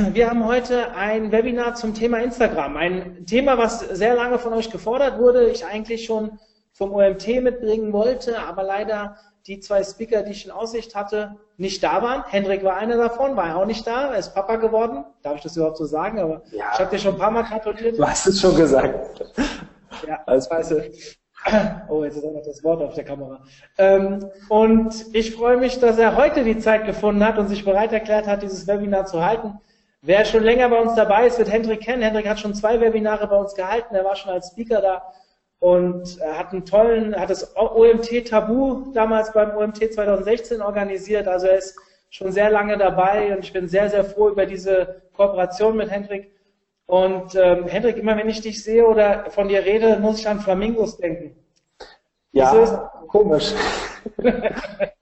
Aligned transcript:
wir 0.12 0.28
haben 0.28 0.44
heute 0.46 0.92
ein 0.94 1.32
Webinar 1.32 1.74
zum 1.74 1.94
Thema 1.94 2.18
Instagram. 2.18 2.76
Ein 2.76 3.26
Thema, 3.26 3.58
was 3.58 3.80
sehr 3.80 4.14
lange 4.14 4.38
von 4.38 4.52
euch 4.52 4.70
gefordert 4.70 5.18
wurde, 5.18 5.48
ich 5.48 5.64
eigentlich 5.64 6.04
schon 6.04 6.38
vom 6.72 6.92
OMT 6.92 7.42
mitbringen 7.42 7.92
wollte, 7.92 8.38
aber 8.38 8.62
leider 8.62 9.16
die 9.46 9.60
zwei 9.60 9.82
Speaker, 9.82 10.22
die 10.22 10.32
ich 10.32 10.44
in 10.44 10.50
Aussicht 10.50 10.94
hatte, 10.94 11.36
nicht 11.56 11.82
da 11.82 12.02
waren. 12.02 12.24
Hendrik 12.28 12.62
war 12.62 12.76
einer 12.76 12.96
davon, 12.96 13.36
war 13.36 13.56
auch 13.56 13.66
nicht 13.66 13.86
da, 13.86 14.12
er 14.12 14.18
ist 14.18 14.34
Papa 14.34 14.56
geworden. 14.56 15.04
Darf 15.22 15.36
ich 15.36 15.42
das 15.42 15.56
überhaupt 15.56 15.78
so 15.78 15.86
sagen? 15.86 16.18
Aber 16.18 16.42
ja. 16.52 16.64
ich 16.72 16.78
habe 16.78 16.90
dir 16.90 16.98
schon 16.98 17.14
ein 17.14 17.18
paar 17.18 17.30
Mal 17.30 17.42
gratuliert. 17.42 17.98
Du 17.98 18.06
hast 18.06 18.26
es 18.26 18.40
schon 18.40 18.56
gesagt. 18.56 19.24
Ja, 20.06 20.20
als 20.24 20.48
weiße. 20.48 20.88
Oh, 21.88 22.04
jetzt 22.04 22.16
ist 22.16 22.24
auch 22.24 22.32
noch 22.32 22.44
das 22.44 22.62
Wort 22.62 22.80
auf 22.80 22.94
der 22.94 23.04
Kamera. 23.04 23.42
Ähm, 23.76 24.30
und 24.48 24.94
ich 25.12 25.34
freue 25.34 25.56
mich, 25.56 25.78
dass 25.80 25.98
er 25.98 26.16
heute 26.16 26.44
die 26.44 26.58
Zeit 26.58 26.86
gefunden 26.86 27.24
hat 27.24 27.38
und 27.38 27.48
sich 27.48 27.64
bereit 27.64 27.92
erklärt 27.92 28.28
hat, 28.28 28.42
dieses 28.42 28.66
Webinar 28.68 29.06
zu 29.06 29.22
halten. 29.22 29.58
Wer 30.02 30.24
schon 30.24 30.44
länger 30.44 30.68
bei 30.70 30.80
uns 30.80 30.94
dabei 30.94 31.26
ist, 31.26 31.38
wird 31.38 31.52
Hendrik 31.52 31.82
kennen. 31.82 32.02
Hendrik 32.02 32.26
hat 32.26 32.40
schon 32.40 32.54
zwei 32.54 32.80
Webinare 32.80 33.26
bei 33.26 33.36
uns 33.36 33.54
gehalten. 33.54 33.94
Er 33.94 34.04
war 34.04 34.16
schon 34.16 34.32
als 34.32 34.48
Speaker 34.48 34.80
da 34.80 35.12
und 35.58 36.18
hat 36.22 36.52
einen 36.52 36.64
tollen, 36.64 37.14
hat 37.14 37.28
das 37.28 37.54
OMT 37.54 38.26
Tabu 38.26 38.92
damals 38.94 39.32
beim 39.32 39.54
OMT 39.54 39.92
2016 39.92 40.62
organisiert. 40.62 41.28
Also 41.28 41.48
er 41.48 41.58
ist 41.58 41.76
schon 42.08 42.32
sehr 42.32 42.50
lange 42.50 42.78
dabei 42.78 43.36
und 43.36 43.44
ich 43.44 43.52
bin 43.52 43.68
sehr, 43.68 43.90
sehr 43.90 44.04
froh 44.04 44.30
über 44.30 44.46
diese 44.46 45.02
Kooperation 45.12 45.76
mit 45.76 45.90
Hendrik. 45.90 46.30
Und 46.86 47.34
ähm, 47.34 47.66
Hendrik, 47.68 47.98
immer 47.98 48.16
wenn 48.16 48.28
ich 48.28 48.40
dich 48.40 48.64
sehe 48.64 48.86
oder 48.86 49.30
von 49.30 49.48
dir 49.48 49.64
rede, 49.64 49.98
muss 50.00 50.18
ich 50.18 50.26
an 50.26 50.40
Flamingos 50.40 50.96
denken. 50.96 51.36
Ja, 52.32 52.90
komisch. 53.06 53.52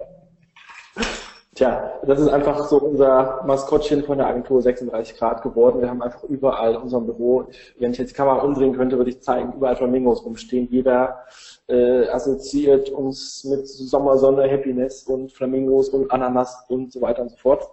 Tja, 1.58 1.98
das 2.06 2.20
ist 2.20 2.28
einfach 2.28 2.68
so 2.68 2.78
unser 2.78 3.42
Maskottchen 3.44 4.04
von 4.04 4.18
der 4.18 4.28
Agentur 4.28 4.62
36 4.62 5.16
Grad 5.16 5.42
geworden. 5.42 5.80
Wir 5.80 5.90
haben 5.90 6.02
einfach 6.02 6.22
überall 6.22 6.74
in 6.74 6.82
unserem 6.82 7.06
Büro, 7.06 7.48
wenn 7.80 7.90
ich 7.90 7.98
jetzt 7.98 8.10
die 8.10 8.14
Kamera 8.14 8.42
umdrehen 8.42 8.76
könnte, 8.76 8.96
würde 8.96 9.10
ich 9.10 9.20
zeigen, 9.22 9.54
überall 9.54 9.74
Flamingos 9.74 10.24
rumstehen. 10.24 10.68
Jeder 10.70 11.24
äh, 11.66 12.06
assoziiert 12.10 12.90
uns 12.90 13.42
mit 13.42 13.66
Sommersonne, 13.66 14.48
Happiness 14.48 15.02
und 15.02 15.32
Flamingos 15.32 15.88
und 15.88 16.12
Ananas 16.12 16.64
und 16.68 16.92
so 16.92 17.00
weiter 17.00 17.22
und 17.22 17.30
so 17.30 17.36
fort. 17.38 17.68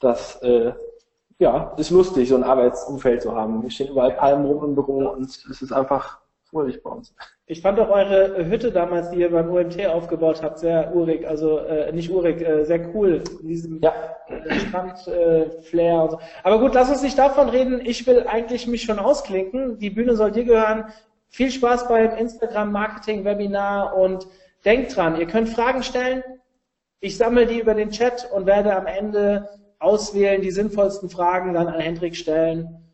Das 0.00 0.42
äh, 0.42 0.72
ja, 1.38 1.72
ist 1.76 1.90
lustig, 1.90 2.30
so 2.30 2.34
ein 2.34 2.42
Arbeitsumfeld 2.42 3.22
zu 3.22 3.32
haben. 3.36 3.60
Hier 3.60 3.70
stehen 3.70 3.90
überall 3.90 4.10
Palmen 4.10 4.46
rum 4.46 4.64
im 4.64 4.74
Büro 4.74 5.08
und 5.08 5.26
es 5.26 5.62
ist 5.62 5.72
einfach 5.72 6.18
fröhlich 6.46 6.82
bei 6.82 6.90
uns. 6.90 7.14
Ich 7.50 7.62
fand 7.62 7.80
auch 7.80 7.88
eure 7.88 8.48
Hütte 8.48 8.70
damals, 8.70 9.10
die 9.10 9.18
ihr 9.18 9.32
beim 9.32 9.50
OMT 9.50 9.84
aufgebaut 9.86 10.40
habt, 10.40 10.60
sehr 10.60 10.94
urig, 10.94 11.26
also 11.26 11.58
äh, 11.58 11.90
nicht 11.90 12.08
urig, 12.08 12.40
äh, 12.40 12.64
sehr 12.64 12.94
cool, 12.94 13.24
in 13.42 13.48
diesem 13.48 13.80
ja. 13.82 13.92
äh, 14.28 14.54
Strand-Flair 14.54 15.94
äh, 15.94 15.98
und 15.98 16.10
so. 16.12 16.20
Aber 16.44 16.60
gut, 16.60 16.74
lass 16.74 16.90
uns 16.90 17.02
nicht 17.02 17.18
davon 17.18 17.48
reden. 17.48 17.80
Ich 17.84 18.06
will 18.06 18.24
eigentlich 18.28 18.68
mich 18.68 18.82
schon 18.82 19.00
ausklinken. 19.00 19.80
Die 19.80 19.90
Bühne 19.90 20.14
soll 20.14 20.30
dir 20.30 20.44
gehören. 20.44 20.84
Viel 21.26 21.50
Spaß 21.50 21.88
beim 21.88 22.16
Instagram-Marketing-Webinar 22.16 23.96
und 23.96 24.28
denkt 24.64 24.94
dran, 24.94 25.18
ihr 25.18 25.26
könnt 25.26 25.48
Fragen 25.48 25.82
stellen. 25.82 26.22
Ich 27.00 27.16
sammle 27.16 27.46
die 27.46 27.58
über 27.58 27.74
den 27.74 27.90
Chat 27.90 28.30
und 28.32 28.46
werde 28.46 28.76
am 28.76 28.86
Ende 28.86 29.48
auswählen, 29.80 30.40
die 30.40 30.52
sinnvollsten 30.52 31.10
Fragen 31.10 31.54
dann 31.54 31.66
an 31.66 31.80
Hendrik 31.80 32.14
stellen 32.14 32.86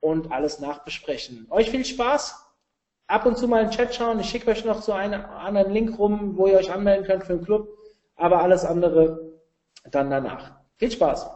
und 0.00 0.30
alles 0.32 0.60
nachbesprechen. 0.60 1.46
Euch 1.48 1.70
viel 1.70 1.86
Spaß 1.86 2.51
ab 3.12 3.26
und 3.26 3.36
zu 3.36 3.46
mal 3.46 3.62
in 3.62 3.68
den 3.68 3.72
Chat 3.72 3.94
schauen. 3.94 4.18
Ich 4.20 4.30
schicke 4.30 4.50
euch 4.50 4.64
noch 4.64 4.80
so 4.80 4.92
einen 4.92 5.22
anderen 5.24 5.70
Link 5.70 5.98
rum, 5.98 6.36
wo 6.36 6.46
ihr 6.46 6.56
euch 6.56 6.72
anmelden 6.72 7.04
könnt 7.04 7.24
für 7.24 7.34
den 7.34 7.44
Club. 7.44 7.68
Aber 8.16 8.40
alles 8.40 8.64
andere 8.64 9.32
dann 9.90 10.10
danach. 10.10 10.52
Viel 10.78 10.90
Spaß. 10.90 11.30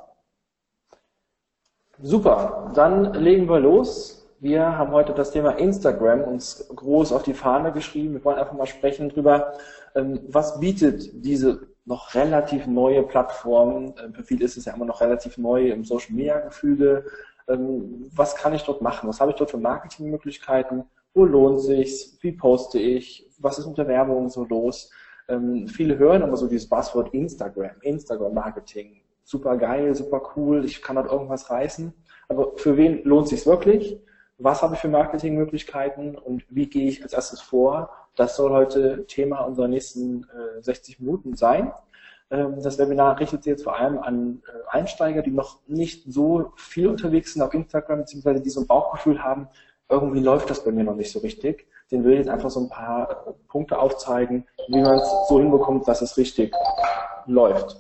Super, 2.01 2.73
dann 2.75 3.15
legen 3.15 3.48
wir 3.48 3.61
los. 3.61 4.27
Wir 4.41 4.77
haben 4.77 4.92
heute 4.92 5.13
das 5.13 5.31
Thema 5.31 5.53
Instagram 5.53 6.23
uns 6.23 6.69
groß 6.75 7.13
auf 7.13 7.23
die 7.23 7.35
Fahne 7.35 7.73
geschrieben. 7.73 8.15
Wir 8.15 8.25
wollen 8.25 8.39
einfach 8.39 8.53
mal 8.53 8.67
sprechen 8.67 9.09
darüber, 9.09 9.55
ähm, 9.95 10.20
was 10.29 10.61
bietet 10.61 11.25
diese 11.25 11.69
noch 11.85 12.15
relativ 12.15 12.67
neue 12.67 13.03
Plattform. 13.03 13.95
Ähm, 14.03 14.15
für 14.15 14.25
viele 14.25 14.45
ist 14.45 14.57
es 14.57 14.67
ja 14.67 14.75
immer 14.75 14.85
noch 14.85 15.01
relativ 15.01 15.39
neu 15.39 15.70
im 15.70 15.85
Social 15.85 16.15
Media 16.15 16.39
Gefüge. 16.41 17.07
Ähm, 17.48 18.11
was 18.15 18.35
kann 18.35 18.55
ich 18.55 18.63
dort 18.63 18.83
machen? 18.83 19.09
Was 19.09 19.20
habe 19.20 19.31
ich 19.31 19.36
dort 19.36 19.51
für 19.51 19.59
Marketingmöglichkeiten? 19.59 20.85
Wo 21.17 21.25
lohnt 21.25 21.61
sich's, 21.61 22.19
wie 22.21 22.33
poste 22.33 22.79
ich, 22.79 23.27
was 23.39 23.59
ist 23.59 23.67
mit 23.67 23.79
der 23.79 23.89
Werbung 23.89 24.29
so 24.29 24.45
los. 24.45 24.91
Ähm, 25.29 25.67
viele 25.67 25.97
hören 25.97 26.23
aber 26.23 26.37
so 26.37 26.47
dieses 26.47 26.69
Buzzword 26.69 27.13
Instagram, 27.15 27.77
Instagram 27.81 28.35
Marketing, 28.35 29.01
super 29.25 29.57
geil, 29.57 29.95
super 29.95 30.21
cool, 30.37 30.65
ich 30.65 30.83
kann 30.83 30.97
dort 30.97 31.11
irgendwas 31.11 31.51
reißen. 31.51 31.93
Aber 32.29 32.53
für 32.57 32.77
wen 32.77 33.03
lohnt 33.05 33.29
sich's 33.29 33.47
wirklich? 33.47 33.99
Was 34.37 34.61
habe 34.61 34.75
ich 34.75 34.81
für 34.81 34.89
Marketingmöglichkeiten 34.89 36.17
und 36.17 36.45
wie 36.51 36.69
gehe 36.69 36.89
ich 36.89 37.03
als 37.03 37.15
erstes 37.15 37.41
vor? 37.41 37.91
Das 38.15 38.37
soll 38.37 38.51
heute 38.51 39.07
Thema 39.07 39.41
unserer 39.41 39.69
nächsten 39.69 40.25
äh, 40.25 40.63
60 40.63 41.01
Minuten 41.01 41.35
sein. 41.35 41.73
Ähm, 42.31 42.61
das 42.63 42.79
Webinar 42.79 43.19
richtet 43.19 43.45
sich 43.45 43.53
jetzt 43.53 43.65
vor 43.65 43.79
allem 43.79 43.98
an 43.98 44.43
äh, 44.47 44.77
Einsteiger, 44.77 45.23
die 45.23 45.31
noch 45.31 45.61
nicht 45.67 46.05
so 46.07 46.53
viel 46.57 46.89
unterwegs 46.89 47.33
sind 47.33 47.41
auf 47.43 47.55
Instagram, 47.55 48.01
beziehungsweise 48.01 48.43
die 48.43 48.51
so 48.51 48.61
ein 48.61 48.67
Bauchgefühl 48.67 49.23
haben, 49.23 49.48
irgendwie 49.89 50.20
läuft 50.20 50.51
das 50.51 50.64
bei 50.64 50.73
mir 50.73 50.85
noch 50.85 50.97
nicht 50.97 51.13
so 51.13 51.20
richtig. 51.20 51.67
Den 51.91 52.05
will 52.05 52.13
ich 52.13 52.19
jetzt 52.20 52.29
einfach 52.29 52.51
so 52.51 52.61
ein 52.61 52.69
paar 52.69 53.35
Punkte 53.48 53.79
aufzeigen, 53.79 54.47
wie 54.69 54.80
man 54.80 54.98
es 54.98 55.08
so 55.29 55.39
hinbekommt, 55.39 55.86
dass 55.86 56.02
es 56.02 56.17
richtig 56.17 56.52
läuft. 57.27 57.77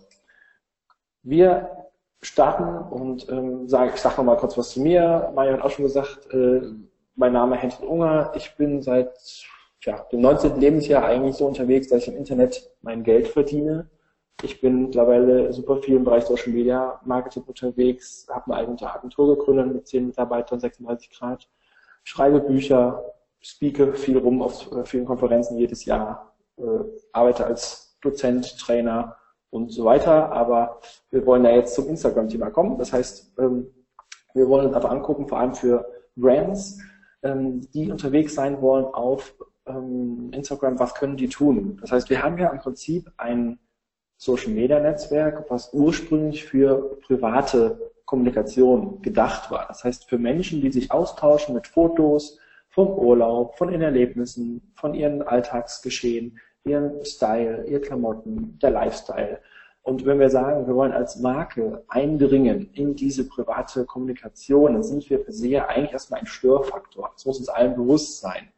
Wir 1.22 1.70
starten 2.22 2.92
und 2.92 3.28
ähm, 3.28 3.68
sage, 3.68 3.92
ich 3.94 4.00
sage 4.00 4.16
nochmal 4.16 4.36
kurz 4.36 4.56
was 4.56 4.70
zu 4.70 4.80
mir. 4.80 5.32
Maja 5.34 5.54
hat 5.54 5.62
auch 5.62 5.70
schon 5.70 5.84
gesagt, 5.84 6.32
äh, 6.32 6.62
mein 7.16 7.32
Name 7.32 7.56
ist 7.56 7.62
Henrik 7.62 7.90
Unger. 7.90 8.32
Ich 8.36 8.54
bin 8.56 8.82
seit 8.82 9.12
ja, 9.82 9.98
dem 10.12 10.20
19. 10.20 10.60
Lebensjahr 10.60 11.04
eigentlich 11.04 11.36
so 11.36 11.46
unterwegs, 11.46 11.88
dass 11.88 12.02
ich 12.02 12.08
im 12.08 12.16
Internet 12.16 12.70
mein 12.82 13.02
Geld 13.02 13.28
verdiene. 13.28 13.88
Ich 14.42 14.60
bin 14.60 14.82
mittlerweile 14.82 15.52
super 15.52 15.78
viel 15.78 15.96
im 15.96 16.04
Bereich 16.04 16.24
Social 16.24 16.52
Media 16.52 17.00
Marketing 17.04 17.44
unterwegs, 17.44 18.26
habe 18.30 18.52
eine 18.52 18.56
eigene 18.56 18.94
Agentur 18.94 19.36
gegründet 19.36 19.72
mit 19.72 19.86
10 19.88 20.08
Mitarbeitern, 20.08 20.60
36 20.60 21.10
Grad 21.10 21.48
schreibe 22.06 22.40
Bücher, 22.40 23.04
speake 23.42 23.94
viel 23.94 24.16
rum 24.16 24.40
auf 24.40 24.70
äh, 24.72 24.84
vielen 24.84 25.04
Konferenzen 25.04 25.58
jedes 25.58 25.84
Jahr, 25.84 26.34
äh, 26.56 26.62
arbeite 27.12 27.44
als 27.44 27.98
Dozent, 28.00 28.58
Trainer 28.58 29.16
und 29.50 29.70
so 29.70 29.84
weiter. 29.84 30.32
Aber 30.32 30.80
wir 31.10 31.26
wollen 31.26 31.44
ja 31.44 31.50
jetzt 31.50 31.74
zum 31.74 31.88
Instagram-Thema 31.88 32.50
kommen. 32.50 32.78
Das 32.78 32.92
heißt, 32.92 33.32
ähm, 33.38 33.66
wir 34.34 34.48
wollen 34.48 34.66
uns 34.66 34.76
einfach 34.76 34.90
angucken, 34.90 35.26
vor 35.26 35.40
allem 35.40 35.54
für 35.54 35.84
Brands, 36.14 36.78
ähm, 37.22 37.60
die 37.72 37.90
unterwegs 37.90 38.34
sein 38.34 38.60
wollen 38.62 38.84
auf 38.84 39.34
ähm, 39.66 40.30
Instagram, 40.32 40.78
was 40.78 40.94
können 40.94 41.16
die 41.16 41.28
tun? 41.28 41.78
Das 41.80 41.90
heißt, 41.90 42.08
wir 42.08 42.22
haben 42.22 42.38
ja 42.38 42.50
im 42.50 42.58
Prinzip 42.58 43.10
ein 43.16 43.58
Social 44.16 44.52
Media 44.52 44.78
Netzwerk, 44.78 45.50
was 45.50 45.72
ursprünglich 45.72 46.44
für 46.44 46.98
private 47.06 47.80
Kommunikation 48.06 49.02
gedacht 49.02 49.50
war. 49.50 49.66
Das 49.68 49.84
heißt, 49.84 50.08
für 50.08 50.18
Menschen, 50.18 50.60
die 50.60 50.72
sich 50.72 50.90
austauschen 50.90 51.54
mit 51.54 51.66
Fotos 51.66 52.38
vom 52.70 52.88
Urlaub, 52.88 53.56
von 53.58 53.70
ihren 53.70 53.82
Erlebnissen, 53.82 54.72
von 54.74 54.94
ihren 54.94 55.22
Alltagsgeschehen, 55.22 56.38
ihren 56.64 57.04
Style, 57.04 57.64
ihr 57.66 57.80
Klamotten, 57.80 58.58
der 58.60 58.70
Lifestyle. 58.70 59.40
Und 59.82 60.04
wenn 60.04 60.18
wir 60.18 60.30
sagen, 60.30 60.66
wir 60.66 60.74
wollen 60.74 60.92
als 60.92 61.16
Marke 61.20 61.84
eindringen 61.88 62.70
in 62.72 62.96
diese 62.96 63.28
private 63.28 63.84
Kommunikation, 63.84 64.72
dann 64.72 64.82
sind 64.82 65.08
wir 65.08 65.20
für 65.20 65.32
sie 65.32 65.58
eigentlich 65.60 65.92
erstmal 65.92 66.20
ein 66.20 66.26
Störfaktor. 66.26 67.10
Das 67.12 67.24
muss 67.24 67.38
uns 67.38 67.48
allen 67.48 67.76
bewusst 67.76 68.20
sein. 68.20 68.48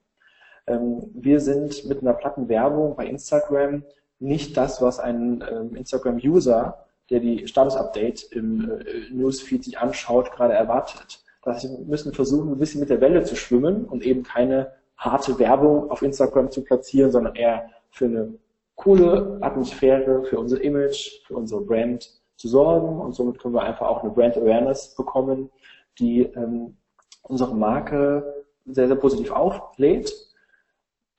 Ähm, 0.67 1.11
wir 1.15 1.41
sind 1.41 1.87
mit 1.87 2.01
einer 2.01 2.15
platten 2.15 2.49
Werbung 2.49 2.97
bei 2.97 3.07
Instagram 3.07 3.83
nicht 4.21 4.57
das, 4.57 4.83
was 4.83 4.99
ein 4.99 5.45
ähm, 5.51 5.77
Instagram-User 5.77 6.88
der 7.11 7.21
die 7.21 7.47
Status-Update 7.47 8.25
im 8.33 8.71
äh, 8.71 9.11
Newsfeed 9.11 9.65
sich 9.65 9.79
anschaut, 9.79 10.31
gerade 10.33 10.55
erwartet. 10.55 11.25
Das 11.43 11.57
heißt, 11.65 11.79
wir 11.79 11.87
müssen 11.87 12.13
versuchen, 12.13 12.53
ein 12.53 12.59
bisschen 12.59 12.81
mit 12.81 12.91
der 12.91 13.01
Welle 13.01 13.23
zu 13.25 13.37
schwimmen 13.37 13.85
und 13.85 14.03
eben 14.05 14.23
keine 14.23 14.73
harte 14.97 15.39
Werbung 15.39 15.91
auf 15.91 16.03
Instagram 16.03 16.51
zu 16.51 16.63
platzieren, 16.63 17.11
sondern 17.11 17.35
eher 17.35 17.71
für 17.91 18.07
eine 18.07 18.35
coole 18.75 19.39
Atmosphäre, 19.41 20.25
für 20.25 20.39
unser 20.39 20.61
Image, 20.61 21.23
für 21.27 21.37
unsere 21.37 21.63
Brand 21.63 22.11
zu 22.37 22.49
sorgen. 22.49 23.01
Und 23.01 23.15
somit 23.15 23.39
können 23.39 23.55
wir 23.55 23.63
einfach 23.63 23.87
auch 23.87 24.03
eine 24.03 24.13
Brand 24.13 24.37
Awareness 24.37 24.95
bekommen, 24.95 25.51
die 25.99 26.23
ähm, 26.23 26.77
unsere 27.23 27.55
Marke 27.55 28.45
sehr, 28.67 28.87
sehr 28.87 28.97
positiv 28.97 29.31
auflädt 29.31 30.28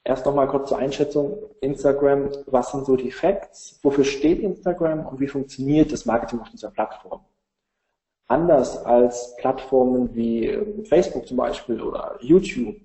Erst 0.10 0.26
nochmal 0.26 0.48
kurz 0.48 0.70
zur 0.70 0.80
Einschätzung. 0.80 1.38
Instagram, 1.62 2.32
was 2.48 2.72
sind 2.72 2.84
so 2.84 2.96
die 2.96 3.12
Facts? 3.12 3.80
Wofür 3.84 4.04
steht 4.04 4.40
Instagram 4.40 5.06
und 5.06 5.20
wie 5.20 5.28
funktioniert 5.28 5.92
das 5.92 6.08
Marketing 6.08 6.40
auf 6.40 6.50
dieser 6.50 6.72
Plattform? 6.72 7.22
Anders 8.28 8.84
als 8.86 9.36
Plattformen 9.36 10.16
wie 10.16 10.48
ähm, 10.48 10.84
Facebook 10.84 11.28
zum 11.28 11.38
Beispiel 11.38 11.80
oder 11.80 12.18
YouTube 12.22 12.78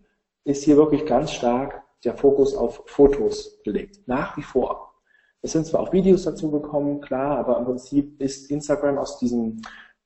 ist 0.44 0.64
hier 0.64 0.76
wirklich 0.76 1.06
ganz 1.06 1.30
stark 1.30 1.82
der 2.04 2.14
Fokus 2.14 2.54
auf 2.54 2.82
Fotos 2.84 3.58
gelegt. 3.62 4.00
Nach 4.06 4.36
wie 4.36 4.42
vor. 4.42 4.92
Es 5.40 5.52
sind 5.52 5.64
zwar 5.64 5.80
auch 5.80 5.94
Videos 5.94 6.24
dazu 6.24 6.50
gekommen, 6.50 7.00
klar, 7.00 7.38
aber 7.38 7.56
im 7.56 7.64
Prinzip 7.64 8.20
ist 8.20 8.50
Instagram 8.50 8.98
aus 8.98 9.18
diesem 9.18 9.62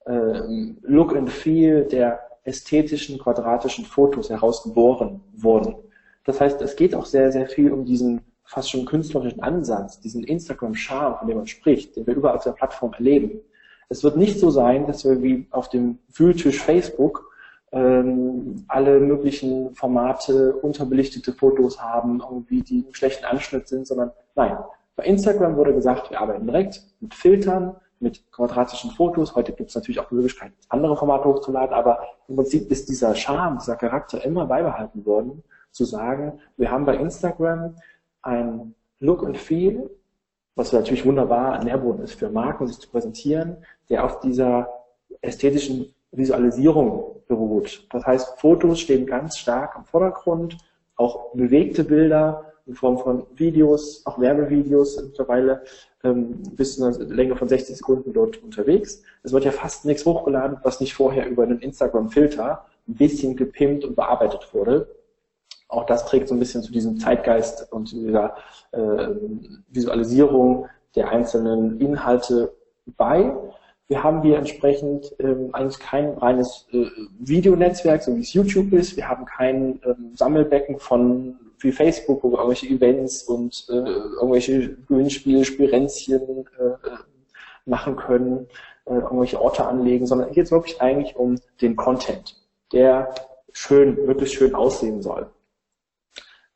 äh, 0.06 0.38
Look 0.82 1.16
and 1.16 1.30
Feel 1.30 1.82
der 1.82 2.20
ästhetischen 2.44 3.18
quadratischen 3.18 3.84
Fotos 3.84 4.30
herausgeboren 4.30 5.20
wurden. 5.32 5.87
Das 6.28 6.42
heißt, 6.42 6.60
es 6.60 6.76
geht 6.76 6.94
auch 6.94 7.06
sehr, 7.06 7.32
sehr 7.32 7.46
viel 7.48 7.72
um 7.72 7.86
diesen 7.86 8.20
fast 8.44 8.70
schon 8.70 8.84
künstlerischen 8.84 9.42
Ansatz, 9.42 9.98
diesen 9.98 10.24
Instagram-Charme, 10.24 11.16
von 11.16 11.26
dem 11.26 11.38
man 11.38 11.46
spricht, 11.46 11.96
den 11.96 12.06
wir 12.06 12.14
überall 12.14 12.36
auf 12.36 12.44
der 12.44 12.52
Plattform 12.52 12.92
erleben. 12.92 13.40
Es 13.88 14.04
wird 14.04 14.18
nicht 14.18 14.38
so 14.38 14.50
sein, 14.50 14.86
dass 14.86 15.06
wir 15.06 15.22
wie 15.22 15.46
auf 15.50 15.70
dem 15.70 16.00
Wühltisch 16.14 16.62
Facebook 16.62 17.32
ähm, 17.72 18.62
alle 18.68 19.00
möglichen 19.00 19.74
Formate, 19.74 20.54
unterbelichtete 20.54 21.32
Fotos 21.32 21.80
haben, 21.80 22.20
irgendwie 22.20 22.60
die 22.60 22.80
im 22.80 22.92
schlechten 22.92 23.24
Anschnitt 23.24 23.66
sind, 23.66 23.86
sondern 23.86 24.10
nein. 24.34 24.58
Bei 24.96 25.04
Instagram 25.04 25.56
wurde 25.56 25.72
gesagt, 25.72 26.10
wir 26.10 26.20
arbeiten 26.20 26.46
direkt 26.46 26.82
mit 27.00 27.14
Filtern, 27.14 27.74
mit 28.00 28.30
quadratischen 28.32 28.90
Fotos. 28.90 29.34
Heute 29.34 29.52
gibt 29.52 29.70
es 29.70 29.76
natürlich 29.76 29.98
auch 29.98 30.10
die 30.10 30.16
Möglichkeit, 30.16 30.52
andere 30.68 30.94
Formate 30.94 31.24
hochzuladen, 31.24 31.72
aber 31.74 32.00
im 32.28 32.36
Prinzip 32.36 32.70
ist 32.70 32.90
dieser 32.90 33.14
Charme, 33.14 33.56
dieser 33.60 33.76
Charakter 33.76 34.22
immer 34.22 34.44
beibehalten 34.44 35.06
worden, 35.06 35.42
zu 35.78 35.84
sagen, 35.84 36.40
wir 36.56 36.70
haben 36.70 36.84
bei 36.84 36.96
Instagram 36.96 37.76
ein 38.22 38.74
Look 38.98 39.24
and 39.24 39.38
Feel, 39.38 39.88
was 40.56 40.72
natürlich 40.72 41.06
wunderbar 41.06 41.62
Nährboden 41.62 42.02
ist 42.02 42.14
für 42.14 42.28
Marken, 42.28 42.66
sich 42.66 42.78
zu 42.80 42.88
präsentieren, 42.88 43.58
der 43.88 44.04
auf 44.04 44.18
dieser 44.18 44.68
ästhetischen 45.22 45.94
Visualisierung 46.10 47.22
beruht. 47.28 47.86
Das 47.92 48.04
heißt, 48.04 48.40
Fotos 48.40 48.80
stehen 48.80 49.06
ganz 49.06 49.38
stark 49.38 49.76
im 49.76 49.84
Vordergrund, 49.84 50.58
auch 50.96 51.32
bewegte 51.32 51.84
Bilder 51.84 52.52
in 52.66 52.74
Form 52.74 52.98
von 52.98 53.24
Videos, 53.36 54.04
auch 54.04 54.18
Werbevideos 54.18 55.00
mittlerweile 55.00 55.62
ähm, 56.02 56.42
bis 56.56 56.76
zu 56.76 56.84
einer 56.84 56.98
Länge 56.98 57.36
von 57.36 57.48
60 57.48 57.76
Sekunden 57.76 58.12
dort 58.12 58.42
unterwegs. 58.42 59.02
Es 59.22 59.32
wird 59.32 59.44
ja 59.44 59.52
fast 59.52 59.84
nichts 59.84 60.04
hochgeladen, 60.04 60.58
was 60.64 60.80
nicht 60.80 60.94
vorher 60.94 61.28
über 61.28 61.44
einen 61.44 61.60
Instagram-Filter 61.60 62.66
ein 62.88 62.94
bisschen 62.94 63.36
gepimpt 63.36 63.84
und 63.84 63.94
bearbeitet 63.94 64.48
wurde. 64.52 64.88
Auch 65.68 65.84
das 65.84 66.06
trägt 66.06 66.28
so 66.28 66.34
ein 66.34 66.38
bisschen 66.40 66.62
zu 66.62 66.72
diesem 66.72 66.98
Zeitgeist 66.98 67.70
und 67.72 67.86
zu 67.88 67.96
dieser 67.96 68.34
äh, 68.72 69.08
Visualisierung 69.68 70.66
der 70.96 71.10
einzelnen 71.10 71.78
Inhalte 71.80 72.52
bei. 72.96 73.32
Wir 73.86 74.02
haben 74.02 74.22
hier 74.22 74.38
entsprechend 74.38 75.14
ähm, 75.18 75.50
eigentlich 75.52 75.78
kein 75.78 76.10
reines 76.10 76.66
äh, 76.72 76.86
Videonetzwerk, 77.18 78.02
so 78.02 78.16
wie 78.16 78.20
es 78.20 78.32
YouTube 78.32 78.72
ist. 78.72 78.96
Wir 78.96 79.08
haben 79.08 79.24
kein 79.24 79.80
ähm, 79.84 80.12
Sammelbecken 80.14 80.78
von 80.78 81.38
wie 81.60 81.72
Facebook, 81.72 82.22
wo 82.22 82.30
wir 82.30 82.38
irgendwelche 82.38 82.66
Events 82.66 83.22
und 83.24 83.66
äh, 83.68 83.72
irgendwelche 83.72 84.76
Gewinnspiele, 84.86 85.44
Spirenzchen 85.44 86.46
äh, 86.58 86.88
machen 87.64 87.96
können, 87.96 88.46
äh, 88.86 88.94
irgendwelche 88.94 89.40
Orte 89.40 89.66
anlegen, 89.66 90.06
sondern 90.06 90.28
hier 90.28 90.34
geht 90.34 90.46
es 90.46 90.52
wirklich 90.52 90.80
eigentlich 90.80 91.16
um 91.16 91.38
den 91.60 91.76
Content, 91.76 92.36
der 92.72 93.14
schön, 93.52 93.96
wirklich 94.06 94.32
schön 94.32 94.54
aussehen 94.54 95.02
soll. 95.02 95.28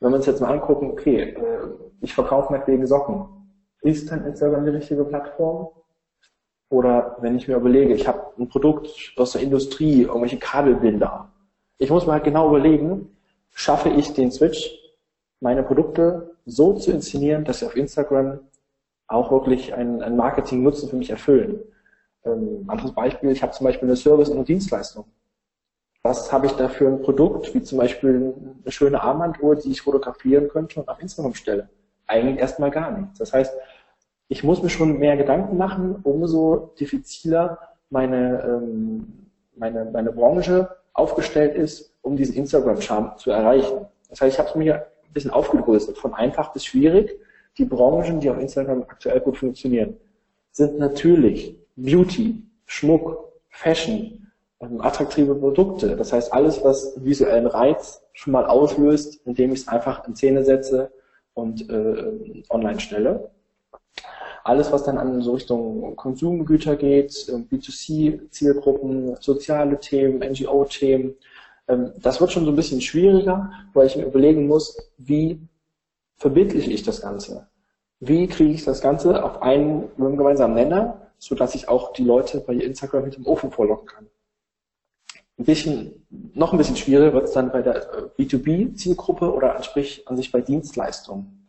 Wenn 0.02 0.10
wir 0.10 0.16
uns 0.16 0.26
jetzt 0.26 0.40
mal 0.40 0.52
angucken, 0.52 0.90
okay, 0.90 1.30
äh, 1.30 1.68
ich 2.00 2.12
verkaufe 2.12 2.52
meinetwegen 2.52 2.84
Socken, 2.88 3.24
ist 3.82 4.10
dann 4.10 4.26
Instagram 4.26 4.64
die 4.64 4.72
richtige 4.72 5.04
Plattform? 5.04 5.68
Oder 6.70 7.16
wenn 7.20 7.36
ich 7.36 7.46
mir 7.46 7.54
überlege, 7.54 7.94
ich 7.94 8.08
habe 8.08 8.32
ein 8.36 8.48
Produkt 8.48 8.90
aus 9.16 9.32
der 9.32 9.42
Industrie, 9.42 10.02
irgendwelche 10.02 10.38
Kabelbinder. 10.38 11.30
Ich 11.78 11.88
muss 11.90 12.04
mir 12.04 12.14
halt 12.14 12.24
genau 12.24 12.48
überlegen, 12.48 13.16
schaffe 13.54 13.90
ich 13.90 14.12
den 14.12 14.32
Switch, 14.32 14.76
meine 15.38 15.62
Produkte 15.62 16.34
so 16.46 16.72
zu 16.72 16.90
inszenieren, 16.90 17.44
dass 17.44 17.60
sie 17.60 17.66
auf 17.66 17.76
Instagram 17.76 18.40
auch 19.06 19.30
wirklich 19.30 19.72
ein, 19.72 20.02
ein 20.02 20.16
Marketing-Nutzen 20.16 20.88
für 20.88 20.96
mich 20.96 21.10
erfüllen. 21.10 21.60
Ähm, 22.24 22.64
anderes 22.66 22.92
Beispiel, 22.92 23.30
ich 23.30 23.42
habe 23.42 23.52
zum 23.52 23.66
Beispiel 23.66 23.88
eine 23.88 23.96
Service- 23.96 24.30
und 24.30 24.48
Dienstleistung. 24.48 25.04
Was 26.04 26.32
habe 26.32 26.46
ich 26.46 26.52
da 26.52 26.68
für 26.68 26.88
ein 26.88 27.00
Produkt, 27.00 27.54
wie 27.54 27.62
zum 27.62 27.78
Beispiel 27.78 28.34
eine 28.62 28.72
schöne 28.72 29.00
Armbanduhr, 29.02 29.54
die 29.54 29.70
ich 29.70 29.82
fotografieren 29.82 30.48
könnte 30.48 30.80
und 30.80 30.88
auf 30.88 31.00
Instagram 31.00 31.34
stelle? 31.34 31.68
Eigentlich 32.08 32.38
erstmal 32.38 32.72
gar 32.72 32.90
nichts. 32.90 33.18
Das 33.18 33.32
heißt, 33.32 33.54
ich 34.26 34.42
muss 34.42 34.62
mir 34.62 34.68
schon 34.68 34.98
mehr 34.98 35.16
Gedanken 35.16 35.56
machen, 35.56 36.00
umso 36.02 36.74
diffiziler 36.80 37.58
meine, 37.90 38.42
ähm, 38.42 39.28
meine, 39.54 39.84
meine 39.84 40.10
Branche 40.10 40.76
aufgestellt 40.92 41.54
ist, 41.54 41.94
um 42.02 42.16
diesen 42.16 42.34
Instagram-Charme 42.34 43.16
zu 43.16 43.30
erreichen. 43.30 43.86
Das 44.08 44.20
heißt, 44.20 44.34
ich 44.34 44.38
habe 44.40 44.48
es 44.48 44.54
mir 44.56 44.74
ein 44.74 45.12
bisschen 45.12 45.30
aufgegrößert, 45.30 45.98
von 45.98 46.14
einfach 46.14 46.52
bis 46.52 46.64
schwierig. 46.64 47.16
Die 47.58 47.64
Branchen, 47.64 48.18
die 48.18 48.28
auf 48.28 48.38
Instagram 48.38 48.82
aktuell 48.82 49.20
gut 49.20 49.36
funktionieren, 49.36 49.96
sind 50.50 50.78
natürlich 50.78 51.56
Beauty, 51.76 52.42
Schmuck, 52.66 53.32
Fashion, 53.50 54.21
attraktive 54.80 55.34
Produkte. 55.34 55.96
Das 55.96 56.12
heißt, 56.12 56.32
alles, 56.32 56.62
was 56.62 56.94
visuellen 57.02 57.46
Reiz 57.46 58.02
schon 58.12 58.32
mal 58.32 58.46
auslöst, 58.46 59.20
indem 59.24 59.52
ich 59.52 59.60
es 59.60 59.68
einfach 59.68 60.06
in 60.06 60.14
Szene 60.14 60.44
setze 60.44 60.92
und 61.34 61.68
äh, 61.68 62.42
online 62.50 62.80
stelle. 62.80 63.30
Alles, 64.44 64.72
was 64.72 64.84
dann 64.84 64.98
an 64.98 65.22
so 65.22 65.34
Richtung 65.34 65.94
Konsumgüter 65.96 66.76
geht, 66.76 67.10
B2C-Zielgruppen, 67.10 69.16
soziale 69.20 69.78
Themen, 69.78 70.18
NGO-Themen, 70.18 71.14
ähm, 71.68 71.92
das 71.98 72.20
wird 72.20 72.32
schon 72.32 72.44
so 72.44 72.50
ein 72.50 72.56
bisschen 72.56 72.80
schwieriger, 72.80 73.50
weil 73.72 73.86
ich 73.86 73.96
mir 73.96 74.06
überlegen 74.06 74.46
muss, 74.46 74.76
wie 74.98 75.40
verbindliche 76.16 76.70
ich 76.70 76.82
das 76.82 77.00
Ganze? 77.00 77.48
Wie 78.00 78.26
kriege 78.26 78.52
ich 78.52 78.64
das 78.64 78.80
Ganze 78.80 79.24
auf 79.24 79.42
einen 79.42 79.88
gemeinsamen 79.96 80.54
Nenner, 80.54 81.12
sodass 81.18 81.54
ich 81.54 81.68
auch 81.68 81.92
die 81.92 82.04
Leute 82.04 82.40
bei 82.40 82.54
Instagram 82.54 83.04
mit 83.04 83.16
dem 83.16 83.26
Ofen 83.26 83.52
vorlocken 83.52 83.86
kann? 83.86 84.08
Ein 85.42 85.44
bisschen, 85.44 86.06
noch 86.34 86.52
ein 86.52 86.58
bisschen 86.58 86.76
schwieriger 86.76 87.12
wird 87.14 87.24
es 87.24 87.32
dann 87.32 87.50
bei 87.50 87.62
der 87.62 87.74
äh, 87.74 88.02
B2B-Zielgruppe 88.16 89.34
oder 89.34 89.60
sprich 89.64 90.06
an 90.06 90.16
sich 90.16 90.30
bei 90.30 90.40
Dienstleistungen. 90.40 91.48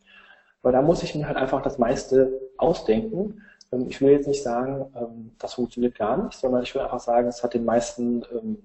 Weil 0.63 0.71
da 0.71 0.81
muss 0.81 1.03
ich 1.03 1.13
mir 1.13 1.27
halt 1.27 1.37
einfach 1.37 1.61
das 1.61 1.77
meiste 1.77 2.41
ausdenken. 2.57 3.43
Ähm, 3.71 3.85
ich 3.87 4.01
will 4.01 4.09
jetzt 4.09 4.27
nicht 4.27 4.41
sagen, 4.41 4.91
ähm, 4.95 5.35
das 5.37 5.53
funktioniert 5.53 5.93
gar 5.93 6.25
nicht, 6.25 6.39
sondern 6.39 6.63
ich 6.63 6.73
will 6.73 6.81
einfach 6.81 7.01
sagen, 7.01 7.27
es 7.27 7.43
hat 7.43 7.53
den 7.53 7.65
meisten, 7.65 8.23
ähm, 8.31 8.57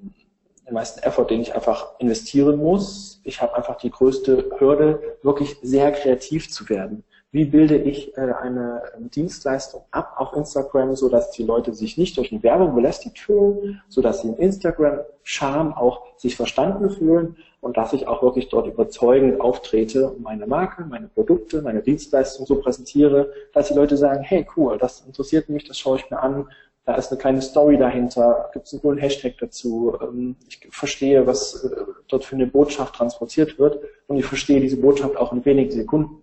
den 0.66 0.72
meisten 0.72 1.00
Effort, 1.00 1.26
den 1.26 1.42
ich 1.42 1.54
einfach 1.54 1.98
investieren 1.98 2.56
muss. 2.56 3.20
Ich 3.22 3.42
habe 3.42 3.54
einfach 3.54 3.76
die 3.76 3.90
größte 3.90 4.52
Hürde, 4.58 5.18
wirklich 5.20 5.58
sehr 5.60 5.92
kreativ 5.92 6.50
zu 6.50 6.70
werden 6.70 7.04
wie 7.30 7.44
bilde 7.44 7.76
ich 7.76 8.16
äh, 8.16 8.20
eine 8.20 8.82
ähm, 8.96 9.10
Dienstleistung 9.10 9.82
ab 9.90 10.14
auf 10.16 10.32
Instagram, 10.34 10.96
so 10.96 11.08
dass 11.08 11.30
die 11.30 11.42
Leute 11.42 11.74
sich 11.74 11.98
nicht 11.98 12.16
durch 12.16 12.32
eine 12.32 12.42
Werbung 12.42 12.74
belästigt 12.74 13.18
fühlen, 13.18 13.82
so 13.88 14.00
dass 14.00 14.22
sie 14.22 14.28
in 14.28 14.36
Instagram 14.36 15.00
Charme 15.22 15.74
auch 15.74 16.06
sich 16.16 16.36
verstanden 16.36 16.88
fühlen 16.88 17.36
und 17.60 17.76
dass 17.76 17.92
ich 17.92 18.08
auch 18.08 18.22
wirklich 18.22 18.48
dort 18.48 18.66
überzeugend 18.66 19.40
auftrete 19.40 20.08
und 20.08 20.22
meine 20.22 20.46
Marke, 20.46 20.84
meine 20.84 21.08
Produkte, 21.08 21.60
meine 21.60 21.82
Dienstleistung 21.82 22.46
so 22.46 22.56
präsentiere, 22.56 23.30
dass 23.52 23.68
die 23.68 23.74
Leute 23.74 23.98
sagen, 23.98 24.22
hey 24.22 24.46
cool, 24.56 24.78
das 24.78 25.02
interessiert 25.02 25.50
mich, 25.50 25.64
das 25.64 25.78
schaue 25.78 25.98
ich 25.98 26.10
mir 26.10 26.20
an, 26.20 26.48
da 26.86 26.94
ist 26.94 27.10
eine 27.10 27.20
kleine 27.20 27.42
Story 27.42 27.76
dahinter, 27.76 28.48
gibt 28.54 28.66
es 28.66 28.72
einen 28.72 28.80
coolen 28.80 28.98
Hashtag 28.98 29.34
dazu, 29.38 29.94
ähm, 30.00 30.36
ich 30.48 30.66
verstehe, 30.70 31.26
was 31.26 31.62
äh, 31.62 31.76
dort 32.08 32.24
für 32.24 32.36
eine 32.36 32.46
Botschaft 32.46 32.94
transportiert 32.94 33.58
wird 33.58 33.80
und 34.06 34.16
ich 34.16 34.24
verstehe 34.24 34.60
diese 34.62 34.78
Botschaft 34.78 35.14
auch 35.18 35.34
in 35.34 35.44
wenigen 35.44 35.70
Sekunden. 35.70 36.22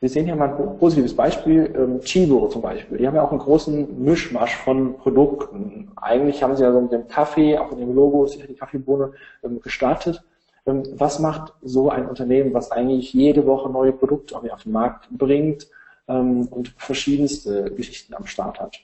Wir 0.00 0.08
sehen 0.08 0.24
hier 0.24 0.34
mal 0.34 0.48
ein 0.48 0.78
positives 0.78 1.14
Beispiel, 1.14 1.74
ähm, 1.76 2.00
Chibo 2.00 2.48
zum 2.48 2.62
Beispiel. 2.62 2.96
Die 2.96 3.06
haben 3.06 3.14
ja 3.14 3.22
auch 3.22 3.32
einen 3.32 3.38
großen 3.38 4.02
Mischmasch 4.02 4.56
von 4.56 4.96
Produkten. 4.96 5.92
Eigentlich 5.96 6.42
haben 6.42 6.56
sie 6.56 6.62
ja 6.62 6.72
so 6.72 6.80
mit 6.80 6.90
dem 6.90 7.06
Kaffee, 7.06 7.58
auch 7.58 7.70
in 7.72 7.78
dem 7.78 7.94
Logo 7.94 8.24
ist 8.24 8.40
die 8.40 8.54
Kaffeebohne 8.54 9.12
ähm, 9.44 9.60
gestartet. 9.60 10.22
Ähm, 10.64 10.84
was 10.94 11.18
macht 11.18 11.52
so 11.60 11.90
ein 11.90 12.08
Unternehmen, 12.08 12.54
was 12.54 12.70
eigentlich 12.70 13.12
jede 13.12 13.44
Woche 13.46 13.68
neue 13.68 13.92
Produkte 13.92 14.36
auf 14.36 14.62
den 14.62 14.72
Markt 14.72 15.06
bringt 15.10 15.68
ähm, 16.08 16.48
und 16.50 16.68
verschiedenste 16.78 17.70
Geschichten 17.70 18.14
am 18.14 18.26
Start 18.26 18.58
hat? 18.58 18.78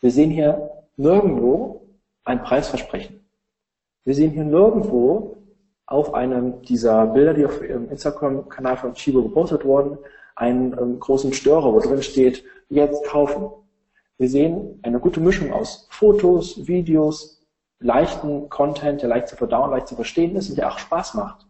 Wir 0.00 0.10
sehen 0.10 0.30
hier 0.30 0.72
nirgendwo 0.98 1.86
ein 2.24 2.42
Preisversprechen. 2.42 3.24
Wir 4.04 4.14
sehen 4.14 4.32
hier 4.32 4.44
nirgendwo 4.44 5.38
auf 5.92 6.14
einem 6.14 6.62
dieser 6.62 7.06
Bilder, 7.06 7.34
die 7.34 7.44
auf 7.44 7.58
dem 7.58 7.90
Instagram-Kanal 7.90 8.78
von 8.78 8.94
Chibo 8.94 9.22
gepostet 9.22 9.64
wurden, 9.64 9.98
einen 10.34 10.72
ähm, 10.72 10.98
großen 10.98 11.34
Störer, 11.34 11.72
wo 11.72 11.80
drin 11.80 12.02
steht, 12.02 12.44
jetzt 12.70 13.04
kaufen. 13.04 13.50
Wir 14.16 14.30
sehen 14.30 14.80
eine 14.82 14.98
gute 15.00 15.20
Mischung 15.20 15.52
aus 15.52 15.86
Fotos, 15.90 16.66
Videos, 16.66 17.46
leichten 17.78 18.48
Content, 18.48 19.02
der 19.02 19.10
leicht 19.10 19.28
zu 19.28 19.36
verdauen, 19.36 19.70
leicht 19.70 19.88
zu 19.88 19.94
verstehen 19.94 20.34
ist 20.34 20.48
und 20.48 20.56
der 20.56 20.72
auch 20.72 20.78
Spaß 20.78 21.14
macht. 21.14 21.46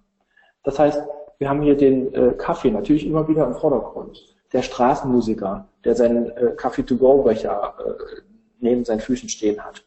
Das 0.65 0.79
heißt, 0.79 1.01
wir 1.39 1.49
haben 1.49 1.63
hier 1.63 1.77
den 1.77 2.13
äh, 2.13 2.33
Kaffee 2.33 2.71
natürlich 2.71 3.07
immer 3.07 3.29
wieder 3.29 3.47
im 3.47 3.55
Vordergrund. 3.55 4.37
Der 4.53 4.63
Straßenmusiker, 4.63 5.69
der 5.85 5.95
seinen 5.95 6.31
äh, 6.31 6.53
Kaffee-to-go-Becher 6.57 7.75
äh, 7.79 8.21
neben 8.59 8.85
seinen 8.85 9.01
Füßen 9.01 9.29
stehen 9.29 9.61
hat 9.65 9.85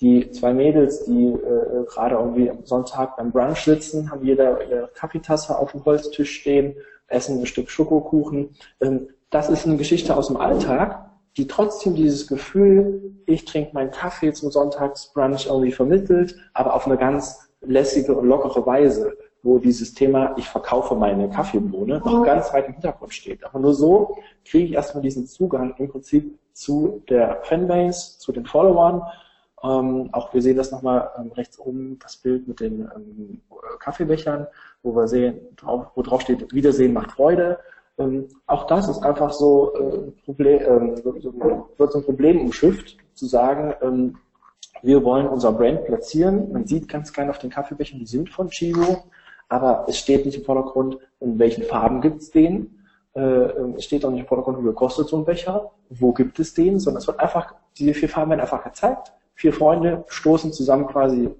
die 0.00 0.30
zwei 0.30 0.52
Mädels, 0.52 1.04
die 1.04 1.26
äh, 1.26 1.84
gerade 1.86 2.16
irgendwie 2.16 2.50
am 2.50 2.64
Sonntag 2.64 3.16
beim 3.16 3.32
Brunch 3.32 3.64
sitzen, 3.64 4.10
haben 4.10 4.24
jeder 4.24 4.64
ihre 4.68 4.88
Kaffeetasse 4.94 5.58
auf 5.58 5.72
dem 5.72 5.84
Holztisch 5.84 6.40
stehen, 6.40 6.76
essen 7.08 7.40
ein 7.40 7.46
Stück 7.46 7.70
Schokokuchen. 7.70 8.50
Ähm, 8.80 9.08
das 9.30 9.50
ist 9.50 9.66
eine 9.66 9.76
Geschichte 9.76 10.16
aus 10.16 10.28
dem 10.28 10.36
Alltag, 10.36 11.10
die 11.36 11.46
trotzdem 11.46 11.94
dieses 11.94 12.26
Gefühl, 12.26 13.12
ich 13.26 13.44
trinke 13.44 13.74
meinen 13.74 13.90
Kaffee 13.90 14.32
zum 14.32 14.50
Sonntagsbrunch 14.50 15.46
irgendwie 15.46 15.72
vermittelt, 15.72 16.36
aber 16.54 16.74
auf 16.74 16.86
eine 16.86 16.96
ganz 16.96 17.48
lässige 17.60 18.14
und 18.14 18.26
lockere 18.26 18.64
Weise, 18.66 19.16
wo 19.42 19.58
dieses 19.58 19.94
Thema, 19.94 20.34
ich 20.36 20.48
verkaufe 20.48 20.94
meine 20.94 21.28
Kaffeebohne, 21.30 21.98
noch 22.04 22.24
ganz 22.24 22.52
weit 22.52 22.66
im 22.66 22.74
Hintergrund 22.74 23.14
steht. 23.14 23.44
Aber 23.44 23.58
nur 23.58 23.74
so 23.74 24.16
kriege 24.44 24.64
ich 24.64 24.72
erstmal 24.72 25.02
diesen 25.02 25.26
Zugang 25.26 25.74
im 25.78 25.88
Prinzip 25.88 26.38
zu 26.52 27.02
der 27.08 27.40
Fanbase, 27.42 28.18
zu 28.18 28.32
den 28.32 28.46
Followern. 28.46 29.02
Ähm, 29.62 30.08
auch 30.12 30.32
wir 30.32 30.42
sehen 30.42 30.56
das 30.56 30.70
nochmal 30.70 31.10
ähm, 31.18 31.32
rechts 31.32 31.58
oben, 31.58 31.98
das 31.98 32.16
Bild 32.16 32.46
mit 32.46 32.60
den 32.60 32.88
ähm, 32.94 33.40
Kaffeebechern, 33.80 34.46
wo 34.82 34.94
wir 34.94 35.08
sehen, 35.08 35.40
drauf, 35.56 35.86
wo 35.94 36.02
drauf 36.02 36.22
steht, 36.22 36.52
Wiedersehen 36.54 36.92
macht 36.92 37.12
Freude. 37.12 37.58
Ähm, 37.98 38.28
auch 38.46 38.66
das 38.66 38.88
ist 38.88 39.02
einfach 39.02 39.32
so, 39.32 39.74
äh, 39.74 40.10
Problem, 40.24 40.60
ähm, 40.64 40.96
so, 41.02 41.14
wird 41.76 41.92
so 41.92 41.98
ein 41.98 42.04
Problem 42.04 42.40
umschifft, 42.40 42.96
zu 43.14 43.26
sagen, 43.26 43.74
ähm, 43.82 44.16
wir 44.82 45.02
wollen 45.02 45.26
unser 45.26 45.52
Brand 45.52 45.84
platzieren. 45.86 46.52
Man 46.52 46.66
sieht 46.66 46.88
ganz 46.88 47.12
klein 47.12 47.30
auf 47.30 47.38
den 47.38 47.50
Kaffeebechern, 47.50 47.98
die 47.98 48.06
sind 48.06 48.30
von 48.30 48.48
Chivo, 48.50 49.04
aber 49.48 49.86
es 49.88 49.98
steht 49.98 50.24
nicht 50.24 50.38
im 50.38 50.44
Vordergrund, 50.44 50.98
in 51.18 51.38
welchen 51.40 51.64
Farben 51.64 52.00
gibt 52.00 52.22
es 52.22 52.30
den. 52.30 52.84
Äh, 53.14 53.20
es 53.76 53.84
steht 53.84 54.04
auch 54.04 54.10
nicht 54.10 54.20
im 54.20 54.26
Vordergrund, 54.26 54.64
wie 54.64 54.72
kostet 54.72 55.08
so 55.08 55.16
ein 55.16 55.24
Becher, 55.24 55.72
wo 55.90 56.12
gibt 56.12 56.38
es 56.38 56.54
den, 56.54 56.78
sondern 56.78 57.00
es 57.00 57.08
wird 57.08 57.18
einfach, 57.18 57.54
diese 57.76 57.94
vier 57.94 58.08
Farben 58.08 58.30
werden 58.30 58.40
einfach 58.40 58.62
gezeigt. 58.62 59.12
Vier 59.38 59.52
Freunde 59.52 60.04
stoßen 60.08 60.52
zusammen 60.52 60.88
quasi 60.88 61.26
äh, 61.26 61.30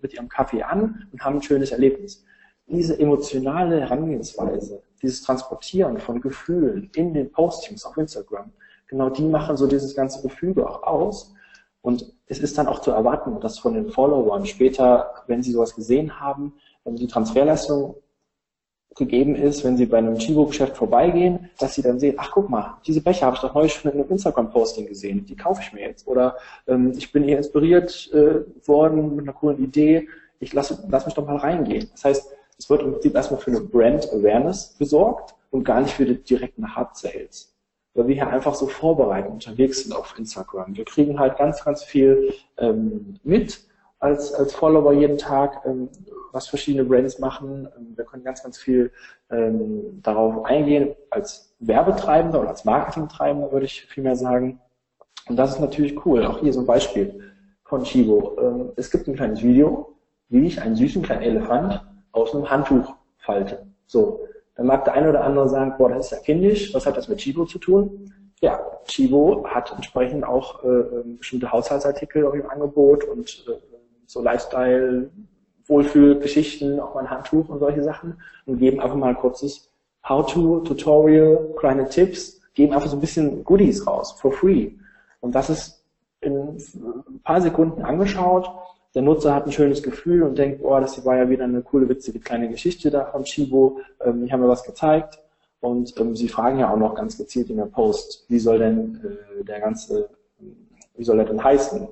mit 0.00 0.14
ihrem 0.14 0.30
Kaffee 0.30 0.62
an 0.62 1.06
und 1.12 1.22
haben 1.22 1.36
ein 1.36 1.42
schönes 1.42 1.70
Erlebnis. 1.70 2.24
Diese 2.66 2.98
emotionale 2.98 3.78
Herangehensweise, 3.78 4.82
dieses 5.02 5.20
Transportieren 5.20 5.98
von 5.98 6.22
Gefühlen 6.22 6.88
in 6.96 7.12
den 7.12 7.30
Postings 7.30 7.84
auf 7.84 7.98
Instagram, 7.98 8.50
genau 8.86 9.10
die 9.10 9.26
machen 9.26 9.58
so 9.58 9.66
dieses 9.66 9.94
ganze 9.94 10.22
Gefüge 10.22 10.66
auch 10.66 10.82
aus. 10.82 11.34
Und 11.82 12.14
es 12.26 12.38
ist 12.38 12.56
dann 12.56 12.68
auch 12.68 12.78
zu 12.78 12.90
erwarten, 12.90 13.38
dass 13.40 13.58
von 13.58 13.74
den 13.74 13.90
Followern 13.90 14.46
später, 14.46 15.12
wenn 15.26 15.42
sie 15.42 15.52
sowas 15.52 15.74
gesehen 15.74 16.18
haben, 16.18 16.54
die 16.86 17.06
Transferleistung 17.06 17.96
gegeben 18.94 19.34
ist, 19.34 19.64
wenn 19.64 19.76
sie 19.76 19.86
bei 19.86 19.98
einem 19.98 20.18
Chibo-Geschäft 20.18 20.76
vorbeigehen, 20.76 21.50
dass 21.58 21.74
sie 21.74 21.82
dann 21.82 21.98
sehen, 21.98 22.16
ach 22.18 22.30
guck 22.32 22.48
mal, 22.48 22.78
diese 22.86 23.00
Becher 23.00 23.26
habe 23.26 23.36
ich 23.36 23.42
doch 23.42 23.54
neulich 23.54 23.72
schon 23.72 23.90
in 23.92 24.00
einem 24.00 24.10
Instagram-Posting 24.10 24.86
gesehen, 24.86 25.24
die 25.26 25.36
kaufe 25.36 25.62
ich 25.62 25.72
mir 25.72 25.82
jetzt. 25.82 26.06
Oder 26.06 26.36
ähm, 26.66 26.92
ich 26.96 27.12
bin 27.12 27.24
hier 27.24 27.38
inspiriert 27.38 28.10
äh, 28.12 28.40
worden 28.66 29.16
mit 29.16 29.24
einer 29.24 29.32
coolen 29.32 29.62
Idee, 29.62 30.08
ich 30.40 30.52
lasse 30.52 30.82
lass 30.88 31.06
mich 31.06 31.14
doch 31.14 31.26
mal 31.26 31.36
reingehen. 31.36 31.88
Das 31.92 32.04
heißt, 32.04 32.32
es 32.58 32.70
wird 32.70 32.82
im 32.82 32.92
Prinzip 32.92 33.14
erstmal 33.14 33.40
für 33.40 33.50
eine 33.50 33.60
Brand 33.60 34.12
Awareness 34.12 34.76
gesorgt 34.78 35.34
und 35.50 35.64
gar 35.64 35.80
nicht 35.80 35.94
für 35.94 36.04
die 36.04 36.22
direkten 36.22 36.74
Hard 36.74 36.96
Sales. 36.96 37.54
Weil 37.94 38.08
wir 38.08 38.14
hier 38.14 38.28
einfach 38.28 38.54
so 38.54 38.66
vorbereitend 38.66 39.32
unterwegs 39.32 39.82
sind 39.82 39.94
auf 39.94 40.14
Instagram. 40.18 40.74
Wir 40.76 40.84
kriegen 40.84 41.18
halt 41.18 41.36
ganz, 41.36 41.62
ganz 41.64 41.82
viel 41.84 42.32
ähm, 42.58 43.14
mit 43.22 43.60
als, 44.02 44.34
als 44.34 44.52
Follower 44.52 44.92
jeden 44.92 45.16
Tag, 45.16 45.62
ähm, 45.64 45.88
was 46.32 46.48
verschiedene 46.48 46.84
Brands 46.84 47.20
machen. 47.20 47.68
Ähm, 47.78 47.92
wir 47.94 48.04
können 48.04 48.24
ganz, 48.24 48.42
ganz 48.42 48.58
viel 48.58 48.90
ähm, 49.30 50.00
darauf 50.02 50.44
eingehen 50.44 50.96
als 51.10 51.54
Werbetreibender 51.60 52.40
oder 52.40 52.48
als 52.50 52.64
Marketingtreibender, 52.64 53.52
würde 53.52 53.66
ich 53.66 53.86
vielmehr 53.86 54.16
sagen. 54.16 54.60
Und 55.28 55.36
das 55.36 55.52
ist 55.52 55.60
natürlich 55.60 56.04
cool. 56.04 56.26
Auch 56.26 56.40
hier 56.40 56.52
so 56.52 56.60
ein 56.60 56.66
Beispiel 56.66 57.32
von 57.64 57.84
Chibo. 57.84 58.36
Ähm, 58.40 58.72
es 58.74 58.90
gibt 58.90 59.06
ein 59.06 59.14
kleines 59.14 59.40
Video, 59.40 59.94
wie 60.28 60.46
ich 60.46 60.60
einen 60.60 60.74
süßen 60.74 61.02
kleinen 61.02 61.22
Elefant 61.22 61.80
aus 62.10 62.34
einem 62.34 62.50
Handtuch 62.50 62.96
falte. 63.18 63.64
So, 63.86 64.26
dann 64.56 64.66
mag 64.66 64.84
der 64.84 64.94
eine 64.94 65.10
oder 65.10 65.22
andere 65.22 65.48
sagen, 65.48 65.74
boah, 65.78 65.90
das 65.90 66.06
ist 66.06 66.10
ja 66.10 66.18
kindisch, 66.18 66.74
was 66.74 66.86
hat 66.86 66.96
das 66.96 67.08
mit 67.08 67.18
Chibo 67.18 67.44
zu 67.44 67.60
tun? 67.60 68.12
Ja, 68.40 68.60
Chibo 68.86 69.46
hat 69.46 69.70
entsprechend 69.72 70.24
auch 70.24 70.64
äh, 70.64 70.66
ähm, 70.66 71.18
bestimmte 71.18 71.52
Haushaltsartikel 71.52 72.24
im 72.24 72.50
Angebot 72.50 73.04
und 73.04 73.44
äh, 73.48 73.71
so 74.06 74.22
Lifestyle, 74.22 75.10
Wohlfühlgeschichten, 75.66 76.80
auch 76.80 76.94
mal 76.94 77.00
ein 77.00 77.10
Handtuch 77.10 77.48
und 77.48 77.58
solche 77.58 77.82
Sachen 77.82 78.20
und 78.46 78.58
geben 78.58 78.80
einfach 78.80 78.96
mal 78.96 79.10
ein 79.10 79.16
kurzes 79.16 79.70
How-to, 80.08 80.60
Tutorial, 80.60 81.54
kleine 81.56 81.88
Tipps, 81.88 82.40
geben 82.54 82.72
einfach 82.72 82.88
so 82.88 82.96
ein 82.96 83.00
bisschen 83.00 83.44
Goodies 83.44 83.86
raus, 83.86 84.12
for 84.12 84.32
free. 84.32 84.72
Und 85.20 85.34
das 85.34 85.50
ist 85.50 85.84
in 86.20 86.36
ein 86.36 87.20
paar 87.22 87.40
Sekunden 87.40 87.82
angeschaut 87.82 88.50
der 88.94 89.02
Nutzer 89.02 89.34
hat 89.34 89.46
ein 89.46 89.52
schönes 89.52 89.82
Gefühl 89.82 90.22
und 90.22 90.36
denkt, 90.36 90.60
oh, 90.62 90.78
das 90.78 91.04
war 91.04 91.16
ja 91.16 91.28
wieder 91.28 91.44
eine 91.44 91.62
coole, 91.62 91.88
witzige 91.88 92.18
kleine 92.18 92.48
Geschichte 92.48 92.90
da 92.90 93.06
von 93.06 93.24
Chibo. 93.24 93.80
Ähm, 94.04 94.24
ich 94.24 94.32
habe 94.32 94.42
mir 94.42 94.48
was 94.48 94.64
gezeigt. 94.64 95.18
Und 95.60 95.98
ähm, 95.98 96.14
sie 96.14 96.28
fragen 96.28 96.58
ja 96.58 96.70
auch 96.72 96.76
noch 96.76 96.94
ganz 96.94 97.16
gezielt 97.16 97.48
in 97.48 97.56
der 97.56 97.66
Post, 97.66 98.26
wie 98.28 98.38
soll 98.38 98.58
denn 98.58 99.00
äh, 99.40 99.44
der 99.44 99.60
ganze, 99.60 100.10
wie 100.96 101.04
soll 101.04 101.20
er 101.20 101.24
denn 101.24 101.42
heißen? 101.42 101.88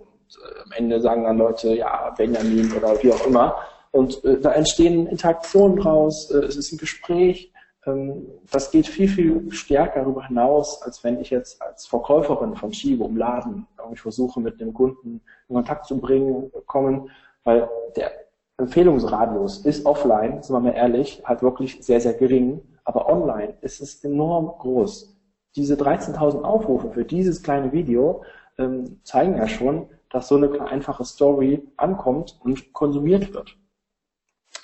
Am 0.65 0.73
Ende 0.73 1.01
sagen 1.01 1.25
dann 1.25 1.39
Leute, 1.39 1.75
ja, 1.75 2.11
Benjamin 2.17 2.73
oder 2.73 3.03
wie 3.03 3.13
auch 3.13 3.27
immer. 3.27 3.57
Und 3.91 4.25
äh, 4.25 4.41
da 4.41 4.53
entstehen 4.53 5.07
Interaktionen 5.07 5.77
draus, 5.77 6.31
äh, 6.31 6.39
es 6.39 6.57
ist 6.57 6.73
ein 6.73 6.79
Gespräch. 6.79 7.53
Ähm, 7.87 8.27
das 8.51 8.71
geht 8.71 8.87
viel, 8.87 9.09
viel 9.09 9.53
stärker 9.53 10.01
darüber 10.01 10.27
hinaus, 10.27 10.83
als 10.83 11.03
wenn 11.03 11.21
ich 11.21 11.31
jetzt 11.31 11.61
als 11.61 11.87
Verkäuferin 11.87 12.55
von 12.55 12.71
Chibo 12.71 13.07
im 13.07 13.17
Laden 13.17 13.67
ich 13.93 14.01
versuche, 14.01 14.41
mit 14.41 14.61
dem 14.61 14.73
Kunden 14.73 15.21
in 15.49 15.55
Kontakt 15.55 15.87
zu 15.87 15.99
bringen, 15.99 16.51
kommen, 16.67 17.11
weil 17.45 17.69
der 17.97 18.13
Empfehlungsradius 18.59 19.65
ist 19.65 19.87
offline, 19.87 20.43
sind 20.43 20.55
wir 20.55 20.61
mal 20.61 20.75
ehrlich, 20.75 21.23
halt 21.25 21.43
wirklich 21.43 21.83
sehr, 21.85 22.01
sehr 22.01 22.15
gering, 22.15 22.61
aber 22.85 23.09
online 23.09 23.55
ist 23.63 23.81
es 23.81 24.05
enorm 24.05 24.47
groß. 24.59 25.17
Diese 25.57 25.75
13.000 25.75 26.43
Aufrufe 26.43 26.91
für 26.91 27.05
dieses 27.05 27.43
kleine 27.43 27.73
Video 27.73 28.23
ähm, 28.59 29.01
zeigen 29.03 29.37
ja 29.37 29.49
schon, 29.49 29.89
dass 30.11 30.29
so 30.29 30.37
eine 30.37 30.61
einfache 30.67 31.05
Story 31.05 31.63
ankommt 31.77 32.39
und 32.43 32.73
konsumiert 32.73 33.33
wird. 33.33 33.57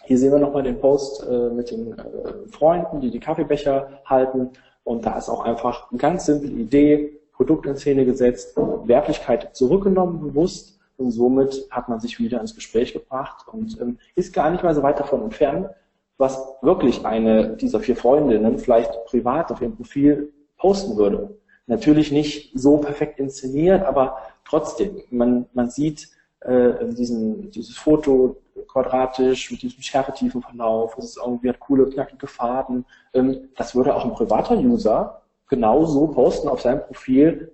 Hier 0.05 0.19
sehen 0.19 0.33
wir 0.33 0.38
nochmal 0.38 0.62
den 0.62 0.79
Post 0.79 1.26
äh, 1.29 1.50
mit 1.50 1.71
den 1.71 1.99
äh, 1.99 2.05
Freunden, 2.50 3.00
die 3.00 3.11
die 3.11 3.21
Kaffeebecher 3.21 4.00
halten. 4.05 4.50
Und 4.85 5.07
da 5.07 5.17
ist 5.19 5.29
auch 5.29 5.45
einfach 5.45 5.91
eine 5.91 5.99
ganz 5.99 6.26
simple 6.26 6.50
Idee, 6.50 7.21
Produkt 7.33 7.67
in 7.67 7.76
Szene 7.76 8.05
gesetzt, 8.05 8.57
Werblichkeit 8.57 9.55
zurückgenommen, 9.57 10.21
bewusst. 10.21 10.79
Und 10.97 11.11
somit 11.11 11.67
hat 11.71 11.88
man 11.88 12.00
sich 12.00 12.19
wieder 12.19 12.41
ins 12.41 12.55
Gespräch 12.55 12.93
gebracht 12.93 13.47
und 13.49 13.79
ähm, 13.81 13.99
ist 14.15 14.33
gar 14.33 14.50
nicht 14.50 14.65
mal 14.65 14.75
so 14.75 14.83
weit 14.83 14.99
davon 14.99 15.23
entfernt, 15.23 15.69
was 16.17 16.41
wirklich 16.62 17.05
eine 17.05 17.57
dieser 17.57 17.81
vier 17.81 17.97
Freundinnen 17.97 18.59
vielleicht 18.59 19.05
privat 19.05 19.53
auf 19.53 19.61
ihrem 19.61 19.76
Profil 19.76 20.33
posten 20.57 20.97
würde. 20.97 21.37
Natürlich 21.67 22.13
nicht 22.13 22.53
so 22.55 22.79
perfekt 22.79 23.19
inszeniert, 23.19 23.85
aber 23.85 24.19
trotzdem, 24.45 25.03
man, 25.11 25.47
man 25.53 25.69
sieht 25.69 26.09
äh, 26.41 26.85
diesen, 26.93 27.51
dieses 27.51 27.77
Foto 27.77 28.37
quadratisch 28.69 29.51
mit 29.51 29.63
diesem 29.63 29.83
schärfetiefen 29.83 30.43
Verlauf, 30.43 30.97
es 30.99 31.05
ist 31.05 31.17
irgendwie 31.17 31.49
hat 31.49 31.61
coole, 31.61 31.89
knackige 31.89 32.27
Farben. 32.27 32.85
Ähm, 33.15 33.49
das 33.57 33.75
würde 33.75 33.95
auch 33.95 34.05
ein 34.05 34.13
privater 34.13 34.57
User 34.57 35.23
genauso 35.49 36.09
posten 36.09 36.49
auf 36.49 36.61
seinem 36.61 36.83
Profil, 36.83 37.53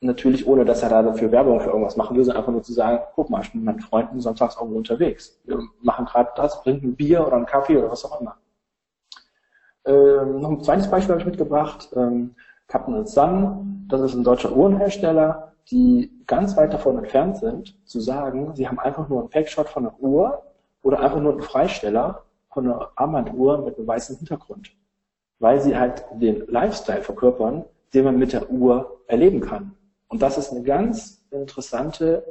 natürlich 0.00 0.46
ohne, 0.46 0.64
dass 0.64 0.82
er 0.82 0.88
da 0.88 1.02
dafür 1.02 1.30
Werbung 1.30 1.60
für 1.60 1.70
irgendwas 1.70 1.96
machen 1.96 2.16
will, 2.16 2.24
sondern 2.24 2.42
einfach 2.42 2.52
nur 2.52 2.62
zu 2.62 2.72
sagen, 2.72 3.02
guck 3.14 3.28
mal, 3.28 3.42
ich 3.42 3.52
bin 3.52 3.62
mit 3.62 3.74
meinen 3.74 3.80
Freunden 3.80 4.20
sonntags 4.20 4.56
irgendwo 4.56 4.78
unterwegs. 4.78 5.40
Wir 5.44 5.60
machen 5.82 6.06
gerade 6.06 6.30
das, 6.36 6.62
trinken 6.62 6.88
ein 6.88 6.96
Bier 6.96 7.26
oder 7.26 7.36
einen 7.36 7.46
Kaffee 7.46 7.76
oder 7.76 7.90
was 7.90 8.04
auch 8.04 8.20
immer. 8.20 8.36
Ähm, 9.84 10.40
noch 10.40 10.50
ein 10.50 10.62
zweites 10.62 10.90
Beispiel 10.90 11.12
habe 11.12 11.20
ich 11.20 11.26
mitgebracht. 11.26 11.90
Ähm, 11.94 12.34
Captain 12.70 13.06
Sun, 13.06 13.86
das 13.88 14.00
ist 14.00 14.14
ein 14.14 14.24
deutscher 14.24 14.56
Uhrenhersteller, 14.56 15.52
die 15.70 16.10
ganz 16.26 16.56
weit 16.56 16.72
davon 16.72 16.96
entfernt 16.96 17.36
sind, 17.36 17.76
zu 17.86 18.00
sagen, 18.00 18.54
sie 18.54 18.66
haben 18.66 18.78
einfach 18.78 19.08
nur 19.08 19.20
einen 19.20 19.28
Packshot 19.28 19.68
von 19.68 19.86
einer 19.86 20.00
Uhr 20.00 20.42
oder 20.82 21.00
einfach 21.00 21.20
nur 21.20 21.32
einen 21.32 21.42
Freisteller 21.42 22.22
von 22.50 22.64
einer 22.64 22.90
Armbanduhr 22.96 23.58
mit 23.58 23.76
einem 23.76 23.86
weißen 23.86 24.16
Hintergrund 24.16 24.72
weil 25.40 25.60
sie 25.60 25.76
halt 25.76 26.04
den 26.12 26.46
Lifestyle 26.46 27.02
verkörpern, 27.02 27.64
den 27.92 28.04
man 28.04 28.18
mit 28.18 28.32
der 28.32 28.48
Uhr 28.48 29.00
erleben 29.08 29.40
kann. 29.40 29.74
Und 30.06 30.22
das 30.22 30.38
ist 30.38 30.52
eine 30.52 30.62
ganz 30.62 31.26
interessante 31.30 32.24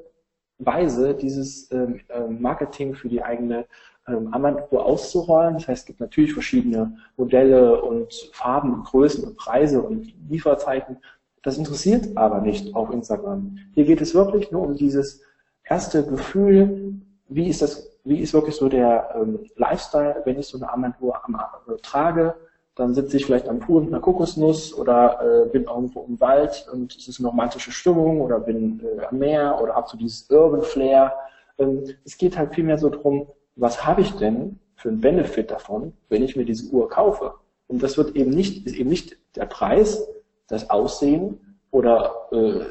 Weise, 0.59 1.15
dieses 1.15 1.71
ähm, 1.71 2.01
ähm 2.09 2.41
Marketing 2.41 2.93
für 2.93 3.09
die 3.09 3.21
eigene 3.21 3.65
ähm, 4.09 4.33
Armbanduhr 4.33 4.85
auszurollen. 4.85 5.55
Das 5.55 5.67
heißt, 5.67 5.81
es 5.81 5.85
gibt 5.85 5.99
natürlich 5.99 6.33
verschiedene 6.33 6.97
Modelle 7.17 7.81
und 7.81 8.13
Farben 8.33 8.73
und 8.73 8.83
Größen 8.85 9.23
und 9.23 9.37
Preise 9.37 9.81
und 9.81 10.13
Lieferzeiten. 10.29 10.97
Das 11.43 11.57
interessiert 11.57 12.17
aber 12.17 12.41
nicht 12.41 12.75
auf 12.75 12.91
Instagram. 12.91 13.57
Hier 13.73 13.85
geht 13.85 14.01
es 14.01 14.13
wirklich 14.13 14.51
nur 14.51 14.63
um 14.63 14.75
dieses 14.75 15.21
erste 15.63 16.05
Gefühl, 16.05 17.01
wie 17.29 17.47
ist 17.47 17.61
das, 17.61 17.89
wie 18.03 18.19
ist 18.19 18.33
wirklich 18.33 18.55
so 18.55 18.67
der 18.67 19.15
ähm, 19.15 19.39
Lifestyle, 19.55 20.21
wenn 20.25 20.39
ich 20.39 20.47
so 20.47 20.57
eine 20.57 20.69
Armbanduhr 20.69 21.23
am, 21.25 21.35
äh, 21.35 21.77
trage, 21.81 22.35
dann 22.75 22.93
sitze 22.93 23.17
ich 23.17 23.25
vielleicht 23.25 23.47
am 23.47 23.59
Pool 23.59 23.81
mit 23.81 23.93
einer 23.93 24.01
Kokosnuss 24.01 24.73
oder 24.73 25.19
äh, 25.21 25.49
bin 25.49 25.65
irgendwo 25.65 26.05
im 26.07 26.19
Wald 26.19 26.67
und 26.71 26.95
es 26.95 27.07
ist 27.07 27.19
eine 27.19 27.27
romantische 27.27 27.71
Stimmung 27.71 28.21
oder 28.21 28.39
bin 28.39 28.81
äh, 28.81 29.05
am 29.05 29.17
Meer 29.17 29.59
oder 29.61 29.75
habe 29.75 29.87
so 29.89 29.97
dieses 29.97 30.29
Urban 30.29 30.61
Flair. 30.61 31.13
Ähm, 31.57 31.83
es 32.05 32.17
geht 32.17 32.37
halt 32.37 32.55
vielmehr 32.55 32.77
so 32.77 32.89
drum, 32.89 33.27
was 33.59 33.85
habe 33.85 34.01
ich 34.01 34.11
denn 34.13 34.59
für 34.75 34.89
einen 34.89 35.01
Benefit 35.01 35.51
davon, 35.51 35.93
wenn 36.07 36.23
ich 36.23 36.35
mir 36.35 36.45
diese 36.45 36.71
Uhr 36.71 36.89
kaufe? 36.89 37.33
Und 37.67 37.83
das 37.83 37.97
wird 37.97 38.15
eben 38.15 38.31
nicht, 38.31 38.65
ist 38.65 38.75
eben 38.75 38.89
nicht 38.89 39.17
der 39.35 39.45
Preis, 39.45 40.07
das 40.47 40.69
Aussehen 40.69 41.57
oder 41.71 42.15
äh, 42.31 42.61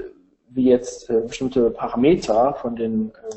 wie 0.51 0.69
jetzt 0.69 1.09
äh, 1.11 1.21
bestimmte 1.21 1.71
Parameter 1.71 2.55
von 2.55 2.75
den, 2.75 3.11
äh, 3.11 3.37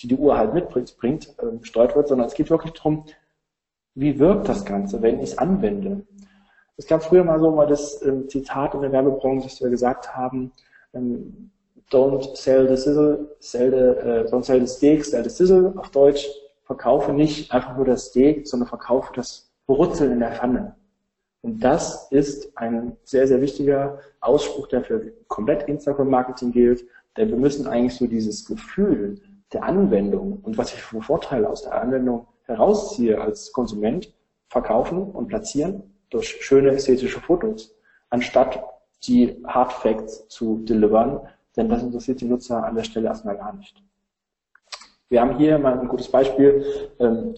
die 0.00 0.08
die 0.08 0.16
Uhr 0.16 0.38
halt 0.38 0.54
mitbringt, 0.54 1.34
äh, 1.38 1.94
wird, 1.94 2.08
sondern 2.08 2.26
es 2.26 2.34
geht 2.34 2.48
wirklich 2.48 2.72
darum, 2.72 3.04
wie 3.94 4.18
wirkt 4.18 4.48
das 4.48 4.64
Ganze, 4.64 5.02
wenn 5.02 5.16
ich 5.16 5.30
es 5.30 5.38
anwende. 5.38 6.06
Es 6.76 6.86
gab 6.86 7.02
früher 7.02 7.24
mal 7.24 7.38
so 7.38 7.50
mal 7.50 7.66
das 7.66 8.00
ähm, 8.02 8.28
Zitat 8.28 8.74
in 8.74 8.80
der 8.80 8.92
Werbebranche, 8.92 9.48
dass 9.48 9.60
wir 9.60 9.68
gesagt 9.68 10.16
haben, 10.16 10.52
ähm, 10.94 11.50
don't 11.90 12.36
sell 12.36 12.68
the 12.68 12.76
sizzle, 12.76 13.36
sell 13.40 13.70
the, 13.70 13.76
äh, 13.76 14.30
don't 14.30 14.44
sell 14.44 14.60
the 14.60 14.66
steak, 14.66 15.04
sell 15.04 15.22
the 15.22 15.30
sizzle. 15.30 15.72
Auf 15.76 15.90
Deutsch, 15.90 16.26
verkaufe 16.70 17.12
nicht 17.12 17.50
einfach 17.50 17.76
nur 17.76 17.84
das 17.84 18.06
Steak, 18.06 18.46
sondern 18.46 18.68
verkaufe 18.68 19.12
das 19.16 19.50
Brutzeln 19.66 20.12
in 20.12 20.20
der 20.20 20.30
Pfanne. 20.30 20.76
Und 21.42 21.58
das 21.64 22.08
ist 22.12 22.56
ein 22.56 22.96
sehr, 23.02 23.26
sehr 23.26 23.40
wichtiger 23.40 23.98
Ausspruch, 24.20 24.68
der 24.68 24.84
für 24.84 25.12
komplett 25.26 25.66
Instagram-Marketing 25.66 26.52
gilt, 26.52 26.84
denn 27.16 27.30
wir 27.30 27.36
müssen 27.36 27.66
eigentlich 27.66 27.96
so 27.96 28.06
dieses 28.06 28.44
Gefühl 28.44 29.20
der 29.52 29.64
Anwendung 29.64 30.38
und 30.44 30.58
was 30.58 30.72
ich 30.72 30.80
für 30.80 31.02
Vorteile 31.02 31.48
aus 31.48 31.62
der 31.62 31.74
Anwendung 31.74 32.28
herausziehe 32.44 33.20
als 33.20 33.50
Konsument, 33.52 34.14
verkaufen 34.48 35.10
und 35.10 35.26
platzieren 35.26 35.82
durch 36.10 36.28
schöne 36.40 36.70
ästhetische 36.70 37.20
Fotos, 37.20 37.74
anstatt 38.10 38.62
die 39.08 39.42
Hard 39.44 39.72
Facts 39.72 40.28
zu 40.28 40.58
delivern, 40.58 41.20
denn 41.56 41.68
das 41.68 41.82
interessiert 41.82 42.20
die 42.20 42.26
Nutzer 42.26 42.64
an 42.64 42.74
der 42.74 42.84
Stelle 42.84 43.08
erstmal 43.08 43.36
gar 43.36 43.52
nicht. 43.52 43.82
Wir 45.08 45.20
haben 45.20 45.36
hier 45.38 45.58
mal 45.58 45.78
ein 45.78 45.88
gutes 45.88 46.08
Beispiel, 46.08 46.64
ähm, 47.00 47.34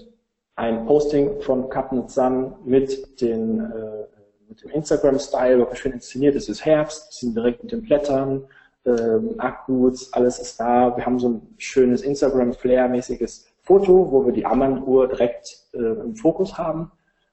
ein 0.56 0.84
Posting 0.84 1.40
von 1.40 1.70
Captain 1.70 2.06
Sun 2.08 2.54
mit, 2.64 3.20
den, 3.20 3.60
äh, 3.60 4.06
mit 4.48 4.62
dem 4.62 4.70
Instagram-Style, 4.70 5.58
wirklich 5.58 5.80
schön 5.80 5.92
inszeniert. 5.92 6.34
Es 6.34 6.48
ist 6.48 6.64
Herbst, 6.64 7.12
sind 7.18 7.34
direkt 7.34 7.62
mit 7.62 7.72
den 7.72 7.82
Blättern, 7.82 8.44
ähm, 8.84 9.34
Akkus, 9.38 10.12
alles 10.12 10.38
ist 10.38 10.60
da. 10.60 10.94
Wir 10.96 11.06
haben 11.06 11.18
so 11.18 11.28
ein 11.30 11.54
schönes 11.56 12.02
Instagram-Flair-mäßiges 12.02 13.46
Foto, 13.62 14.10
wo 14.10 14.26
wir 14.26 14.32
die 14.32 14.44
Armbanduhr 14.44 15.08
direkt 15.08 15.68
äh, 15.72 15.78
im 15.78 16.14
Fokus 16.16 16.58
haben. 16.58 16.90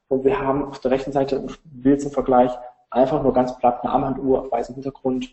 Und 0.07 0.24
wir 0.24 0.39
haben 0.39 0.63
auf 0.63 0.79
der 0.79 0.91
rechten 0.91 1.12
Seite 1.12 1.38
ein 1.38 1.51
Bild 1.65 2.01
zum 2.01 2.12
Vergleich 2.12 2.51
einfach 2.89 3.21
nur 3.21 3.33
ganz 3.33 3.57
platt 3.57 3.83
eine 3.83 3.91
Armbanduhr 3.91 4.41
auf 4.41 4.51
weißem 4.51 4.75
Hintergrund, 4.75 5.29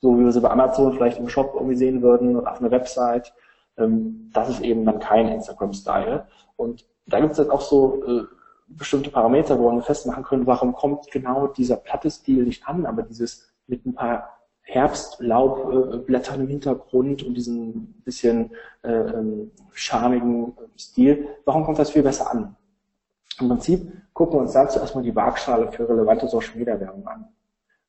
so 0.00 0.18
wie 0.18 0.24
wir 0.24 0.32
sie 0.32 0.40
bei 0.40 0.50
Amazon 0.50 0.92
vielleicht 0.92 1.18
im 1.18 1.28
Shop 1.28 1.52
irgendwie 1.54 1.76
sehen 1.76 2.02
würden 2.02 2.36
oder 2.36 2.52
auf 2.52 2.60
einer 2.60 2.70
Website. 2.70 3.32
Ähm, 3.76 4.30
das 4.32 4.48
ist 4.48 4.60
eben 4.60 4.84
dann 4.84 4.98
kein 4.98 5.28
Instagram-Style. 5.28 6.26
Und 6.56 6.86
da 7.06 7.20
gibt 7.20 7.32
es 7.32 7.38
jetzt 7.38 7.50
auch 7.50 7.60
so 7.60 8.02
äh, 8.04 8.24
bestimmte 8.68 9.10
Parameter, 9.10 9.58
wo 9.58 9.70
wir 9.70 9.82
festmachen 9.82 10.24
können, 10.24 10.46
warum 10.46 10.72
kommt 10.74 11.10
genau 11.10 11.46
dieser 11.46 11.76
platte 11.76 12.10
Stil 12.10 12.44
nicht 12.44 12.66
an, 12.66 12.84
aber 12.86 13.02
dieses 13.02 13.48
mit 13.66 13.86
ein 13.86 13.94
paar 13.94 14.36
Herbstlaubblättern 14.62 16.40
im 16.40 16.48
Hintergrund 16.48 17.22
und 17.22 17.34
diesen 17.34 18.02
bisschen 18.04 18.50
äh, 18.82 18.90
ähm, 18.92 19.52
charmigen 19.72 20.56
Stil, 20.76 21.28
warum 21.44 21.64
kommt 21.64 21.78
das 21.78 21.90
viel 21.90 22.02
besser 22.02 22.30
an? 22.30 22.56
Im 23.40 23.48
Prinzip 23.48 23.92
gucken 24.12 24.38
wir 24.38 24.42
uns 24.42 24.52
dazu 24.52 24.80
erstmal 24.80 25.04
die 25.04 25.14
Waagschale 25.14 25.70
für 25.70 25.88
relevante 25.88 26.26
Social 26.26 26.56
Media 26.56 26.80
Werbung 26.80 27.06
an. 27.06 27.28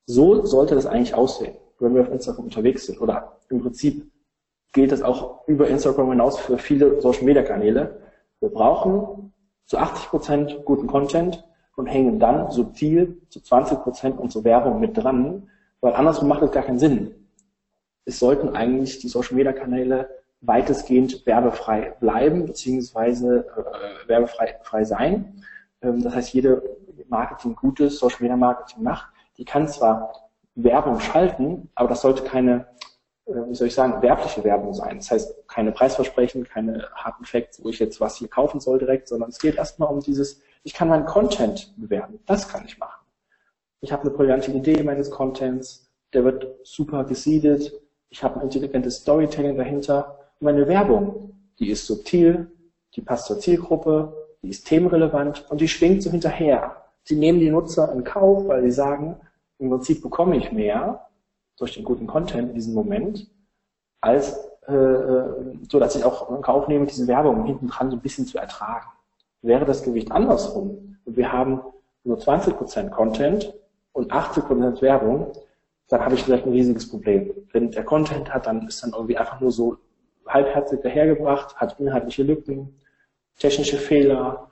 So 0.06 0.46
sollte 0.46 0.76
das 0.76 0.86
eigentlich 0.86 1.16
aussehen, 1.16 1.56
wenn 1.80 1.96
wir 1.96 2.02
auf 2.02 2.12
Instagram 2.12 2.46
unterwegs 2.46 2.86
sind. 2.86 3.00
Oder 3.02 3.38
im 3.50 3.62
Prinzip 3.62 4.10
gilt 4.74 4.92
das 4.92 5.02
auch 5.02 5.48
über 5.48 5.68
Instagram 5.68 6.10
hinaus 6.10 6.40
für 6.40 6.58
viele 6.58 7.02
Social 7.02 7.24
Media 7.24 7.44
Kanäle. 7.44 8.00
Wir 8.40 8.50
brauchen 8.50 9.34
zu 9.66 9.78
80 9.78 10.10
Prozent 10.10 10.66
guten 10.66 10.88
Content 10.88 11.44
und 11.76 11.88
hängen 11.88 12.20
dann 12.20 12.52
subtil 12.52 13.22
zu 13.30 13.42
20 13.42 13.80
Prozent 13.80 14.20
unsere 14.20 14.44
Werbung 14.44 14.80
mit 14.80 14.98
dran, 14.98 15.50
weil 15.82 15.94
andersrum 15.94 16.28
macht 16.28 16.42
es 16.42 16.52
gar 16.52 16.64
keinen 16.64 16.80
Sinn. 16.80 17.14
Es 18.06 18.20
sollten 18.20 18.56
eigentlich 18.56 19.00
die 19.00 19.10
Social 19.10 19.36
Media 19.36 19.54
Kanäle 19.54 20.10
weitestgehend 20.42 21.26
werbefrei 21.26 21.94
bleiben, 22.00 22.46
beziehungsweise 22.46 23.48
äh, 23.48 24.08
werbefrei 24.08 24.58
frei 24.64 24.84
sein. 24.84 25.44
Ähm, 25.82 26.02
das 26.04 26.16
heißt, 26.16 26.34
jede 26.34 26.62
Marketing 27.10 27.56
gutes 27.56 28.00
Social 28.00 28.22
Media 28.22 28.38
Marketing 28.38 28.84
macht, 28.84 29.08
die 29.38 29.46
kann 29.46 29.68
zwar 29.68 30.27
Werbung 30.58 31.00
schalten, 31.00 31.70
aber 31.76 31.90
das 31.90 32.02
sollte 32.02 32.24
keine, 32.24 32.68
äh, 33.26 33.34
wie 33.48 33.56
soll 33.56 33.68
ich 33.68 33.76
sagen, 33.76 34.02
werbliche 34.02 34.44
Werbung 34.44 34.74
sein. 34.74 34.98
Das 34.98 35.12
heißt, 35.12 35.48
keine 35.48 35.72
Preisversprechen, 35.72 36.44
keine 36.44 36.90
harten 36.96 37.26
Facts, 37.26 37.64
wo 37.64 37.70
ich 37.70 37.80
jetzt 37.80 38.02
was 38.02 38.18
hier 38.18 38.28
kaufen 38.28 38.60
soll 38.60 38.80
direkt, 38.80 39.08
sondern 39.08 39.30
es 39.30 39.40
geht 39.40 39.56
erstmal 39.56 39.90
um 39.90 40.00
dieses, 40.00 40.42
ich 40.64 40.74
kann 40.74 40.90
meinen 40.90 41.06
Content 41.06 41.74
bewerben. 41.78 42.20
Das 42.26 42.50
kann 42.50 42.66
ich 42.66 42.78
machen. 42.78 43.06
Ich 43.82 43.92
habe 43.92 44.02
eine 44.02 44.12
brillante 44.12 44.52
Idee 44.52 44.82
meines 44.82 45.12
Contents, 45.12 45.92
der 46.14 46.24
wird 46.24 46.48
super 46.64 47.04
gesiedet, 47.04 47.72
ich 48.10 48.24
habe 48.24 48.40
ein 48.40 48.44
intelligentes 48.44 48.98
Storytelling 48.98 49.58
dahinter 49.58 50.18
meine 50.40 50.68
Werbung, 50.68 51.34
die 51.60 51.70
ist 51.70 51.86
subtil, 51.86 52.52
die 52.96 53.02
passt 53.02 53.28
zur 53.28 53.40
Zielgruppe, 53.40 54.14
die 54.42 54.50
ist 54.50 54.68
themenrelevant 54.68 55.46
und 55.50 55.62
die 55.62 55.68
schwingt 55.68 56.04
so 56.04 56.10
hinterher. 56.10 56.84
Sie 57.04 57.16
nehmen 57.16 57.40
die 57.40 57.50
Nutzer 57.50 57.92
in 57.92 58.04
Kauf, 58.04 58.48
weil 58.48 58.64
sie 58.64 58.72
sagen, 58.72 59.20
im 59.60 59.70
Prinzip 59.70 60.02
bekomme 60.02 60.38
ich 60.38 60.52
mehr 60.52 61.08
durch 61.58 61.74
den 61.74 61.84
guten 61.84 62.08
Content 62.08 62.50
in 62.50 62.56
diesem 62.56 62.74
Moment, 62.74 63.30
als 64.02 64.38
äh, 64.68 64.74
äh 64.74 65.58
so, 65.70 65.80
dass 65.80 65.96
ich 65.96 66.04
auch 66.04 66.30
in 66.30 66.42
Kauf 66.42 66.68
nehme, 66.68 66.86
diese 66.86 67.08
Werbung 67.08 67.46
hinten 67.46 67.68
dran 67.68 67.90
so 67.90 67.98
ein 67.98 68.02
bisschen 68.02 68.26
zu 68.26 68.38
ertragen. 68.38 68.88
Wäre 69.42 69.66
das 69.66 69.84
Gewicht 69.84 70.12
andersrum 70.12 70.98
und 71.06 71.18
wir 71.18 71.32
haben 71.32 71.62
nur 72.04 72.18
20% 72.18 72.90
Content 72.90 73.54
und 73.92 74.12
80% 74.12 74.82
Werbung, 74.82 75.32
dann 75.90 76.02
habe 76.02 76.16
ich 76.16 76.24
vielleicht 76.24 76.46
ein 76.46 76.52
riesiges 76.52 76.90
Problem. 76.90 77.34
Wenn 77.52 77.72
der 77.72 77.84
Content 77.84 78.34
hat, 78.34 78.46
dann 78.46 78.68
ist 78.68 78.84
dann 78.84 78.92
irgendwie 78.92 79.18
einfach 79.18 79.40
nur 79.40 79.52
so 79.52 79.78
halbherzig 80.26 80.82
dahergebracht, 80.82 81.56
hat 81.56 81.80
inhaltliche 81.80 82.24
Lücken, 82.24 82.76
technische 83.38 83.78
Fehler, 83.78 84.52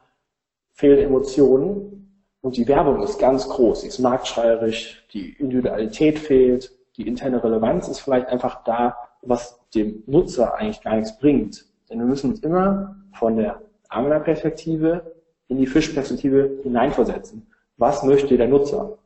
fehlende 0.74 1.04
Emotionen. 1.04 2.05
Und 2.46 2.58
die 2.58 2.68
Werbung 2.68 3.02
ist 3.02 3.18
ganz 3.18 3.50
groß, 3.50 3.82
sie 3.82 3.88
ist 3.88 3.98
marktschreierisch, 3.98 5.04
die 5.14 5.32
Individualität 5.40 6.20
fehlt, 6.20 6.72
die 6.96 7.08
interne 7.08 7.44
Relevanz 7.44 7.88
ist 7.88 8.02
vielleicht 8.02 8.28
einfach 8.28 8.64
da, 8.64 8.96
was 9.24 9.60
dem 9.74 10.04
Nutzer 10.06 10.54
eigentlich 10.54 10.80
gar 10.82 10.96
nichts 10.96 11.18
bringt. 11.18 11.66
Denn 11.90 11.98
wir 11.98 12.06
müssen 12.06 12.30
uns 12.30 12.42
immer 12.42 12.98
von 13.14 13.36
der 13.36 13.64
Anglerperspektive 13.90 15.16
in 15.48 15.58
die 15.58 15.66
Fischperspektive 15.66 16.60
hineinversetzen. 16.62 17.48
Was 17.78 18.04
möchte 18.04 18.38
der 18.38 18.48
Nutzer? 18.48 19.00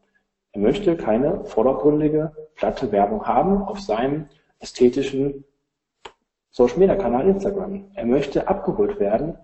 Er 0.51 0.59
möchte 0.59 0.97
keine 0.97 1.45
vordergründige, 1.45 2.33
platte 2.55 2.91
Werbung 2.91 3.25
haben 3.25 3.61
auf 3.61 3.79
seinem 3.79 4.25
ästhetischen 4.59 5.45
Social 6.49 6.79
Media 6.79 6.97
Kanal 6.97 7.25
Instagram. 7.25 7.85
Er 7.93 8.05
möchte 8.05 8.49
abgeholt 8.49 8.99
werden 8.99 9.37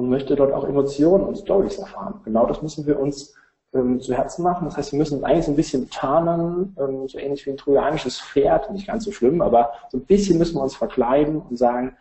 und 0.00 0.08
möchte 0.08 0.34
dort 0.34 0.54
auch 0.54 0.66
Emotionen 0.66 1.24
und 1.24 1.36
Stories 1.36 1.76
erfahren. 1.76 2.20
Genau 2.24 2.46
das 2.46 2.62
müssen 2.62 2.86
wir 2.86 2.98
uns 2.98 3.34
ähm, 3.74 4.00
zu 4.00 4.14
Herzen 4.14 4.42
machen. 4.42 4.64
Das 4.64 4.78
heißt, 4.78 4.92
wir 4.92 4.98
müssen 4.98 5.18
uns 5.18 5.24
eigentlich 5.24 5.44
so 5.44 5.52
ein 5.52 5.56
bisschen 5.56 5.90
tarnen, 5.90 6.74
ähm, 6.80 7.06
so 7.06 7.18
ähnlich 7.18 7.44
wie 7.44 7.50
ein 7.50 7.58
trojanisches 7.58 8.18
Pferd, 8.18 8.70
nicht 8.72 8.86
ganz 8.86 9.04
so 9.04 9.12
schlimm, 9.12 9.42
aber 9.42 9.72
so 9.90 9.98
ein 9.98 10.06
bisschen 10.06 10.38
müssen 10.38 10.56
wir 10.56 10.62
uns 10.62 10.74
verkleiden 10.74 11.42
und 11.42 11.58
sagen, 11.58 11.98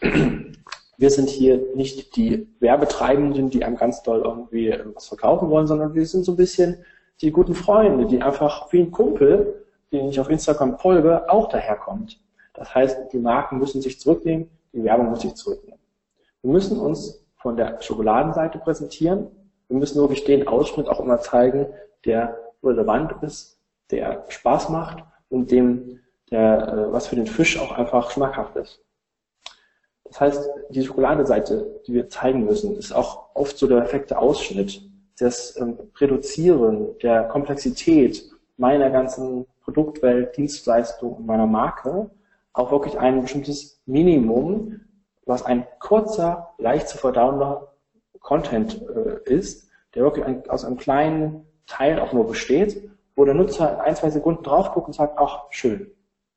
wir 0.00 1.10
sind 1.10 1.28
hier 1.28 1.62
nicht 1.74 2.16
die 2.16 2.48
Werbetreibenden, 2.60 3.50
die 3.50 3.62
einem 3.62 3.76
ganz 3.76 4.02
doll 4.02 4.22
irgendwie 4.24 4.68
ähm, 4.68 4.92
was 4.94 5.08
verkaufen 5.08 5.50
wollen, 5.50 5.66
sondern 5.66 5.92
wir 5.92 6.06
sind 6.06 6.24
so 6.24 6.32
ein 6.32 6.36
bisschen 6.36 6.78
die 7.20 7.30
guten 7.30 7.54
Freunde, 7.54 8.06
die 8.06 8.22
einfach 8.22 8.72
wie 8.72 8.80
ein 8.80 8.90
Kumpel, 8.90 9.66
den 9.92 10.08
ich 10.08 10.18
auf 10.18 10.30
Instagram 10.30 10.78
folge, 10.78 11.28
auch 11.30 11.50
daherkommt. 11.50 12.18
Das 12.54 12.74
heißt, 12.74 13.12
die 13.12 13.18
Marken 13.18 13.58
müssen 13.58 13.82
sich 13.82 14.00
zurücknehmen, 14.00 14.48
die 14.72 14.82
Werbung 14.82 15.10
muss 15.10 15.20
sich 15.20 15.34
zurücknehmen. 15.34 15.77
Wir 16.48 16.54
müssen 16.54 16.80
uns 16.80 17.22
von 17.36 17.58
der 17.58 17.82
Schokoladenseite 17.82 18.58
präsentieren. 18.58 19.26
Wir 19.68 19.76
müssen 19.76 20.00
wirklich 20.00 20.24
den 20.24 20.48
Ausschnitt 20.48 20.88
auch 20.88 20.98
immer 20.98 21.20
zeigen, 21.20 21.66
der 22.06 22.38
relevant 22.62 23.22
ist, 23.22 23.60
der 23.90 24.24
Spaß 24.28 24.70
macht 24.70 25.04
und 25.28 25.50
dem, 25.50 26.00
der, 26.30 26.68
äh, 26.68 26.90
was 26.90 27.08
für 27.08 27.16
den 27.16 27.26
Fisch 27.26 27.60
auch 27.60 27.72
einfach 27.72 28.10
schmackhaft 28.10 28.56
ist. 28.56 28.82
Das 30.04 30.22
heißt, 30.22 30.50
die 30.70 30.82
Schokoladenseite, 30.82 31.82
die 31.86 31.92
wir 31.92 32.08
zeigen 32.08 32.46
müssen, 32.46 32.76
ist 32.76 32.92
auch 32.92 33.28
oft 33.34 33.58
so 33.58 33.66
der 33.66 33.80
perfekte 33.80 34.16
Ausschnitt. 34.16 34.80
Das 35.18 35.54
ähm, 35.60 35.78
Reduzieren 35.98 36.96
der 37.02 37.24
Komplexität 37.24 38.24
meiner 38.56 38.88
ganzen 38.88 39.44
Produktwelt, 39.60 40.34
Dienstleistung 40.34 41.12
und 41.12 41.26
meiner 41.26 41.46
Marke 41.46 42.08
auch 42.54 42.72
wirklich 42.72 42.98
ein 42.98 43.20
bestimmtes 43.20 43.82
Minimum, 43.84 44.80
was 45.28 45.44
ein 45.44 45.66
kurzer, 45.78 46.54
leicht 46.58 46.88
zu 46.88 46.98
verdauender 46.98 47.72
Content 48.20 48.82
äh, 48.82 49.30
ist, 49.30 49.68
der 49.94 50.02
wirklich 50.02 50.24
ein, 50.24 50.48
aus 50.48 50.64
einem 50.64 50.76
kleinen 50.76 51.46
Teil 51.66 52.00
auch 52.00 52.12
nur 52.12 52.26
besteht, 52.26 52.90
wo 53.14 53.24
der 53.24 53.34
Nutzer 53.34 53.74
in 53.74 53.80
ein, 53.80 53.96
zwei 53.96 54.10
Sekunden 54.10 54.42
drauf 54.42 54.72
guckt 54.72 54.86
und 54.86 54.94
sagt, 54.94 55.18
ach, 55.18 55.44
schön. 55.50 55.90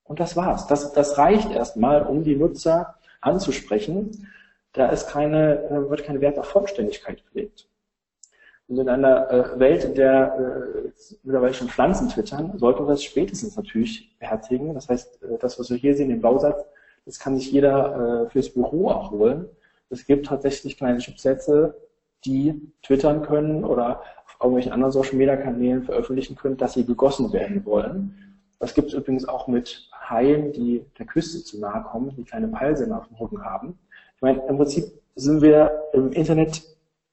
Und 0.03 0.19
das 0.19 0.35
war's. 0.35 0.67
Das, 0.67 0.91
das 0.93 1.17
reicht 1.17 1.51
erstmal, 1.51 2.03
um 2.03 2.23
die 2.23 2.35
Nutzer 2.35 2.95
anzusprechen. 3.21 4.27
Da 4.73 4.89
ist 4.89 5.07
keine, 5.09 5.85
wird 5.89 6.03
kein 6.03 6.21
Wert 6.21 6.37
auf 6.37 6.47
Vollständigkeit 6.47 7.23
gelegt. 7.31 7.67
Und 8.67 8.77
in 8.77 8.89
einer 8.89 9.29
äh, 9.29 9.59
Welt, 9.59 9.83
in 9.83 9.95
der 9.95 10.83
äh, 10.85 10.89
mittlerweile 11.23 11.53
schon 11.53 11.67
Pflanzen 11.69 12.09
twittern, 12.09 12.57
sollten 12.57 12.83
wir 12.83 12.87
das 12.87 13.03
spätestens 13.03 13.55
natürlich 13.55 14.17
beherzigen. 14.17 14.73
Das 14.73 14.89
heißt, 14.89 15.23
äh, 15.23 15.37
das, 15.39 15.59
was 15.59 15.69
wir 15.69 15.77
hier 15.77 15.95
sehen, 15.95 16.09
den 16.09 16.21
Bausatz, 16.21 16.65
das 17.05 17.19
kann 17.19 17.37
sich 17.37 17.51
jeder 17.51 18.25
äh, 18.25 18.29
fürs 18.29 18.49
Büro 18.49 18.89
auch 18.89 19.11
holen. 19.11 19.47
Es 19.89 20.05
gibt 20.05 20.27
tatsächlich 20.27 20.77
kleine 20.77 20.99
Chipsätze, 20.99 21.75
die 22.25 22.71
twittern 22.83 23.23
können 23.23 23.63
oder 23.63 24.01
auf 24.25 24.37
irgendwelchen 24.39 24.71
anderen 24.71 24.91
Social 24.91 25.15
Media 25.15 25.35
Kanälen 25.35 25.83
veröffentlichen 25.83 26.35
können, 26.35 26.57
dass 26.57 26.73
sie 26.73 26.85
gegossen 26.85 27.33
werden 27.33 27.65
wollen. 27.65 28.37
Das 28.59 28.73
gibt 28.73 28.89
es 28.89 28.93
übrigens 28.93 29.27
auch 29.27 29.47
mit 29.47 29.89
Haien, 29.91 30.53
die 30.53 30.85
der 30.99 31.05
Küste 31.05 31.43
zu 31.43 31.59
nahe 31.59 31.83
kommen, 31.83 32.13
die 32.15 32.23
kleine 32.23 32.47
Peilsender 32.47 32.99
auf 32.99 33.07
dem 33.07 33.17
Rücken 33.17 33.43
haben. 33.43 33.77
Ich 34.15 34.21
meine, 34.21 34.45
im 34.47 34.57
Prinzip 34.57 34.85
sind 35.15 35.41
wir 35.41 35.83
im 35.93 36.11
Internet 36.11 36.61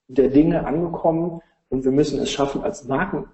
der 0.08 0.28
Dinge 0.28 0.66
angekommen 0.66 1.40
und 1.70 1.84
wir 1.84 1.92
müssen 1.92 2.20
es 2.20 2.30
schaffen, 2.30 2.62
als 2.62 2.84
Marken, 2.84 3.26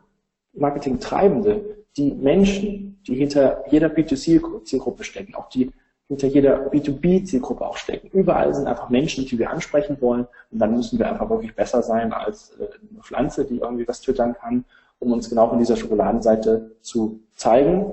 Marketing-Treibende, 0.52 1.84
die 1.96 2.12
Menschen, 2.12 3.00
die 3.06 3.16
hinter 3.16 3.64
jeder 3.70 3.88
B2C-Zielgruppe 3.88 5.04
stecken, 5.04 5.34
auch 5.34 5.48
die 5.48 5.72
hinter 6.08 6.28
jeder 6.28 6.70
B2B-Zielgruppe 6.70 7.64
auch 7.64 7.76
stecken. 7.76 8.08
Überall 8.08 8.54
sind 8.54 8.66
einfach 8.66 8.90
Menschen, 8.90 9.24
die 9.26 9.38
wir 9.38 9.50
ansprechen 9.50 9.96
wollen. 10.00 10.26
Und 10.50 10.58
dann 10.58 10.76
müssen 10.76 10.98
wir 10.98 11.08
einfach 11.08 11.30
wirklich 11.30 11.54
besser 11.54 11.82
sein 11.82 12.12
als 12.12 12.50
äh, 12.58 12.68
eine 12.90 13.02
Pflanze, 13.02 13.44
die 13.44 13.58
irgendwie 13.58 13.88
was 13.88 14.00
twittern 14.02 14.34
kann, 14.34 14.64
um 14.98 15.12
uns 15.12 15.30
genau 15.30 15.48
von 15.48 15.58
dieser 15.58 15.76
Schokoladenseite 15.76 16.72
zu 16.82 17.20
zeigen. 17.34 17.92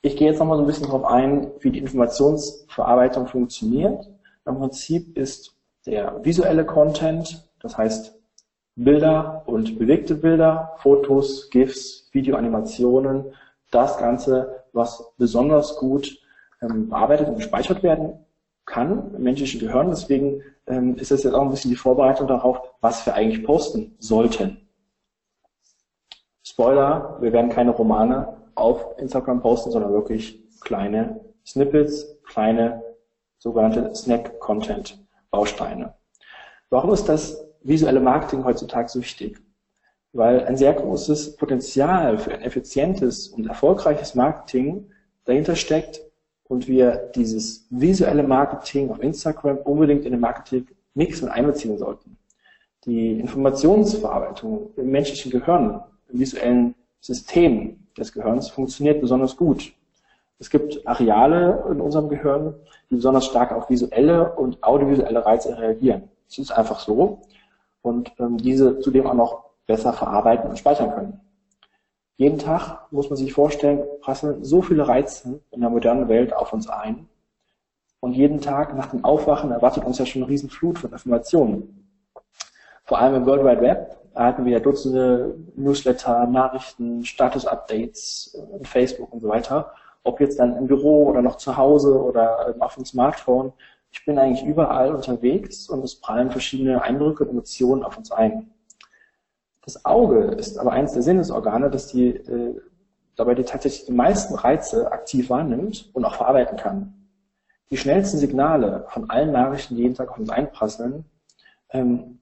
Ich 0.00 0.16
gehe 0.16 0.28
jetzt 0.28 0.38
nochmal 0.38 0.56
so 0.56 0.64
ein 0.64 0.66
bisschen 0.66 0.86
darauf 0.86 1.04
ein, 1.04 1.50
wie 1.60 1.70
die 1.70 1.78
Informationsverarbeitung 1.78 3.26
funktioniert. 3.26 4.10
Im 4.46 4.58
Prinzip 4.58 5.16
ist 5.16 5.54
der 5.86 6.24
visuelle 6.24 6.64
Content, 6.64 7.46
das 7.60 7.76
heißt 7.76 8.18
Bilder 8.76 9.42
und 9.46 9.78
bewegte 9.78 10.14
Bilder, 10.14 10.72
Fotos, 10.78 11.48
GIFs, 11.50 12.08
Videoanimationen, 12.12 13.32
das 13.70 13.98
Ganze, 13.98 14.64
was 14.72 15.12
besonders 15.16 15.76
gut 15.76 16.18
ähm, 16.64 16.88
bearbeitet 16.88 17.28
und 17.28 17.36
gespeichert 17.36 17.82
werden 17.82 18.24
kann 18.66 19.14
im 19.14 19.22
menschlichen 19.22 19.60
Gehirn. 19.60 19.90
Deswegen 19.90 20.42
ähm, 20.66 20.96
ist 20.96 21.10
das 21.10 21.22
jetzt 21.22 21.34
auch 21.34 21.42
ein 21.42 21.50
bisschen 21.50 21.70
die 21.70 21.76
Vorbereitung 21.76 22.26
darauf, 22.26 22.60
was 22.80 23.04
wir 23.06 23.14
eigentlich 23.14 23.44
posten 23.44 23.94
sollten. 23.98 24.68
Spoiler, 26.42 27.18
wir 27.20 27.32
werden 27.32 27.50
keine 27.50 27.72
Romane 27.72 28.36
auf 28.54 28.98
Instagram 28.98 29.40
posten, 29.40 29.70
sondern 29.70 29.92
wirklich 29.92 30.42
kleine 30.60 31.20
Snippets, 31.44 32.20
kleine 32.24 32.82
sogenannte 33.38 33.94
Snack-Content-Bausteine. 33.94 35.94
Warum 36.70 36.92
ist 36.92 37.08
das 37.08 37.44
visuelle 37.62 38.00
Marketing 38.00 38.44
heutzutage 38.44 38.88
so 38.88 39.00
wichtig? 39.00 39.38
Weil 40.12 40.44
ein 40.44 40.56
sehr 40.56 40.72
großes 40.72 41.36
Potenzial 41.36 42.18
für 42.18 42.32
ein 42.32 42.42
effizientes 42.42 43.28
und 43.28 43.46
erfolgreiches 43.46 44.14
Marketing 44.14 44.90
dahinter 45.24 45.56
steckt, 45.56 46.00
und 46.54 46.68
wir 46.68 47.10
dieses 47.16 47.66
visuelle 47.70 48.22
Marketing 48.22 48.88
auf 48.88 49.02
Instagram 49.02 49.58
unbedingt 49.64 50.04
in 50.04 50.12
den 50.12 50.20
Marketing-Mix 50.20 51.22
mit 51.22 51.32
einbeziehen 51.32 51.76
sollten. 51.76 52.16
Die 52.84 53.18
Informationsverarbeitung 53.18 54.70
im 54.76 54.90
menschlichen 54.90 55.32
Gehirn, 55.32 55.82
im 56.12 56.20
visuellen 56.20 56.74
System 57.00 57.80
des 57.98 58.12
Gehirns 58.12 58.48
funktioniert 58.50 59.00
besonders 59.00 59.36
gut. 59.36 59.72
Es 60.38 60.48
gibt 60.48 60.86
Areale 60.86 61.64
in 61.72 61.80
unserem 61.80 62.08
Gehirn, 62.08 62.54
die 62.88 62.96
besonders 62.96 63.26
stark 63.26 63.50
auf 63.50 63.68
visuelle 63.68 64.32
und 64.34 64.62
audiovisuelle 64.62 65.26
Reize 65.26 65.58
reagieren. 65.58 66.04
Es 66.28 66.38
ist 66.38 66.52
einfach 66.52 66.78
so. 66.78 67.22
Und 67.82 68.12
ähm, 68.20 68.38
diese 68.38 68.78
zudem 68.78 69.08
auch 69.08 69.14
noch 69.14 69.44
besser 69.66 69.92
verarbeiten 69.92 70.50
und 70.50 70.58
speichern 70.58 70.94
können. 70.94 71.20
Jeden 72.16 72.38
Tag, 72.38 72.92
muss 72.92 73.10
man 73.10 73.16
sich 73.16 73.32
vorstellen, 73.32 73.82
prasseln 74.00 74.44
so 74.44 74.62
viele 74.62 74.86
Reize 74.86 75.40
in 75.50 75.60
der 75.60 75.70
modernen 75.70 76.08
Welt 76.08 76.32
auf 76.32 76.52
uns 76.52 76.68
ein. 76.68 77.08
Und 77.98 78.12
jeden 78.12 78.40
Tag 78.40 78.76
nach 78.76 78.90
dem 78.90 79.04
Aufwachen 79.04 79.50
erwartet 79.50 79.84
uns 79.84 79.98
ja 79.98 80.06
schon 80.06 80.22
eine 80.22 80.30
Riesenflut 80.30 80.78
von 80.78 80.92
Informationen. 80.92 81.88
Vor 82.84 82.98
allem 82.98 83.16
im 83.16 83.26
World 83.26 83.44
Wide 83.44 83.62
Web 83.62 83.96
erhalten 84.14 84.44
wir 84.44 84.52
ja 84.52 84.60
Dutzende 84.60 85.34
Newsletter, 85.56 86.26
Nachrichten, 86.26 87.04
Status-Updates 87.04 88.38
in 88.58 88.64
Facebook 88.64 89.12
und 89.12 89.20
so 89.20 89.28
weiter. 89.28 89.72
Ob 90.04 90.20
jetzt 90.20 90.38
dann 90.38 90.56
im 90.56 90.68
Büro 90.68 91.06
oder 91.06 91.20
noch 91.20 91.36
zu 91.36 91.56
Hause 91.56 92.00
oder 92.00 92.54
auf 92.60 92.76
dem 92.76 92.84
Smartphone. 92.84 93.52
Ich 93.90 94.04
bin 94.04 94.18
eigentlich 94.18 94.44
überall 94.44 94.94
unterwegs 94.94 95.68
und 95.68 95.82
es 95.82 95.96
prallen 95.96 96.30
verschiedene 96.30 96.80
Eindrücke 96.82 97.24
und 97.24 97.30
Emotionen 97.30 97.82
auf 97.82 97.96
uns 97.96 98.12
ein. 98.12 98.53
Das 99.64 99.84
Auge 99.84 100.18
ist 100.24 100.58
aber 100.58 100.72
eines 100.72 100.92
der 100.92 101.02
Sinnesorgane, 101.02 101.70
das 101.70 101.88
die, 101.88 102.08
äh, 102.08 102.60
dabei 103.16 103.34
die 103.34 103.44
tatsächlich 103.44 103.86
die 103.86 103.92
meisten 103.92 104.34
Reize 104.34 104.92
aktiv 104.92 105.30
wahrnimmt 105.30 105.90
und 105.94 106.04
auch 106.04 106.16
verarbeiten 106.16 106.58
kann. 106.58 106.94
Die 107.70 107.78
schnellsten 107.78 108.18
Signale 108.18 108.84
von 108.88 109.08
allen 109.08 109.32
Nachrichten, 109.32 109.76
die 109.76 109.82
jeden 109.82 109.94
Tag 109.94 110.10
auf 110.10 110.18
uns 110.18 110.30
einprasseln, 110.30 111.06
ähm, 111.70 112.20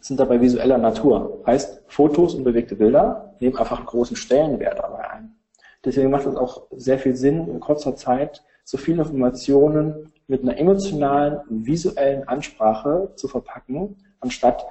sind 0.00 0.20
dabei 0.20 0.40
visueller 0.40 0.78
Natur. 0.78 1.42
Heißt, 1.46 1.82
Fotos 1.86 2.34
und 2.34 2.44
bewegte 2.44 2.76
Bilder 2.76 3.34
nehmen 3.40 3.56
einfach 3.56 3.78
einen 3.78 3.86
großen 3.86 4.16
Stellenwert 4.16 4.78
dabei 4.78 5.10
ein. 5.10 5.36
Deswegen 5.84 6.10
macht 6.10 6.26
es 6.26 6.36
auch 6.36 6.66
sehr 6.72 6.98
viel 6.98 7.16
Sinn, 7.16 7.48
in 7.48 7.60
kurzer 7.60 7.96
Zeit 7.96 8.42
so 8.64 8.76
viele 8.76 9.02
Informationen 9.02 10.12
mit 10.26 10.42
einer 10.42 10.58
emotionalen, 10.58 11.40
visuellen 11.48 12.26
Ansprache 12.26 13.12
zu 13.14 13.28
verpacken, 13.28 13.96
anstatt 14.20 14.66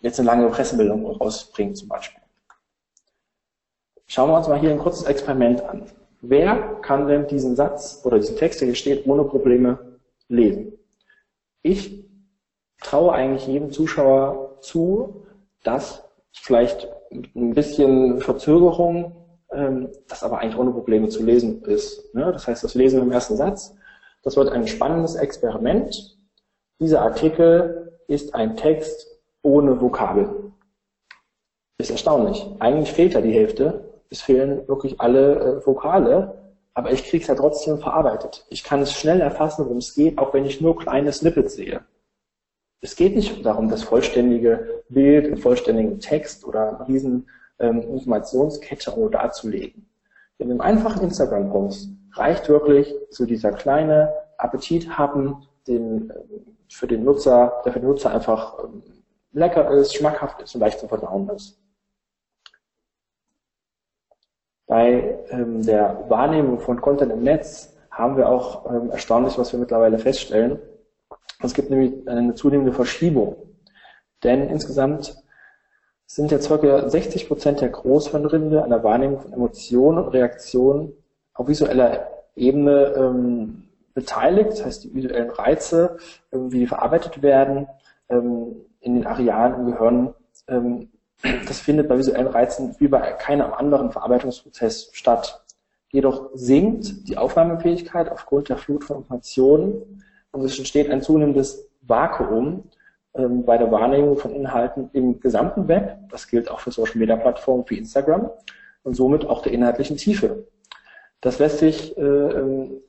jetzt 0.00 0.18
eine 0.18 0.26
lange 0.26 0.48
Pressemeldung 0.48 1.06
rausbringen 1.06 1.74
zum 1.74 1.88
Beispiel. 1.88 2.20
Schauen 4.06 4.30
wir 4.30 4.36
uns 4.36 4.48
mal 4.48 4.58
hier 4.58 4.70
ein 4.70 4.78
kurzes 4.78 5.04
Experiment 5.04 5.62
an. 5.62 5.86
Wer 6.20 6.80
kann 6.82 7.06
denn 7.08 7.26
diesen 7.26 7.56
Satz 7.56 8.02
oder 8.04 8.18
diesen 8.18 8.36
Text, 8.36 8.60
der 8.60 8.66
hier 8.66 8.74
steht, 8.74 9.06
ohne 9.06 9.24
Probleme 9.24 9.98
lesen? 10.28 10.72
Ich 11.62 12.04
traue 12.80 13.12
eigentlich 13.12 13.46
jedem 13.46 13.70
Zuschauer 13.72 14.58
zu, 14.60 15.26
dass 15.62 16.04
vielleicht 16.32 16.88
ein 17.10 17.54
bisschen 17.54 18.20
Verzögerung 18.20 19.24
ähm, 19.52 19.90
das 20.08 20.22
aber 20.22 20.38
eigentlich 20.38 20.58
ohne 20.58 20.72
Probleme 20.72 21.08
zu 21.08 21.22
lesen 21.22 21.62
ist. 21.64 22.14
Ne? 22.14 22.30
Das 22.32 22.46
heißt, 22.46 22.64
das 22.64 22.74
Lesen 22.74 23.00
im 23.00 23.12
ersten 23.12 23.36
Satz, 23.36 23.74
das 24.22 24.36
wird 24.36 24.50
ein 24.50 24.66
spannendes 24.66 25.14
Experiment. 25.14 26.18
Dieser 26.80 27.02
Artikel 27.02 27.98
ist 28.08 28.34
ein 28.34 28.56
Text 28.56 29.13
ohne 29.44 29.80
Vokabel. 29.80 30.52
Ist 31.78 31.90
erstaunlich. 31.90 32.44
Eigentlich 32.58 32.92
fehlt 32.92 33.14
ja 33.14 33.20
die 33.20 33.32
Hälfte. 33.32 33.92
Es 34.10 34.22
fehlen 34.22 34.66
wirklich 34.68 35.00
alle 35.00 35.60
äh, 35.60 35.66
Vokale, 35.66 36.54
aber 36.72 36.92
ich 36.92 37.04
kriege 37.04 37.22
es 37.22 37.28
ja 37.28 37.34
trotzdem 37.34 37.78
verarbeitet. 37.78 38.46
Ich 38.50 38.64
kann 38.64 38.80
es 38.80 38.92
schnell 38.92 39.20
erfassen, 39.20 39.64
worum 39.64 39.78
es 39.78 39.94
geht, 39.94 40.18
auch 40.18 40.34
wenn 40.34 40.44
ich 40.44 40.60
nur 40.60 40.78
kleine 40.78 41.12
Snippets 41.12 41.54
sehe. 41.54 41.82
Es 42.80 42.96
geht 42.96 43.14
nicht 43.16 43.44
darum, 43.44 43.68
das 43.68 43.82
vollständige 43.82 44.82
Bild, 44.88 45.26
den 45.26 45.36
vollständigen 45.36 46.00
Text 46.00 46.44
oder 46.44 46.84
riesen 46.86 47.28
ähm, 47.58 47.80
Informationskette 47.82 48.90
irgendwo 48.90 49.08
darzulegen. 49.08 49.88
In 50.38 50.50
einem 50.50 50.60
einfachen 50.60 51.02
Instagram-Post 51.02 51.90
reicht 52.12 52.48
wirklich 52.48 52.94
so 53.10 53.24
dieser 53.24 53.52
kleine 53.52 54.12
Appetit 54.38 54.98
haben, 54.98 55.46
den, 55.66 56.10
äh, 56.10 56.14
für 56.68 56.86
den 56.86 57.04
Nutzer, 57.04 57.62
der 57.64 57.72
für 57.72 57.80
den 57.80 57.88
Nutzer 57.88 58.10
einfach 58.10 58.62
ähm, 58.64 58.82
lecker 59.34 59.70
ist, 59.70 59.94
schmackhaft 59.94 60.40
ist 60.42 60.54
und 60.54 60.60
leicht 60.60 60.78
zu 60.78 60.88
verdauen 60.88 61.28
ist. 61.28 61.58
Bei 64.66 65.18
ähm, 65.30 65.64
der 65.64 66.04
Wahrnehmung 66.08 66.58
von 66.58 66.80
Content 66.80 67.12
im 67.12 67.22
Netz 67.22 67.76
haben 67.90 68.16
wir 68.16 68.28
auch 68.28 68.70
ähm, 68.70 68.90
erstaunlich, 68.90 69.36
was 69.36 69.52
wir 69.52 69.60
mittlerweile 69.60 69.98
feststellen. 69.98 70.58
Es 71.40 71.52
gibt 71.52 71.70
nämlich 71.70 72.08
eine 72.08 72.34
zunehmende 72.34 72.72
Verschiebung. 72.72 73.36
Denn 74.22 74.48
insgesamt 74.48 75.14
sind 76.06 76.30
ja 76.30 76.38
ca. 76.38 76.88
60 76.88 77.28
Prozent 77.28 77.60
der 77.60 77.68
Großhirnrinde 77.68 78.62
an 78.62 78.70
der 78.70 78.82
Wahrnehmung 78.82 79.20
von 79.20 79.32
Emotionen 79.32 79.98
und 79.98 80.08
Reaktionen 80.08 80.92
auf 81.34 81.48
visueller 81.48 82.08
Ebene 82.36 82.94
ähm, 82.96 83.68
beteiligt. 83.92 84.52
Das 84.52 84.64
heißt, 84.64 84.84
die 84.84 84.94
visuellen 84.94 85.30
Reize, 85.30 85.98
ähm, 86.32 86.50
wie 86.52 86.60
die 86.60 86.66
verarbeitet 86.66 87.22
werden, 87.22 87.68
ähm, 88.08 88.56
in 88.84 88.94
den 88.94 89.06
Arealen 89.06 89.54
im 89.54 89.66
Gehirn, 89.66 90.14
ähm, 90.46 90.90
das 91.46 91.60
findet 91.60 91.88
bei 91.88 91.96
visuellen 91.96 92.26
Reizen 92.26 92.76
wie 92.78 92.88
bei 92.88 93.12
keinem 93.12 93.52
anderen 93.52 93.90
Verarbeitungsprozess 93.90 94.90
statt. 94.92 95.42
Jedoch 95.90 96.30
sinkt 96.34 97.08
die 97.08 97.16
Aufnahmefähigkeit 97.16 98.10
aufgrund 98.10 98.48
der 98.48 98.58
Flut 98.58 98.84
von 98.84 98.98
Informationen 98.98 100.04
und 100.32 100.44
es 100.44 100.58
entsteht 100.58 100.90
ein 100.90 101.00
zunehmendes 101.00 101.70
Vakuum 101.82 102.64
ähm, 103.14 103.44
bei 103.44 103.56
der 103.56 103.70
Wahrnehmung 103.70 104.18
von 104.18 104.32
Inhalten 104.32 104.90
im 104.92 105.18
gesamten 105.20 105.66
Web. 105.66 105.96
Das 106.10 106.28
gilt 106.28 106.50
auch 106.50 106.60
für 106.60 106.70
Social 106.70 106.98
Media 106.98 107.16
Plattformen 107.16 107.64
wie 107.68 107.78
Instagram 107.78 108.30
und 108.82 108.94
somit 108.94 109.24
auch 109.24 109.40
der 109.40 109.52
inhaltlichen 109.52 109.96
Tiefe. 109.96 110.46
Das 111.22 111.38
lässt 111.38 111.58
sich 111.58 111.96
äh, 111.96 112.02
ähm, 112.02 112.82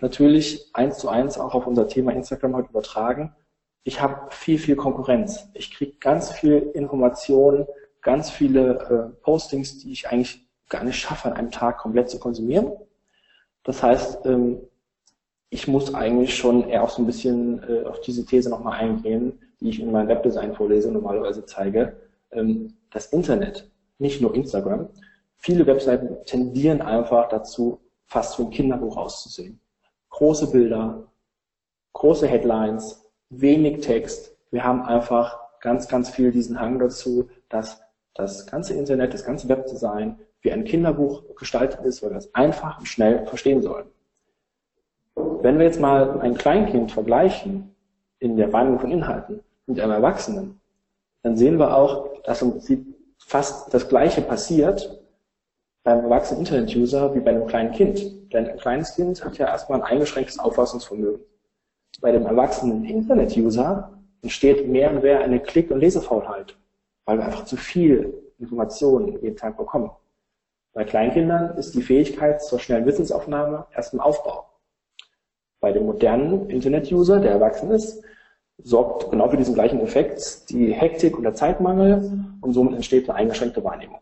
natürlich 0.00 0.70
eins 0.72 0.98
zu 0.98 1.08
eins 1.08 1.36
auch 1.36 1.54
auf 1.54 1.66
unser 1.66 1.88
Thema 1.88 2.12
Instagram 2.12 2.54
heute 2.54 2.68
übertragen 2.68 3.34
ich 3.84 4.00
habe 4.00 4.30
viel, 4.30 4.58
viel 4.58 4.76
Konkurrenz. 4.76 5.48
Ich 5.54 5.74
kriege 5.74 5.96
ganz 5.98 6.30
viel 6.30 6.70
Informationen, 6.74 7.66
ganz 8.00 8.30
viele 8.30 9.14
äh, 9.16 9.22
Postings, 9.22 9.78
die 9.78 9.92
ich 9.92 10.08
eigentlich 10.08 10.46
gar 10.68 10.84
nicht 10.84 10.98
schaffe, 10.98 11.28
an 11.28 11.34
einem 11.34 11.50
Tag 11.50 11.78
komplett 11.78 12.08
zu 12.08 12.18
konsumieren. 12.18 12.72
Das 13.64 13.82
heißt, 13.82 14.26
ähm, 14.26 14.60
ich 15.50 15.68
muss 15.68 15.94
eigentlich 15.94 16.34
schon 16.36 16.68
eher 16.68 16.82
auch 16.82 16.90
so 16.90 17.02
ein 17.02 17.06
bisschen 17.06 17.62
äh, 17.68 17.84
auf 17.84 18.00
diese 18.00 18.24
These 18.24 18.50
nochmal 18.50 18.80
eingehen, 18.80 19.38
die 19.60 19.68
ich 19.68 19.80
in 19.80 19.92
meinem 19.92 20.08
Webdesign 20.08 20.54
vorlese 20.54 20.90
normalerweise 20.90 21.44
zeige. 21.44 21.96
Ähm, 22.30 22.74
das 22.90 23.06
Internet, 23.06 23.70
nicht 23.98 24.20
nur 24.20 24.34
Instagram, 24.34 24.88
viele 25.36 25.66
Webseiten 25.66 26.24
tendieren 26.24 26.80
einfach 26.80 27.28
dazu, 27.28 27.80
fast 28.06 28.38
wie 28.38 28.44
ein 28.44 28.50
Kinderbuch 28.50 28.96
auszusehen. 28.96 29.60
Große 30.10 30.50
Bilder, 30.50 31.10
große 31.92 32.26
Headlines, 32.26 33.01
wenig 33.32 33.80
Text. 33.80 34.36
Wir 34.50 34.62
haben 34.62 34.82
einfach 34.82 35.40
ganz, 35.60 35.88
ganz 35.88 36.10
viel 36.10 36.30
diesen 36.30 36.60
Hang 36.60 36.78
dazu, 36.78 37.28
dass 37.48 37.82
das 38.14 38.46
ganze 38.46 38.74
Internet, 38.74 39.14
das 39.14 39.24
ganze 39.24 39.48
Webdesign 39.48 40.18
wie 40.42 40.52
ein 40.52 40.64
Kinderbuch 40.64 41.22
gestaltet 41.36 41.80
ist, 41.84 42.02
weil 42.02 42.10
wir 42.10 42.18
es 42.18 42.34
einfach 42.34 42.78
und 42.78 42.86
schnell 42.86 43.26
verstehen 43.26 43.62
sollen. 43.62 43.86
Wenn 45.14 45.58
wir 45.58 45.64
jetzt 45.64 45.80
mal 45.80 46.20
ein 46.20 46.34
Kleinkind 46.34 46.92
vergleichen 46.92 47.74
in 48.18 48.36
der 48.36 48.52
Wahrnehmung 48.52 48.80
von 48.80 48.90
Inhalten 48.90 49.40
mit 49.66 49.80
einem 49.80 49.92
Erwachsenen, 49.92 50.60
dann 51.22 51.36
sehen 51.36 51.58
wir 51.58 51.76
auch, 51.76 52.22
dass 52.24 52.42
im 52.42 52.52
Prinzip 52.52 52.86
fast 53.18 53.72
das 53.72 53.88
Gleiche 53.88 54.20
passiert 54.20 55.00
beim 55.84 56.00
erwachsenen 56.00 56.40
Internet-User 56.40 57.14
wie 57.14 57.20
bei 57.20 57.30
einem 57.30 57.46
kleinen 57.46 57.72
Kind. 57.72 58.32
Denn 58.32 58.48
ein 58.48 58.58
kleines 58.58 58.94
Kind 58.94 59.24
hat 59.24 59.38
ja 59.38 59.46
erstmal 59.46 59.80
ein 59.80 59.86
eingeschränktes 59.86 60.38
Auffassungsvermögen. 60.38 61.24
Bei 62.02 62.10
dem 62.10 62.26
erwachsenen 62.26 62.84
Internet-User 62.84 63.92
entsteht 64.22 64.66
mehr 64.66 64.90
und 64.90 65.04
mehr 65.04 65.20
eine 65.20 65.38
Klick- 65.38 65.70
und 65.70 65.78
Lesefaulheit, 65.78 66.56
weil 67.04 67.18
wir 67.18 67.24
einfach 67.24 67.44
zu 67.44 67.56
viel 67.56 68.12
Informationen 68.40 69.22
jeden 69.22 69.36
Tag 69.36 69.56
bekommen. 69.56 69.88
Bei 70.72 70.82
Kleinkindern 70.82 71.56
ist 71.56 71.76
die 71.76 71.82
Fähigkeit 71.82 72.42
zur 72.42 72.58
schnellen 72.58 72.86
Wissensaufnahme 72.86 73.66
erst 73.72 73.94
im 73.94 74.00
Aufbau. 74.00 74.46
Bei 75.60 75.70
dem 75.70 75.86
modernen 75.86 76.50
Internet-User, 76.50 77.20
der 77.20 77.30
erwachsen 77.30 77.70
ist, 77.70 78.02
sorgt 78.58 79.08
genau 79.10 79.28
für 79.28 79.36
diesen 79.36 79.54
gleichen 79.54 79.78
Effekt 79.78 80.50
die 80.50 80.72
Hektik 80.72 81.16
und 81.16 81.22
der 81.22 81.34
Zeitmangel 81.34 82.24
und 82.40 82.52
somit 82.52 82.74
entsteht 82.74 83.08
eine 83.08 83.18
eingeschränkte 83.20 83.62
Wahrnehmung. 83.62 84.00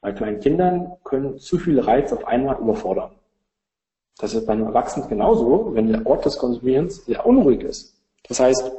Bei 0.00 0.10
kleinen 0.10 0.40
Kindern 0.40 0.96
können 1.04 1.38
zu 1.38 1.56
viele 1.56 1.86
Reize 1.86 2.16
auf 2.16 2.26
einmal 2.26 2.58
überfordern. 2.58 3.12
Das 4.20 4.34
ist 4.34 4.46
bei 4.46 4.52
einem 4.52 4.66
Erwachsenen 4.66 5.08
genauso, 5.08 5.70
wenn 5.74 5.90
der 5.90 6.06
Ort 6.06 6.26
des 6.26 6.36
Konsumierens 6.36 7.06
sehr 7.06 7.24
unruhig 7.24 7.62
ist. 7.62 7.96
Das 8.28 8.38
heißt, 8.38 8.70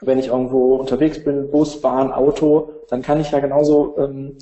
wenn 0.00 0.18
ich 0.18 0.28
irgendwo 0.28 0.76
unterwegs 0.76 1.22
bin, 1.22 1.50
Bus, 1.50 1.80
Bahn, 1.80 2.12
Auto, 2.12 2.72
dann 2.88 3.02
kann 3.02 3.20
ich 3.20 3.30
ja 3.30 3.38
genauso 3.38 3.96
ähm, 3.98 4.36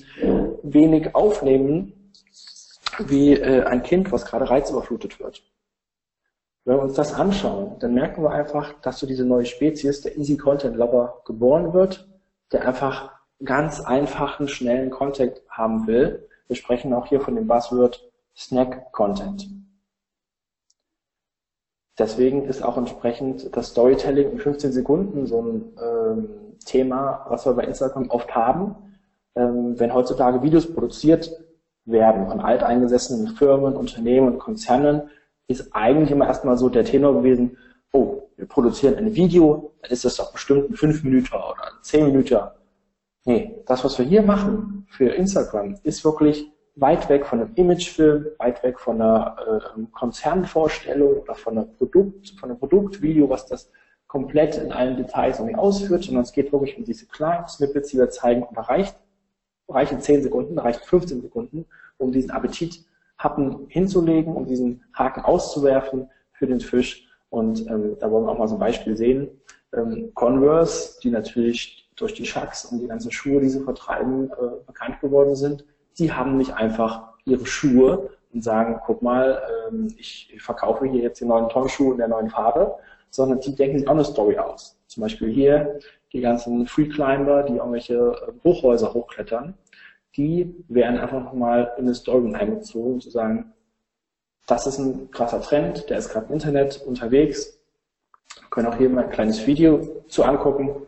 wenig 0.62 1.14
aufnehmen 1.14 1.92
wie 2.98 3.34
äh, 3.34 3.64
ein 3.64 3.82
Kind, 3.82 4.10
was 4.10 4.24
gerade 4.24 4.48
reizüberflutet 4.48 5.20
wird. 5.20 5.42
Wenn 6.64 6.76
wir 6.76 6.82
uns 6.82 6.94
das 6.94 7.14
anschauen, 7.14 7.76
dann 7.78 7.94
merken 7.94 8.22
wir 8.22 8.30
einfach, 8.30 8.72
dass 8.80 8.98
so 8.98 9.06
diese 9.06 9.24
neue 9.24 9.44
Spezies, 9.44 10.00
der 10.00 10.16
Easy 10.16 10.36
Content 10.36 10.76
Lover, 10.76 11.20
geboren 11.24 11.74
wird, 11.74 12.08
der 12.52 12.66
einfach 12.66 13.12
ganz 13.44 13.80
einfachen, 13.80 14.48
schnellen 14.48 14.90
Content 14.90 15.42
haben 15.48 15.86
will. 15.86 16.26
Wir 16.48 16.56
sprechen 16.56 16.94
auch 16.94 17.06
hier 17.06 17.20
von 17.20 17.34
dem 17.34 17.46
Buzzword 17.46 18.10
Snack 18.34 18.92
Content. 18.92 19.46
Deswegen 21.98 22.44
ist 22.44 22.62
auch 22.62 22.76
entsprechend 22.76 23.56
das 23.56 23.68
Storytelling 23.68 24.32
in 24.32 24.38
15 24.38 24.72
Sekunden 24.72 25.26
so 25.26 25.40
ein 25.40 25.64
ähm, 25.82 26.28
Thema, 26.64 27.24
was 27.28 27.46
wir 27.46 27.54
bei 27.54 27.64
Instagram 27.64 28.10
oft 28.10 28.34
haben. 28.34 28.74
Ähm, 29.34 29.78
wenn 29.78 29.94
heutzutage 29.94 30.42
Videos 30.42 30.72
produziert 30.72 31.30
werden 31.86 32.26
von 32.26 32.40
alteingesessenen 32.40 33.36
Firmen, 33.36 33.76
Unternehmen 33.76 34.28
und 34.28 34.38
Konzernen, 34.38 35.02
ist 35.48 35.74
eigentlich 35.74 36.10
immer 36.10 36.26
erstmal 36.26 36.58
so 36.58 36.68
der 36.68 36.84
Tenor 36.84 37.14
gewesen, 37.14 37.56
oh, 37.92 38.22
wir 38.36 38.46
produzieren 38.46 38.96
ein 38.96 39.14
Video, 39.14 39.72
dann 39.80 39.90
ist 39.90 40.04
das 40.04 40.16
doch 40.16 40.32
bestimmt 40.32 40.70
ein 40.70 40.74
5 40.74 41.04
Minuten 41.04 41.34
oder 41.34 41.66
ein 41.66 41.82
10 41.82 42.06
Minuten. 42.06 42.38
Nee, 43.24 43.62
das, 43.66 43.84
was 43.84 43.98
wir 43.98 44.04
hier 44.04 44.22
machen 44.22 44.86
für 44.88 45.08
Instagram, 45.08 45.76
ist 45.82 46.04
wirklich 46.04 46.50
weit 46.76 47.08
weg 47.08 47.26
von 47.26 47.40
einem 47.40 47.52
Imagefilm, 47.54 48.26
weit 48.38 48.62
weg 48.62 48.78
von 48.78 49.00
einer 49.00 49.36
äh, 49.76 49.82
Konzernvorstellung 49.92 51.14
oder 51.14 51.34
von, 51.34 51.56
einer 51.56 51.66
Produkt, 51.66 52.34
von 52.38 52.50
einem 52.50 52.58
Produktvideo, 52.58 53.28
was 53.28 53.46
das 53.46 53.70
komplett 54.06 54.56
in 54.56 54.72
allen 54.72 54.96
Details 54.96 55.38
irgendwie 55.38 55.56
ausführt, 55.56 56.04
sondern 56.04 56.22
es 56.22 56.32
geht 56.32 56.52
wirklich 56.52 56.76
um 56.76 56.84
diese 56.84 57.06
kleinen 57.06 57.48
Snippets, 57.48 57.90
die 57.90 57.98
wir 57.98 58.10
zeigen 58.10 58.42
und 58.42 58.56
da 58.56 58.62
reicht, 58.62 58.96
reichen 59.68 60.00
10 60.00 60.22
Sekunden, 60.22 60.56
da 60.56 60.62
reichen 60.62 60.82
15 60.84 61.22
Sekunden, 61.22 61.66
um 61.98 62.12
diesen 62.12 62.30
Appetit 62.30 62.84
Happen 63.18 63.66
hinzulegen, 63.68 64.36
um 64.36 64.46
diesen 64.46 64.84
Haken 64.92 65.22
auszuwerfen 65.22 66.10
für 66.32 66.46
den 66.46 66.60
Fisch. 66.60 67.08
Und 67.30 67.66
ähm, 67.68 67.96
da 67.98 68.10
wollen 68.10 68.26
wir 68.26 68.32
auch 68.32 68.38
mal 68.38 68.48
so 68.48 68.56
ein 68.56 68.60
Beispiel 68.60 68.96
sehen. 68.96 69.28
Ähm, 69.74 70.10
Converse, 70.14 71.00
die 71.02 71.10
natürlich 71.10 71.90
durch 71.96 72.12
die 72.12 72.26
Schacks 72.26 72.66
und 72.66 72.80
die 72.80 72.86
ganzen 72.86 73.10
Schuhe, 73.10 73.40
die 73.40 73.48
sie 73.48 73.60
vertreiben, 73.60 74.30
äh, 74.30 74.64
bekannt 74.66 75.00
geworden 75.00 75.34
sind, 75.34 75.64
die 75.98 76.12
haben 76.12 76.36
nicht 76.36 76.54
einfach 76.54 77.14
ihre 77.24 77.46
Schuhe 77.46 78.10
und 78.32 78.42
sagen, 78.42 78.80
guck 78.84 79.02
mal, 79.02 79.42
ähm, 79.68 79.88
ich, 79.96 80.34
verkaufe 80.38 80.86
hier 80.86 81.02
jetzt 81.02 81.20
die 81.20 81.24
neuen 81.24 81.48
Tonschuhe 81.48 81.92
in 81.92 81.98
der 81.98 82.08
neuen 82.08 82.30
Farbe, 82.30 82.76
sondern 83.10 83.40
die 83.40 83.54
denken 83.54 83.78
sich 83.78 83.88
auch 83.88 83.92
eine 83.94 84.04
Story 84.04 84.38
aus. 84.38 84.78
Zum 84.86 85.02
Beispiel 85.02 85.32
hier 85.32 85.78
die 86.12 86.20
ganzen 86.20 86.66
Free 86.66 86.88
Climber, 86.88 87.42
die 87.42 87.56
irgendwelche 87.56 87.94
äh, 87.94 88.32
Hochhäuser 88.44 88.92
hochklettern, 88.92 89.54
die 90.16 90.54
werden 90.68 90.98
einfach 90.98 91.22
nochmal 91.22 91.72
in 91.76 91.84
eine 91.84 91.94
Story 91.94 92.34
einbezogen, 92.34 92.94
um 92.94 93.00
zu 93.00 93.10
sagen, 93.10 93.52
das 94.46 94.66
ist 94.66 94.78
ein 94.78 95.10
krasser 95.10 95.42
Trend, 95.42 95.90
der 95.90 95.98
ist 95.98 96.10
gerade 96.10 96.26
im 96.26 96.34
Internet 96.34 96.82
unterwegs. 96.86 97.58
Wir 98.40 98.48
können 98.50 98.68
auch 98.68 98.76
hier 98.76 98.88
mal 98.88 99.04
ein 99.04 99.10
kleines 99.10 99.46
Video 99.46 100.04
zu 100.08 100.24
angucken. 100.24 100.85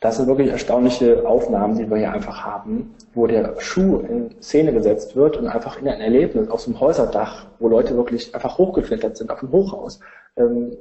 Das 0.00 0.16
sind 0.16 0.28
wirklich 0.28 0.48
erstaunliche 0.48 1.26
Aufnahmen, 1.26 1.76
die 1.76 1.90
wir 1.90 1.96
hier 1.96 2.12
einfach 2.12 2.44
haben, 2.44 2.94
wo 3.14 3.26
der 3.26 3.58
Schuh 3.58 3.98
in 3.98 4.40
Szene 4.40 4.72
gesetzt 4.72 5.16
wird 5.16 5.36
und 5.36 5.48
einfach 5.48 5.80
in 5.80 5.88
ein 5.88 6.00
Erlebnis 6.00 6.48
aus 6.50 6.66
dem 6.66 6.78
Häuserdach, 6.78 7.46
wo 7.58 7.68
Leute 7.68 7.96
wirklich 7.96 8.32
einfach 8.32 8.58
hochgeklettert 8.58 9.16
sind 9.16 9.30
auf 9.30 9.40
dem 9.40 9.50
Hochhaus. 9.50 9.98
Ähm, 10.36 10.76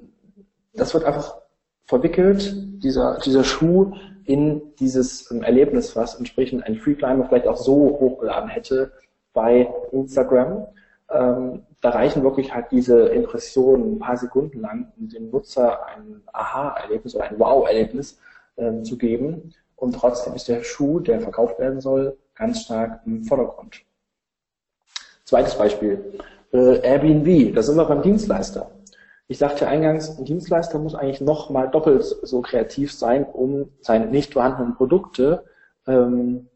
das 0.74 0.94
wird 0.94 1.06
einfach 1.06 1.38
verwickelt, 1.86 2.54
dieser, 2.84 3.18
dieser 3.26 3.44
Schuh 3.44 3.94
in 4.26 4.62
dieses 4.80 5.32
ähm, 5.32 5.42
Erlebnis, 5.42 5.96
was 5.96 6.14
entsprechend 6.16 6.64
ein 6.66 6.76
Freeclimber 6.76 7.26
vielleicht 7.26 7.48
auch 7.48 7.58
so 7.58 7.98
hochgeladen 8.00 8.50
hätte 8.50 8.92
bei 9.34 9.68
Instagram. 9.92 10.68
Ähm, 11.10 11.64
da 11.82 11.90
reichen 11.90 12.24
wirklich 12.24 12.54
halt 12.54 12.68
diese 12.72 13.08
Impressionen 13.08 13.96
ein 13.96 14.00
paar 14.00 14.18
Sekunden 14.18 14.60
lang, 14.60 14.92
um 15.00 15.10
dem 15.10 15.32
Nutzer 15.32 15.88
ein 15.88 16.22
Aha-Erlebnis 16.34 17.16
oder 17.16 17.26
ein 17.26 17.40
Wow-Erlebnis 17.40 18.20
ähm, 18.58 18.84
zu 18.84 18.98
geben. 18.98 19.54
Und 19.76 19.94
trotzdem 19.94 20.34
ist 20.34 20.48
der 20.48 20.64
Schuh, 20.64 21.00
der 21.00 21.22
verkauft 21.22 21.60
werden 21.60 21.82
soll, 21.82 22.18
ganz 22.36 22.62
stark 22.64 23.02
im 23.06 23.24
Vordergrund. 23.24 23.82
Zweites 25.26 25.56
Beispiel. 25.56 26.20
Äh, 26.52 26.80
Airbnb, 26.80 27.54
da 27.54 27.62
sind 27.62 27.76
wir 27.76 27.86
beim 27.86 28.02
Dienstleister. 28.02 28.72
Ich 29.28 29.38
sagte 29.38 29.68
eingangs, 29.68 30.18
ein 30.18 30.26
Dienstleister 30.26 30.80
muss 30.80 30.96
eigentlich 30.96 31.20
noch 31.20 31.50
mal 31.50 31.70
doppelt 31.70 32.04
so 32.04 32.42
kreativ 32.42 32.94
sein, 32.94 33.26
um 33.26 33.70
seine 33.82 34.08
nicht 34.08 34.34
vorhandenen 34.34 34.76
Produkte 34.76 35.44
ähm, 35.86 36.48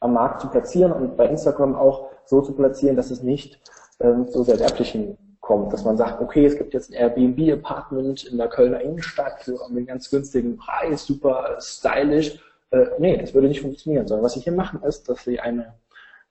am 0.00 0.14
Markt 0.14 0.40
zu 0.40 0.48
platzieren 0.48 0.92
und 0.92 1.16
bei 1.16 1.26
Instagram 1.26 1.74
auch 1.74 2.10
so 2.24 2.40
zu 2.40 2.52
platzieren, 2.54 2.96
dass 2.96 3.10
es 3.10 3.22
nicht 3.22 3.60
ähm, 4.00 4.28
zu 4.28 4.42
sehr 4.44 4.58
werblichen 4.58 5.18
kommt, 5.46 5.72
dass 5.72 5.84
man 5.84 5.96
sagt, 5.96 6.20
okay, 6.20 6.44
es 6.44 6.58
gibt 6.58 6.74
jetzt 6.74 6.90
ein 6.90 6.94
Airbnb-Apartment 6.94 8.24
in 8.24 8.36
der 8.36 8.48
Kölner 8.48 8.80
Innenstadt 8.80 9.44
für 9.44 9.64
einen 9.64 9.86
ganz 9.86 10.10
günstigen 10.10 10.56
Preis, 10.56 11.06
super 11.06 11.56
stylisch. 11.60 12.40
Äh, 12.72 12.86
nee, 12.98 13.16
das 13.16 13.32
würde 13.32 13.46
nicht 13.46 13.60
funktionieren, 13.60 14.08
sondern 14.08 14.24
was 14.24 14.32
sie 14.32 14.40
hier 14.40 14.52
machen 14.52 14.82
ist, 14.82 15.08
dass 15.08 15.22
sie 15.22 15.38
eine 15.38 15.74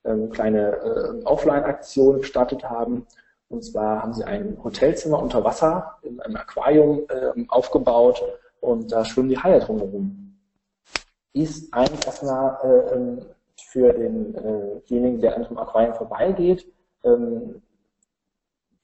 ähm, 0.04 0.28
kleine 0.30 0.70
äh, 0.70 1.24
Offline-Aktion 1.24 2.18
gestartet 2.18 2.68
haben. 2.68 3.06
Und 3.48 3.64
zwar 3.64 4.02
haben 4.02 4.12
sie 4.12 4.24
ein 4.24 4.58
Hotelzimmer 4.62 5.22
unter 5.22 5.42
Wasser 5.44 5.96
in 6.02 6.20
einem 6.20 6.36
Aquarium 6.36 7.04
äh, 7.08 7.42
aufgebaut 7.48 8.22
und 8.60 8.92
da 8.92 9.02
schwimmen 9.06 9.30
die 9.30 9.38
Haie 9.38 9.60
drumherum. 9.60 10.36
Ist 11.32 11.72
eigentlich 11.72 12.04
erstmal 12.04 12.58
äh, 12.62 12.94
ähm, 12.94 13.18
für 13.56 13.94
denjenigen, 13.94 15.22
der 15.22 15.36
an 15.36 15.44
dem 15.44 15.56
Aquarium 15.56 15.94
vorbeigeht, 15.94 16.70
ähm, 17.02 17.62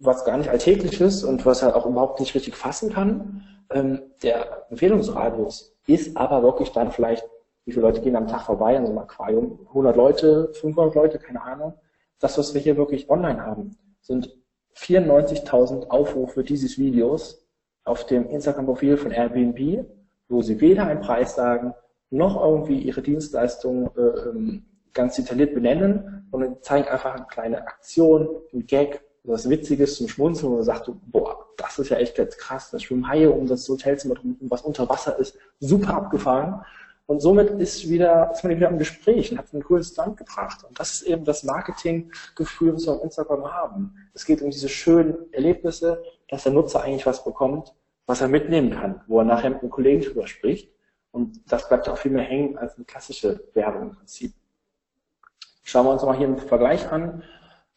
was 0.04 0.24
gar 0.24 0.36
nicht 0.36 0.50
alltäglich 0.50 1.00
ist 1.00 1.22
und 1.24 1.46
was 1.46 1.62
er 1.62 1.76
auch 1.76 1.86
überhaupt 1.86 2.20
nicht 2.20 2.34
richtig 2.34 2.56
fassen 2.56 2.92
kann. 2.92 3.44
Ähm, 3.70 4.00
der 4.22 4.66
Empfehlungsradius 4.70 5.74
ist 5.86 6.16
aber 6.16 6.42
wirklich 6.42 6.72
dann 6.72 6.90
vielleicht, 6.90 7.24
wie 7.64 7.72
viele 7.72 7.86
Leute 7.86 8.00
gehen 8.00 8.16
am 8.16 8.26
Tag 8.26 8.42
vorbei 8.42 8.76
an 8.76 8.86
so 8.86 8.92
einem 8.92 8.98
Aquarium? 8.98 9.60
100 9.68 9.96
Leute, 9.96 10.50
500 10.54 10.94
Leute, 10.94 11.18
keine 11.18 11.42
Ahnung. 11.42 11.74
Das, 12.18 12.36
was 12.38 12.54
wir 12.54 12.60
hier 12.60 12.76
wirklich 12.76 13.08
online 13.10 13.44
haben, 13.44 13.76
sind 14.00 14.36
94.000 14.76 15.88
Aufrufe 15.88 16.42
dieses 16.42 16.78
Videos 16.78 17.46
auf 17.84 18.06
dem 18.06 18.28
Instagram-Profil 18.28 18.96
von 18.96 19.10
Airbnb, 19.10 19.86
wo 20.28 20.42
sie 20.42 20.60
weder 20.60 20.86
einen 20.86 21.00
Preis 21.00 21.34
sagen, 21.34 21.74
noch 22.10 22.42
irgendwie 22.42 22.78
ihre 22.78 23.02
Dienstleistung 23.02 23.90
äh, 23.96 24.00
ähm, 24.00 24.64
ganz 24.92 25.16
detailliert 25.16 25.54
benennen, 25.54 26.26
sondern 26.30 26.60
zeigen 26.62 26.88
einfach 26.88 27.14
eine 27.14 27.26
kleine 27.26 27.66
Aktion, 27.66 28.28
ein 28.52 28.66
Gag, 28.66 29.02
was 29.24 29.48
Witziges 29.48 29.96
zum 29.96 30.08
Schmunzeln, 30.08 30.50
wo 30.50 30.56
man 30.56 30.64
sagt, 30.64 30.90
boah, 31.06 31.46
das 31.56 31.78
ist 31.78 31.90
ja 31.90 31.96
echt 31.98 32.16
ganz 32.16 32.36
krass, 32.36 32.70
das 32.70 32.82
schwimmen 32.82 33.06
Haie 33.06 33.30
um 33.30 33.46
das 33.46 33.68
Hotelzimmer 33.68 34.14
drum, 34.14 34.36
was 34.40 34.62
unter 34.62 34.88
Wasser 34.88 35.18
ist, 35.18 35.38
super 35.60 35.94
abgefahren. 35.94 36.64
Und 37.06 37.20
somit 37.20 37.50
ist 37.60 37.88
wieder, 37.88 38.30
ist 38.32 38.42
man 38.42 38.56
wieder 38.56 38.68
im 38.68 38.78
Gespräch 38.78 39.30
und 39.30 39.38
hat 39.38 39.52
ein 39.52 39.62
cooles 39.62 39.94
Land 39.96 40.16
gebracht. 40.16 40.64
Und 40.64 40.78
das 40.78 40.92
ist 40.92 41.02
eben 41.02 41.24
das 41.24 41.42
Marketinggefühl, 41.44 42.74
was 42.74 42.86
wir 42.86 42.92
auf 42.92 43.04
Instagram 43.04 43.52
haben. 43.52 43.94
Es 44.14 44.24
geht 44.24 44.40
um 44.40 44.50
diese 44.50 44.68
schönen 44.68 45.32
Erlebnisse, 45.32 46.02
dass 46.28 46.44
der 46.44 46.52
Nutzer 46.52 46.82
eigentlich 46.82 47.06
was 47.06 47.24
bekommt, 47.24 47.74
was 48.06 48.20
er 48.20 48.28
mitnehmen 48.28 48.70
kann, 48.70 49.02
wo 49.08 49.18
er 49.18 49.24
nachher 49.24 49.50
mit 49.50 49.60
einem 49.60 49.70
Kollegen 49.70 50.02
drüber 50.02 50.26
spricht. 50.26 50.72
Und 51.10 51.40
das 51.52 51.68
bleibt 51.68 51.88
auch 51.88 51.98
viel 51.98 52.12
mehr 52.12 52.24
hängen 52.24 52.56
als 52.56 52.76
eine 52.76 52.84
klassische 52.84 53.44
Werbung 53.52 53.90
im 53.90 53.96
Prinzip. 53.96 54.32
Schauen 55.64 55.86
wir 55.86 55.92
uns 55.92 56.02
mal 56.02 56.16
hier 56.16 56.28
einen 56.28 56.38
Vergleich 56.38 56.90
an 56.90 57.22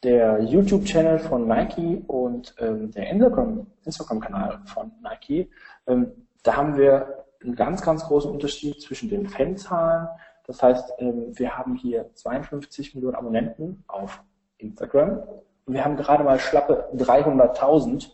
der 0.05 0.39
YouTube-Channel 0.43 1.17
von 1.17 1.47
Nike 1.47 2.03
und 2.07 2.53
ähm, 2.59 2.91
der 2.91 3.09
Instagram-Kanal 3.09 3.65
Instagram 3.83 4.67
von 4.67 4.91
Nike, 5.01 5.49
ähm, 5.87 6.11
da 6.43 6.55
haben 6.55 6.77
wir 6.77 7.25
einen 7.43 7.55
ganz, 7.55 7.81
ganz 7.81 8.03
großen 8.05 8.29
Unterschied 8.29 8.79
zwischen 8.79 9.09
den 9.09 9.27
Fanzahlen. 9.27 10.07
Das 10.45 10.61
heißt, 10.61 10.93
ähm, 10.99 11.31
wir 11.33 11.57
haben 11.57 11.73
hier 11.73 12.13
52 12.13 12.93
Millionen 12.93 13.15
Abonnenten 13.15 13.83
auf 13.87 14.21
Instagram 14.57 15.23
und 15.65 15.73
wir 15.73 15.83
haben 15.83 15.97
gerade 15.97 16.23
mal 16.23 16.39
schlappe 16.39 16.87
300.000 16.95 18.11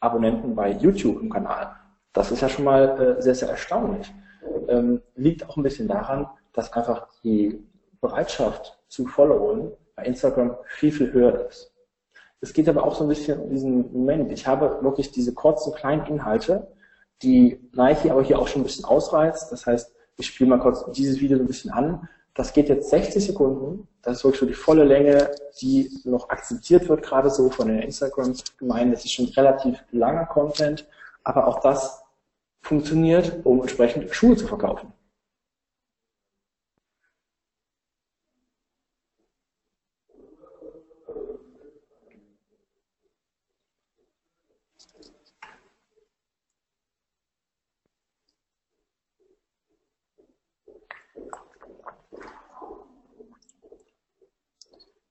Abonnenten 0.00 0.54
bei 0.54 0.70
YouTube 0.70 1.20
im 1.20 1.28
Kanal. 1.28 1.76
Das 2.14 2.32
ist 2.32 2.40
ja 2.40 2.48
schon 2.48 2.64
mal 2.64 3.18
äh, 3.18 3.22
sehr, 3.22 3.34
sehr 3.34 3.50
erstaunlich. 3.50 4.10
Ähm, 4.68 5.02
liegt 5.14 5.46
auch 5.46 5.58
ein 5.58 5.62
bisschen 5.62 5.88
daran, 5.88 6.26
dass 6.54 6.72
einfach 6.72 7.08
die 7.22 7.62
Bereitschaft 8.00 8.78
zu 8.88 9.06
followen 9.06 9.72
bei 9.96 10.04
Instagram 10.04 10.56
viel, 10.66 10.92
viel 10.92 11.12
höher 11.12 11.48
ist. 11.48 11.72
Es 12.40 12.52
geht 12.52 12.68
aber 12.68 12.84
auch 12.84 12.94
so 12.94 13.04
ein 13.04 13.08
bisschen 13.08 13.40
um 13.40 13.50
diesen 13.50 13.92
Moment. 13.92 14.30
Ich 14.30 14.46
habe 14.46 14.78
wirklich 14.82 15.10
diese 15.10 15.32
kurzen, 15.32 15.74
kleinen 15.74 16.06
Inhalte, 16.06 16.68
die 17.22 17.58
Nike 17.72 18.10
aber 18.10 18.22
hier 18.22 18.38
auch 18.38 18.46
schon 18.46 18.60
ein 18.60 18.66
bisschen 18.66 18.84
ausreizt. 18.84 19.50
Das 19.50 19.66
heißt, 19.66 19.92
ich 20.18 20.26
spiele 20.26 20.50
mal 20.50 20.58
kurz 20.58 20.84
dieses 20.92 21.20
Video 21.20 21.38
so 21.38 21.44
ein 21.44 21.46
bisschen 21.46 21.72
an. 21.72 22.08
Das 22.34 22.52
geht 22.52 22.68
jetzt 22.68 22.90
60 22.90 23.24
Sekunden. 23.24 23.88
Das 24.02 24.18
ist 24.18 24.24
wirklich 24.24 24.40
so 24.40 24.46
die 24.46 24.52
volle 24.52 24.84
Länge, 24.84 25.30
die 25.60 25.90
noch 26.04 26.28
akzeptiert 26.28 26.88
wird, 26.88 27.02
gerade 27.02 27.30
so 27.30 27.48
von 27.48 27.68
der 27.68 27.82
Instagram-Gemeinde. 27.82 28.94
Das 28.94 29.04
ist 29.06 29.12
schon 29.12 29.26
relativ 29.26 29.82
langer 29.90 30.26
Content. 30.26 30.86
Aber 31.24 31.48
auch 31.48 31.60
das 31.60 32.02
funktioniert, 32.60 33.40
um 33.44 33.62
entsprechend 33.62 34.14
Schuhe 34.14 34.36
zu 34.36 34.46
verkaufen. 34.46 34.92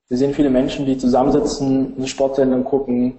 Wir 0.08 0.16
sehen 0.16 0.34
viele 0.34 0.50
Menschen, 0.50 0.86
die 0.86 0.96
zusammensitzen, 0.96 1.94
eine 1.96 2.06
Sportsendung 2.06 2.62
gucken 2.64 3.18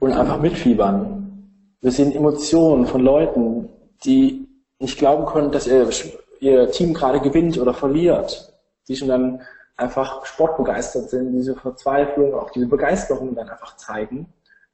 und 0.00 0.12
einfach 0.12 0.40
mitfiebern. 0.40 1.48
Wir 1.80 1.92
sehen 1.92 2.12
Emotionen 2.12 2.86
von 2.86 3.02
Leuten, 3.02 3.68
die 4.04 4.48
nicht 4.80 4.98
glauben 4.98 5.26
können, 5.26 5.52
dass 5.52 5.68
ihr, 5.68 5.88
ihr 6.40 6.70
Team 6.72 6.92
gerade 6.92 7.20
gewinnt 7.20 7.56
oder 7.56 7.72
verliert. 7.72 8.52
Die 8.88 8.96
schon 8.96 9.08
dann 9.08 9.42
einfach 9.76 10.26
sportbegeistert 10.26 11.08
sind, 11.10 11.32
diese 11.32 11.54
Verzweiflung, 11.54 12.34
auch 12.34 12.50
diese 12.50 12.66
Begeisterung 12.66 13.36
dann 13.36 13.48
einfach 13.48 13.76
zeigen. 13.76 14.26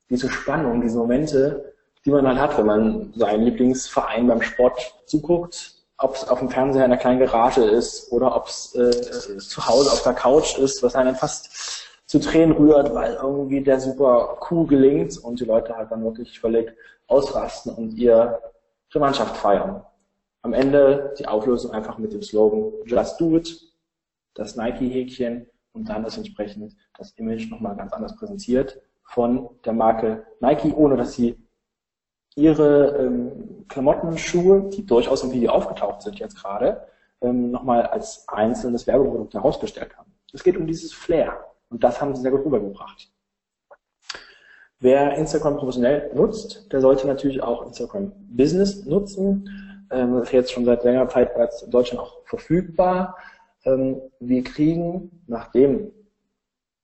Diese 0.09 0.31
Spannung, 0.31 0.81
diese 0.81 0.97
Momente, 0.97 1.75
die 2.07 2.11
man 2.11 2.25
dann 2.25 2.41
hat, 2.41 2.57
wenn 2.57 2.67
man 2.67 3.13
seinen 3.15 3.45
Lieblingsverein 3.45 4.27
beim 4.27 4.41
Sport 4.41 4.95
zuguckt 5.05 5.78
ob 5.99 6.15
es 6.15 6.29
auf 6.29 6.39
dem 6.39 6.49
Fernseher 6.49 6.85
in 6.85 6.93
einer 6.93 7.01
kleinen 7.01 7.21
Garage 7.21 7.63
ist 7.63 8.11
oder 8.13 8.35
ob 8.35 8.47
es 8.47 8.75
äh, 8.75 9.39
zu 9.39 9.67
Hause 9.67 9.93
auf 9.93 10.03
der 10.03 10.15
Couch 10.15 10.57
ist, 10.59 10.83
was 10.83 10.95
einen 10.95 11.17
fast 11.17 11.87
zu 12.07 12.21
Tränen 12.21 12.57
rührt, 12.57 12.95
weil 12.95 13.15
irgendwie 13.15 13.63
der 13.63 13.81
super 13.81 14.39
cool 14.51 14.67
gelingt 14.67 15.19
und 15.19 15.41
die 15.41 15.45
Leute 15.45 15.77
halt 15.77 15.91
dann 15.91 16.05
wirklich 16.05 16.41
völlig 16.41 16.73
ausrasten 17.07 17.75
und 17.75 17.95
ihre 17.95 18.41
Mannschaft 18.95 19.37
feiern. 19.37 19.83
Am 20.43 20.55
Ende 20.55 21.15
die 21.19 21.27
Auflösung 21.27 21.73
einfach 21.73 21.99
mit 21.99 22.13
dem 22.13 22.23
Slogan 22.23 22.73
Just 22.87 23.21
Do 23.21 23.37
It, 23.37 23.61
das 24.35 24.57
Nike-Häkchen 24.57 25.47
und 25.73 25.89
dann 25.89 26.05
ist 26.05 26.17
entsprechend 26.17 26.75
das 26.97 27.11
Image 27.13 27.51
nochmal 27.51 27.77
ganz 27.77 27.93
anders 27.93 28.17
präsentiert 28.17 28.81
von 29.03 29.51
der 29.65 29.73
Marke 29.73 30.27
Nike, 30.41 30.73
ohne 30.75 30.97
dass 30.97 31.15
sie 31.15 31.37
ihre 32.39 32.97
ähm, 32.97 33.67
Klamotten, 33.69 34.17
Schuhe, 34.17 34.71
die 34.71 34.87
durchaus 34.87 35.23
im 35.25 35.33
Video 35.33 35.51
aufgetaucht 35.51 36.03
sind 36.03 36.19
jetzt 36.19 36.41
gerade, 36.41 36.87
ähm, 37.21 37.51
nochmal 37.51 37.87
als 37.87 38.27
einzelnes 38.29 38.87
Werbeprodukt 38.87 39.35
herausgestellt 39.35 39.97
haben. 39.99 40.13
Es 40.33 40.45
geht 40.45 40.57
um 40.57 40.67
dieses 40.67 40.93
Flair 40.93 41.45
und 41.69 41.83
das 41.83 42.01
haben 42.01 42.15
sie 42.15 42.23
sehr 42.23 42.31
gut 42.31 42.45
rübergebracht. 42.45 43.11
Wer 44.81 45.17
Instagram 45.17 45.57
professionell 45.57 46.11
nutzt, 46.15 46.73
der 46.73 46.81
sollte 46.81 47.09
natürlich 47.09 47.43
auch 47.43 47.67
Instagram 47.67 48.13
Business 48.29 48.87
nutzen. 48.87 49.87
Ähm, 49.91 50.15
das 50.15 50.29
ist 50.29 50.33
jetzt 50.33 50.53
schon 50.53 50.65
seit 50.65 50.85
längerer 50.85 51.09
Zeit 51.09 51.35
bereits 51.35 51.63
in 51.63 51.73
Deutschland 51.73 52.01
auch 52.01 52.25
verfügbar. 52.27 53.17
Ähm, 53.65 54.01
wir 54.21 54.45
kriegen, 54.45 55.25
nachdem 55.27 55.91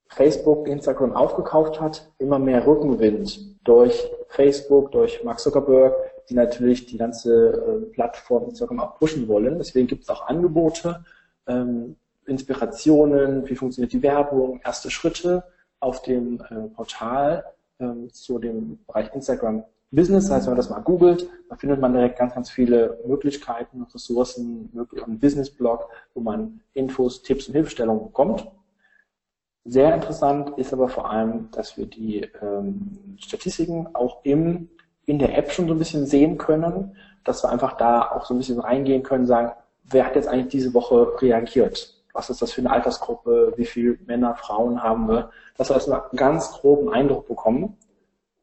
Facebook 0.09 0.69
Instagram 0.69 1.13
aufgekauft 1.15 1.81
hat, 1.81 2.11
immer 2.19 2.39
mehr 2.39 2.67
Rückenwind 2.67 3.41
durch 3.65 4.11
Facebook, 4.29 4.93
durch 4.93 5.25
Mark 5.25 5.41
Zuckerberg, 5.41 5.95
die 6.29 6.35
natürlich 6.35 6.87
die 6.87 6.99
ganze 6.99 7.53
äh, 7.53 7.93
Plattform 7.93 8.45
Instagram 8.45 8.81
auch 8.81 8.99
pushen 8.99 9.29
wollen. 9.29 9.59
Deswegen 9.59 9.87
gibt 9.87 10.05
es 10.05 10.11
auch 10.11 10.27
Angebote, 10.27 11.05
ähm, 11.47 11.97
Inspirationen, 12.27 13.49
wie 13.49 13.55
funktioniert 13.55 13.93
die 13.93 14.03
Werbung, 14.03 14.61
erste 14.65 14.91
Schritte 14.91 15.45
auf 15.81 16.03
dem 16.03 16.41
äh, 16.41 16.69
Portal 16.75 17.45
ähm, 17.79 18.11
zu 18.13 18.39
dem 18.39 18.79
Bereich 18.87 19.15
Instagram 19.15 19.65
Business. 19.91 20.25
Das 20.25 20.37
heißt, 20.37 20.47
wenn 20.47 20.53
man 20.53 20.57
das 20.59 20.71
mal 20.71 20.81
googelt, 20.81 21.29
da 21.49 21.57
findet 21.57 21.81
man 21.81 21.93
direkt 21.93 22.19
ganz, 22.19 22.35
ganz 22.35 22.51
viele 22.51 22.99
Möglichkeiten, 23.07 23.87
Ressourcen, 23.93 24.71
einen 25.05 25.19
Business-Blog, 25.19 25.89
wo 26.15 26.21
man 26.21 26.61
Infos, 26.73 27.23
Tipps 27.23 27.49
und 27.49 27.55
Hilfestellungen 27.55 28.05
bekommt. 28.05 28.47
Sehr 29.67 29.95
interessant 29.95 30.59
ist 30.59 30.75
aber 30.75 30.89
vor 30.89 31.11
allem, 31.11 31.51
dass 31.51 31.79
wir 31.79 31.87
die 31.87 32.29
ähm, 32.43 33.17
Statistiken 33.19 33.89
auch 33.95 34.23
im, 34.23 34.69
in 35.07 35.19
der 35.19 35.39
App 35.39 35.51
schon 35.53 35.69
so 35.69 35.75
ein 35.75 35.79
bisschen 35.79 36.07
sehen 36.07 36.37
können, 36.37 36.97
dass 37.25 37.43
wir 37.43 37.49
einfach 37.49 37.77
da 37.79 38.11
auch 38.11 38.27
so 38.27 38.35
ein 38.35 38.39
bisschen 38.39 38.61
reingehen 38.61 39.03
können, 39.03 39.27
sagen, 39.27 39.53
wer 39.85 40.05
hat 40.05 40.17
jetzt 40.17 40.29
eigentlich 40.29 40.49
diese 40.49 40.75
Woche 40.75 41.21
reagiert? 41.23 41.95
Was 42.13 42.29
ist 42.29 42.43
das 42.43 42.53
für 42.53 42.61
eine 42.61 42.71
Altersgruppe? 42.71 43.55
Wie 43.57 43.65
viele 43.65 43.99
Männer, 44.07 44.35
Frauen 44.35 44.83
haben 44.83 45.09
wir? 45.09 45.31
Dass 45.57 45.71
wir 45.71 45.75
erstmal 45.77 46.03
einen 46.03 46.19
ganz 46.19 46.53
groben 46.53 46.91
Eindruck 46.91 47.27
bekommen, 47.27 47.77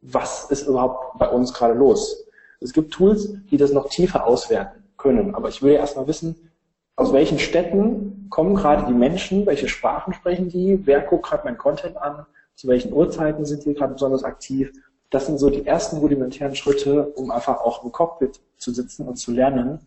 was 0.02 0.50
ist 0.50 0.68
überhaupt 0.68 1.20
bei 1.20 1.30
uns 1.30 1.54
gerade 1.54 1.76
los? 1.76 2.26
Es 2.60 2.74
gibt 2.74 2.93
Tools, 2.93 3.36
die 3.52 3.58
das 3.58 3.72
noch 3.72 3.89
tiefer 3.89 4.26
auswerten 4.26 4.84
können, 4.98 5.36
aber 5.36 5.50
ich 5.50 5.62
will 5.62 5.74
erstmal 5.74 6.08
wissen, 6.08 6.52
aus 6.95 7.14
welchen 7.14 7.39
Städten 7.39 8.20
kommen 8.32 8.56
gerade 8.56 8.88
die 8.88 8.98
Menschen, 8.98 9.46
welche 9.46 9.68
Sprachen 9.68 10.14
sprechen 10.14 10.50
die, 10.50 10.80
wer 10.88 11.02
guckt 11.02 11.28
gerade 11.28 11.44
mein 11.44 11.58
Content 11.58 11.98
an, 11.98 12.26
zu 12.56 12.68
welchen 12.68 12.92
Uhrzeiten 12.92 13.46
sind 13.46 13.64
die 13.66 13.76
gerade 13.76 13.94
besonders 13.94 14.24
aktiv. 14.24 14.72
Das 15.12 15.28
sind 15.28 15.38
so 15.38 15.50
die 15.52 15.68
ersten 15.68 15.98
rudimentären 15.98 16.56
Schritte, 16.56 17.08
um 17.10 17.30
einfach 17.30 17.60
auch 17.62 17.84
im 17.84 17.92
Cockpit 17.92 18.40
zu 18.58 18.72
sitzen 18.72 19.08
und 19.08 19.18
zu 19.18 19.32
lernen, 19.32 19.80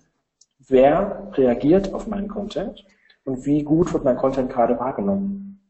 wer 0.69 1.33
reagiert 1.33 1.93
auf 1.93 2.07
meinen 2.07 2.29
Content 2.29 2.85
und 3.25 3.47
wie 3.47 3.63
gut 3.65 3.93
wird 3.93 4.05
mein 4.05 4.17
Content 4.17 4.51
gerade 4.51 4.79
wahrgenommen. 4.79 5.61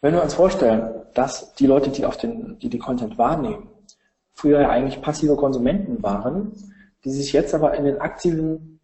Wenn 0.00 0.14
wir 0.14 0.22
uns 0.22 0.34
vorstellen, 0.34 1.02
dass 1.14 1.54
die 1.54 1.66
Leute, 1.66 1.90
die 1.90 2.04
auf 2.04 2.18
den, 2.18 2.58
die, 2.60 2.68
die 2.68 2.78
Content 2.78 3.18
wahrnehmen, 3.18 3.68
früher 4.34 4.60
ja 4.60 4.68
eigentlich 4.68 5.02
passive 5.02 5.36
Konsumenten 5.36 6.02
waren, 6.02 6.52
die 7.04 7.10
sich 7.10 7.32
jetzt 7.32 7.54
aber 7.54 7.74
in 7.74 7.84
den 7.84 8.00
aktiven 8.00 8.77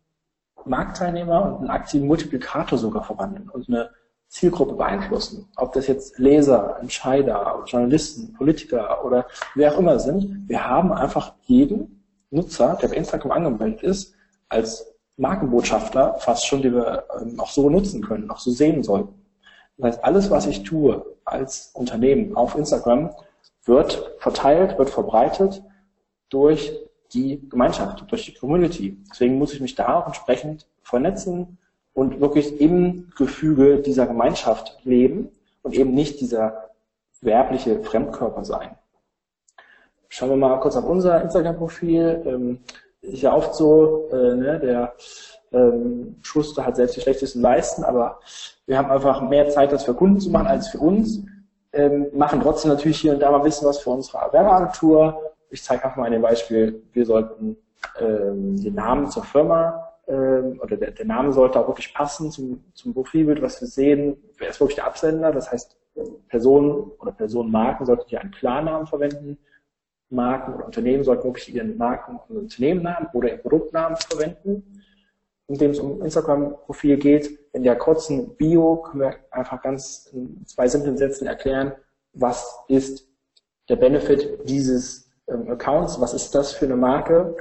Marktteilnehmer 0.66 1.44
und 1.44 1.58
einen 1.58 1.70
aktiven 1.70 2.06
Multiplikator 2.06 2.78
sogar 2.78 3.04
verwandeln 3.04 3.48
und 3.48 3.68
eine 3.68 3.90
Zielgruppe 4.28 4.74
beeinflussen. 4.74 5.48
Ob 5.56 5.72
das 5.72 5.86
jetzt 5.86 6.18
Leser, 6.18 6.76
Entscheider, 6.80 7.62
Journalisten, 7.66 8.32
Politiker 8.32 9.04
oder 9.04 9.26
wer 9.54 9.72
auch 9.72 9.78
immer 9.78 10.00
sind. 10.00 10.48
Wir 10.48 10.66
haben 10.66 10.92
einfach 10.92 11.34
jeden 11.42 12.04
Nutzer, 12.30 12.76
der 12.82 12.88
bei 12.88 12.96
Instagram 12.96 13.30
angemeldet 13.30 13.82
ist, 13.82 14.14
als 14.48 14.92
Markenbotschafter 15.16 16.14
fast 16.18 16.46
schon, 16.46 16.62
die 16.62 16.72
wir 16.72 17.04
ähm, 17.20 17.38
auch 17.38 17.50
so 17.50 17.70
nutzen 17.70 18.02
können, 18.02 18.30
auch 18.30 18.40
so 18.40 18.50
sehen 18.50 18.82
sollten. 18.82 19.14
Das 19.76 19.86
heißt, 19.86 20.04
alles, 20.04 20.30
was 20.30 20.46
ich 20.46 20.64
tue 20.64 21.04
als 21.24 21.70
Unternehmen 21.74 22.36
auf 22.36 22.56
Instagram, 22.56 23.10
wird 23.64 24.16
verteilt, 24.18 24.78
wird 24.78 24.90
verbreitet 24.90 25.62
durch 26.28 26.72
die 27.14 27.48
Gemeinschaft, 27.48 28.04
durch 28.10 28.26
die 28.26 28.34
Community. 28.34 28.98
Deswegen 29.10 29.38
muss 29.38 29.54
ich 29.54 29.60
mich 29.60 29.74
da 29.74 29.94
auch 29.94 30.06
entsprechend 30.06 30.66
vernetzen 30.82 31.58
und 31.94 32.20
wirklich 32.20 32.60
im 32.60 33.10
Gefüge 33.16 33.78
dieser 33.78 34.06
Gemeinschaft 34.06 34.78
leben 34.84 35.30
und 35.62 35.74
eben 35.74 35.94
nicht 35.94 36.20
dieser 36.20 36.70
werbliche 37.20 37.82
Fremdkörper 37.82 38.44
sein. 38.44 38.76
Schauen 40.08 40.30
wir 40.30 40.36
mal 40.36 40.60
kurz 40.60 40.76
auf 40.76 40.84
unser 40.84 41.22
Instagram-Profil. 41.22 42.22
Ähm, 42.26 42.58
ist 43.00 43.22
ja 43.22 43.34
oft 43.34 43.54
so, 43.54 44.08
äh, 44.12 44.34
ne, 44.34 44.60
der 44.60 44.94
ähm, 45.52 46.16
Schuster 46.22 46.64
hat 46.64 46.76
selbst 46.76 46.96
die 46.96 47.00
schlechtesten 47.00 47.40
Leisten, 47.40 47.84
aber 47.84 48.20
wir 48.66 48.78
haben 48.78 48.90
einfach 48.90 49.22
mehr 49.28 49.48
Zeit, 49.48 49.72
das 49.72 49.84
für 49.84 49.94
Kunden 49.94 50.20
zu 50.20 50.30
machen 50.30 50.46
als 50.46 50.68
für 50.68 50.78
uns. 50.78 51.22
Ähm, 51.72 52.06
machen 52.12 52.40
trotzdem 52.40 52.70
natürlich 52.70 53.00
hier 53.00 53.14
und 53.14 53.20
da 53.20 53.30
mal 53.30 53.38
ein 53.38 53.42
bisschen 53.42 53.66
was 53.66 53.80
für 53.80 53.90
unsere 53.90 54.32
Werbeagentur. 54.32 55.33
Ich 55.54 55.62
zeige 55.62 55.84
einfach 55.84 55.96
mal 55.96 56.12
ein 56.12 56.20
Beispiel. 56.20 56.82
Wir 56.92 57.06
sollten 57.06 57.56
ähm, 58.00 58.60
den 58.60 58.74
Namen 58.74 59.08
zur 59.08 59.22
Firma 59.22 59.88
ähm, 60.08 60.58
oder 60.60 60.76
der, 60.76 60.90
der, 60.90 61.06
Name 61.06 61.32
sollte 61.32 61.60
auch 61.60 61.68
wirklich 61.68 61.94
passen 61.94 62.32
zum, 62.32 62.64
zum 62.74 62.92
Profilbild, 62.92 63.40
was 63.40 63.60
wir 63.60 63.68
sehen. 63.68 64.16
Wer 64.36 64.48
ist 64.48 64.58
wirklich 64.58 64.74
der 64.74 64.86
Absender? 64.86 65.30
Das 65.30 65.52
heißt, 65.52 65.76
Personen 66.26 66.90
oder 66.98 67.12
Personenmarken 67.12 67.86
sollten 67.86 68.08
hier 68.08 68.20
einen 68.20 68.32
Klarnamen 68.32 68.88
verwenden. 68.88 69.38
Marken 70.10 70.54
oder 70.54 70.66
Unternehmen 70.66 71.04
sollten 71.04 71.22
wirklich 71.22 71.54
ihren 71.54 71.78
Marken- 71.78 72.18
und 72.28 72.36
Unternehmennamen 72.36 73.08
oder 73.12 73.28
ihren 73.28 73.40
Produktnamen 73.40 73.96
verwenden. 73.96 74.82
Indem 75.46 75.70
es 75.70 75.78
um 75.78 76.02
Instagram-Profil 76.02 76.96
geht, 76.96 77.38
in 77.52 77.62
der 77.62 77.76
kurzen 77.76 78.34
Bio 78.34 78.78
können 78.78 79.02
wir 79.02 79.14
einfach 79.30 79.62
ganz 79.62 80.10
in 80.12 80.44
zwei 80.46 80.66
simplen 80.66 80.96
Sätzen 80.96 81.28
erklären, 81.28 81.74
was 82.12 82.58
ist 82.66 83.08
der 83.68 83.76
Benefit 83.76 84.48
dieses 84.48 85.03
Accounts, 85.26 86.00
was 86.00 86.14
ist 86.14 86.34
das 86.34 86.52
für 86.52 86.66
eine 86.66 86.76
Marke 86.76 87.36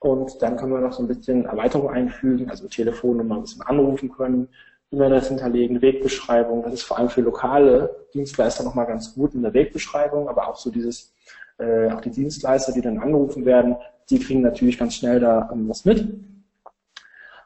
und 0.00 0.42
dann 0.42 0.56
können 0.56 0.72
wir 0.72 0.80
noch 0.80 0.92
so 0.92 1.02
ein 1.02 1.08
bisschen 1.08 1.44
Erweiterung 1.46 1.90
einfügen, 1.90 2.50
also 2.50 2.68
Telefonnummer 2.68 3.36
ein 3.36 3.42
bisschen 3.42 3.62
anrufen 3.62 4.10
können, 4.10 4.48
E-Mail-Adresse 4.90 5.30
hinterlegen, 5.30 5.82
Wegbeschreibung. 5.82 6.62
Das 6.62 6.72
ist 6.72 6.82
vor 6.82 6.98
allem 6.98 7.10
für 7.10 7.20
lokale 7.20 8.06
Dienstleister 8.14 8.64
nochmal 8.64 8.86
ganz 8.86 9.14
gut 9.14 9.34
in 9.34 9.42
der 9.42 9.52
Wegbeschreibung, 9.52 10.28
aber 10.28 10.48
auch 10.48 10.56
so 10.56 10.70
dieses, 10.70 11.12
äh, 11.58 11.90
auch 11.90 12.00
die 12.00 12.10
Dienstleister, 12.10 12.72
die 12.72 12.80
dann 12.80 12.98
angerufen 12.98 13.44
werden, 13.44 13.76
die 14.08 14.18
kriegen 14.18 14.40
natürlich 14.40 14.78
ganz 14.78 14.94
schnell 14.94 15.20
da 15.20 15.50
ähm, 15.52 15.68
was 15.68 15.84
mit. 15.84 16.06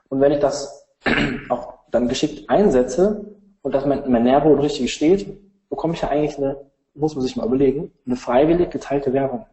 Und 0.08 0.20
wenn 0.20 0.32
ich 0.32 0.40
das 0.40 0.86
auch 1.48 1.74
dann 1.90 2.08
geschickt 2.08 2.48
einsetze 2.48 3.24
und 3.62 3.74
dass 3.74 3.86
mein, 3.86 4.10
mein 4.10 4.22
Nährboden 4.22 4.60
richtig 4.60 4.92
steht, 4.92 5.26
bekomme 5.68 5.94
ich 5.94 6.02
ja 6.02 6.10
eigentlich 6.10 6.36
eine, 6.38 6.58
muss 6.94 7.14
man 7.14 7.22
sich 7.22 7.34
mal 7.34 7.46
überlegen, 7.46 7.90
eine 8.06 8.16
freiwillig 8.16 8.70
geteilte 8.70 9.12
Werbung 9.12 9.46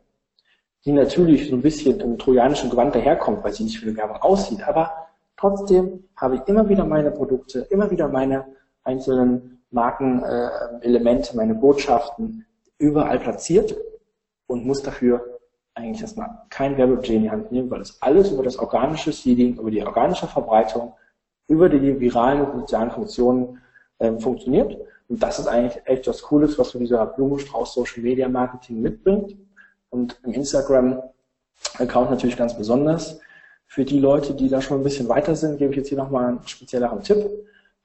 die 0.86 0.91
natürlich 0.91 1.49
so 1.49 1.55
ein 1.55 1.61
bisschen 1.61 1.99
im 1.99 2.17
trojanischen 2.17 2.69
Gewand 2.69 2.95
daherkommt, 2.95 3.43
weil 3.43 3.53
sie 3.53 3.63
nicht 3.63 3.82
wie 3.82 3.89
eine 3.89 3.97
Werbung 3.97 4.17
aussieht, 4.17 4.67
aber 4.67 5.07
trotzdem 5.36 6.05
habe 6.15 6.36
ich 6.36 6.41
immer 6.47 6.67
wieder 6.69 6.86
meine 6.86 7.11
Produkte, 7.11 7.59
immer 7.69 7.91
wieder 7.91 8.07
meine 8.07 8.45
einzelnen 8.84 9.61
Markenelemente, 9.71 11.34
äh, 11.34 11.36
meine 11.36 11.55
Botschaften 11.55 12.45
überall 12.77 13.19
platziert 13.19 13.75
und 14.47 14.65
muss 14.65 14.82
dafür 14.82 15.39
eigentlich 15.75 16.01
erstmal 16.01 16.30
kein 16.49 16.77
Werbebudget 16.77 17.15
in 17.15 17.23
die 17.23 17.32
Hand 17.32 17.51
nehmen, 17.51 17.69
weil 17.69 17.80
das 17.80 18.01
alles 18.01 18.32
über 18.32 18.43
das 18.43 18.57
organische 18.57 19.11
Seeding, 19.11 19.57
über 19.57 19.69
die 19.69 19.84
organische 19.86 20.27
Verbreitung, 20.27 20.93
über 21.47 21.69
die 21.69 21.99
viralen 21.99 22.41
und 22.41 22.61
sozialen 22.61 22.91
Funktionen 22.91 23.61
äh, 23.99 24.11
funktioniert. 24.17 24.77
Und 25.07 25.21
das 25.21 25.39
ist 25.39 25.47
eigentlich 25.47 25.82
echt 25.86 26.07
was 26.07 26.21
Cooles, 26.21 26.57
was 26.57 26.69
so 26.69 26.80
dieser 26.80 27.05
Blumenstrauß 27.05 27.73
Social 27.73 28.01
Media 28.01 28.27
Marketing 28.27 28.82
mitbringt 28.82 29.36
und 29.90 30.20
im 30.24 30.34
Instagram-Account 30.34 32.12
natürlich 32.12 32.38
ganz 32.38 32.58
besonders. 32.58 33.20
Für 33.66 33.86
die 33.86 34.00
Leute, 34.00 34.34
die 34.34 34.50
da 34.50 34.62
schon 34.62 34.80
ein 34.80 34.84
bisschen 34.84 35.10
weiter 35.10 35.36
sind, 35.36 35.58
gebe 35.58 35.72
ich 35.72 35.78
jetzt 35.78 35.90
hier 35.90 35.98
nochmal 35.98 36.26
einen 36.26 36.48
spezielleren 36.48 37.04
Tipp. 37.04 37.30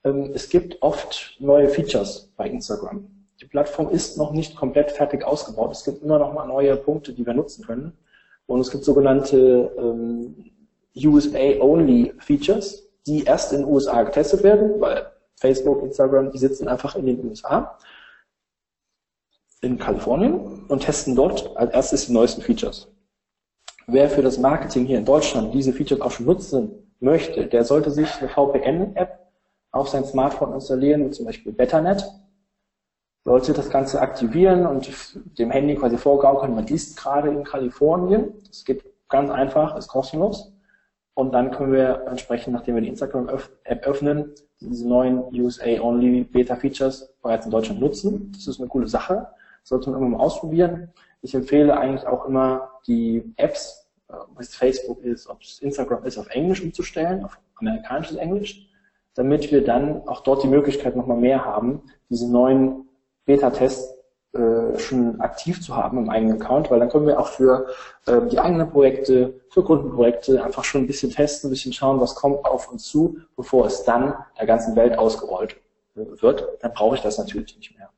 Ähm, 0.05 0.31
es 0.35 0.49
gibt 0.49 0.81
oft 0.83 1.37
neue 1.41 1.69
Features 1.69 2.33
bei 2.37 2.49
Instagram. 2.49 3.07
Die 3.41 3.47
Plattform 3.47 3.91
ist 3.91 4.17
noch 4.17 4.33
nicht 4.33 4.57
komplett 4.57 4.91
fertig 4.93 5.25
ausgebaut. 5.25 5.73
Es 5.73 5.85
gibt 5.85 6.03
immer 6.03 6.19
noch 6.19 6.33
mal 6.33 6.47
neue 6.47 6.77
Punkte, 6.77 7.13
die 7.13 7.27
wir 7.27 7.35
nutzen 7.35 7.65
können. 7.65 7.93
Und 8.47 8.61
es 8.61 8.71
gibt 8.71 8.85
sogenannte 8.85 9.73
ähm, 9.77 10.53
USA-Only-Features, 10.97 12.89
die 13.07 13.25
erst 13.25 13.53
in 13.53 13.61
den 13.61 13.69
USA 13.69 14.03
getestet 14.03 14.43
werden, 14.43 14.81
weil 14.81 15.07
Facebook, 15.37 15.83
Instagram, 15.83 16.31
die 16.31 16.39
sitzen 16.39 16.69
einfach 16.69 16.95
in 16.95 17.07
den 17.07 17.25
USA 17.27 17.77
in 19.65 19.79
Kalifornien 19.79 20.65
und 20.69 20.83
testen 20.83 21.17
dort 21.17 21.57
als 21.57 21.73
erstes 21.73 22.07
die 22.07 22.13
neuesten 22.13 22.43
Features. 22.43 22.89
Wer 23.87 24.09
für 24.09 24.23
das 24.23 24.39
Marketing 24.39 24.87
hier 24.87 24.99
in 24.99 25.05
Deutschland 25.05 25.53
diese 25.53 25.73
Features 25.73 26.01
auch 26.01 26.11
schon 26.11 26.27
nutzen 26.27 26.71
möchte, 27.01 27.47
der 27.47 27.65
sollte 27.65 27.91
sich 27.91 28.09
eine 28.21 28.29
VPN-App 28.29 29.19
auf 29.73 29.89
sein 29.89 30.05
Smartphone 30.05 30.55
installieren, 30.55 31.05
wie 31.07 31.11
zum 31.11 31.27
Beispiel 31.27 31.53
Betternet, 31.53 32.05
sollte 33.25 33.53
das 33.53 33.71
Ganze 33.71 34.01
aktivieren 34.01 34.67
und 34.67 34.91
dem 35.39 35.51
Handy 35.51 35.75
quasi 35.75 35.97
vorgaukeln, 35.97 36.55
man 36.55 36.67
ist 36.69 36.97
gerade 36.97 37.31
in 37.31 37.43
Kalifornien. 37.43 38.35
Das 38.47 38.65
geht 38.65 38.85
ganz 39.09 39.31
einfach, 39.31 39.77
ist 39.77 39.89
kostenlos. 39.89 40.53
Und 41.15 41.33
dann 41.33 41.51
können 41.51 41.73
wir 41.73 42.05
entsprechend, 42.07 42.55
nachdem 42.55 42.75
wir 42.75 42.83
die 42.83 42.89
Instagram-App 42.89 43.87
öffnen, 43.87 44.33
diese 44.61 44.87
neuen 44.87 45.23
USA-Only 45.33 46.25
Beta-Features 46.25 47.15
bereits 47.23 47.47
in 47.47 47.53
Deutschland 47.53 47.81
nutzen. 47.81 48.33
Das 48.35 48.47
ist 48.47 48.61
eine 48.61 48.69
coole 48.69 48.89
Sache 48.89 49.29
sollte 49.65 49.91
man 49.91 50.01
immer 50.01 50.11
mal 50.11 50.25
ausprobieren. 50.25 50.93
Ich 51.23 51.35
empfehle 51.35 51.77
eigentlich 51.77 52.07
auch 52.07 52.27
immer 52.27 52.71
die 52.87 53.35
Apps, 53.37 53.89
äh, 54.09 54.13
ob 54.15 54.39
es 54.39 54.55
Facebook 54.55 55.03
ist, 55.03 55.29
ob 55.29 55.43
es 55.43 55.59
Instagram 55.59 56.05
ist, 56.05 56.19
auf 56.19 56.29
Englisch 56.29 56.63
umzustellen, 56.63 57.25
auf 57.25 57.39
amerikanisches 57.57 58.17
Englisch, 58.17 58.69
damit 59.15 59.51
wir 59.51 59.65
dann 59.65 60.07
auch 60.07 60.21
dort 60.21 60.43
die 60.43 60.49
Möglichkeit 60.49 60.95
nochmal 60.95 61.17
mehr 61.17 61.45
haben, 61.45 61.83
diese 62.11 62.31
neuen 62.31 62.89
Beta-Tests 63.25 63.95
äh, 64.35 64.79
schon 64.79 65.21
aktiv 65.21 65.63
zu 65.63 65.77
haben 65.77 65.97
im 65.97 66.11
eigenen 66.11 66.43
Account, 66.43 66.71
weil 66.71 66.81
dann 66.81 66.89
können 66.89 67.07
wir 67.07 67.21
auch 67.21 67.29
für 67.29 67.69
äh, 68.07 68.21
die 68.27 68.41
eigenen 68.41 68.69
Projekte, 68.69 69.41
für 69.49 69.63
Kundenprojekte 69.63 70.43
einfach 70.43 70.65
schon 70.65 70.83
ein 70.83 70.87
bisschen 70.89 71.13
testen, 71.13 71.49
ein 71.49 71.53
bisschen 71.53 71.73
schauen, 71.73 72.01
was 72.01 72.17
kommt 72.17 72.45
auf 72.45 72.71
uns 72.71 72.85
zu, 72.85 73.19
bevor 73.37 73.67
es 73.67 73.85
dann 73.85 74.15
der 74.39 74.47
ganzen 74.47 74.75
Welt 74.75 74.99
ausgerollt 74.99 75.57
wird. 75.95 76.49
Dann 76.61 76.73
brauche 76.75 76.97
ich 76.97 77.03
das 77.03 77.17
natürlich 77.17 77.57
nicht 77.57 77.79
mehr. 77.79 77.94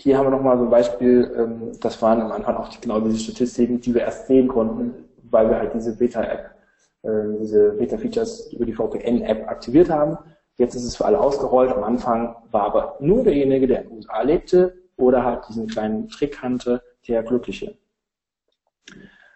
Hier 0.00 0.16
haben 0.16 0.26
wir 0.26 0.30
nochmal 0.30 0.56
so 0.56 0.62
ein 0.62 0.70
Beispiel, 0.70 1.34
ähm, 1.36 1.72
das 1.80 2.00
waren 2.00 2.20
am 2.20 2.30
Anfang 2.30 2.54
auch 2.54 2.68
die, 2.68 2.80
genau 2.80 3.00
diese 3.00 3.18
Statistiken, 3.18 3.80
die 3.80 3.92
wir 3.92 4.02
erst 4.02 4.28
sehen 4.28 4.46
konnten, 4.46 4.94
weil 5.24 5.50
wir 5.50 5.58
halt 5.58 5.74
diese 5.74 5.96
Beta-App, 5.96 6.54
äh, 7.02 7.38
diese 7.40 7.70
Beta-Features 7.72 8.52
über 8.52 8.64
die 8.64 8.74
VPN-App 8.74 9.48
aktiviert 9.48 9.90
haben. 9.90 10.16
Jetzt 10.56 10.76
ist 10.76 10.84
es 10.84 10.96
für 10.96 11.04
alle 11.04 11.18
ausgerollt. 11.18 11.72
Am 11.72 11.82
Anfang 11.82 12.36
war 12.52 12.62
aber 12.62 12.96
nur 13.00 13.24
derjenige, 13.24 13.66
der 13.66 13.82
in 13.82 13.88
den 13.88 13.96
USA 13.96 14.22
lebte 14.22 14.72
oder 14.96 15.24
halt 15.24 15.48
diesen 15.48 15.66
kleinen 15.66 16.08
Trick 16.08 16.38
kannte, 16.38 16.80
der 17.08 17.24
Glückliche. 17.24 17.76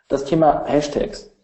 Das 0.07 0.25
Thema 0.25 0.65
Hashtags. 0.65 1.35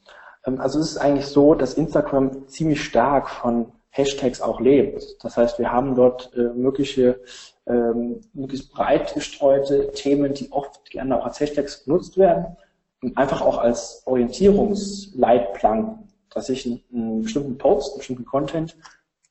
Ähm, 0.46 0.60
also 0.60 0.78
es 0.78 0.92
ist 0.92 0.98
eigentlich 0.98 1.26
so, 1.26 1.56
dass 1.56 1.74
Instagram 1.74 2.46
ziemlich 2.46 2.84
stark 2.84 3.28
von 3.28 3.72
Hashtags 3.90 4.40
auch 4.40 4.60
lebt. 4.60 5.24
Das 5.24 5.36
heißt, 5.36 5.58
wir 5.58 5.72
haben 5.72 5.96
dort 5.96 6.32
äh, 6.36 6.54
mögliche 6.54 7.20
ähm, 7.68 8.20
möglichst 8.32 8.72
breit 8.72 9.14
gestreute 9.14 9.90
Themen, 9.92 10.32
die 10.32 10.50
oft 10.52 10.90
gerne 10.90 11.18
auch 11.18 11.26
als 11.26 11.40
Hashtags 11.40 11.84
benutzt 11.84 12.16
werden 12.16 12.56
und 13.02 13.16
einfach 13.16 13.42
auch 13.42 13.58
als 13.58 14.02
Orientierungsleitplanken, 14.06 16.08
dass 16.30 16.48
ich 16.48 16.66
einen, 16.66 16.82
einen 16.92 17.22
bestimmten 17.22 17.58
Post, 17.58 17.92
einen 17.92 17.98
bestimmten 17.98 18.24
Content 18.24 18.76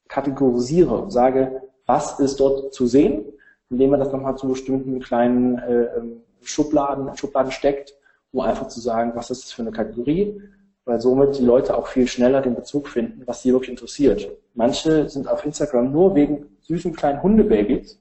kategorisiere 0.07 0.95
und 0.95 1.11
sage, 1.11 1.61
was 1.85 2.19
ist 2.19 2.39
dort 2.39 2.73
zu 2.73 2.85
sehen, 2.85 3.25
indem 3.69 3.91
man 3.91 3.99
das 3.99 4.11
nochmal 4.11 4.37
zu 4.37 4.47
bestimmten 4.47 4.99
kleinen 4.99 5.57
äh, 5.57 5.87
Schubladen, 6.41 7.15
Schubladen 7.17 7.51
steckt, 7.51 7.93
um 8.31 8.41
einfach 8.41 8.67
zu 8.67 8.79
sagen, 8.79 9.11
was 9.15 9.31
ist 9.31 9.45
das 9.45 9.51
für 9.51 9.63
eine 9.63 9.71
Kategorie, 9.71 10.41
weil 10.85 11.01
somit 11.01 11.37
die 11.37 11.43
Leute 11.43 11.75
auch 11.75 11.87
viel 11.87 12.07
schneller 12.07 12.41
den 12.41 12.55
Bezug 12.55 12.87
finden, 12.87 13.23
was 13.25 13.41
sie 13.41 13.51
wirklich 13.51 13.71
interessiert. 13.71 14.29
Manche 14.53 15.09
sind 15.09 15.27
auf 15.27 15.45
Instagram 15.45 15.91
nur 15.91 16.15
wegen 16.15 16.45
süßen 16.61 16.95
kleinen 16.95 17.21
Hundebabys 17.21 17.99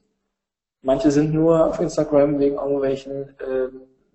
Manche 0.87 1.11
sind 1.11 1.34
nur 1.34 1.66
auf 1.66 1.80
Instagram 1.80 2.39
wegen 2.39 2.55
irgendwelchen 2.55 3.30
äh, 3.41 3.68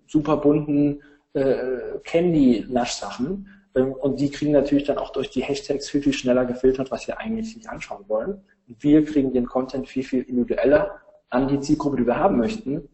super 0.06 0.38
bunten 0.38 1.02
äh, 1.34 1.98
Candy-Naschsachen. 2.02 3.46
Ähm, 3.74 3.92
und 3.92 4.18
die 4.18 4.30
kriegen 4.30 4.52
natürlich 4.52 4.84
dann 4.84 4.96
auch 4.96 5.10
durch 5.10 5.28
die 5.28 5.42
Hashtags 5.42 5.90
viel, 5.90 6.00
viel 6.00 6.14
schneller 6.14 6.46
gefiltert, 6.46 6.90
was 6.90 7.06
wir 7.06 7.18
eigentlich 7.18 7.54
nicht 7.54 7.68
anschauen 7.68 8.06
wollen. 8.08 8.40
Und 8.66 8.82
wir 8.82 9.04
kriegen 9.04 9.34
den 9.34 9.44
Content 9.44 9.86
viel, 9.86 10.02
viel 10.02 10.22
individueller 10.22 10.92
an 11.28 11.46
die 11.46 11.60
Zielgruppe, 11.60 11.98
die 11.98 12.06
wir 12.06 12.16
haben 12.16 12.38
möchten, 12.38 12.88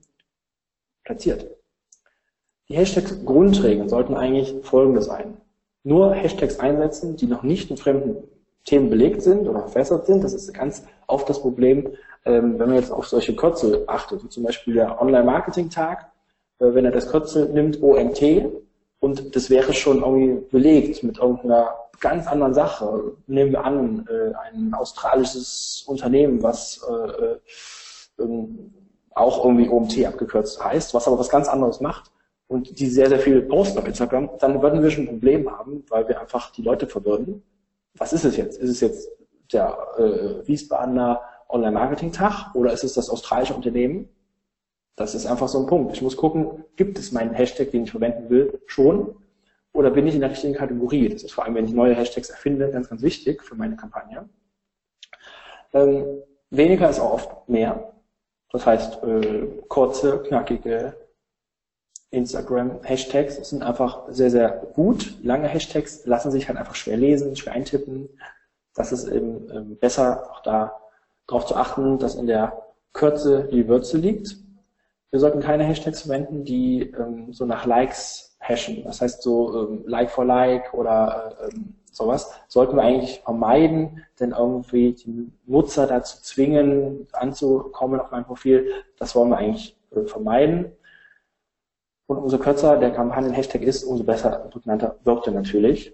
platziert. 1.05 1.47
Die 2.69 2.77
Hashtags-Grundregeln 2.77 3.89
sollten 3.89 4.17
eigentlich 4.17 4.57
folgende 4.63 5.03
sein. 5.03 5.37
Nur 5.85 6.15
Hashtags 6.15 6.59
einsetzen, 6.59 7.17
die 7.17 7.27
noch 7.27 7.45
nicht 7.45 7.71
in 7.71 7.77
fremden 7.77 8.25
Themen 8.65 8.91
belegt 8.91 9.23
sind 9.23 9.47
oder 9.47 9.61
verfässert 9.61 10.07
sind. 10.07 10.25
Das 10.25 10.35
ist 10.35 10.53
ganz 10.53 10.85
oft 11.07 11.29
das 11.29 11.41
Problem, 11.41 11.97
wenn 12.33 12.59
man 12.59 12.75
jetzt 12.75 12.91
auf 12.91 13.09
solche 13.09 13.35
Kürzel 13.35 13.85
achtet, 13.87 14.23
wie 14.25 14.29
zum 14.29 14.43
Beispiel 14.43 14.75
der 14.75 15.01
Online-Marketing-Tag, 15.01 16.11
äh, 16.59 16.75
wenn 16.75 16.85
er 16.85 16.91
das 16.91 17.11
Kürzel 17.11 17.49
nimmt, 17.49 17.83
OMT, 17.83 18.47
und 19.01 19.37
das 19.37 19.49
wäre 19.49 19.73
schon 19.73 20.03
irgendwie 20.03 20.45
belegt 20.51 21.03
mit 21.05 21.19
irgendeiner 21.19 21.75
ganz 22.01 22.27
anderen 22.27 22.55
Sache. 22.55 23.13
Nehmen 23.27 23.53
wir 23.53 23.65
an, 23.65 24.07
äh, 24.09 24.33
ein 24.35 24.75
australisches 24.75 25.85
Unternehmen, 25.87 26.43
was 26.43 26.85
äh, 26.89 28.23
ähm, 28.23 28.75
auch 29.15 29.45
irgendwie 29.45 29.69
OMT 29.69 30.05
abgekürzt 30.05 30.63
heißt, 30.63 30.95
was 30.95 31.07
aber 31.07 31.19
was 31.19 31.29
ganz 31.29 31.49
anderes 31.49 31.81
macht 31.81 32.11
und 32.49 32.79
die 32.79 32.87
sehr, 32.87 33.09
sehr 33.09 33.19
viel 33.19 33.43
posten 33.43 33.79
auf 33.79 33.87
Instagram, 33.87 34.31
dann 34.39 34.63
würden 34.63 34.83
wir 34.83 34.91
schon 34.91 35.05
ein 35.05 35.11
Problem 35.11 35.51
haben, 35.51 35.85
weil 35.89 36.07
wir 36.09 36.21
einfach 36.21 36.51
die 36.53 36.63
Leute 36.63 36.87
verwirren. 36.87 37.43
Was 37.95 38.13
ist 38.13 38.25
es 38.25 38.37
jetzt? 38.37 38.59
Ist 38.59 38.71
es 38.71 38.81
jetzt 38.81 39.11
der 39.53 39.77
Wiesbadener 40.45 41.21
Online-Marketing-Tag 41.49 42.55
oder 42.55 42.73
ist 42.73 42.85
es 42.85 42.95
das 42.95 43.11
australische 43.11 43.55
Unternehmen? 43.55 44.09
Das 44.97 45.15
ist 45.15 45.27
einfach 45.27 45.49
so 45.49 45.61
ein 45.61 45.67
Punkt. 45.67 45.93
Ich 45.95 46.03
muss 46.03 46.17
gucken, 46.17 46.65
gibt 46.77 46.99
es 46.99 47.13
meinen 47.13 47.33
Hashtag, 47.33 47.71
den 47.71 47.85
ich 47.85 47.91
verwenden 47.91 48.29
will, 48.31 48.61
schon? 48.67 49.15
Oder 49.73 49.91
bin 49.91 50.07
ich 50.07 50.15
in 50.15 50.21
der 50.21 50.31
richtigen 50.31 50.55
Kategorie? 50.55 51.09
Das 51.09 51.23
ist 51.23 51.33
vor 51.33 51.45
allem, 51.45 51.55
wenn 51.55 51.67
ich 51.67 51.73
neue 51.73 51.95
Hashtags 51.95 52.31
erfinde, 52.31 52.71
ganz, 52.71 52.89
ganz 52.89 53.03
wichtig 53.03 53.43
für 53.43 53.55
meine 53.55 53.77
Kampagne. 53.77 54.29
Ähm, 55.73 56.23
weniger 56.51 56.91
ist 56.91 56.99
auch 56.99 57.13
oft 57.13 57.49
mehr. 57.49 57.93
Das 58.51 58.67
heißt, 58.67 59.03
äh, 59.05 59.47
kurze, 59.69 60.23
knackige 60.23 60.97
Instagram-Hashtags 62.11 63.49
sind 63.49 63.63
einfach 63.63 64.05
sehr, 64.09 64.31
sehr 64.31 64.51
gut. 64.75 65.23
Lange 65.23 65.47
Hashtags 65.47 66.07
lassen 66.07 66.33
sich 66.33 66.49
halt 66.49 66.59
einfach 66.59 66.75
schwer 66.75 66.97
lesen, 66.97 67.37
schwer 67.37 67.53
eintippen. 67.53 68.09
Das 68.75 68.93
ist 68.93 69.07
eben 69.07 69.51
ähm, 69.51 69.77
besser, 69.79 70.31
auch 70.33 70.41
da 70.41 70.75
darauf 71.29 71.47
zu 71.47 71.55
achten, 71.55 71.99
dass 71.99 72.17
in 72.17 72.27
der 72.27 72.61
Kürze 72.93 73.49
die 73.53 73.69
Würze 73.69 73.99
liegt. 73.99 74.37
Wir 75.11 75.21
sollten 75.21 75.41
keine 75.41 75.65
Hashtags 75.65 76.03
verwenden, 76.03 76.45
die 76.45 76.83
ähm, 76.99 77.33
so 77.33 77.47
nach 77.47 77.65
Likes 77.65 78.37
hashen. 78.41 78.83
Das 78.85 79.01
heißt 79.01 79.23
so 79.23 79.69
ähm, 79.69 79.85
Like 79.87 80.11
for 80.11 80.25
Like 80.25 80.75
oder 80.75 81.37
äh, 81.41 81.55
ähm, 81.55 81.75
sowas 81.93 82.33
sollten 82.49 82.77
wir 82.77 82.83
eigentlich 82.83 83.21
vermeiden, 83.21 84.05
denn 84.19 84.33
irgendwie 84.33 84.93
die 84.93 85.31
Nutzer 85.47 85.87
dazu 85.87 86.21
zwingen, 86.23 87.07
anzukommen 87.13 88.01
auf 88.01 88.11
mein 88.11 88.25
Profil, 88.25 88.71
das 88.99 89.15
wollen 89.15 89.31
wir 89.31 89.39
eigentlich 89.39 89.77
äh, 89.95 90.03
vermeiden. 90.03 90.73
Und 92.07 92.19
umso 92.19 92.39
kürzer 92.39 92.79
der 92.79 92.91
Kampagnen-Hashtag 92.91 93.63
ist, 93.63 93.85
umso 93.85 94.03
besser 94.03 94.31
prägnanter 94.51 94.97
wirkt 95.05 95.27
er 95.27 95.35
natürlich. 95.35 95.93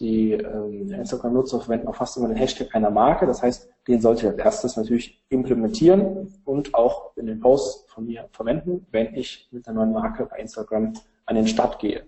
Die 0.00 0.32
ähm, 0.32 0.90
Instagram-Nutzer 0.92 1.60
verwenden 1.60 1.88
auch 1.88 1.96
fast 1.96 2.16
immer 2.16 2.28
den 2.28 2.36
Hashtag 2.36 2.74
einer 2.74 2.90
Marke. 2.90 3.26
Das 3.26 3.42
heißt, 3.42 3.68
den 3.88 4.00
sollte 4.00 4.22
ich 4.22 4.32
als 4.32 4.38
erstes 4.38 4.76
natürlich 4.76 5.24
implementieren 5.30 6.34
und 6.44 6.74
auch 6.74 7.16
in 7.16 7.26
den 7.26 7.40
Posts 7.40 7.90
von 7.90 8.06
mir 8.06 8.28
verwenden, 8.32 8.86
wenn 8.90 9.14
ich 9.14 9.48
mit 9.50 9.66
einer 9.66 9.84
neuen 9.84 9.92
Marke 9.92 10.26
bei 10.26 10.38
Instagram 10.38 10.92
an 11.24 11.36
den 11.36 11.46
Start 11.46 11.78
gehe. 11.78 12.06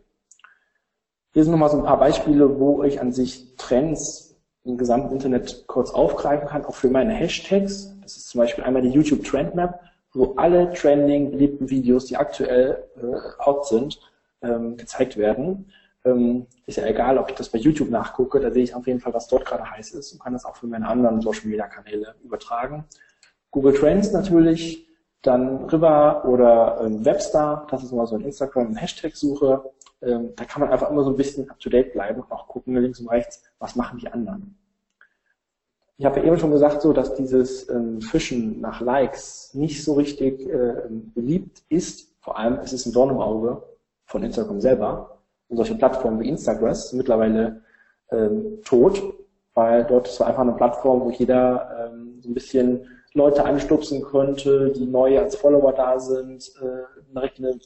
Hier 1.33 1.45
sind 1.45 1.53
nochmal 1.53 1.71
so 1.71 1.79
ein 1.79 1.85
paar 1.85 1.99
Beispiele, 1.99 2.59
wo 2.59 2.83
ich 2.83 3.01
an 3.01 3.13
sich 3.13 3.57
Trends 3.57 4.37
im 4.65 4.77
gesamten 4.77 5.15
Internet 5.15 5.67
kurz 5.67 5.91
aufgreifen 5.91 6.49
kann, 6.49 6.65
auch 6.65 6.75
für 6.75 6.91
meine 6.91 7.15
Hashtags. 7.15 7.95
Das 8.03 8.17
ist 8.17 8.29
zum 8.29 8.41
Beispiel 8.41 8.65
einmal 8.65 8.83
die 8.83 8.91
YouTube 8.91 9.25
Trend 9.25 9.55
Map 9.55 9.81
wo 10.15 10.35
alle 10.37 10.73
trending 10.73 11.31
beliebten 11.31 11.71
Videos, 11.71 12.07
die 12.07 12.17
aktuell 12.17 12.85
äh, 12.97 13.45
hot 13.45 13.67
sind, 13.67 14.01
ähm, 14.43 14.77
gezeigt 14.77 15.17
werden. 15.17 15.71
Ähm, 16.05 16.47
ist 16.67 16.77
ja 16.77 16.87
egal, 16.87 17.19
ob 17.19 17.29
ich 17.29 17.35
das 17.35 17.49
bei 17.49 17.59
YouTube 17.59 17.91
nachgucke, 17.91 18.41
da 18.41 18.51
sehe 18.51 18.63
ich 18.63 18.75
auf 18.75 18.87
jeden 18.87 19.01
Fall, 19.01 19.15
was 19.15 19.27
dort 19.27 19.45
gerade 19.45 19.69
heiß 19.71 19.93
ist 19.93 20.13
und 20.13 20.21
kann 20.21 20.33
das 20.33 20.45
auch 20.45 20.57
für 20.57 20.67
meine 20.67 20.87
anderen 20.87 21.21
Social 21.21 21.47
Media 21.47 21.67
Kanäle 21.67 22.15
übertragen. 22.23 22.85
Google 23.51 23.75
Trends 23.75 24.13
natürlich, 24.13 24.89
dann 25.23 25.65
River 25.65 26.25
oder 26.27 26.81
ähm, 26.83 27.05
Webstar, 27.05 27.67
das 27.71 27.83
ist 27.83 27.93
immer 27.93 28.07
so 28.07 28.17
ein 28.17 28.23
Instagram-Hashtag-Suche. 28.23 29.71
Ähm, 30.03 30.31
da 30.37 30.45
kann 30.45 30.61
man 30.61 30.71
einfach 30.71 30.91
immer 30.91 31.03
so 31.03 31.11
ein 31.11 31.17
bisschen 31.17 31.51
up 31.51 31.59
to 31.59 31.71
date 31.71 31.93
bleiben 31.93 32.21
und 32.21 32.31
auch 32.31 32.47
gucken 32.47 32.77
links 32.77 33.01
und 33.01 33.09
rechts, 33.09 33.43
was 33.59 33.75
machen 33.75 33.99
die 33.99 34.09
anderen. 34.09 34.57
Ich 35.97 36.05
habe 36.05 36.21
ja 36.21 36.27
eben 36.27 36.39
schon 36.39 36.53
gesagt, 36.53 36.81
so 36.81 36.93
dass 36.93 37.15
dieses 37.15 37.69
ähm, 37.69 38.01
Fischen 38.01 38.61
nach 38.61 38.81
Likes 38.81 39.53
nicht 39.55 39.83
so 39.83 39.95
richtig 39.95 40.49
äh, 40.49 40.85
beliebt 40.89 41.65
ist. 41.69 42.15
Vor 42.21 42.39
allem 42.39 42.61
es 42.61 42.73
ist 42.73 42.87
ein 42.87 42.93
Dorn 42.93 43.11
im 43.11 43.19
Auge 43.19 43.63
von 44.05 44.23
Instagram 44.23 44.61
selber. 44.61 45.18
Solche 45.51 45.75
Plattformen 45.75 46.21
wie 46.21 46.29
Instagram 46.29 46.75
sind 46.75 46.99
mittlerweile 46.99 47.63
ähm, 48.11 48.59
tot, 48.65 49.03
weil 49.55 49.85
dort 49.85 50.09
ist 50.09 50.21
einfach 50.21 50.43
eine 50.43 50.53
Plattform, 50.53 51.01
wo 51.01 51.11
jeder 51.11 51.91
ähm, 51.91 52.21
so 52.21 52.29
ein 52.31 52.35
bisschen 52.35 52.87
Leute 53.15 53.45
anstupsen 53.45 54.03
könnte, 54.03 54.71
die 54.71 54.87
neu 54.87 55.19
als 55.19 55.37
Follower 55.37 55.73
da 55.73 55.99
sind, 55.99 56.53
äh, 56.61 57.13
direkt 57.15 57.39
eine 57.39 57.59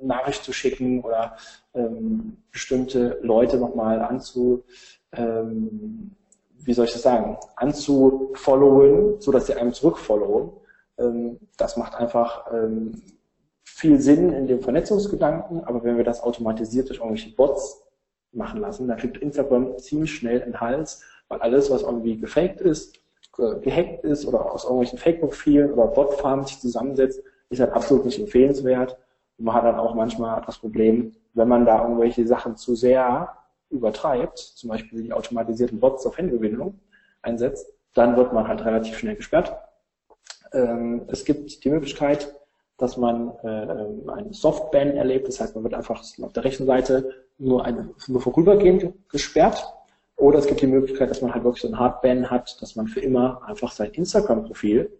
Nachricht 0.00 0.44
zu 0.44 0.52
schicken 0.52 1.02
oder 1.02 1.36
ähm, 1.74 2.38
bestimmte 2.50 3.18
Leute 3.22 3.58
nochmal 3.58 4.00
anzu 4.00 4.64
ähm, 5.12 6.10
wie 6.58 6.72
soll 6.72 6.86
ich 6.86 6.92
das 6.92 7.02
sagen, 7.02 7.36
anzufollowen, 7.56 9.20
so 9.20 9.32
dass 9.32 9.46
sie 9.46 9.54
einem 9.54 9.72
zurückfollowen. 9.72 10.50
Ähm, 10.98 11.38
das 11.56 11.76
macht 11.76 11.94
einfach 11.94 12.52
ähm, 12.52 13.02
viel 13.66 14.00
Sinn 14.00 14.32
in 14.32 14.46
dem 14.46 14.60
Vernetzungsgedanken, 14.60 15.64
aber 15.64 15.82
wenn 15.84 15.96
wir 15.96 16.04
das 16.04 16.22
automatisiert 16.22 16.88
durch 16.88 16.98
irgendwelche 16.98 17.34
Bots 17.34 17.82
machen 18.32 18.60
lassen, 18.60 18.86
dann 18.86 18.96
kriegt 18.96 19.18
Instagram 19.18 19.76
ziemlich 19.78 20.14
schnell 20.14 20.42
einen 20.42 20.60
Hals, 20.60 21.02
weil 21.28 21.40
alles, 21.40 21.70
was 21.70 21.82
irgendwie 21.82 22.16
gefaked 22.16 22.60
ist, 22.60 23.00
gehackt 23.36 24.04
ist 24.04 24.24
oder 24.24 24.50
aus 24.50 24.64
irgendwelchen 24.64 24.98
Fake-Profilen 24.98 25.72
oder 25.72 25.88
Bot-Farms 25.88 26.48
sich 26.48 26.60
zusammensetzt, 26.60 27.22
ist 27.50 27.60
halt 27.60 27.72
absolut 27.72 28.06
nicht 28.06 28.18
empfehlenswert. 28.18 28.96
Und 29.36 29.44
man 29.44 29.54
hat 29.54 29.64
dann 29.64 29.78
auch 29.78 29.94
manchmal 29.94 30.42
das 30.46 30.58
Problem, 30.58 31.12
wenn 31.34 31.48
man 31.48 31.66
da 31.66 31.82
irgendwelche 31.82 32.26
Sachen 32.26 32.56
zu 32.56 32.74
sehr 32.74 33.28
übertreibt, 33.68 34.38
zum 34.38 34.70
Beispiel 34.70 35.02
die 35.02 35.12
automatisierten 35.12 35.80
Bots 35.80 36.02
zur 36.02 36.12
Fangewinnung 36.12 36.78
einsetzt, 37.20 37.66
dann 37.94 38.16
wird 38.16 38.32
man 38.32 38.48
halt 38.48 38.64
relativ 38.64 38.96
schnell 38.96 39.16
gesperrt. 39.16 39.54
Ähm, 40.52 41.02
es 41.08 41.24
gibt 41.24 41.64
die 41.64 41.70
Möglichkeit, 41.70 42.32
dass 42.78 42.96
man 42.96 43.32
äh, 43.42 43.48
ähm, 43.48 44.10
einen 44.10 44.32
Softban 44.32 44.90
erlebt, 44.90 45.28
das 45.28 45.40
heißt, 45.40 45.54
man 45.54 45.64
wird 45.64 45.74
einfach 45.74 46.02
auf 46.22 46.32
der 46.32 46.44
rechten 46.44 46.66
Seite 46.66 47.10
nur, 47.38 47.64
eine, 47.64 47.90
nur 48.06 48.20
vorübergehend 48.20 48.92
gesperrt. 49.08 49.64
Oder 50.16 50.38
es 50.38 50.46
gibt 50.46 50.62
die 50.62 50.66
Möglichkeit, 50.66 51.10
dass 51.10 51.20
man 51.20 51.34
halt 51.34 51.44
wirklich 51.44 51.62
so 51.62 51.68
ein 51.68 51.78
Hardban 51.78 52.30
hat, 52.30 52.60
dass 52.62 52.74
man 52.74 52.86
für 52.86 53.00
immer 53.00 53.42
einfach 53.46 53.70
sein 53.70 53.90
Instagram-Profil 53.90 54.90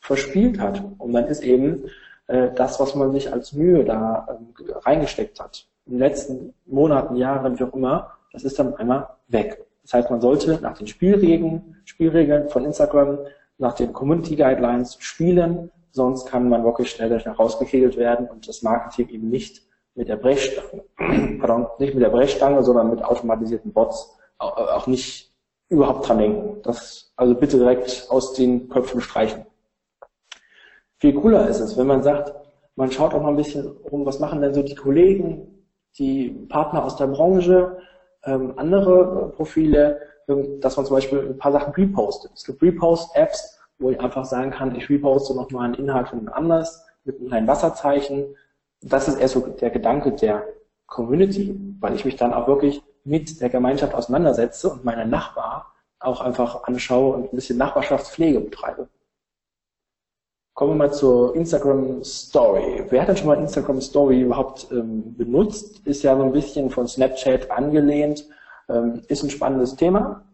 verspielt 0.00 0.58
hat. 0.58 0.82
Und 0.98 1.12
dann 1.12 1.26
ist 1.26 1.42
eben 1.42 1.84
äh, 2.26 2.50
das, 2.54 2.80
was 2.80 2.94
man 2.94 3.12
sich 3.12 3.32
als 3.32 3.52
Mühe 3.52 3.84
da 3.84 4.26
ähm, 4.30 4.54
reingesteckt 4.80 5.40
hat, 5.40 5.66
in 5.86 5.92
den 5.92 5.98
letzten 5.98 6.54
Monaten, 6.66 7.16
Jahren, 7.16 7.58
wie 7.58 7.64
auch 7.64 7.74
immer, 7.74 8.12
das 8.32 8.44
ist 8.44 8.58
dann 8.58 8.74
einmal 8.76 9.08
weg. 9.28 9.64
Das 9.82 9.94
heißt, 9.94 10.10
man 10.10 10.20
sollte 10.20 10.58
nach 10.62 10.78
den 10.78 10.86
Spielregeln, 10.86 11.76
Spielregeln 11.84 12.48
von 12.48 12.64
Instagram, 12.64 13.18
nach 13.58 13.74
den 13.74 13.92
Community 13.92 14.36
Guidelines 14.36 14.96
spielen, 15.00 15.70
sonst 15.92 16.26
kann 16.26 16.48
man 16.48 16.64
wirklich 16.64 16.90
schnell 16.90 17.16
herausgekegelt 17.18 17.96
werden 17.96 18.28
und 18.28 18.48
das 18.48 18.62
Marketing 18.62 19.08
eben 19.08 19.30
nicht 19.30 19.62
mit 19.94 20.08
der 20.08 20.16
Brechstange, 20.16 20.84
pardon, 21.38 21.66
nicht 21.78 21.94
mit 21.94 22.02
der 22.02 22.10
Brechstange, 22.10 22.62
sondern 22.62 22.90
mit 22.90 23.04
automatisierten 23.04 23.72
Bots 23.72 24.18
auch 24.38 24.86
nicht 24.86 25.32
überhaupt 25.68 26.08
dran 26.08 26.18
denken. 26.18 26.60
Das 26.62 27.12
also 27.16 27.34
bitte 27.34 27.58
direkt 27.58 28.06
aus 28.10 28.32
den 28.32 28.68
Köpfen 28.68 29.00
streichen. 29.00 29.46
Viel 30.98 31.14
cooler 31.14 31.48
ist 31.48 31.60
es, 31.60 31.76
wenn 31.76 31.86
man 31.86 32.02
sagt, 32.02 32.32
man 32.76 32.90
schaut 32.90 33.14
auch 33.14 33.22
mal 33.22 33.30
ein 33.30 33.36
bisschen 33.36 33.68
rum, 33.90 34.06
was 34.06 34.18
machen 34.18 34.40
denn 34.40 34.54
so 34.54 34.62
die 34.62 34.74
Kollegen, 34.74 35.66
die 35.98 36.30
Partner 36.48 36.84
aus 36.84 36.96
der 36.96 37.08
Branche, 37.08 37.76
ähm, 38.24 38.54
andere 38.56 39.30
äh, 39.32 39.36
Profile, 39.36 40.00
ähm, 40.28 40.60
dass 40.60 40.76
man 40.76 40.86
zum 40.86 40.96
Beispiel 40.96 41.18
ein 41.20 41.38
paar 41.38 41.52
Sachen 41.52 41.74
repostet. 41.74 42.30
Es 42.34 42.44
gibt 42.44 42.62
Repost-Apps, 42.62 43.60
wo 43.82 43.90
ich 43.90 44.00
einfach 44.00 44.24
sagen 44.24 44.50
kann, 44.50 44.74
ich 44.76 44.88
reposte 44.88 45.34
nochmal 45.34 45.66
einen 45.66 45.74
Inhalt 45.74 46.08
von 46.08 46.28
anders 46.28 46.86
mit 47.04 47.18
einem 47.18 47.28
kleinen 47.28 47.46
Wasserzeichen. 47.48 48.36
Das 48.80 49.08
ist 49.08 49.18
eher 49.18 49.28
so 49.28 49.40
der 49.40 49.70
Gedanke 49.70 50.12
der 50.12 50.44
Community, 50.86 51.58
weil 51.80 51.94
ich 51.94 52.04
mich 52.04 52.16
dann 52.16 52.32
auch 52.32 52.46
wirklich 52.46 52.82
mit 53.04 53.40
der 53.40 53.50
Gemeinschaft 53.50 53.94
auseinandersetze 53.94 54.70
und 54.70 54.84
meine 54.84 55.06
Nachbar 55.06 55.72
auch 55.98 56.20
einfach 56.20 56.64
anschaue 56.64 57.14
und 57.14 57.32
ein 57.32 57.36
bisschen 57.36 57.58
Nachbarschaftspflege 57.58 58.40
betreibe. 58.40 58.88
Kommen 60.54 60.72
wir 60.72 60.86
mal 60.86 60.92
zur 60.92 61.34
Instagram 61.34 62.04
Story. 62.04 62.84
Wer 62.90 63.00
hat 63.00 63.08
denn 63.08 63.16
schon 63.16 63.28
mal 63.28 63.38
Instagram 63.38 63.80
Story 63.80 64.20
überhaupt 64.20 64.68
ähm, 64.70 65.16
benutzt? 65.16 65.80
Ist 65.86 66.02
ja 66.02 66.14
so 66.16 66.22
ein 66.22 66.32
bisschen 66.32 66.68
von 66.68 66.86
Snapchat 66.86 67.50
angelehnt. 67.50 68.28
Ähm, 68.68 69.02
ist 69.08 69.22
ein 69.22 69.30
spannendes 69.30 69.76
Thema. 69.76 70.26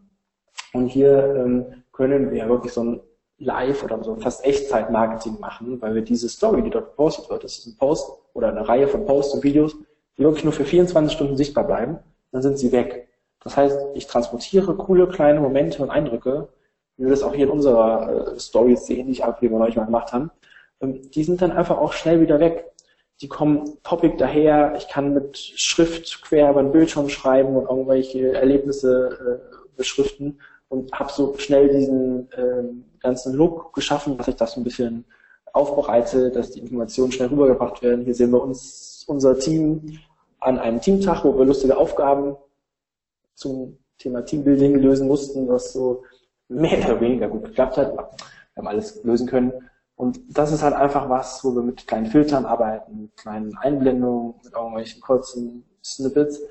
Und 0.73 0.87
hier 0.87 1.35
ähm, 1.35 1.83
können 1.93 2.31
wir 2.31 2.49
wirklich 2.49 2.73
so 2.73 2.83
ein 2.83 3.01
Live- 3.39 3.83
oder 3.83 4.03
so 4.03 4.15
fast 4.15 4.45
Echtzeit-Marketing 4.45 5.39
machen, 5.39 5.81
weil 5.81 5.95
wir 5.95 6.01
diese 6.01 6.29
Story, 6.29 6.61
die 6.61 6.69
dort 6.69 6.91
gepostet 6.91 7.29
wird, 7.29 7.43
das 7.43 7.57
ist 7.57 7.67
ein 7.67 7.77
Post 7.77 8.11
oder 8.33 8.49
eine 8.49 8.67
Reihe 8.67 8.87
von 8.87 9.05
Posts 9.05 9.35
und 9.35 9.43
Videos, 9.43 9.75
die 10.17 10.23
wirklich 10.23 10.43
nur 10.43 10.53
für 10.53 10.65
24 10.65 11.13
Stunden 11.13 11.37
sichtbar 11.37 11.65
bleiben, 11.65 11.99
dann 12.31 12.41
sind 12.41 12.57
sie 12.57 12.71
weg. 12.71 13.07
Das 13.41 13.55
heißt, 13.55 13.77
ich 13.95 14.07
transportiere 14.07 14.75
coole 14.75 15.07
kleine 15.07 15.39
Momente 15.39 15.81
und 15.81 15.89
Eindrücke, 15.89 16.49
wie 16.97 17.05
wir 17.05 17.11
das 17.11 17.23
auch 17.23 17.33
hier 17.33 17.45
in 17.45 17.51
unserer 17.51 18.33
äh, 18.33 18.39
Stories 18.39 18.85
sehen, 18.85 19.07
die 19.07 19.13
ich 19.13 19.23
auch 19.23 19.39
hier 19.39 19.49
neulich 19.49 19.77
mal 19.77 19.85
gemacht 19.85 20.11
haben. 20.11 20.29
Ähm, 20.81 21.09
die 21.11 21.23
sind 21.23 21.41
dann 21.41 21.51
einfach 21.51 21.77
auch 21.77 21.93
schnell 21.93 22.19
wieder 22.19 22.39
weg. 22.41 22.65
Die 23.21 23.29
kommen 23.29 23.77
topic 23.83 24.17
daher, 24.17 24.73
ich 24.77 24.87
kann 24.89 25.13
mit 25.13 25.37
Schrift 25.37 26.21
quer 26.21 26.51
über 26.51 26.61
den 26.61 26.71
Bildschirm 26.71 27.09
schreiben 27.09 27.55
und 27.55 27.69
irgendwelche 27.69 28.33
Erlebnisse 28.33 29.41
äh, 29.41 29.75
beschriften 29.77 30.39
und 30.69 30.91
habe 30.93 31.11
so 31.11 31.35
schnell 31.37 31.69
diesen 31.69 32.31
äh, 32.31 32.63
ganzen 33.01 33.33
Look 33.33 33.73
geschaffen, 33.73 34.17
dass 34.17 34.27
ich 34.27 34.35
das 34.35 34.55
ein 34.55 34.63
bisschen 34.63 35.05
aufbereite, 35.51 36.29
dass 36.31 36.51
die 36.51 36.59
Informationen 36.59 37.11
schnell 37.11 37.29
rübergebracht 37.29 37.81
werden. 37.81 38.05
Hier 38.05 38.13
sehen 38.13 38.31
wir 38.31 38.41
uns, 38.41 39.03
unser 39.07 39.37
Team 39.37 39.99
an 40.39 40.59
einem 40.59 40.79
Teamtag, 40.79 41.25
wo 41.25 41.37
wir 41.37 41.45
lustige 41.45 41.75
Aufgaben 41.75 42.37
zum 43.33 43.77
Thema 43.97 44.23
Teambuilding 44.23 44.75
lösen 44.75 45.07
mussten, 45.07 45.47
was 45.47 45.73
so 45.73 46.03
mehr 46.47 46.77
oder 46.85 47.01
weniger 47.01 47.27
gut 47.27 47.45
geklappt 47.45 47.77
hat. 47.77 47.95
Wir 47.95 48.07
haben 48.57 48.67
alles 48.67 49.03
lösen 49.03 49.27
können. 49.27 49.51
Und 49.95 50.19
das 50.29 50.51
ist 50.51 50.63
halt 50.63 50.75
einfach 50.75 51.09
was, 51.09 51.43
wo 51.43 51.53
wir 51.53 51.61
mit 51.61 51.85
kleinen 51.87 52.05
Filtern 52.05 52.45
arbeiten, 52.45 53.01
mit 53.01 53.17
kleinen 53.17 53.57
Einblendungen, 53.57 54.35
mit 54.43 54.53
irgendwelchen 54.53 55.01
kurzen 55.01 55.65
Snippets. 55.83 56.41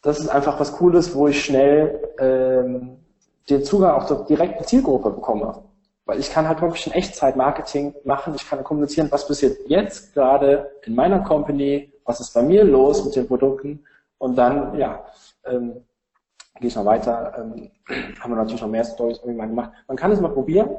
Das 0.00 0.18
ist 0.18 0.28
einfach 0.28 0.58
was 0.58 0.72
Cooles, 0.72 1.14
wo 1.14 1.28
ich 1.28 1.44
schnell 1.44 2.08
ähm, 2.18 3.01
den 3.48 3.64
Zugang 3.64 3.92
auch 3.92 4.06
zur 4.06 4.24
direkten 4.24 4.64
Zielgruppe 4.64 5.10
bekomme. 5.10 5.62
Weil 6.04 6.18
ich 6.18 6.30
kann 6.30 6.48
halt 6.48 6.60
wirklich 6.60 6.86
in 6.86 6.92
Echtzeit 6.92 7.36
Marketing 7.36 7.94
machen. 8.04 8.34
Ich 8.34 8.48
kann 8.48 8.62
kommunizieren, 8.64 9.08
was 9.10 9.26
passiert 9.26 9.58
jetzt 9.66 10.14
gerade 10.14 10.72
in 10.84 10.94
meiner 10.94 11.20
Company, 11.20 11.92
was 12.04 12.20
ist 12.20 12.34
bei 12.34 12.42
mir 12.42 12.64
los 12.64 13.04
mit 13.04 13.14
den 13.14 13.28
Produkten. 13.28 13.84
Und 14.18 14.36
dann, 14.36 14.76
ja, 14.78 15.04
ähm, 15.44 15.84
gehe 16.60 16.68
ich 16.68 16.76
noch 16.76 16.84
weiter. 16.84 17.34
Ähm, 17.38 17.70
haben 18.20 18.30
wir 18.30 18.36
natürlich 18.36 18.62
noch 18.62 18.68
mehr 18.68 18.84
Stories 18.84 19.18
irgendwann 19.18 19.50
gemacht. 19.50 19.72
Man 19.86 19.96
kann 19.96 20.12
es 20.12 20.20
mal 20.20 20.32
probieren, 20.32 20.70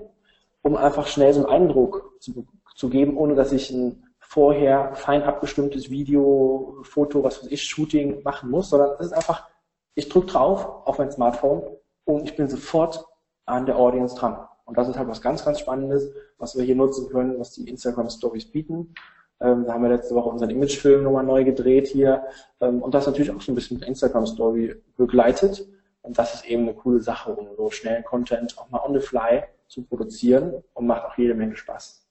um 0.61 0.75
einfach 0.75 1.07
schnell 1.07 1.33
so 1.33 1.45
einen 1.45 1.63
Eindruck 1.63 2.15
zu, 2.19 2.45
zu 2.75 2.89
geben, 2.89 3.17
ohne 3.17 3.35
dass 3.35 3.51
ich 3.51 3.71
ein 3.71 4.03
vorher 4.19 4.95
fein 4.95 5.23
abgestimmtes 5.23 5.91
Video, 5.91 6.79
Foto, 6.83 7.23
was 7.23 7.43
weiß 7.43 7.51
ich, 7.51 7.63
Shooting 7.63 8.23
machen 8.23 8.49
muss, 8.49 8.69
sondern 8.69 8.91
es 8.99 9.07
ist 9.07 9.13
einfach, 9.13 9.47
ich 9.93 10.09
drücke 10.09 10.27
drauf 10.27 10.87
auf 10.87 10.97
mein 10.97 11.11
Smartphone 11.11 11.61
und 12.05 12.23
ich 12.23 12.35
bin 12.35 12.47
sofort 12.47 13.05
an 13.45 13.65
der 13.65 13.77
Audience 13.77 14.15
dran. 14.15 14.37
Und 14.65 14.77
das 14.77 14.87
ist 14.87 14.97
halt 14.97 15.07
was 15.07 15.21
ganz, 15.21 15.43
ganz 15.43 15.59
Spannendes, 15.59 16.11
was 16.37 16.57
wir 16.57 16.63
hier 16.63 16.75
nutzen 16.75 17.09
können, 17.09 17.39
was 17.39 17.51
die 17.51 17.69
Instagram 17.69 18.09
Stories 18.09 18.49
bieten. 18.49 18.93
Ähm, 19.41 19.65
da 19.65 19.73
haben 19.73 19.83
wir 19.83 19.89
letzte 19.89 20.15
Woche 20.15 20.29
unseren 20.29 20.49
Imagefilm 20.49 21.03
nochmal 21.03 21.25
neu 21.25 21.43
gedreht 21.43 21.87
hier. 21.87 22.23
Ähm, 22.61 22.81
und 22.81 22.93
das 22.93 23.05
natürlich 23.05 23.31
auch 23.31 23.41
so 23.41 23.51
ein 23.51 23.55
bisschen 23.55 23.79
mit 23.79 23.87
Instagram 23.87 24.25
Story 24.25 24.81
begleitet. 24.95 25.67
Und 26.01 26.17
das 26.17 26.33
ist 26.33 26.45
eben 26.45 26.63
eine 26.63 26.73
coole 26.73 27.01
Sache, 27.01 27.33
um 27.33 27.55
so 27.55 27.69
schnellen 27.69 28.03
Content 28.03 28.57
auch 28.57 28.69
mal 28.69 28.81
on 28.85 28.93
the 28.93 29.05
fly 29.05 29.43
zu 29.67 29.83
produzieren 29.83 30.63
und 30.73 30.87
macht 30.87 31.05
auch 31.05 31.17
jede 31.17 31.33
Menge 31.33 31.55
Spaß. 31.55 32.05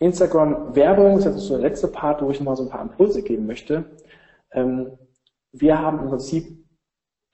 Instagram 0.00 0.76
Werbung 0.76 1.18
ist 1.18 1.24
jetzt 1.24 1.38
so 1.38 1.54
der 1.54 1.68
letzte 1.68 1.88
Part, 1.88 2.22
wo 2.22 2.30
ich 2.30 2.38
nochmal 2.38 2.56
so 2.56 2.62
ein 2.62 2.68
paar 2.68 2.82
Impulse 2.82 3.22
geben 3.22 3.46
möchte. 3.46 3.84
Ähm, 4.52 4.96
wir 5.50 5.80
haben 5.80 6.00
im 6.00 6.08
Prinzip 6.08 6.67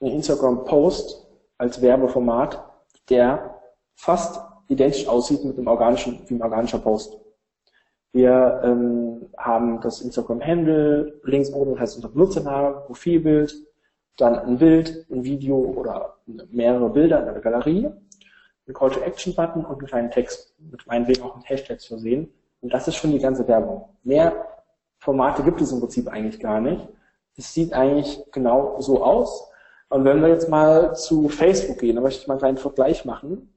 einen 0.01 0.12
Instagram 0.12 0.64
Post 0.64 1.26
als 1.59 1.80
Werbeformat, 1.80 2.62
der 3.09 3.61
fast 3.95 4.40
identisch 4.68 5.07
aussieht 5.07 5.45
mit 5.45 5.57
einem 5.57 5.68
organischen, 5.68 6.22
wie 6.26 6.34
ein 6.34 6.42
organischer 6.42 6.78
Post. 6.78 7.18
Wir 8.12 8.61
ähm, 8.64 9.28
haben 9.36 9.80
das 9.80 10.01
Instagram-Handle, 10.01 11.20
links 11.24 11.53
oben 11.53 11.78
heißt 11.78 11.97
unser 11.97 12.09
Benutzername, 12.09 12.82
Profilbild, 12.86 13.55
dann 14.16 14.38
ein 14.38 14.59
Bild, 14.59 15.07
ein 15.11 15.24
Video 15.24 15.57
oder 15.57 16.16
mehrere 16.51 16.88
Bilder 16.90 17.22
in 17.22 17.28
einer 17.28 17.40
Galerie, 17.40 17.90
ein 18.66 18.72
Call-to-Action-Button 18.72 19.64
und 19.64 19.78
einen 19.78 19.88
kleinen 19.88 20.11
Text, 20.11 20.55
mit 20.59 20.86
meinetwegen 20.86 21.22
auch 21.22 21.36
mit 21.36 21.49
Hashtags 21.49 21.86
versehen. 21.86 22.32
Und 22.61 22.72
das 22.72 22.88
ist 22.88 22.95
schon 22.95 23.11
die 23.11 23.18
ganze 23.18 23.47
Werbung. 23.49 23.88
Mehr 24.05 24.32
Formate 24.99 25.42
gibt 25.42 25.61
es 25.61 25.72
im 25.72 25.80
Prinzip 25.80 26.09
eigentlich 26.09 26.40
gar 26.40 26.61
nicht. 26.61 26.88
Es 27.36 27.53
sieht 27.53 27.72
eigentlich 27.72 28.22
genau 28.32 28.80
so 28.80 29.03
aus. 29.03 29.51
Und 29.95 30.05
wenn 30.05 30.22
wir 30.22 30.28
jetzt 30.28 30.49
mal 30.49 30.97
zu 30.97 31.28
Facebook 31.28 31.78
gehen, 31.78 31.95
da 31.95 32.03
möchte 32.03 32.20
ich 32.20 32.26
mal 32.26 32.34
einen 32.34 32.40
kleinen 32.40 32.57
Vergleich 32.57 33.05
machen, 33.05 33.55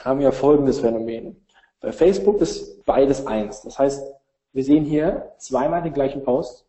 haben 0.00 0.20
wir 0.20 0.30
folgendes 0.30 0.80
Phänomen. 0.80 1.46
Bei 1.80 1.92
Facebook 1.92 2.42
ist 2.42 2.84
beides 2.84 3.26
eins. 3.26 3.62
Das 3.62 3.78
heißt, 3.78 4.06
wir 4.52 4.64
sehen 4.64 4.84
hier 4.84 5.32
zweimal 5.38 5.82
den 5.82 5.94
gleichen 5.94 6.24
Post, 6.24 6.66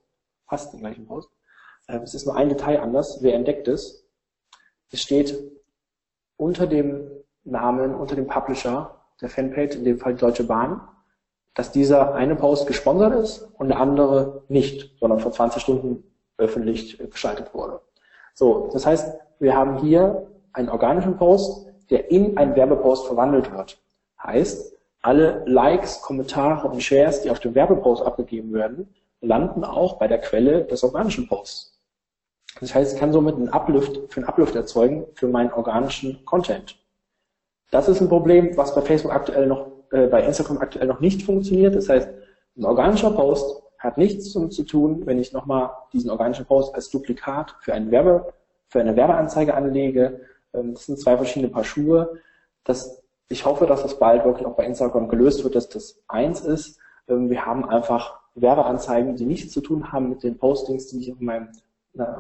fast 0.47 0.71
den 0.71 0.79
gleichen 0.79 1.05
Post. 1.05 1.29
Ähm, 1.89 2.03
es 2.03 2.13
ist 2.13 2.25
nur 2.25 2.37
ein 2.37 2.47
Detail 2.47 2.79
anders. 2.79 3.17
Wer 3.21 3.33
entdeckt 3.33 3.67
es? 3.67 4.07
Es 4.89 5.01
steht 5.01 5.37
unter 6.37 6.65
dem 6.65 7.05
Namen, 7.43 7.95
unter 7.95 8.15
dem 8.15 8.27
Publisher 8.27 9.01
der 9.19 9.27
Fanpage, 9.27 9.75
in 9.75 9.83
dem 9.83 9.99
Fall 9.99 10.15
Deutsche 10.15 10.45
Bahn, 10.45 10.79
dass 11.55 11.73
dieser 11.73 12.15
eine 12.15 12.37
Post 12.37 12.67
gesponsert 12.67 13.15
ist 13.21 13.49
und 13.57 13.67
der 13.67 13.81
andere 13.81 14.43
nicht, 14.47 14.97
sondern 14.97 15.19
vor 15.19 15.33
20 15.33 15.61
Stunden 15.61 16.05
öffentlich 16.37 16.97
geschaltet 17.11 17.53
wurde. 17.53 17.81
So, 18.33 18.69
das 18.73 18.85
heißt, 18.85 19.17
wir 19.39 19.55
haben 19.55 19.77
hier 19.79 20.27
einen 20.53 20.69
organischen 20.69 21.17
Post, 21.17 21.67
der 21.89 22.09
in 22.11 22.37
einen 22.37 22.55
Werbepost 22.55 23.07
verwandelt 23.07 23.51
wird. 23.51 23.79
Heißt, 24.21 24.75
alle 25.01 25.43
Likes, 25.45 26.01
Kommentare 26.01 26.67
und 26.67 26.81
Shares, 26.81 27.21
die 27.21 27.29
auf 27.29 27.39
dem 27.39 27.55
Werbepost 27.55 28.03
abgegeben 28.03 28.53
werden, 28.53 28.93
landen 29.21 29.63
auch 29.63 29.97
bei 29.97 30.07
der 30.07 30.19
Quelle 30.19 30.63
des 30.65 30.83
organischen 30.83 31.27
Posts. 31.27 31.73
Das 32.59 32.73
heißt, 32.73 32.93
ich 32.93 32.99
kann 32.99 33.11
somit 33.11 33.35
einen 33.35 33.49
Uplift, 33.49 33.99
für 34.13 34.21
einen 34.21 34.29
Uplift 34.29 34.55
erzeugen 34.55 35.05
für 35.15 35.27
meinen 35.27 35.51
organischen 35.51 36.23
Content. 36.25 36.77
Das 37.71 37.89
ist 37.89 37.99
ein 38.01 38.09
Problem, 38.09 38.55
was 38.55 38.75
bei 38.75 38.81
Facebook 38.81 39.13
aktuell 39.13 39.47
noch, 39.47 39.67
äh, 39.91 40.07
bei 40.07 40.23
Instagram 40.23 40.59
aktuell 40.59 40.87
noch 40.87 40.99
nicht 40.99 41.23
funktioniert. 41.23 41.75
Das 41.75 41.89
heißt, 41.89 42.07
ein 42.57 42.65
organischer 42.65 43.11
Post 43.11 43.62
hat 43.83 43.97
nichts 43.97 44.31
damit 44.31 44.53
zu 44.53 44.63
tun, 44.63 45.05
wenn 45.05 45.19
ich 45.19 45.33
nochmal 45.33 45.71
diesen 45.91 46.09
organischen 46.09 46.45
Post 46.45 46.73
als 46.73 46.89
Duplikat 46.89 47.55
für, 47.59 47.73
einen 47.73 47.91
Werbe, 47.91 48.33
für 48.69 48.79
eine 48.79 48.95
Werbeanzeige 48.95 49.53
anlege. 49.53 50.21
Ähm, 50.53 50.73
das 50.73 50.85
sind 50.85 50.99
zwei 50.99 51.17
verschiedene 51.17 51.51
Paar 51.51 51.65
Schuhe. 51.65 52.21
Das, 52.63 53.03
ich 53.27 53.45
hoffe, 53.45 53.65
dass 53.65 53.83
das 53.83 53.99
bald 53.99 54.23
wirklich 54.23 54.47
auch 54.47 54.55
bei 54.55 54.65
Instagram 54.65 55.09
gelöst 55.09 55.43
wird, 55.43 55.55
dass 55.55 55.67
das 55.67 56.01
eins 56.07 56.41
ist. 56.41 56.79
Ähm, 57.09 57.29
wir 57.29 57.45
haben 57.45 57.67
einfach 57.67 58.21
Werbeanzeigen, 58.35 59.17
die 59.17 59.25
nichts 59.25 59.51
zu 59.51 59.59
tun 59.59 59.91
haben 59.91 60.09
mit 60.09 60.23
den 60.23 60.37
Postings, 60.37 60.87
die 60.87 60.99
ich 60.99 61.11
auf 61.11 61.19
meinem 61.19 61.49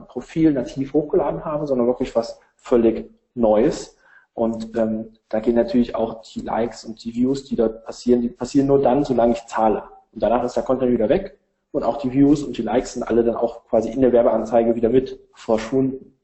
Profil 0.07 0.53
nativ 0.53 0.93
hochgeladen 0.93 1.43
habe, 1.43 1.65
sondern 1.65 1.87
wirklich 1.87 2.15
was 2.15 2.39
völlig 2.55 3.09
Neues. 3.33 3.97
Und 4.35 4.77
ähm, 4.77 5.13
da 5.29 5.39
gehen 5.39 5.55
natürlich 5.55 5.95
auch 5.95 6.21
die 6.21 6.41
Likes 6.41 6.83
und 6.83 7.03
die 7.03 7.15
Views, 7.15 7.45
die 7.45 7.55
dort 7.55 7.83
passieren, 7.83 8.21
die 8.21 8.29
passieren 8.29 8.67
nur 8.67 8.81
dann, 8.81 9.03
solange 9.03 9.33
ich 9.33 9.45
zahle. 9.47 9.83
Und 10.11 10.21
danach 10.21 10.43
ist 10.43 10.55
der 10.55 10.61
Content 10.61 10.91
wieder 10.91 11.09
weg 11.09 11.39
und 11.73 11.83
auch 11.83 11.97
die 11.97 12.13
Views 12.13 12.43
und 12.43 12.55
die 12.55 12.61
Likes 12.61 12.93
sind 12.93 13.03
alle 13.03 13.23
dann 13.23 13.35
auch 13.35 13.65
quasi 13.65 13.89
in 13.89 14.01
der 14.01 14.13
Werbeanzeige 14.13 14.75
wieder 14.75 14.89
mit 14.89 15.19
verschwunden. 15.33 16.15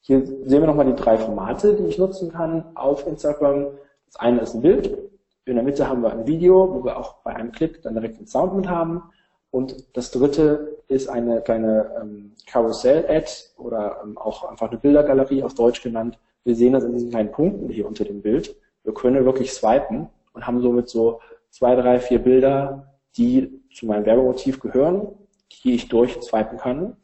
Hier 0.00 0.26
sehen 0.26 0.60
wir 0.60 0.66
nochmal 0.66 0.86
die 0.86 1.00
drei 1.00 1.16
Formate, 1.16 1.74
die 1.76 1.86
ich 1.86 1.98
nutzen 1.98 2.32
kann 2.32 2.64
auf 2.74 3.06
Instagram. 3.06 3.68
Das 4.06 4.16
eine 4.16 4.40
ist 4.40 4.54
ein 4.54 4.60
Bild. 4.60 4.98
In 5.46 5.54
der 5.54 5.62
Mitte 5.62 5.88
haben 5.88 6.02
wir 6.02 6.12
ein 6.12 6.26
Video, 6.26 6.74
wo 6.74 6.84
wir 6.84 6.98
auch 6.98 7.22
bei 7.22 7.34
einem 7.34 7.52
Klick 7.52 7.80
dann 7.82 7.94
direkt 7.94 8.18
den 8.18 8.26
Sound 8.26 8.56
mit 8.56 8.68
haben. 8.68 9.04
Und 9.52 9.96
das 9.96 10.10
dritte 10.10 10.78
ist 10.88 11.08
eine 11.08 11.40
kleine 11.40 11.92
ähm, 12.02 12.32
Carousel-Ad 12.46 13.30
oder 13.56 14.00
ähm, 14.02 14.18
auch 14.18 14.50
einfach 14.50 14.68
eine 14.68 14.78
Bildergalerie 14.78 15.44
auf 15.44 15.54
Deutsch 15.54 15.80
genannt. 15.80 16.18
Wir 16.42 16.56
sehen 16.56 16.72
das 16.72 16.82
in 16.82 16.92
diesen 16.92 17.10
kleinen 17.10 17.30
Punkten 17.30 17.68
hier 17.68 17.86
unter 17.86 18.04
dem 18.04 18.20
Bild. 18.20 18.56
Wir 18.82 18.92
können 18.94 19.24
wirklich 19.24 19.52
swipen 19.52 20.08
und 20.32 20.44
haben 20.44 20.60
somit 20.60 20.88
so 20.88 21.20
zwei, 21.50 21.76
drei, 21.76 22.00
vier 22.00 22.18
Bilder, 22.18 22.93
die 23.16 23.62
zu 23.72 23.86
meinem 23.86 24.06
Werbemotiv 24.06 24.60
gehören, 24.60 25.08
die 25.62 25.74
ich 25.74 25.88
durchswipen 25.88 26.58
kann. 26.58 26.96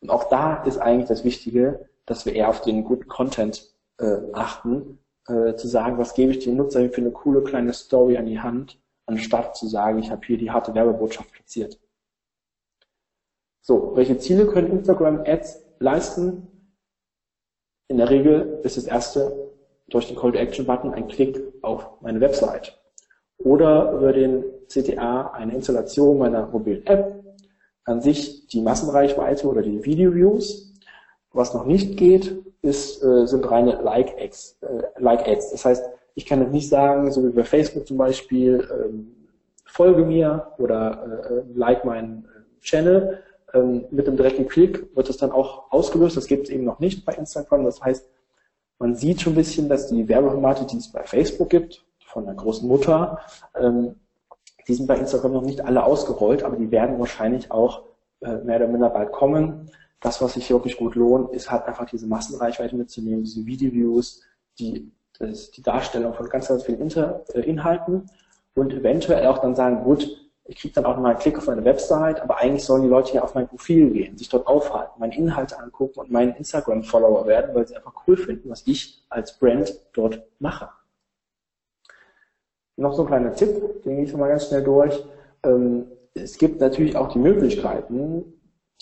Und 0.00 0.10
auch 0.10 0.28
da 0.28 0.62
ist 0.64 0.78
eigentlich 0.78 1.08
das 1.08 1.24
Wichtige, 1.24 1.88
dass 2.06 2.24
wir 2.26 2.34
eher 2.34 2.48
auf 2.48 2.60
den 2.62 2.84
guten 2.84 3.08
Content 3.08 3.70
äh, 3.98 4.18
achten, 4.32 4.98
äh, 5.28 5.54
zu 5.56 5.68
sagen, 5.68 5.98
was 5.98 6.14
gebe 6.14 6.32
ich 6.32 6.38
dem 6.38 6.56
Nutzer 6.56 6.88
für 6.88 7.00
eine 7.00 7.10
coole 7.10 7.42
kleine 7.42 7.72
Story 7.72 8.16
an 8.16 8.26
die 8.26 8.40
Hand, 8.40 8.80
anstatt 9.06 9.56
zu 9.56 9.66
sagen, 9.66 9.98
ich 9.98 10.10
habe 10.10 10.26
hier 10.26 10.38
die 10.38 10.50
harte 10.50 10.74
Werbebotschaft 10.74 11.32
platziert. 11.32 11.78
So, 13.60 13.92
welche 13.94 14.18
Ziele 14.18 14.46
können 14.46 14.70
Instagram 14.70 15.22
Ads 15.26 15.62
leisten? 15.78 16.46
In 17.88 17.98
der 17.98 18.08
Regel 18.08 18.60
ist 18.62 18.76
das 18.76 18.84
erste 18.84 19.52
durch 19.88 20.08
den 20.08 20.16
Call 20.16 20.32
to 20.32 20.38
Action 20.38 20.66
Button 20.66 20.92
ein 20.94 21.08
Klick 21.08 21.40
auf 21.62 22.00
meine 22.00 22.20
Website 22.20 22.78
oder 23.38 23.92
über 23.92 24.12
den 24.12 24.44
CTA 24.68 25.30
eine 25.30 25.54
Installation 25.54 26.18
meiner 26.18 26.46
mobilen 26.46 26.86
App, 26.86 27.14
an 27.84 28.02
sich 28.02 28.46
die 28.48 28.60
Massenreichweite 28.60 29.46
oder 29.46 29.62
die 29.62 29.84
Video-Views. 29.84 30.74
Was 31.32 31.54
noch 31.54 31.64
nicht 31.64 31.96
geht, 31.96 32.36
ist, 32.62 33.02
äh, 33.02 33.26
sind 33.26 33.50
reine 33.50 33.80
Like-Ads. 33.82 34.58
Äh, 34.62 35.00
like. 35.00 35.24
Das 35.24 35.64
heißt, 35.64 35.84
ich 36.14 36.26
kann 36.26 36.40
jetzt 36.40 36.52
nicht 36.52 36.68
sagen, 36.68 37.10
so 37.12 37.24
wie 37.24 37.30
bei 37.30 37.44
Facebook 37.44 37.86
zum 37.86 37.96
Beispiel, 37.96 38.68
ähm, 38.70 39.14
folge 39.64 40.04
mir 40.04 40.48
oder 40.58 41.30
äh, 41.30 41.58
like 41.58 41.84
meinen 41.84 42.24
äh, 42.24 42.60
Channel. 42.60 43.22
Ähm, 43.54 43.84
mit 43.90 44.06
einem 44.06 44.16
direkten 44.16 44.48
Klick 44.48 44.94
wird 44.96 45.08
es 45.08 45.16
dann 45.16 45.30
auch 45.30 45.70
ausgelöst. 45.70 46.16
Das 46.16 46.26
gibt 46.26 46.48
es 46.48 46.50
eben 46.50 46.64
noch 46.64 46.80
nicht 46.80 47.04
bei 47.04 47.14
Instagram. 47.14 47.64
Das 47.64 47.80
heißt, 47.80 48.08
man 48.78 48.94
sieht 48.94 49.20
schon 49.20 49.32
ein 49.34 49.36
bisschen, 49.36 49.68
dass 49.68 49.88
die 49.88 50.08
Werbeformate, 50.08 50.66
die 50.66 50.78
es 50.78 50.90
bei 50.90 51.04
Facebook 51.04 51.50
gibt, 51.50 51.84
von 52.08 52.24
der 52.24 52.34
großen 52.34 52.66
Mutter, 52.66 53.20
ähm, 53.54 53.96
die 54.66 54.74
sind 54.74 54.86
bei 54.86 54.96
Instagram 54.96 55.32
noch 55.32 55.42
nicht 55.42 55.64
alle 55.64 55.84
ausgerollt, 55.84 56.42
aber 56.42 56.56
die 56.56 56.70
werden 56.70 56.98
wahrscheinlich 56.98 57.50
auch 57.50 57.82
äh, 58.20 58.36
mehr 58.38 58.56
oder 58.56 58.68
minder 58.68 58.90
bald 58.90 59.12
kommen. 59.12 59.70
Das, 60.00 60.20
was 60.20 60.34
sich 60.34 60.50
wirklich 60.50 60.76
gut 60.76 60.94
lohnt, 60.94 61.32
ist 61.32 61.50
halt 61.50 61.64
einfach 61.64 61.86
diese 61.86 62.06
Massenreichweite 62.06 62.76
mitzunehmen, 62.76 63.24
diese 63.24 63.44
Videoviews, 63.44 64.22
die, 64.58 64.92
die 65.20 65.62
Darstellung 65.62 66.14
von 66.14 66.28
ganz, 66.28 66.48
ganz 66.48 66.64
vielen 66.64 66.80
Inter, 66.80 67.24
äh, 67.34 67.40
Inhalten 67.40 68.06
und 68.54 68.72
eventuell 68.72 69.26
auch 69.26 69.38
dann 69.38 69.54
sagen, 69.54 69.82
gut, 69.84 70.08
ich 70.44 70.56
kriege 70.56 70.74
dann 70.74 70.86
auch 70.86 70.96
mal 70.96 71.10
einen 71.10 71.18
Klick 71.18 71.36
auf 71.36 71.46
meine 71.46 71.64
Website, 71.64 72.20
aber 72.20 72.38
eigentlich 72.38 72.64
sollen 72.64 72.82
die 72.82 72.88
Leute 72.88 73.14
ja 73.14 73.22
auf 73.22 73.34
mein 73.34 73.48
Profil 73.48 73.90
gehen, 73.90 74.16
sich 74.16 74.30
dort 74.30 74.46
aufhalten, 74.46 74.94
meine 74.98 75.16
Inhalte 75.16 75.58
angucken 75.58 76.00
und 76.00 76.10
meinen 76.10 76.34
Instagram-Follower 76.36 77.26
werden, 77.26 77.54
weil 77.54 77.66
sie 77.66 77.76
einfach 77.76 77.92
cool 78.06 78.16
finden, 78.16 78.48
was 78.48 78.66
ich 78.66 79.04
als 79.10 79.38
Brand 79.38 79.78
dort 79.92 80.22
mache. 80.38 80.70
Noch 82.78 82.94
so 82.94 83.02
ein 83.02 83.08
kleiner 83.08 83.34
Tipp, 83.34 83.82
den 83.84 83.96
gehe 83.96 84.04
ich 84.04 84.16
mal 84.16 84.28
ganz 84.28 84.48
schnell 84.48 84.62
durch. 84.62 85.04
Ähm, 85.42 85.86
es 86.14 86.38
gibt 86.38 86.60
natürlich 86.60 86.96
auch 86.96 87.08
die 87.08 87.18
Möglichkeiten, 87.18 88.24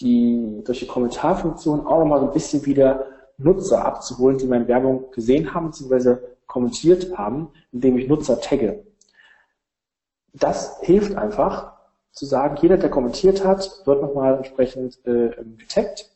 die 0.00 0.62
durch 0.64 0.80
die 0.80 0.86
Kommentarfunktion 0.86 1.86
auch 1.86 1.98
nochmal 1.98 2.20
so 2.20 2.26
ein 2.26 2.32
bisschen 2.32 2.64
wieder 2.64 3.06
Nutzer 3.38 3.84
abzuholen, 3.84 4.38
die 4.38 4.46
meine 4.46 4.68
Werbung 4.68 5.10
gesehen 5.10 5.52
haben 5.52 5.70
bzw. 5.70 6.16
kommentiert 6.46 7.18
haben, 7.18 7.48
indem 7.72 7.98
ich 7.98 8.08
Nutzer 8.08 8.40
tagge 8.40 8.86
das 10.38 10.78
hilft 10.82 11.16
einfach 11.16 11.72
zu 12.12 12.26
sagen, 12.26 12.56
jeder, 12.60 12.76
der 12.76 12.90
kommentiert 12.90 13.44
hat, 13.44 13.82
wird 13.84 14.02
nochmal 14.02 14.36
entsprechend 14.36 14.98
äh, 15.06 15.30
getaggt 15.56 16.10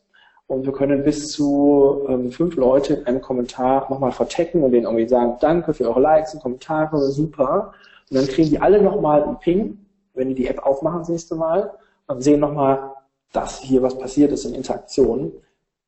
und 0.51 0.65
wir 0.65 0.73
können 0.73 1.05
bis 1.05 1.31
zu 1.31 2.05
ähm, 2.09 2.29
fünf 2.29 2.57
Leute 2.57 2.95
in 2.95 3.05
einem 3.05 3.21
Kommentar 3.21 3.89
nochmal 3.89 4.11
vertecken 4.11 4.63
und 4.63 4.71
denen 4.71 4.83
irgendwie 4.83 5.07
sagen, 5.07 5.37
danke 5.39 5.73
für 5.73 5.87
eure 5.87 6.01
Likes 6.01 6.33
und 6.33 6.41
Kommentare, 6.41 6.99
super. 7.09 7.71
Und 8.09 8.17
dann 8.17 8.27
kriegen 8.27 8.49
die 8.49 8.59
alle 8.59 8.81
nochmal 8.81 9.23
einen 9.23 9.39
Ping, 9.39 9.77
wenn 10.13 10.27
die 10.27 10.35
die 10.35 10.47
App 10.47 10.65
aufmachen 10.65 10.99
das 10.99 11.07
nächste 11.07 11.35
Mal 11.35 11.71
und 12.07 12.21
sehen 12.21 12.41
nochmal, 12.41 12.91
dass 13.31 13.61
hier 13.61 13.81
was 13.81 13.97
passiert 13.97 14.33
ist 14.33 14.43
in 14.43 14.53
Interaktionen. 14.53 15.31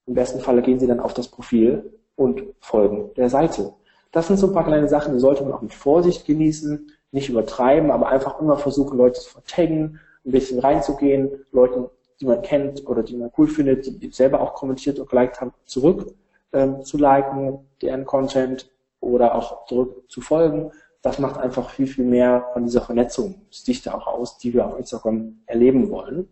Im 0.06 0.14
besten 0.14 0.40
Falle 0.40 0.62
gehen 0.62 0.80
sie 0.80 0.88
dann 0.88 1.02
auf 1.02 1.14
das 1.14 1.28
Profil 1.28 1.92
und 2.16 2.42
folgen 2.62 3.10
der 3.18 3.30
Seite. 3.30 3.74
Das 4.14 4.28
sind 4.28 4.38
so 4.38 4.48
ein 4.48 4.54
paar 4.54 4.66
kleine 4.66 4.88
Sachen, 4.88 5.12
die 5.12 5.20
sollte 5.20 5.44
man 5.44 5.52
auch 5.52 5.62
mit 5.62 5.74
Vorsicht 5.74 6.26
genießen 6.26 6.90
nicht 7.12 7.28
übertreiben, 7.28 7.92
aber 7.92 8.08
einfach 8.08 8.40
immer 8.40 8.56
versuchen, 8.56 8.98
Leute 8.98 9.20
zu 9.20 9.30
vertaggen, 9.30 10.00
ein 10.26 10.32
bisschen 10.32 10.60
reinzugehen, 10.60 11.46
Leuten, 11.52 11.90
die 12.20 12.26
man 12.26 12.42
kennt 12.42 12.88
oder 12.88 13.04
die 13.04 13.18
man 13.18 13.32
cool 13.38 13.48
findet, 13.48 14.02
die 14.02 14.12
selber 14.12 14.42
auch 14.42 14.54
kommentiert 14.54 15.00
und 15.00 15.10
geliked 15.10 15.42
haben, 15.42 15.54
zurück 15.66 16.14
ähm, 16.54 16.84
zu 16.84 16.98
liken, 16.98 17.60
deren 17.82 18.06
Content 18.06 18.70
oder 19.00 19.36
auch 19.36 19.66
zurück 19.66 20.04
zu 20.10 20.22
folgen. 20.22 20.72
Das 21.02 21.20
macht 21.20 21.38
einfach 21.38 21.70
viel, 21.70 21.88
viel 21.88 22.06
mehr 22.06 22.48
von 22.54 22.64
dieser 22.64 22.82
Vernetzungsdichte 22.82 23.94
auch 23.94 24.08
aus, 24.08 24.38
die 24.38 24.54
wir 24.54 24.66
auf 24.66 24.78
Instagram 24.78 25.40
erleben 25.46 25.90
wollen. 25.90 26.30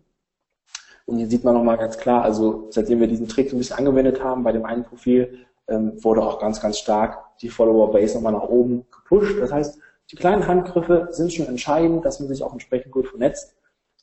Und 1.04 1.18
hier 1.18 1.28
sieht 1.28 1.44
man 1.44 1.54
nochmal 1.54 1.76
ganz 1.76 1.98
klar, 1.98 2.22
also 2.22 2.68
seitdem 2.70 3.00
wir 3.00 3.08
diesen 3.08 3.28
Trick 3.28 3.52
ein 3.52 3.58
bisschen 3.58 3.76
angewendet 3.76 4.22
haben, 4.22 4.44
bei 4.44 4.52
dem 4.52 4.64
einen 4.64 4.84
Profil 4.84 5.46
ähm, 5.68 6.02
wurde 6.02 6.22
auch 6.22 6.38
ganz, 6.38 6.60
ganz 6.60 6.78
stark 6.78 7.38
die 7.40 7.48
Follower-Base 7.48 8.14
nochmal 8.14 8.32
nach 8.32 8.48
oben 8.48 8.86
gepusht. 8.90 9.38
Das 9.40 9.52
heißt, 9.52 9.78
die 10.10 10.16
kleinen 10.16 10.46
Handgriffe 10.46 11.08
sind 11.10 11.32
schon 11.32 11.46
entscheidend, 11.46 12.04
dass 12.04 12.20
man 12.20 12.28
sich 12.28 12.42
auch 12.42 12.52
entsprechend 12.52 12.92
gut 12.92 13.08
vernetzt. 13.08 13.54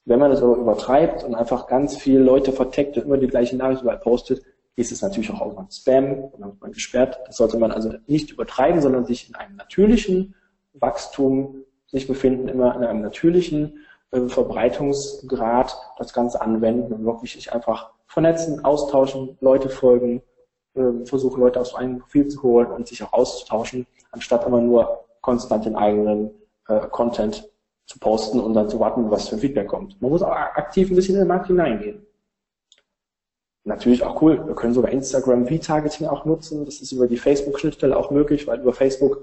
Wenn 0.10 0.18
man 0.18 0.32
das 0.32 0.42
aber 0.42 0.56
übertreibt 0.56 1.24
und 1.24 1.36
einfach 1.36 1.68
ganz 1.68 1.96
viele 1.96 2.24
Leute 2.24 2.52
verteckt 2.52 2.98
und 2.98 3.04
immer 3.04 3.18
die 3.18 3.28
gleiche 3.28 3.56
Nachricht 3.56 3.84
überall 3.84 4.00
postet, 4.00 4.42
ist 4.76 4.92
es 4.92 5.04
natürlich 5.04 5.30
auch 5.30 5.42
irgendwann 5.42 5.70
Spam 5.70 6.24
und 6.24 6.42
dann 6.42 6.50
wird 6.50 6.62
man 6.62 6.72
gesperrt. 6.72 7.20
Das 7.28 7.38
sollte 7.38 7.60
man 7.60 7.72
also 7.72 7.94
nicht 8.08 8.32
übertreiben, 8.32 8.82
sondern 8.82 9.06
sich 9.06 9.30
in 9.30 9.36
einem 9.36 9.56
natürlichen 9.56 10.34
Wachstum 10.74 11.64
sich 11.86 12.08
befinden, 12.08 12.48
immer 12.48 12.76
in 12.76 12.84
einem 12.84 13.02
natürlichen 13.02 13.86
äh, 14.10 14.22
Verbreitungsgrad 14.22 15.78
das 16.00 16.12
Ganze 16.12 16.42
anwenden 16.42 16.92
und 16.92 17.06
wirklich 17.06 17.34
sich 17.34 17.54
einfach 17.54 17.92
vernetzen, 18.08 18.66
austauschen, 18.66 19.38
Leute 19.42 19.70
folgen, 19.70 20.24
äh, 20.74 21.06
versuchen 21.06 21.40
Leute 21.40 21.62
aus 21.62 21.76
einem 21.76 22.00
Profil 22.00 22.30
zu 22.30 22.42
holen 22.42 22.72
und 22.72 22.88
sich 22.88 23.04
auch 23.04 23.14
auszutauschen, 23.14 23.86
anstatt 24.12 24.48
immer 24.48 24.60
nur 24.60 25.06
konstant 25.22 25.66
den 25.66 25.76
eigenen 25.76 26.32
äh, 26.68 26.80
Content 26.88 27.48
zu 27.90 27.98
posten 27.98 28.40
und 28.40 28.54
dann 28.54 28.70
zu 28.70 28.80
warten, 28.80 29.10
was 29.10 29.30
für 29.30 29.36
ein 29.36 29.40
Feedback 29.40 29.68
kommt. 29.68 30.00
Man 30.00 30.12
muss 30.12 30.22
auch 30.22 30.32
aktiv 30.32 30.92
ein 30.92 30.96
bisschen 30.96 31.16
in 31.16 31.22
den 31.22 31.28
Markt 31.28 31.48
hineingehen. 31.48 32.06
Natürlich 33.64 34.04
auch 34.04 34.22
cool, 34.22 34.46
wir 34.46 34.54
können 34.54 34.76
sogar 34.76 34.92
Instagram 34.92 35.48
V-Targeting 35.48 36.06
auch 36.08 36.24
nutzen. 36.24 36.66
Das 36.66 36.82
ist 36.82 36.92
über 36.92 37.08
die 37.08 37.18
Facebook-Schnittstelle 37.18 37.98
auch 37.98 38.12
möglich, 38.12 38.46
weil 38.46 38.60
über 38.60 38.74
Facebook 38.74 39.20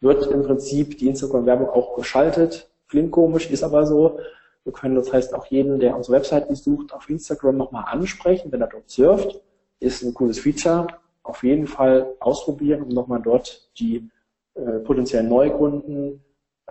wird 0.00 0.26
im 0.26 0.42
Prinzip 0.42 0.98
die 0.98 1.08
Instagram-Werbung 1.08 1.70
auch 1.70 1.96
geschaltet. 1.96 2.70
Klingt 2.88 3.10
komisch, 3.10 3.50
ist 3.50 3.62
aber 3.62 3.86
so. 3.86 4.18
Wir 4.64 4.72
können 4.74 4.96
das 4.96 5.10
heißt 5.10 5.34
auch 5.34 5.46
jeden, 5.46 5.80
der 5.80 5.96
unsere 5.96 6.18
Website 6.18 6.48
besucht, 6.48 6.92
auf 6.92 7.08
Instagram 7.08 7.56
nochmal 7.56 7.84
ansprechen, 7.86 8.52
wenn 8.52 8.60
er 8.60 8.68
dort 8.68 8.90
surft. 8.90 9.40
Ist 9.80 10.02
ein 10.02 10.12
cooles 10.12 10.38
Feature. 10.38 10.88
Auf 11.22 11.42
jeden 11.42 11.66
Fall 11.66 12.14
ausprobieren, 12.20 12.82
um 12.82 12.88
nochmal 12.88 13.22
dort 13.22 13.70
die 13.78 14.10
äh, 14.54 14.80
potenziellen 14.80 15.28
Neukunden 15.30 16.22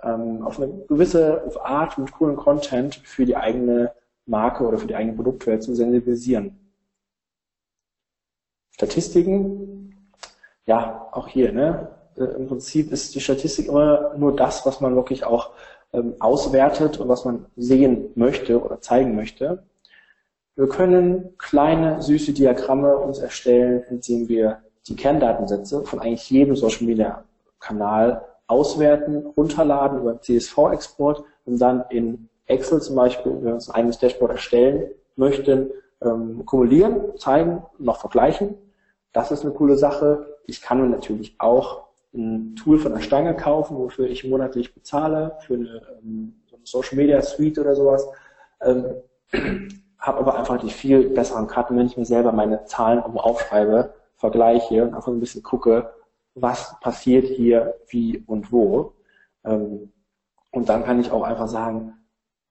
ähm, 0.04 0.44
auf 0.44 0.60
eine 0.60 0.86
gewisse 0.88 1.44
Art 1.64 1.98
mit 1.98 2.12
coolen 2.12 2.36
Content 2.36 2.96
für 2.96 3.26
die 3.26 3.36
eigene 3.36 3.92
Marke 4.26 4.66
oder 4.66 4.78
für 4.78 4.88
die 4.88 4.96
eigene 4.96 5.16
Produktwelt 5.16 5.64
zu 5.64 5.76
sensibilisieren. 5.76 6.58
Statistiken, 8.72 10.12
ja, 10.66 11.10
auch 11.12 11.28
hier, 11.28 11.52
ne? 11.52 11.90
Äh, 12.16 12.24
Im 12.24 12.48
Prinzip 12.48 12.92
ist 12.92 13.16
die 13.16 13.20
Statistik 13.20 13.68
immer 13.68 14.14
nur 14.16 14.36
das, 14.36 14.66
was 14.66 14.82
man 14.82 14.96
wirklich 14.96 15.26
auch 15.26 15.52
ähm, 15.92 16.16
auswertet 16.20 17.00
und 17.00 17.10
was 17.10 17.26
man 17.26 17.48
sehen 17.58 18.12
möchte 18.16 18.64
oder 18.64 18.80
zeigen 18.80 19.16
möchte. 19.16 19.64
Wir 20.56 20.68
können 20.68 21.38
kleine, 21.38 22.02
süße 22.02 22.34
Diagramme 22.34 22.98
uns 22.98 23.20
erstellen, 23.20 23.84
indem 23.90 24.28
wir 24.28 24.60
die 24.88 24.96
Kerndatensätze 24.96 25.84
von 25.86 26.00
eigentlich 26.00 26.30
jedem 26.30 26.56
Social 26.56 26.86
Media 26.86 27.24
Kanal 27.60 28.26
auswerten, 28.50 29.26
runterladen 29.38 30.00
über 30.00 30.20
CSV-Export 30.20 31.24
und 31.46 31.60
dann 31.60 31.86
in 31.90 32.30
Excel 32.48 32.82
zum 32.82 32.96
Beispiel, 32.96 33.32
wenn 33.32 33.46
wir 33.46 33.54
uns 33.54 33.70
ein 33.70 33.76
eigenes 33.76 34.00
Dashboard 34.00 34.32
erstellen 34.32 34.90
möchten, 35.16 35.72
ähm, 36.02 36.46
kumulieren, 36.46 37.18
zeigen, 37.18 37.64
noch 37.78 38.00
vergleichen. 38.00 38.56
Das 39.14 39.32
ist 39.32 39.44
eine 39.44 39.54
coole 39.54 39.78
Sache. 39.78 40.38
Ich 40.46 40.62
kann 40.62 40.82
mir 40.82 40.88
natürlich 40.88 41.36
auch 41.38 41.90
ein 42.14 42.56
Tool 42.56 42.80
von 42.80 42.94
der 42.94 43.02
Stange 43.02 43.36
kaufen, 43.36 43.78
wofür 43.78 44.08
ich 44.08 44.24
monatlich 44.24 44.74
bezahle, 44.74 45.38
für 45.46 45.54
eine, 45.54 45.82
ähm, 46.02 46.36
Social 46.64 46.98
Media 46.98 47.22
Suite 47.22 47.60
oder 47.60 47.76
sowas. 47.76 48.08
Ähm, 48.62 48.86
habe 50.00 50.20
aber 50.20 50.38
einfach 50.38 50.60
die 50.60 50.70
viel 50.70 51.10
besseren 51.10 51.48
Karten, 51.48 51.78
wenn 51.78 51.86
ich 51.86 51.98
mir 51.98 52.06
selber 52.06 52.32
meine 52.32 52.66
Zahlen 52.66 53.00
aufschreibe, 53.00 53.94
vergleiche 54.16 54.84
und 54.84 54.94
einfach 54.94 55.12
ein 55.12 55.20
bisschen 55.20 55.44
gucke, 55.44 55.90
was 56.42 56.80
passiert 56.80 57.26
hier, 57.26 57.76
wie 57.88 58.24
und 58.28 58.52
wo. 58.52 58.94
Ähm, 59.44 59.92
und 60.52 60.70
dann 60.70 60.84
kann 60.84 61.00
ich 61.00 61.12
auch 61.12 61.24
einfach 61.24 61.48
sagen, 61.48 61.94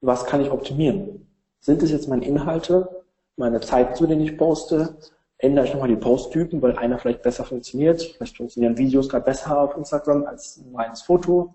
was 0.00 0.24
kann 0.26 0.40
ich 0.40 0.50
optimieren? 0.50 1.26
Sind 1.60 1.82
es 1.82 1.90
jetzt 1.90 2.08
meine 2.08 2.24
Inhalte, 2.24 3.04
meine 3.36 3.60
Zeit, 3.60 3.96
zu 3.96 4.06
denen 4.06 4.22
ich 4.22 4.38
poste? 4.38 4.96
Ändere 5.38 5.66
ich 5.66 5.72
nochmal 5.72 5.88
die 5.88 5.96
Posttypen, 5.96 6.60
weil 6.62 6.76
einer 6.76 6.98
vielleicht 6.98 7.22
besser 7.22 7.44
funktioniert? 7.44 8.02
Vielleicht 8.02 8.36
funktionieren 8.36 8.76
Videos 8.76 9.08
gerade 9.08 9.24
besser 9.24 9.60
auf 9.60 9.76
Instagram 9.76 10.24
als 10.26 10.56
ein 10.58 10.74
reines 10.74 11.02
Foto. 11.02 11.54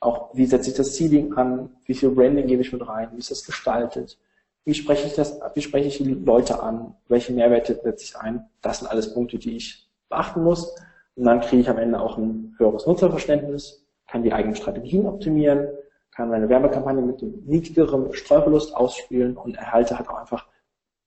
Auch 0.00 0.34
wie 0.34 0.44
setze 0.44 0.70
ich 0.70 0.76
das 0.76 0.94
Seeding 0.96 1.32
an? 1.34 1.70
Wie 1.86 1.94
viel 1.94 2.10
Branding 2.10 2.46
gebe 2.46 2.62
ich 2.62 2.72
mit 2.72 2.86
rein? 2.86 3.08
Wie 3.12 3.18
ist 3.18 3.30
das 3.30 3.44
gestaltet? 3.44 4.18
Wie 4.66 4.74
spreche 4.74 5.06
ich 5.06 5.14
das, 5.14 5.38
wie 5.54 5.62
spreche 5.62 5.88
ich 5.88 5.98
die 5.98 6.14
Leute 6.14 6.62
an? 6.62 6.94
Welche 7.08 7.32
Mehrwerte 7.32 7.80
setze 7.82 8.04
ich 8.04 8.16
ein? 8.16 8.46
Das 8.62 8.78
sind 8.78 8.88
alles 8.88 9.12
Punkte, 9.12 9.38
die 9.38 9.56
ich 9.56 9.88
beachten 10.08 10.42
muss. 10.42 10.74
Und 11.16 11.24
dann 11.24 11.40
kriege 11.40 11.62
ich 11.62 11.68
am 11.68 11.78
Ende 11.78 12.00
auch 12.00 12.18
ein 12.18 12.54
höheres 12.58 12.86
Nutzerverständnis, 12.86 13.86
kann 14.06 14.22
die 14.22 14.32
eigenen 14.32 14.56
Strategien 14.56 15.06
optimieren, 15.06 15.68
kann 16.10 16.28
meine 16.28 16.48
Werbekampagne 16.48 17.02
mit 17.02 17.20
dem 17.20 17.42
niedrigeren 17.44 18.12
Streuverlust 18.12 18.76
ausspielen 18.76 19.36
und 19.36 19.56
erhalte 19.56 19.98
halt 19.98 20.08
auch 20.08 20.18
einfach 20.18 20.46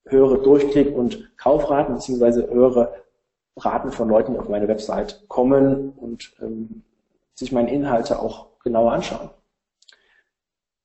höhere 0.06 0.42
Durchklick- 0.42 0.96
und 0.96 1.38
Kaufraten 1.38 1.96
beziehungsweise 1.96 2.50
höhere 2.50 2.94
Raten 3.58 3.92
von 3.92 4.10
Leuten, 4.10 4.34
die 4.34 4.40
auf 4.40 4.50
meine 4.50 4.68
Website 4.68 5.26
kommen 5.28 5.92
und 5.92 6.34
ähm, 6.42 6.84
sich 7.34 7.52
meine 7.52 7.72
Inhalte 7.72 8.20
auch 8.20 8.48
genauer 8.64 8.94
anschauen. 8.94 9.30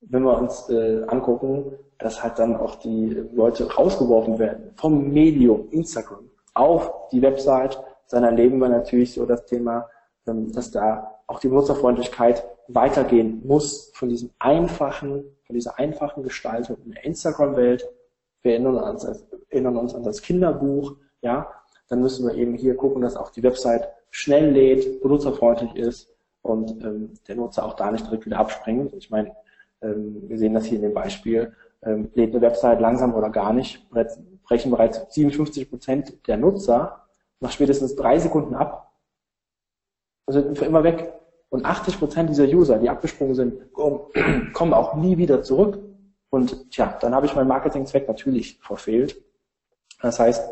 Wenn 0.00 0.22
wir 0.22 0.36
uns 0.36 0.68
äh, 0.68 1.04
angucken, 1.06 1.72
dass 1.98 2.22
halt 2.22 2.38
dann 2.38 2.56
auch 2.56 2.76
die 2.76 3.10
Leute 3.32 3.72
rausgeworfen 3.72 4.38
werden 4.38 4.72
vom 4.74 5.12
Medium 5.12 5.68
Instagram 5.70 6.28
auf 6.54 7.08
die 7.12 7.22
Website 7.22 7.78
dann 8.12 8.24
erleben 8.24 8.58
wir 8.58 8.68
natürlich 8.68 9.14
so 9.14 9.26
das 9.26 9.46
Thema, 9.46 9.88
ähm, 10.26 10.52
dass 10.52 10.70
da 10.70 11.18
auch 11.26 11.40
die 11.40 11.48
Nutzerfreundlichkeit 11.48 12.44
weitergehen 12.68 13.42
muss 13.44 13.90
von 13.94 14.08
diesem 14.08 14.30
einfachen, 14.38 15.24
von 15.44 15.54
dieser 15.54 15.78
einfachen 15.78 16.22
Gestaltung 16.22 16.76
in 16.84 16.92
der 16.92 17.04
Instagram-Welt. 17.04 17.88
Wir 18.42 18.52
erinnern 18.52 18.76
uns, 18.76 19.04
erinnern 19.50 19.76
uns 19.76 19.94
an 19.94 20.02
das 20.02 20.22
Kinderbuch, 20.22 20.96
ja, 21.22 21.50
dann 21.88 22.00
müssen 22.00 22.26
wir 22.26 22.34
eben 22.34 22.54
hier 22.54 22.76
gucken, 22.76 23.02
dass 23.02 23.16
auch 23.16 23.30
die 23.30 23.42
Website 23.42 23.88
schnell 24.10 24.50
lädt, 24.50 25.02
benutzerfreundlich 25.02 25.76
ist 25.76 26.08
und 26.42 26.70
ähm, 26.82 27.10
der 27.28 27.36
Nutzer 27.36 27.64
auch 27.64 27.74
da 27.74 27.90
nicht 27.90 28.06
direkt 28.06 28.26
wieder 28.26 28.38
abspringt. 28.38 28.92
Ich 28.94 29.10
meine, 29.10 29.34
ähm, 29.80 30.22
wir 30.28 30.38
sehen 30.38 30.54
das 30.54 30.66
hier 30.66 30.76
in 30.76 30.82
dem 30.82 30.94
Beispiel, 30.94 31.52
ähm, 31.82 32.10
lädt 32.14 32.30
eine 32.30 32.42
Website 32.42 32.80
langsam 32.80 33.14
oder 33.14 33.30
gar 33.30 33.52
nicht, 33.52 33.88
brechen 34.44 34.70
bereits 34.70 35.02
57 35.14 35.70
Prozent 35.70 36.26
der 36.26 36.36
Nutzer 36.36 37.01
nach 37.43 37.51
spätestens 37.51 37.97
drei 37.97 38.18
Sekunden 38.18 38.55
ab. 38.55 38.93
Also 40.26 40.55
für 40.55 40.64
immer 40.64 40.84
weg. 40.84 41.12
Und 41.51 41.66
80 41.66 41.99
Prozent 41.99 42.30
dieser 42.30 42.47
User, 42.47 42.78
die 42.78 42.88
abgesprungen 42.88 43.34
sind, 43.34 43.72
kommen 43.74 44.72
auch 44.72 44.95
nie 44.95 45.18
wieder 45.18 45.43
zurück. 45.43 45.78
Und 46.30 46.70
tja, 46.70 46.97
dann 47.01 47.14
habe 47.14 47.26
ich 47.26 47.34
meinen 47.34 47.49
Marketingzweck 47.49 48.09
natürlich 48.09 48.59
verfehlt. 48.62 49.22
Das 50.01 50.18
heißt, 50.18 50.51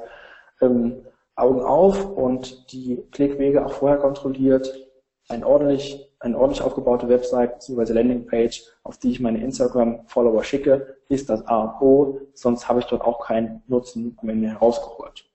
ähm, 0.61 1.07
Augen 1.37 1.63
auf 1.63 2.05
und 2.05 2.71
die 2.73 3.03
Klickwege 3.13 3.65
auch 3.65 3.73
vorher 3.73 3.99
kontrolliert, 3.99 4.75
ein 5.29 5.45
ordentlich, 5.45 6.13
eine 6.19 6.37
ordentlich 6.37 6.61
aufgebaute 6.61 7.09
Website 7.09 7.55
bzw. 7.55 7.93
Landingpage, 7.93 8.65
auf 8.83 8.99
die 8.99 9.13
ich 9.13 9.21
meine 9.21 9.43
Instagram-Follower 9.43 10.45
schicke, 10.45 10.97
ist 11.09 11.31
das 11.31 11.47
A 11.47 11.63
und 11.63 11.81
O, 11.81 12.21
sonst 12.35 12.69
habe 12.69 12.81
ich 12.81 12.87
dort 12.87 13.03
auch 13.03 13.25
keinen 13.25 13.63
Nutzen 13.69 14.19
am 14.21 14.29
Ende 14.29 14.49
herausgeholt. 14.49 15.30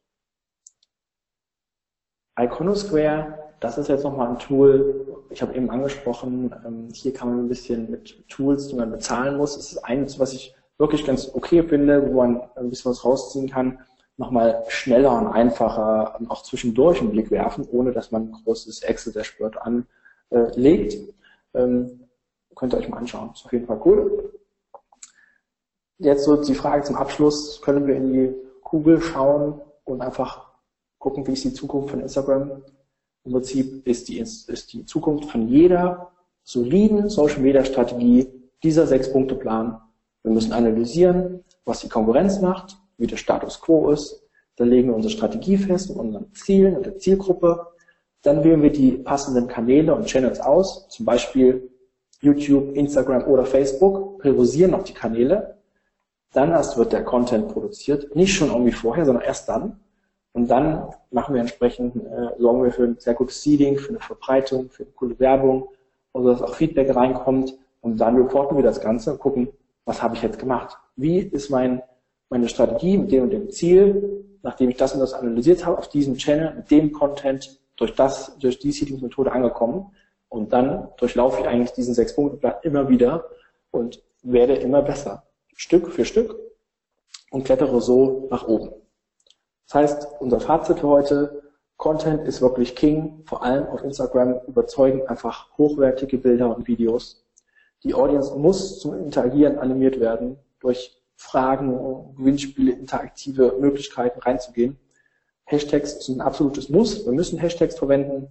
Iconosquare, 2.38 3.40
das 3.60 3.78
ist 3.78 3.88
jetzt 3.88 4.04
nochmal 4.04 4.30
ein 4.30 4.40
Tool, 4.40 5.24
ich 5.30 5.42
habe 5.42 5.56
eben 5.56 5.70
angesprochen, 5.70 6.54
ähm, 6.66 6.90
hier 6.94 7.14
kann 7.14 7.30
man 7.30 7.46
ein 7.46 7.50
bisschen 7.50 7.90
mit 7.90 8.28
Tools, 8.30 8.68
die 8.68 8.76
man 8.76 8.92
bezahlen 8.92 9.38
muss. 9.38 9.58
Es 9.58 9.72
ist 9.74 9.78
eines, 9.80 10.20
was 10.20 10.34
ich 10.34 10.56
wirklich 10.78 11.06
ganz 11.06 11.32
okay 11.34 11.64
finde, 11.64 12.08
wo 12.08 12.18
man 12.18 12.42
ein 12.56 12.70
bisschen 12.70 12.92
was 12.92 13.04
rausziehen 13.06 13.50
kann 13.50 13.80
nochmal 14.18 14.64
schneller 14.70 15.18
und 15.18 15.28
einfacher 15.28 16.20
auch 16.30 16.44
zwischendurch 16.44 17.02
einen 17.02 17.12
Blick 17.12 17.32
werfen, 17.32 17.68
ohne 17.72 17.92
dass 17.92 18.12
man 18.12 18.30
ein 18.30 18.44
großes 18.44 18.84
Excel-Dashboard 18.84 19.58
anlegt. 20.32 21.14
Ähm, 21.54 22.08
könnt 22.56 22.74
ihr 22.74 22.80
euch 22.80 22.90
mal 22.90 22.98
anschauen. 22.98 23.32
Ist 23.34 23.46
auf 23.46 23.52
jeden 23.52 23.68
Fall 23.68 23.82
cool. 23.86 24.32
Jetzt 25.98 26.24
so 26.24 26.42
die 26.42 26.56
Frage 26.56 26.84
zum 26.84 26.96
Abschluss. 26.96 27.62
Können 27.62 27.88
wir 27.88 27.96
in 27.96 28.14
die 28.14 28.36
Kugel 28.64 29.02
schauen 29.02 29.62
und 29.84 30.02
einfach 30.02 30.50
gucken, 31.06 31.28
wie 31.28 31.34
ist 31.34 31.44
die 31.44 31.54
Zukunft 31.54 31.92
von 31.92 32.02
Instagram? 32.02 32.64
Im 33.26 33.32
Prinzip 33.32 33.88
ist 33.88 34.08
die, 34.08 34.18
ist 34.18 34.74
die 34.74 34.86
Zukunft 34.86 35.30
von 35.30 35.48
jeder 35.48 36.12
soliden 36.44 37.10
Social 37.10 37.42
Media 37.42 37.64
Strategie 37.64 38.28
dieser 38.64 38.88
sechs 38.88 39.12
Punkte 39.12 39.36
Plan. 39.36 39.80
Wir 40.24 40.32
müssen 40.32 40.52
analysieren, 40.52 41.44
was 41.64 41.82
die 41.82 41.90
Konkurrenz 41.90 42.42
macht, 42.42 42.78
wie 42.98 43.06
der 43.06 43.18
Status 43.18 43.62
quo 43.62 43.92
ist. 43.92 44.24
Dann 44.56 44.70
legen 44.70 44.88
wir 44.88 44.96
unsere 44.96 45.12
Strategie 45.12 45.58
fest 45.58 45.90
mit 45.90 46.00
unseren 46.00 46.34
Zielen 46.34 46.76
und 46.76 46.88
der 46.88 46.98
Zielgruppe. 46.98 47.68
Dann 48.24 48.44
wählen 48.44 48.64
wir 48.64 48.72
die 48.72 48.94
passenden 48.94 49.48
Kanäle 49.48 49.94
und 49.94 50.08
Channels 50.08 50.40
aus, 50.40 50.88
zum 50.90 51.06
Beispiel 51.06 51.70
YouTube, 52.22 52.76
Instagram 52.76 53.28
oder 53.28 53.46
Facebook, 53.46 54.20
priorisieren 54.22 54.74
auch 54.74 54.84
die 54.84 54.94
Kanäle. 54.94 55.60
Dann 56.34 56.50
erst 56.50 56.78
wird 56.78 56.94
der 56.94 57.04
Content 57.04 57.50
produziert, 57.50 58.16
nicht 58.16 58.34
schon 58.34 58.50
irgendwie 58.50 58.72
vorher, 58.72 59.06
sondern 59.06 59.24
erst 59.24 59.48
dann. 59.50 59.80
Und 60.36 60.50
dann 60.50 60.90
machen 61.12 61.34
wir 61.34 61.40
entsprechend, 61.40 61.96
äh, 61.96 62.38
sorgen 62.38 62.64
wir 62.64 62.72
für 62.72 62.84
ein 62.84 62.98
sehr 63.00 63.14
gutes 63.14 63.42
Seeding, 63.42 63.78
für 63.78 63.90
eine 63.90 64.00
Verbreitung, 64.02 64.70
für 64.70 64.84
eine 64.84 64.92
coole 64.92 65.18
Werbung, 65.18 65.70
oder 66.12 66.32
dass 66.32 66.42
auch 66.42 66.56
Feedback 66.56 66.94
reinkommt. 66.94 67.58
Und 67.80 67.98
dann 67.98 68.18
reporten 68.18 68.58
wir 68.58 68.64
das 68.64 68.82
Ganze 68.82 69.14
und 69.14 69.20
gucken, 69.20 69.48
was 69.86 70.04
habe 70.04 70.16
ich 70.16 70.22
jetzt 70.22 70.38
gemacht? 70.38 70.78
Wie 70.98 71.20
ist 71.20 71.50
mein 71.50 71.82
meine 72.30 72.50
Strategie 72.50 72.98
mit 72.98 73.12
dem 73.12 73.24
und 73.24 73.30
dem 73.30 73.50
Ziel, 73.50 74.26
nachdem 74.42 74.70
ich 74.70 74.76
das 74.76 74.94
und 74.94 75.00
das 75.00 75.14
analysiert 75.14 75.66
habe, 75.66 75.78
auf 75.78 75.88
diesem 75.88 76.18
Channel 76.18 76.56
mit 76.56 76.72
dem 76.72 76.92
Content 76.92 77.60
durch 77.78 77.96
das, 77.96 78.38
durch 78.40 78.60
die 78.60 78.74
Seeding-Methode 78.74 79.32
angekommen. 79.32 79.92
Und 80.28 80.52
dann 80.52 80.90
durchlaufe 80.98 81.42
ich 81.42 81.48
eigentlich 81.48 81.72
diesen 81.72 81.94
sechs 81.94 82.14
Punkte 82.14 82.38
Plan 82.38 82.56
immer 82.64 82.90
wieder 82.90 83.26
und 83.72 84.02
werde 84.22 84.56
immer 84.56 84.82
besser. 84.82 85.24
Stück 85.56 85.92
für 85.92 86.04
Stück 86.04 86.36
und 87.32 87.46
klettere 87.46 87.80
so 87.80 88.28
nach 88.30 88.48
oben. 88.48 88.74
Das 89.68 89.76
heißt, 89.76 90.08
unser 90.20 90.40
Fazit 90.40 90.80
für 90.80 90.88
heute, 90.88 91.44
Content 91.78 92.26
ist 92.28 92.42
wirklich 92.42 92.76
King, 92.76 93.24
vor 93.26 93.44
allem 93.44 93.68
auf 93.68 93.84
Instagram 93.84 94.40
überzeugen 94.48 95.08
einfach 95.08 95.58
hochwertige 95.58 96.18
Bilder 96.18 96.56
und 96.56 96.68
Videos. 96.68 97.26
Die 97.84 97.94
Audience 97.94 98.34
muss 98.36 98.80
zum 98.80 98.96
Interagieren 98.96 99.60
animiert 99.60 100.00
werden 100.00 100.38
durch 100.60 101.02
Fragen, 101.18 102.16
Gewinnspiele, 102.16 102.72
interaktive 102.72 103.56
Möglichkeiten 103.60 104.20
reinzugehen. 104.20 104.78
Hashtags 105.46 106.06
sind 106.06 106.18
ein 106.18 106.22
absolutes 106.22 106.70
Muss. 106.70 107.06
Wir 107.06 107.14
müssen 107.14 107.40
Hashtags 107.40 107.78
verwenden 107.78 108.30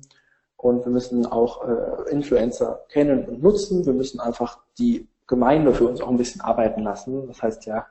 und 0.56 0.84
wir 0.84 0.90
müssen 0.90 1.26
auch 1.26 1.66
äh, 1.68 2.10
Influencer 2.10 2.84
kennen 2.88 3.26
und 3.26 3.42
nutzen. 3.42 3.86
Wir 3.86 3.92
müssen 3.92 4.20
einfach 4.20 4.58
die 4.78 5.08
Gemeinde 5.26 5.72
für 5.72 5.86
uns 5.86 6.00
auch 6.00 6.08
ein 6.08 6.16
bisschen 6.16 6.40
arbeiten 6.40 6.82
lassen. 6.82 7.26
Das 7.28 7.42
heißt, 7.42 7.66
der 7.66 7.86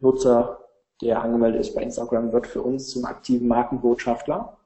Nutzer, 0.00 0.63
der 1.04 1.22
angemeldet 1.22 1.60
ist 1.60 1.74
bei 1.74 1.82
Instagram, 1.82 2.32
wird 2.32 2.46
für 2.46 2.62
uns 2.62 2.88
zum 2.88 3.04
aktiven 3.04 3.46
Markenbotschafter. 3.46 4.56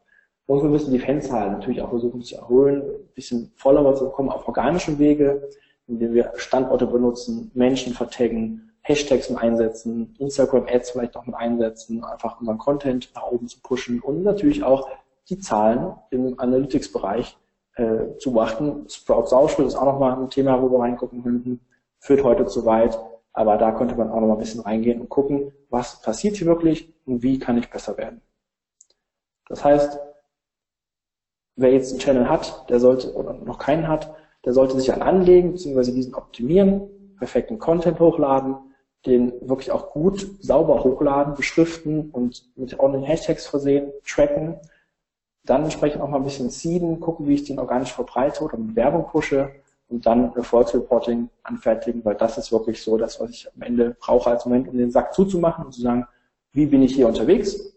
Und 0.46 0.62
wir 0.62 0.70
müssen 0.70 0.92
die 0.92 0.98
Fanzahlen 0.98 1.52
natürlich 1.52 1.82
auch 1.82 1.90
versuchen 1.90 2.22
zu 2.22 2.36
erhöhen, 2.36 2.82
ein 2.82 3.14
bisschen 3.14 3.52
Follower 3.56 3.94
zu 3.94 4.04
bekommen 4.06 4.30
auf 4.30 4.48
organischem 4.48 4.98
Wege, 4.98 5.50
indem 5.86 6.14
wir 6.14 6.32
Standorte 6.36 6.86
benutzen, 6.86 7.50
Menschen 7.54 7.92
vertaggen, 7.92 8.70
Hashtags 8.82 9.28
mit 9.28 9.38
einsetzen, 9.38 10.14
Instagram-Ads 10.18 10.92
vielleicht 10.92 11.16
auch 11.16 11.26
mit 11.26 11.34
einsetzen, 11.34 12.02
einfach 12.04 12.40
unseren 12.40 12.56
Content 12.56 13.10
nach 13.14 13.30
oben 13.30 13.46
zu 13.48 13.60
pushen 13.60 14.00
und 14.00 14.22
natürlich 14.22 14.62
auch 14.62 14.88
die 15.28 15.38
Zahlen 15.38 15.94
im 16.10 16.38
Analytics-Bereich 16.40 17.36
äh, 17.74 18.16
zu 18.18 18.32
beachten. 18.32 18.88
Sprout 18.88 19.26
Social 19.26 19.66
ist 19.66 19.76
auch 19.76 19.84
nochmal 19.84 20.18
ein 20.18 20.30
Thema, 20.30 20.62
wo 20.62 20.70
wir 20.70 20.80
reingucken 20.80 21.22
könnten. 21.22 21.60
Führt 22.00 22.24
heute 22.24 22.46
zu 22.46 22.64
weit, 22.64 22.98
aber 23.38 23.56
da 23.56 23.70
könnte 23.70 23.94
man 23.94 24.10
auch 24.10 24.18
nochmal 24.18 24.36
ein 24.36 24.40
bisschen 24.40 24.62
reingehen 24.62 25.00
und 25.00 25.08
gucken, 25.08 25.52
was 25.70 26.02
passiert 26.02 26.36
hier 26.36 26.48
wirklich 26.48 26.92
und 27.06 27.22
wie 27.22 27.38
kann 27.38 27.56
ich 27.56 27.70
besser 27.70 27.96
werden. 27.96 28.20
Das 29.48 29.64
heißt, 29.64 29.96
wer 31.54 31.72
jetzt 31.72 31.92
einen 31.92 32.00
Channel 32.00 32.28
hat, 32.28 32.68
der 32.68 32.80
sollte, 32.80 33.14
oder 33.14 33.34
noch 33.34 33.60
keinen 33.60 33.86
hat, 33.86 34.12
der 34.44 34.54
sollte 34.54 34.76
sich 34.80 34.92
an 34.92 35.02
anlegen, 35.02 35.52
beziehungsweise 35.52 35.92
diesen 35.92 36.16
optimieren, 36.16 37.14
perfekten 37.16 37.60
Content 37.60 38.00
hochladen, 38.00 38.56
den 39.06 39.32
wirklich 39.48 39.70
auch 39.70 39.92
gut 39.92 40.26
sauber 40.40 40.82
hochladen, 40.82 41.34
beschriften 41.36 42.10
und 42.10 42.44
mit 42.56 42.76
ordentlichen 42.80 43.06
Hashtags 43.06 43.46
versehen, 43.46 43.92
tracken, 44.04 44.56
dann 45.44 45.62
entsprechend 45.62 46.02
auch 46.02 46.08
mal 46.08 46.16
ein 46.16 46.24
bisschen 46.24 46.50
seeden, 46.50 46.98
gucken, 46.98 47.28
wie 47.28 47.34
ich 47.34 47.44
den 47.44 47.60
organisch 47.60 47.92
verbreite 47.92 48.42
oder 48.42 48.58
mit 48.58 48.74
Werbung 48.74 49.06
pushe 49.06 49.52
und 49.88 50.04
dann 50.04 50.34
Erfolgsreporting 50.34 51.30
anfertigen, 51.42 52.04
weil 52.04 52.14
das 52.14 52.38
ist 52.38 52.52
wirklich 52.52 52.82
so 52.82 52.96
das, 52.96 53.20
was 53.20 53.30
ich 53.30 53.48
am 53.54 53.62
Ende 53.62 53.96
brauche 53.98 54.30
als 54.30 54.44
Moment, 54.44 54.68
um 54.68 54.76
den 54.76 54.90
Sack 54.90 55.14
zuzumachen 55.14 55.64
und 55.64 55.72
zu 55.72 55.80
sagen, 55.80 56.06
wie 56.52 56.66
bin 56.66 56.82
ich 56.82 56.94
hier 56.94 57.08
unterwegs? 57.08 57.74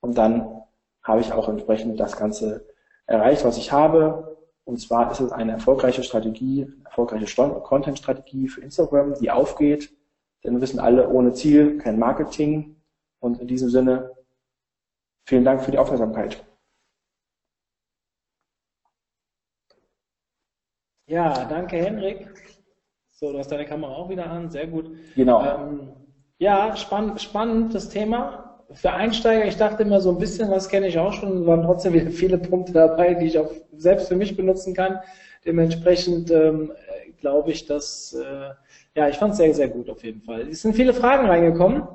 Und 0.00 0.16
dann 0.16 0.62
habe 1.02 1.20
ich 1.20 1.32
auch 1.32 1.48
entsprechend 1.48 1.98
das 1.98 2.16
Ganze 2.16 2.66
erreicht, 3.06 3.44
was 3.44 3.58
ich 3.58 3.72
habe. 3.72 4.36
Und 4.64 4.80
zwar 4.80 5.10
ist 5.10 5.20
es 5.20 5.32
eine 5.32 5.52
erfolgreiche 5.52 6.02
Strategie, 6.02 6.64
eine 6.64 6.84
erfolgreiche 6.84 7.26
Content-Strategie 7.36 8.48
für 8.48 8.62
Instagram, 8.62 9.14
die 9.14 9.30
aufgeht, 9.30 9.92
denn 10.42 10.54
wir 10.54 10.60
wissen 10.60 10.78
alle, 10.78 11.08
ohne 11.08 11.32
Ziel 11.32 11.78
kein 11.78 11.98
Marketing. 11.98 12.76
Und 13.18 13.40
in 13.40 13.48
diesem 13.48 13.70
Sinne, 13.70 14.10
vielen 15.24 15.44
Dank 15.44 15.62
für 15.62 15.70
die 15.70 15.78
Aufmerksamkeit. 15.78 16.44
Ja, 21.06 21.44
danke 21.44 21.76
Henrik. 21.76 22.28
So, 23.10 23.32
du 23.32 23.38
hast 23.38 23.52
deine 23.52 23.66
Kamera 23.66 23.92
auch 23.92 24.08
wieder 24.08 24.30
an, 24.30 24.50
sehr 24.50 24.66
gut. 24.66 24.90
Genau. 25.14 25.42
Ähm, 25.44 25.92
ja, 26.38 26.76
spannend, 26.76 27.20
spannend 27.20 27.74
das 27.74 27.88
Thema. 27.88 28.64
Für 28.72 28.92
Einsteiger, 28.92 29.44
ich 29.46 29.56
dachte 29.56 29.82
immer 29.82 30.00
so 30.00 30.10
ein 30.10 30.18
bisschen, 30.18 30.50
was 30.50 30.68
kenne 30.68 30.88
ich 30.88 30.98
auch 30.98 31.12
schon, 31.12 31.46
waren 31.46 31.62
trotzdem 31.62 31.92
wieder 31.92 32.10
viele 32.10 32.38
Punkte 32.38 32.72
dabei, 32.72 33.14
die 33.14 33.26
ich 33.26 33.38
auch 33.38 33.52
selbst 33.72 34.08
für 34.08 34.16
mich 34.16 34.36
benutzen 34.36 34.74
kann. 34.74 34.98
Dementsprechend 35.44 36.30
ähm, 36.30 36.72
glaube 37.20 37.52
ich, 37.52 37.66
dass 37.66 38.14
äh, 38.14 38.54
ja, 38.96 39.08
ich 39.08 39.16
fand 39.16 39.32
es 39.32 39.38
sehr, 39.38 39.52
sehr 39.54 39.68
gut 39.68 39.90
auf 39.90 40.02
jeden 40.02 40.22
Fall. 40.22 40.48
Es 40.48 40.62
sind 40.62 40.74
viele 40.74 40.94
Fragen 40.94 41.26
reingekommen. 41.26 41.86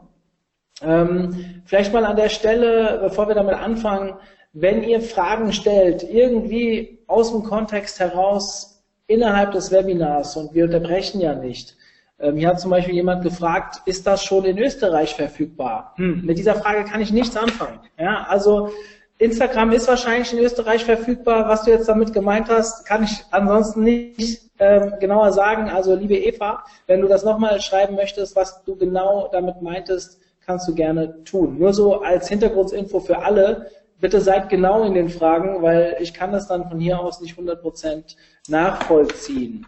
Ähm, 0.81 1.61
vielleicht 1.65 1.91
mal 1.91 2.05
an 2.05 2.15
der 2.15 2.29
Stelle, 2.29 2.99
bevor 3.01 3.27
wir 3.27 3.35
damit 3.35 3.55
anfangen, 3.55 4.13
wenn 4.53 4.83
ihr 4.83 5.01
Fragen 5.01 5.51
stellt, 5.51 6.03
irgendwie 6.03 6.99
aus 7.07 7.31
dem 7.31 7.43
Kontext 7.43 7.99
heraus 7.99 8.68
innerhalb 9.09 9.51
des 9.51 9.71
Webinars 9.71 10.37
und 10.37 10.53
wir 10.53 10.65
unterbrechen 10.65 11.19
ja 11.19 11.33
nicht. 11.33 11.75
Ähm, 12.19 12.37
hier 12.37 12.49
hat 12.49 12.59
zum 12.59 12.71
Beispiel 12.71 12.93
jemand 12.93 13.23
gefragt, 13.23 13.81
ist 13.85 14.05
das 14.05 14.23
schon 14.23 14.45
in 14.45 14.57
Österreich 14.57 15.15
verfügbar? 15.15 15.93
Hm, 15.95 16.21
mit 16.23 16.37
dieser 16.37 16.55
Frage 16.55 16.83
kann 16.85 17.01
ich 17.01 17.11
nichts 17.11 17.35
anfangen. 17.35 17.79
Ja, 17.97 18.25
also 18.29 18.71
Instagram 19.17 19.71
ist 19.71 19.87
wahrscheinlich 19.87 20.31
in 20.31 20.39
Österreich 20.39 20.85
verfügbar. 20.85 21.49
Was 21.49 21.63
du 21.63 21.71
jetzt 21.71 21.89
damit 21.89 22.13
gemeint 22.13 22.49
hast, 22.49 22.85
kann 22.85 23.03
ich 23.03 23.23
ansonsten 23.31 23.83
nicht 23.83 24.41
ähm, 24.59 24.93
genauer 24.99 25.31
sagen. 25.33 25.69
Also 25.69 25.95
liebe 25.95 26.15
Eva, 26.15 26.63
wenn 26.85 27.01
du 27.01 27.07
das 27.07 27.25
nochmal 27.25 27.59
schreiben 27.61 27.95
möchtest, 27.95 28.35
was 28.35 28.63
du 28.63 28.75
genau 28.75 29.27
damit 29.31 29.61
meintest, 29.61 30.19
kannst 30.45 30.67
du 30.67 30.75
gerne 30.75 31.23
tun. 31.23 31.57
Nur 31.57 31.73
so 31.73 32.01
als 32.01 32.29
Hintergrundinfo 32.29 32.99
für 32.99 33.19
alle, 33.19 33.71
bitte 33.99 34.21
seid 34.21 34.49
genau 34.49 34.83
in 34.83 34.93
den 34.93 35.09
Fragen, 35.09 35.61
weil 35.61 35.97
ich 35.99 36.13
kann 36.13 36.31
das 36.31 36.47
dann 36.47 36.67
von 36.69 36.79
hier 36.79 36.99
aus 36.99 37.21
nicht 37.21 37.37
100% 37.37 38.15
nachvollziehen. 38.47 39.65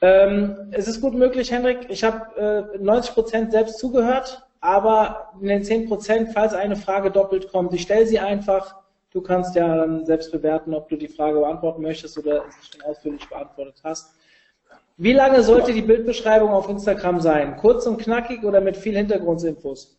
Ähm, 0.00 0.68
es 0.72 0.88
ist 0.88 1.00
gut 1.00 1.14
möglich, 1.14 1.50
Henrik, 1.50 1.86
ich 1.88 2.04
habe 2.04 2.74
äh, 2.74 2.78
90% 2.78 3.50
selbst 3.50 3.78
zugehört 3.78 4.44
aber 4.64 5.32
in 5.42 5.48
den 5.48 5.62
10% 5.62 6.32
falls 6.32 6.54
eine 6.54 6.76
Frage 6.76 7.10
doppelt 7.10 7.52
kommt, 7.52 7.74
ich 7.74 7.82
stelle 7.82 8.06
sie 8.06 8.18
einfach. 8.18 8.76
Du 9.10 9.20
kannst 9.20 9.54
ja 9.54 9.76
dann 9.76 10.06
selbst 10.06 10.32
bewerten, 10.32 10.72
ob 10.72 10.88
du 10.88 10.96
die 10.96 11.06
Frage 11.06 11.38
beantworten 11.38 11.82
möchtest 11.82 12.16
oder 12.16 12.44
sie 12.48 12.72
schon 12.72 12.80
ausführlich 12.80 13.28
beantwortet 13.28 13.76
hast. 13.84 14.14
Wie 14.96 15.12
lange 15.12 15.42
sollte 15.42 15.74
die 15.74 15.82
Bildbeschreibung 15.82 16.48
auf 16.48 16.70
Instagram 16.70 17.20
sein? 17.20 17.58
Kurz 17.58 17.86
und 17.86 17.98
knackig 17.98 18.42
oder 18.42 18.62
mit 18.62 18.78
viel 18.78 18.96
Hintergrundinfos? 18.96 19.98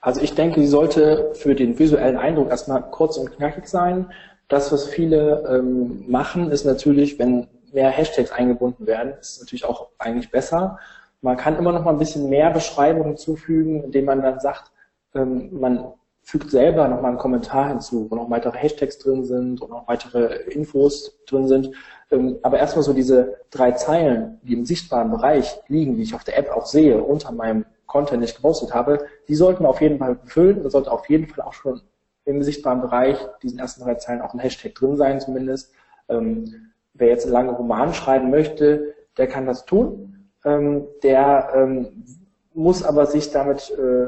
Also 0.00 0.20
ich 0.20 0.34
denke, 0.34 0.60
sie 0.60 0.66
sollte 0.66 1.32
für 1.34 1.54
den 1.54 1.78
visuellen 1.78 2.16
Eindruck 2.16 2.50
erstmal 2.50 2.82
kurz 2.90 3.16
und 3.16 3.36
knackig 3.36 3.66
sein. 3.66 4.12
Das, 4.48 4.72
was 4.72 4.86
viele 4.86 5.44
ähm, 5.48 6.04
machen, 6.08 6.50
ist 6.50 6.64
natürlich, 6.64 7.18
wenn 7.18 7.48
mehr 7.72 7.90
Hashtags 7.90 8.32
eingebunden 8.32 8.86
werden, 8.86 9.14
ist 9.20 9.40
natürlich 9.40 9.64
auch 9.64 9.88
eigentlich 9.98 10.30
besser. 10.30 10.78
Man 11.20 11.36
kann 11.36 11.56
immer 11.58 11.72
noch 11.72 11.84
mal 11.84 11.90
ein 11.90 11.98
bisschen 11.98 12.28
mehr 12.28 12.50
Beschreibung 12.50 13.04
hinzufügen, 13.06 13.82
indem 13.84 14.04
man 14.06 14.22
dann 14.22 14.40
sagt, 14.40 14.70
ähm, 15.14 15.50
man 15.52 15.92
fügt 16.22 16.50
selber 16.50 16.86
noch 16.88 17.00
mal 17.00 17.08
einen 17.08 17.18
Kommentar 17.18 17.68
hinzu, 17.68 18.06
wo 18.10 18.14
noch 18.14 18.30
weitere 18.30 18.58
Hashtags 18.58 18.98
drin 18.98 19.24
sind 19.24 19.60
und 19.60 19.70
noch 19.70 19.88
weitere 19.88 20.42
Infos 20.50 21.18
drin 21.26 21.48
sind. 21.48 21.70
Ähm, 22.10 22.38
aber 22.42 22.58
erstmal 22.58 22.84
so 22.84 22.92
diese 22.92 23.38
drei 23.50 23.72
Zeilen, 23.72 24.38
die 24.42 24.52
im 24.52 24.64
sichtbaren 24.64 25.10
Bereich 25.10 25.58
liegen, 25.68 25.96
die 25.96 26.02
ich 26.02 26.14
auf 26.14 26.24
der 26.24 26.38
App 26.38 26.50
auch 26.50 26.66
sehe, 26.66 27.02
unter 27.02 27.32
meinem 27.32 27.64
Content, 27.88 28.22
den 28.22 28.28
ich 28.28 28.36
gepostet 28.36 28.72
habe, 28.72 29.06
die 29.26 29.34
sollten 29.34 29.66
auf 29.66 29.80
jeden 29.80 29.98
Fall 29.98 30.14
befüllen. 30.14 30.62
Da 30.62 30.70
sollte 30.70 30.92
auf 30.92 31.08
jeden 31.08 31.26
Fall 31.26 31.44
auch 31.44 31.54
schon 31.54 31.80
im 32.24 32.42
sichtbaren 32.42 32.80
Bereich 32.80 33.18
diesen 33.42 33.58
ersten 33.58 33.82
drei 33.82 33.94
Zeilen 33.96 34.20
auch 34.20 34.34
ein 34.34 34.38
Hashtag 34.38 34.74
drin 34.74 34.96
sein 34.96 35.20
zumindest. 35.20 35.72
Ähm, 36.08 36.70
wer 36.94 37.08
jetzt 37.08 37.24
einen 37.24 37.32
langen 37.32 37.54
Roman 37.54 37.94
schreiben 37.94 38.30
möchte, 38.30 38.94
der 39.16 39.26
kann 39.26 39.46
das 39.46 39.64
tun. 39.64 40.30
Ähm, 40.44 40.86
der 41.02 41.50
ähm, 41.54 42.04
muss 42.52 42.84
aber 42.84 43.06
sich 43.06 43.30
damit 43.30 43.70
äh, 43.70 44.06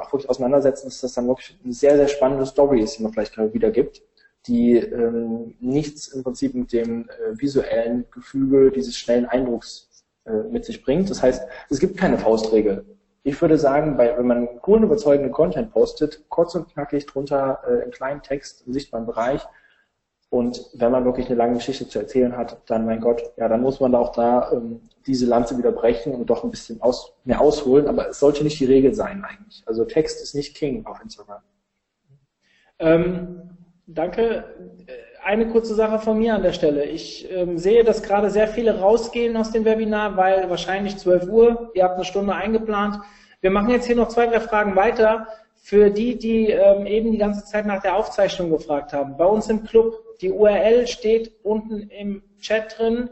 auch 0.00 0.12
wirklich 0.12 0.28
auseinandersetzen, 0.28 0.86
dass 0.86 1.00
das 1.00 1.14
dann 1.14 1.28
wirklich 1.28 1.58
eine 1.62 1.72
sehr, 1.72 1.96
sehr 1.96 2.08
spannende 2.08 2.46
Story 2.46 2.80
ist, 2.80 2.98
die 2.98 3.02
man 3.02 3.12
vielleicht 3.12 3.34
gerade 3.34 3.54
wiedergibt, 3.54 4.02
die 4.46 4.76
ähm, 4.76 5.54
nichts 5.60 6.08
im 6.08 6.22
Prinzip 6.22 6.54
mit 6.54 6.72
dem 6.72 7.08
äh, 7.08 7.38
visuellen 7.38 8.06
Gefüge 8.10 8.70
dieses 8.70 8.96
schnellen 8.96 9.26
Eindrucks 9.26 10.04
äh, 10.24 10.32
mit 10.50 10.64
sich 10.64 10.82
bringt. 10.82 11.10
Das 11.10 11.22
heißt, 11.22 11.46
es 11.68 11.78
gibt 11.78 11.96
keine 11.96 12.18
Faustregel. 12.18 12.84
Ich 13.22 13.40
würde 13.40 13.58
sagen, 13.58 13.96
bei, 13.96 14.16
wenn 14.16 14.26
man 14.26 14.60
coolen, 14.60 14.84
überzeugenden 14.84 15.32
Content 15.32 15.72
postet, 15.72 16.24
kurz 16.28 16.54
und 16.54 16.72
knackig 16.72 17.06
drunter 17.06 17.60
äh, 17.68 17.84
in 17.84 17.90
kleinen 17.90 18.22
Text 18.22 18.66
im 18.66 18.72
sichtbaren 18.72 19.06
Bereich, 19.06 19.46
und 20.30 20.70
wenn 20.74 20.92
man 20.92 21.04
wirklich 21.04 21.26
eine 21.26 21.34
lange 21.34 21.54
Geschichte 21.54 21.88
zu 21.88 21.98
erzählen 21.98 22.36
hat, 22.36 22.62
dann, 22.66 22.86
mein 22.86 23.00
Gott, 23.00 23.20
ja, 23.36 23.48
dann 23.48 23.62
muss 23.62 23.80
man 23.80 23.96
auch 23.96 24.12
da 24.12 24.52
ähm, 24.52 24.80
diese 25.04 25.26
Lanze 25.26 25.58
wieder 25.58 25.72
brechen 25.72 26.14
und 26.14 26.30
doch 26.30 26.44
ein 26.44 26.52
bisschen 26.52 26.80
aus, 26.80 27.12
mehr 27.24 27.40
ausholen. 27.40 27.88
Aber 27.88 28.08
es 28.08 28.20
sollte 28.20 28.44
nicht 28.44 28.60
die 28.60 28.66
Regel 28.66 28.94
sein 28.94 29.24
eigentlich. 29.24 29.64
Also 29.66 29.84
Text 29.84 30.22
ist 30.22 30.36
nicht 30.36 30.56
King 30.56 30.86
auf 30.86 31.02
Instagram. 31.02 31.42
Ähm, 32.78 33.50
danke. 33.88 34.44
Eine 35.22 35.48
kurze 35.48 35.74
Sache 35.74 35.98
von 35.98 36.18
mir 36.18 36.34
an 36.34 36.42
der 36.42 36.52
Stelle. 36.52 36.84
Ich 36.84 37.30
ähm, 37.30 37.58
sehe, 37.58 37.84
dass 37.84 38.02
gerade 38.02 38.30
sehr 38.30 38.48
viele 38.48 38.80
rausgehen 38.80 39.36
aus 39.36 39.50
dem 39.50 39.64
Webinar, 39.64 40.16
weil 40.16 40.48
wahrscheinlich 40.48 40.96
12 40.96 41.28
Uhr, 41.28 41.70
ihr 41.74 41.84
habt 41.84 41.96
eine 41.96 42.04
Stunde 42.04 42.34
eingeplant. 42.34 42.98
Wir 43.40 43.50
machen 43.50 43.70
jetzt 43.70 43.86
hier 43.86 43.96
noch 43.96 44.08
zwei, 44.08 44.26
drei 44.26 44.40
Fragen 44.40 44.76
weiter. 44.76 45.28
Für 45.62 45.90
die, 45.90 46.16
die 46.16 46.50
ähm, 46.50 46.86
eben 46.86 47.12
die 47.12 47.18
ganze 47.18 47.44
Zeit 47.44 47.66
nach 47.66 47.82
der 47.82 47.96
Aufzeichnung 47.96 48.50
gefragt 48.50 48.92
haben. 48.92 49.16
Bei 49.18 49.26
uns 49.26 49.48
im 49.48 49.64
Club 49.64 50.02
die 50.20 50.30
URL 50.30 50.86
steht 50.86 51.32
unten 51.42 51.88
im 51.90 52.22
Chat 52.40 52.78
drin 52.78 53.10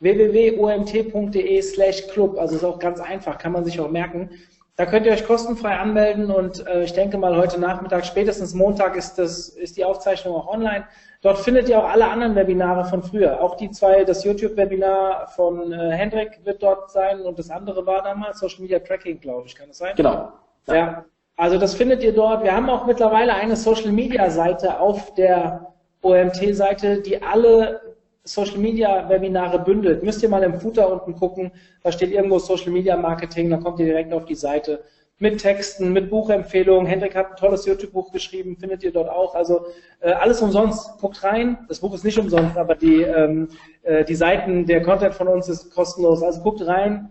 www.omt.de 0.00 1.62
slash 1.62 2.06
club, 2.08 2.38
also 2.38 2.56
ist 2.56 2.64
auch 2.64 2.78
ganz 2.78 3.00
einfach, 3.00 3.38
kann 3.38 3.52
man 3.52 3.64
sich 3.64 3.80
auch 3.80 3.90
merken. 3.90 4.30
Da 4.76 4.86
könnt 4.86 5.06
ihr 5.06 5.12
euch 5.12 5.26
kostenfrei 5.26 5.76
anmelden 5.76 6.30
und 6.30 6.64
äh, 6.68 6.84
ich 6.84 6.92
denke 6.92 7.18
mal 7.18 7.36
heute 7.36 7.58
Nachmittag, 7.58 8.06
spätestens 8.06 8.54
Montag 8.54 8.96
ist, 8.96 9.18
das, 9.18 9.48
ist 9.48 9.76
die 9.76 9.84
Aufzeichnung 9.84 10.36
auch 10.36 10.46
online. 10.46 10.86
Dort 11.20 11.38
findet 11.38 11.68
ihr 11.68 11.78
auch 11.78 11.88
alle 11.88 12.08
anderen 12.08 12.36
Webinare 12.36 12.84
von 12.84 13.02
früher. 13.02 13.42
Auch 13.42 13.56
die 13.56 13.70
zwei, 13.70 14.04
das 14.04 14.22
YouTube-Webinar 14.22 15.28
von 15.28 15.72
äh, 15.72 15.90
Hendrik 15.90 16.40
wird 16.44 16.62
dort 16.62 16.92
sein 16.92 17.20
und 17.22 17.38
das 17.38 17.50
andere 17.50 17.84
war 17.86 18.02
damals 18.02 18.38
Social 18.38 18.62
Media 18.62 18.78
Tracking, 18.78 19.20
glaube 19.20 19.46
ich. 19.46 19.56
Kann 19.56 19.68
das 19.68 19.78
sein? 19.78 19.94
Genau. 19.96 20.32
Ja. 20.68 20.74
ja. 20.74 21.04
Also 21.36 21.58
das 21.58 21.74
findet 21.74 22.04
ihr 22.04 22.12
dort. 22.14 22.44
Wir 22.44 22.54
haben 22.54 22.70
auch 22.70 22.86
mittlerweile 22.86 23.34
eine 23.34 23.56
Social 23.56 23.90
Media 23.90 24.30
Seite 24.30 24.78
auf 24.78 25.14
der 25.14 25.72
OMT-Seite, 26.02 27.00
die 27.02 27.20
alle 27.20 27.80
Social 28.22 28.58
Media 28.58 29.08
Webinare 29.08 29.58
bündelt. 29.58 30.02
Müsst 30.04 30.22
ihr 30.22 30.28
mal 30.28 30.42
im 30.42 30.60
Footer 30.60 30.92
unten 30.92 31.14
gucken, 31.16 31.50
da 31.82 31.90
steht 31.90 32.12
irgendwo 32.12 32.38
Social 32.38 32.70
Media 32.70 32.96
Marketing, 32.96 33.50
da 33.50 33.56
kommt 33.56 33.80
ihr 33.80 33.86
direkt 33.86 34.12
auf 34.12 34.24
die 34.24 34.34
Seite 34.34 34.84
mit 35.18 35.40
Texten, 35.40 35.92
mit 35.92 36.10
Buchempfehlungen. 36.10 36.86
Hendrik 36.86 37.16
hat 37.16 37.30
ein 37.30 37.36
tolles 37.36 37.66
YouTube-Buch 37.66 38.12
geschrieben, 38.12 38.56
findet 38.56 38.82
ihr 38.84 38.92
dort 38.92 39.08
auch. 39.08 39.34
Also 39.34 39.66
äh, 40.00 40.12
alles 40.12 40.40
umsonst. 40.40 40.98
Guckt 41.00 41.22
rein. 41.24 41.58
Das 41.68 41.80
Buch 41.80 41.94
ist 41.94 42.04
nicht 42.04 42.18
umsonst, 42.18 42.56
aber 42.56 42.74
die, 42.74 43.02
ähm, 43.02 43.48
äh, 43.82 44.04
die 44.04 44.14
Seiten, 44.14 44.66
der 44.66 44.82
Content 44.82 45.14
von 45.14 45.28
uns 45.28 45.48
ist 45.48 45.74
kostenlos. 45.74 46.22
Also 46.22 46.42
guckt 46.42 46.64
rein 46.66 47.10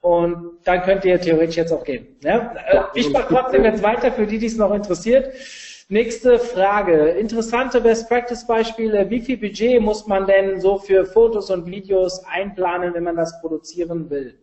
und 0.00 0.58
dann 0.64 0.82
könnt 0.82 1.04
ihr 1.04 1.20
theoretisch 1.20 1.56
jetzt 1.56 1.72
auch 1.72 1.82
gehen. 1.82 2.06
Ja? 2.22 2.52
Äh, 2.68 2.80
ich 2.94 3.10
mache 3.10 3.26
trotzdem 3.28 3.64
jetzt 3.64 3.82
weiter 3.82 4.12
für 4.12 4.26
die, 4.26 4.38
die 4.38 4.46
es 4.46 4.56
noch 4.56 4.72
interessiert. 4.72 5.32
Nächste 5.88 6.38
Frage. 6.38 7.08
Interessante 7.10 7.80
Best-Practice-Beispiele. 7.80 9.10
Wie 9.10 9.20
viel 9.20 9.38
Budget 9.38 9.80
muss 9.80 10.06
man 10.06 10.26
denn 10.26 10.60
so 10.60 10.78
für 10.78 11.06
Fotos 11.06 11.50
und 11.50 11.66
Videos 11.66 12.22
einplanen, 12.24 12.94
wenn 12.94 13.04
man 13.04 13.16
das 13.16 13.40
produzieren 13.40 14.10
will? 14.10 14.38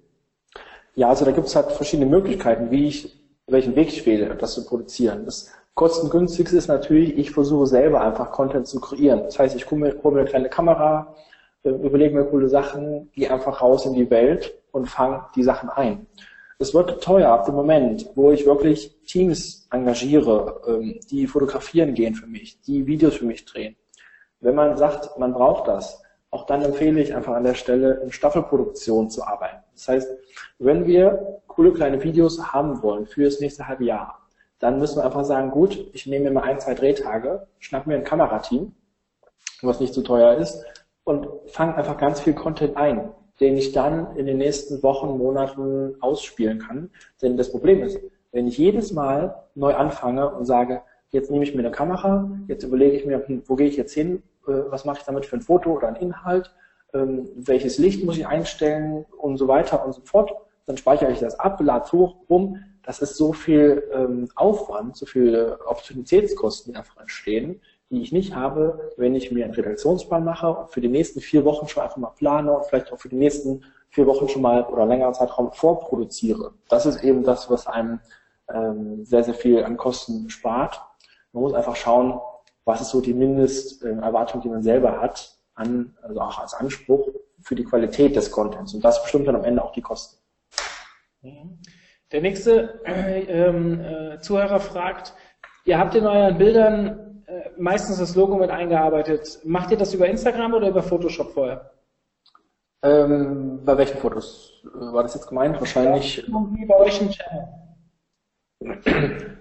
Ja, 0.96 1.10
also 1.10 1.26
da 1.26 1.32
gibt 1.32 1.48
es 1.48 1.56
halt 1.56 1.72
verschiedene 1.74 2.10
Möglichkeiten, 2.10 2.72
wie 2.72 2.88
ich, 2.88 3.22
welchen 3.48 3.76
Weg 3.76 3.90
ich 3.90 4.06
wähle, 4.06 4.34
das 4.36 4.54
zu 4.54 4.66
produzieren. 4.66 5.26
Das 5.26 5.52
kostengünstigste 5.74 6.56
ist 6.56 6.68
natürlich, 6.68 7.18
ich 7.18 7.32
versuche 7.32 7.68
selber 7.68 8.02
einfach 8.02 8.32
Content 8.32 8.66
zu 8.66 8.80
kreieren. 8.80 9.24
Das 9.24 9.38
heißt, 9.38 9.56
ich 9.56 9.70
hole 9.70 9.82
mir, 9.82 10.04
hole 10.04 10.16
mir 10.16 10.22
eine 10.22 10.30
kleine 10.30 10.50
Kamera, 10.50 11.14
äh, 11.64 11.70
überlege 11.70 12.16
mir 12.16 12.24
coole 12.24 12.48
Sachen, 12.48 13.12
gehe 13.14 13.32
einfach 13.32 13.62
raus 13.62 13.86
in 13.86 13.94
die 13.94 14.10
Welt 14.10 14.54
und 14.72 14.88
fange 14.88 15.26
die 15.36 15.44
Sachen 15.44 15.70
ein. 15.70 16.08
Es 16.60 16.74
wird 16.74 17.04
teuer 17.04 17.30
ab 17.30 17.46
dem 17.46 17.56
Moment, 17.56 18.10
wo 18.16 18.32
ich 18.32 18.46
wirklich 18.46 18.96
Teams 19.06 19.68
engagiere, 19.72 20.62
ähm, 20.66 21.00
die 21.12 21.28
fotografieren 21.28 21.94
gehen 21.94 22.16
für 22.16 22.28
mich, 22.28 22.62
die 22.62 22.88
Videos 22.88 23.16
für 23.16 23.26
mich 23.26 23.44
drehen. 23.44 23.76
Wenn 24.40 24.56
man 24.56 24.78
sagt, 24.78 25.20
man 25.20 25.34
braucht 25.34 25.68
das, 25.68 26.02
auch 26.36 26.46
dann 26.46 26.62
empfehle 26.62 27.02
ich 27.02 27.16
einfach 27.16 27.34
an 27.34 27.44
der 27.44 27.56
Stelle 27.56 28.02
in 28.04 28.12
Staffelproduktion 28.12 29.10
zu 29.10 29.26
arbeiten. 29.26 29.64
Das 29.74 29.88
heißt, 29.88 30.10
wenn 30.60 30.86
wir 30.86 31.42
coole 31.48 31.74
kleine 31.74 32.04
Videos 32.04 32.54
haben 32.54 32.84
wollen 32.84 33.06
für 33.06 33.24
das 33.24 33.40
nächste 33.40 33.68
halbe 33.68 33.86
Jahr, 33.86 34.20
dann 34.60 34.80
müssen 34.80 34.98
wir 34.98 35.06
einfach 35.06 35.26
sagen, 35.26 35.50
gut, 35.52 35.90
ich 35.94 36.06
nehme 36.06 36.26
mir 36.26 36.32
mal 36.32 36.44
ein, 36.44 36.60
zwei 36.60 36.76
Drehtage, 36.76 37.48
schnapp 37.60 37.88
mir 37.88 37.96
ein 37.96 38.04
Kamerateam, 38.04 38.74
was 39.62 39.80
nicht 39.80 39.94
zu 39.94 40.02
so 40.02 40.08
teuer 40.08 40.36
ist, 40.36 40.64
und 41.04 41.28
fange 41.48 41.76
einfach 41.76 41.98
ganz 41.98 42.20
viel 42.22 42.34
Content 42.34 42.78
ein 42.78 43.12
den 43.40 43.58
ich 43.58 43.72
dann 43.72 44.16
in 44.16 44.26
den 44.26 44.38
nächsten 44.38 44.82
Wochen, 44.84 45.18
Monaten 45.18 45.96
ausspielen 46.02 46.60
kann. 46.60 46.90
Denn 47.22 47.38
das 47.38 47.52
Problem 47.52 47.84
ist, 47.84 48.00
wenn 48.32 48.48
ich 48.48 48.58
jedes 48.58 48.92
Mal 48.92 49.44
neu 49.56 49.74
anfange 49.74 50.30
und 50.30 50.46
sage, 50.46 50.82
jetzt 51.10 51.32
nehme 51.32 51.44
ich 51.44 51.54
mir 51.54 51.62
eine 51.62 51.72
Kamera, 51.72 52.30
jetzt 52.48 52.64
überlege 52.64 52.98
ich 52.98 53.06
mir, 53.06 53.26
hm, 53.26 53.44
wo 53.46 53.56
gehe 53.56 53.68
ich 53.68 53.78
jetzt 53.78 53.94
hin, 53.94 54.24
was 54.48 54.86
mache 54.86 55.00
ich 55.00 55.06
damit 55.06 55.26
für 55.26 55.38
ein 55.38 55.42
Foto 55.42 55.72
oder 55.72 55.88
ein 55.88 55.96
Inhalt, 55.96 56.54
ähm, 56.94 57.30
welches 57.36 57.78
Licht 57.78 58.04
muss 58.04 58.18
ich 58.18 58.28
einstellen 58.28 59.06
und 59.18 59.38
so 59.38 59.48
weiter 59.48 59.86
und 59.86 59.94
so 59.94 60.02
fort, 60.02 60.32
dann 60.66 60.78
speichere 60.78 61.12
ich 61.12 61.20
das 61.20 61.40
ab, 61.40 61.60
lade 61.62 61.86
es 61.86 61.94
hoch, 61.94 62.16
rum. 62.30 62.64
Das 62.84 63.02
ist 63.02 63.18
so 63.18 63.34
viel 63.34 63.84
ähm, 63.94 64.30
Aufwand, 64.36 64.96
so 64.96 65.06
viele 65.06 65.60
Opportunitätskosten, 65.66 66.74
die 66.74 66.78
einfach 66.78 66.98
entstehen, 66.98 67.62
die 67.90 68.02
ich 68.02 68.12
nicht 68.12 68.36
habe, 68.36 68.92
wenn 68.98 69.16
ich 69.16 69.32
mir 69.32 69.46
einen 69.46 69.54
Redaktionsplan 69.54 70.24
mache 70.24 70.50
und 70.50 70.72
für 70.72 70.82
die 70.82 70.88
nächsten 70.88 71.20
vier 71.20 71.46
Wochen 71.46 71.68
schon 71.68 71.84
einfach 71.84 71.98
mal 71.98 72.12
plane 72.12 72.52
und 72.52 72.66
vielleicht 72.66 72.92
auch 72.92 73.00
für 73.00 73.10
die 73.10 73.16
nächsten 73.16 73.64
vier 73.90 74.08
Wochen 74.08 74.28
schon 74.28 74.42
mal 74.42 74.64
oder 74.66 74.86
längeren 74.86 75.14
Zeitraum 75.14 75.52
vorproduziere. 75.52 76.54
Das 76.70 76.86
ist 76.86 77.04
eben 77.04 77.24
das, 77.24 77.50
was 77.50 77.68
einem 77.68 78.00
ähm, 78.54 79.06
sehr, 79.06 79.24
sehr 79.24 79.34
viel 79.34 79.64
an 79.64 79.78
Kosten 79.78 80.30
spart. 80.30 80.82
Man 81.32 81.44
muss 81.44 81.54
einfach 81.54 81.76
schauen, 81.76 82.20
was 82.66 82.82
ist 82.82 82.90
so 82.90 83.00
die 83.00 83.14
Mindesterwartung, 83.14 84.42
die 84.42 84.50
man 84.50 84.64
selber 84.64 85.00
hat, 85.00 85.38
an, 85.54 85.96
also 86.02 86.20
auch 86.20 86.40
als 86.40 86.54
Anspruch 86.54 87.08
für 87.42 87.56
die 87.56 87.64
Qualität 87.64 88.16
des 88.16 88.32
Contents. 88.32 88.74
Und 88.74 88.84
das 88.84 89.02
bestimmt 89.04 89.28
dann 89.28 89.36
am 89.36 89.44
Ende 89.44 89.64
auch 89.64 89.72
die 89.72 89.82
Kosten. 89.82 90.18
Der 92.12 92.22
nächste 92.22 92.82
äh, 92.86 93.22
äh, 93.22 94.20
Zuhörer 94.20 94.60
fragt, 94.60 95.14
ihr 95.64 95.78
habt 95.78 95.96
in 95.96 96.06
euren 96.06 96.38
Bildern 96.38 97.24
äh, 97.28 97.50
meistens 97.58 98.00
das 98.00 98.16
Logo 98.16 98.36
mit 98.36 98.50
eingearbeitet. 98.50 99.40
Macht 99.44 99.72
ihr 99.72 99.78
das 99.78 99.94
über 99.94 100.08
Instagram 100.08 100.54
oder 100.54 100.70
über 100.70 100.84
Photoshop 100.84 101.32
vorher? 101.34 101.72
Ähm, 102.84 103.62
bei 103.64 103.78
welchen 103.78 103.98
Fotos 103.98 104.62
war 104.64 105.04
das 105.04 105.16
jetzt 105.16 105.28
gemeint? 105.28 105.60
Wahrscheinlich. 105.60 106.24
Wie 106.28 106.66
bei 106.66 106.78
euch 106.78 107.02
im 107.02 107.10
Channel. 107.10 107.65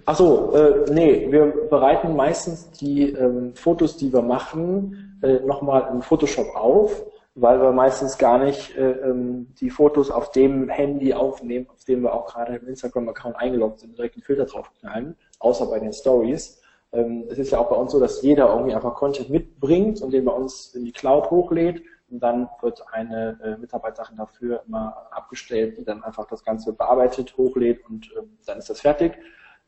Achso, 0.04 0.54
äh, 0.54 0.92
nee, 0.92 1.30
wir 1.30 1.46
bereiten 1.70 2.14
meistens 2.14 2.70
die 2.70 3.10
ähm, 3.12 3.54
Fotos, 3.54 3.96
die 3.96 4.12
wir 4.12 4.22
machen, 4.22 5.18
äh, 5.22 5.40
nochmal 5.40 5.90
in 5.92 6.02
Photoshop 6.02 6.54
auf, 6.54 7.04
weil 7.34 7.60
wir 7.60 7.72
meistens 7.72 8.18
gar 8.18 8.38
nicht 8.38 8.76
äh, 8.76 8.90
ähm, 8.90 9.48
die 9.60 9.70
Fotos 9.70 10.10
auf 10.10 10.30
dem 10.30 10.68
Handy 10.68 11.14
aufnehmen, 11.14 11.66
auf 11.68 11.84
dem 11.84 12.02
wir 12.02 12.12
auch 12.12 12.26
gerade 12.26 12.56
im 12.56 12.68
Instagram-Account 12.68 13.36
eingeloggt 13.36 13.80
sind, 13.80 13.96
direkt 13.96 14.16
einen 14.16 14.22
Filter 14.22 14.44
draufknallen, 14.44 15.16
außer 15.38 15.66
bei 15.66 15.80
den 15.80 15.92
Stories. 15.92 16.60
Ähm, 16.92 17.24
es 17.28 17.38
ist 17.38 17.50
ja 17.50 17.58
auch 17.58 17.68
bei 17.68 17.76
uns 17.76 17.92
so, 17.92 17.98
dass 17.98 18.22
jeder 18.22 18.50
irgendwie 18.50 18.74
einfach 18.74 18.94
Content 18.94 19.30
mitbringt 19.30 20.00
und 20.00 20.12
den 20.12 20.24
bei 20.24 20.32
uns 20.32 20.74
in 20.74 20.84
die 20.84 20.92
Cloud 20.92 21.30
hochlädt 21.30 21.82
und 22.14 22.20
dann 22.20 22.48
wird 22.60 22.80
eine 22.92 23.36
äh, 23.42 23.56
Mitarbeiterin 23.60 24.16
dafür 24.16 24.62
immer 24.68 25.08
abgestellt, 25.10 25.78
die 25.78 25.84
dann 25.84 26.04
einfach 26.04 26.28
das 26.28 26.44
Ganze 26.44 26.72
bearbeitet, 26.72 27.36
hochlädt 27.36 27.84
und 27.88 28.06
äh, 28.12 28.22
dann 28.46 28.58
ist 28.58 28.70
das 28.70 28.80
fertig. 28.80 29.18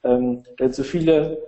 Ähm, 0.05 0.44
denn 0.61 0.72
zu 0.72 0.84
viele 0.84 1.44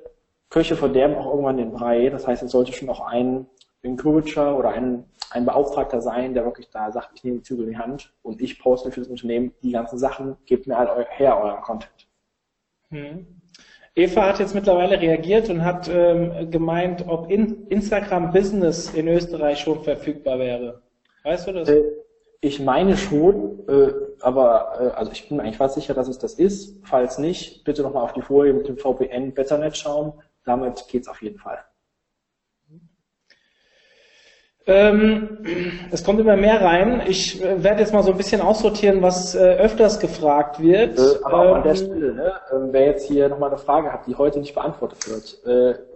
Köche 0.50 0.74
verderben 0.74 1.14
auch 1.14 1.26
irgendwann 1.30 1.56
den 1.56 1.70
Brei. 1.70 2.08
Das 2.08 2.26
heißt, 2.26 2.42
es 2.42 2.50
sollte 2.50 2.72
schon 2.72 2.88
auch 2.88 3.06
ein 3.06 3.46
Encourager 3.82 4.58
oder 4.58 4.70
ein, 4.70 5.04
ein 5.30 5.44
Beauftragter 5.44 6.00
sein, 6.00 6.34
der 6.34 6.44
wirklich 6.44 6.68
da 6.70 6.90
sagt, 6.90 7.10
ich 7.14 7.22
nehme 7.22 7.36
die 7.36 7.44
Zügel 7.44 7.66
in 7.66 7.70
die 7.70 7.78
Hand 7.78 8.12
und 8.22 8.42
ich 8.42 8.58
poste 8.58 8.90
für 8.90 9.00
das 9.00 9.08
Unternehmen 9.08 9.52
die 9.62 9.70
ganzen 9.70 9.98
Sachen, 9.98 10.36
gebt 10.46 10.66
mir 10.66 10.76
all 10.76 11.06
her 11.10 11.40
euren 11.40 11.60
Content. 11.60 12.08
Hm. 12.90 13.40
Eva 13.94 14.26
hat 14.26 14.40
jetzt 14.40 14.54
mittlerweile 14.54 15.00
reagiert 15.00 15.48
und 15.48 15.64
hat 15.64 15.88
ähm, 15.88 16.50
gemeint, 16.50 17.04
ob 17.06 17.30
in 17.30 17.68
Instagram 17.68 18.32
Business 18.32 18.92
in 18.94 19.06
Österreich 19.06 19.60
schon 19.60 19.84
verfügbar 19.84 20.40
wäre. 20.40 20.82
Weißt 21.28 21.46
du 21.46 21.52
das? 21.52 21.68
Äh, 21.68 21.84
ich 22.40 22.58
meine 22.58 22.96
schon, 22.96 23.68
äh, 23.68 23.92
aber 24.20 24.78
äh, 24.80 24.96
also 24.96 25.12
ich 25.12 25.28
bin 25.28 25.40
eigentlich 25.40 25.58
fast 25.58 25.74
sicher, 25.74 25.92
dass 25.92 26.08
es 26.08 26.18
das 26.18 26.34
ist. 26.34 26.78
Falls 26.86 27.18
nicht, 27.18 27.64
bitte 27.64 27.82
nochmal 27.82 28.04
auf 28.04 28.14
die 28.14 28.22
Folie 28.22 28.54
mit 28.54 28.66
dem 28.66 28.78
VPN 28.78 29.34
Betternet 29.34 29.76
schauen. 29.76 30.14
Damit 30.46 30.88
geht's 30.88 31.06
auf 31.06 31.20
jeden 31.20 31.38
Fall. 31.38 31.58
Ähm, 34.64 35.44
es 35.90 36.02
kommt 36.02 36.18
immer 36.18 36.36
mehr 36.36 36.62
rein. 36.62 37.02
Ich 37.06 37.42
äh, 37.44 37.62
werde 37.62 37.80
jetzt 37.80 37.92
mal 37.92 38.02
so 38.02 38.12
ein 38.12 38.16
bisschen 38.16 38.40
aussortieren, 38.40 39.02
was 39.02 39.34
äh, 39.34 39.56
öfters 39.56 40.00
gefragt 40.00 40.62
wird. 40.62 40.98
Äh, 40.98 41.24
aber 41.24 41.50
auch 41.50 41.54
an 41.56 41.62
der 41.62 41.72
ähm, 41.72 41.76
Stelle, 41.76 42.14
ne, 42.14 42.32
ähm, 42.52 42.68
wer 42.70 42.86
jetzt 42.86 43.06
hier 43.06 43.28
nochmal 43.28 43.50
eine 43.50 43.58
Frage 43.58 43.92
hat, 43.92 44.06
die 44.06 44.14
heute 44.14 44.38
nicht 44.40 44.54
beantwortet 44.54 45.06
wird, 45.10 45.86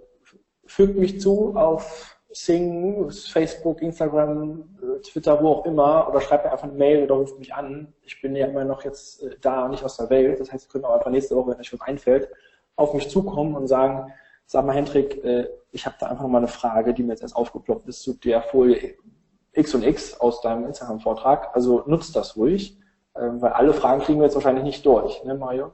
fügt 0.67 0.99
mich 0.99 1.23
zu 1.23 1.55
auf 1.57 2.12
Sing, 2.33 3.11
Facebook, 3.11 3.83
Instagram, 3.83 4.65
äh, 4.83 5.01
Twitter, 5.01 5.43
wo 5.43 5.49
auch 5.49 5.67
immer, 5.67 6.09
oder 6.09 6.21
schreibt 6.21 6.45
mir 6.45 6.53
einfach 6.53 6.69
eine 6.69 6.77
Mail 6.77 7.05
oder 7.05 7.17
ruft 7.17 7.39
mich 7.39 7.53
an. 7.55 7.93
Ich 8.03 8.21
bin 8.23 8.35
ja 8.35 8.47
immer 8.47 8.65
noch 8.65 8.85
jetzt 8.85 9.23
äh, 9.23 9.37
da, 9.41 9.69
nicht 9.69 9.85
aus 9.85 9.97
der 9.99 10.09
Welt. 10.11 10.41
Das 10.41 10.53
heißt, 10.53 10.67
ihr 10.67 10.73
könnt 10.73 10.85
auch 10.85 10.95
einfach 10.95 11.11
nächste 11.11 11.37
Woche, 11.37 11.51
wenn 11.51 11.61
euch 11.61 11.73
was 11.73 11.81
einfällt, 11.83 12.29
auf 12.77 12.95
mich 12.95 13.11
zukommen 13.11 13.55
und 13.55 13.67
sagen, 13.67 14.13
sag 14.47 14.65
mal, 14.65 14.75
Hendrik, 14.75 15.23
äh, 15.25 15.49
ich 15.73 15.85
habe 15.87 15.97
da 16.01 16.07
einfach 16.07 16.27
mal 16.27 16.39
eine 16.39 16.49
Frage, 16.49 16.95
die 16.95 17.03
mir 17.03 17.13
jetzt 17.13 17.23
erst 17.23 17.37
aufgeploppt 17.37 17.89
ist 17.89 18.03
zu 18.03 18.15
der 18.15 18.43
Folie 18.43 18.95
X 19.53 19.75
und 19.75 19.85
X 19.85 20.19
aus 20.19 20.41
deinem 20.41 20.65
Instagram-Vortrag. 20.67 21.55
Also 21.55 21.83
nutzt 21.87 22.17
das 22.17 22.37
ruhig, 22.37 22.79
weil 23.15 23.53
alle 23.53 23.75
Fragen 23.75 24.01
kriegen 24.01 24.19
wir 24.19 24.25
jetzt 24.25 24.35
wahrscheinlich 24.35 24.65
nicht 24.65 24.87
durch, 24.87 25.23
ne, 25.25 25.35
Mario? 25.35 25.73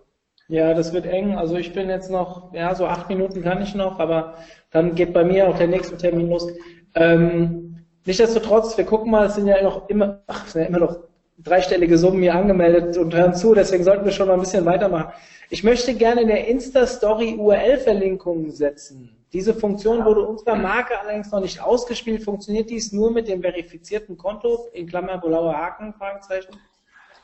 Ja, 0.49 0.73
das 0.73 0.95
wird 0.95 1.05
eng. 1.05 1.37
Also 1.37 1.57
ich 1.57 1.75
bin 1.75 1.91
jetzt 1.91 2.11
noch, 2.11 2.55
ja, 2.55 2.75
so 2.75 2.87
acht 2.87 3.09
Minuten 3.11 3.43
kann 3.43 3.61
ich 3.61 3.75
noch, 3.75 3.99
aber 3.99 4.35
dann 4.71 4.95
geht 4.95 5.13
bei 5.13 5.25
mir 5.25 5.49
auch 5.49 5.57
der 5.57 5.69
nächste 5.69 5.97
Termin 5.97 6.31
los. 6.31 6.47
Ähm, 6.95 7.85
nichtsdestotrotz, 8.05 8.77
wir 8.77 8.85
gucken 8.85 9.11
mal, 9.11 9.27
es 9.27 9.35
sind 9.35 9.47
ja 9.47 9.63
noch 9.63 9.89
immer, 9.89 10.21
ach, 10.27 10.47
sind 10.47 10.63
ja 10.63 10.69
immer 10.69 10.81
noch 10.81 10.99
dreistellige 11.39 11.97
Summen 11.97 12.23
hier 12.23 12.35
angemeldet 12.35 12.97
und 12.97 13.15
hören 13.15 13.35
zu, 13.35 13.55
deswegen 13.55 13.85
sollten 13.85 14.05
wir 14.05 14.13
schon 14.13 14.27
mal 14.29 14.35
ein 14.35 14.41
bisschen 14.41 14.65
weitermachen. 14.65 15.13
Ich 15.51 15.65
möchte 15.65 15.95
gerne 15.95 16.23
in 16.23 16.29
der 16.29 16.47
Insta-Story 16.49 17.37
URL-Verlinkungen 17.39 18.51
setzen. 18.51 19.17
Diese 19.33 19.55
Funktion 19.55 20.05
wurde 20.05 20.23
unserer 20.23 20.57
Marke 20.57 20.99
allerdings 20.99 21.31
noch 21.31 21.41
nicht 21.41 21.61
ausgespielt. 21.61 22.23
Funktioniert 22.23 22.71
dies 22.71 22.93
nur 22.93 23.11
mit 23.11 23.29
dem 23.29 23.43
verifizierten 23.43 24.17
Konto, 24.17 24.69
in 24.73 24.87
Klammer 24.87 25.19
blauer 25.19 25.55
Haken, 25.55 25.93
Fragezeichen? 25.95 26.53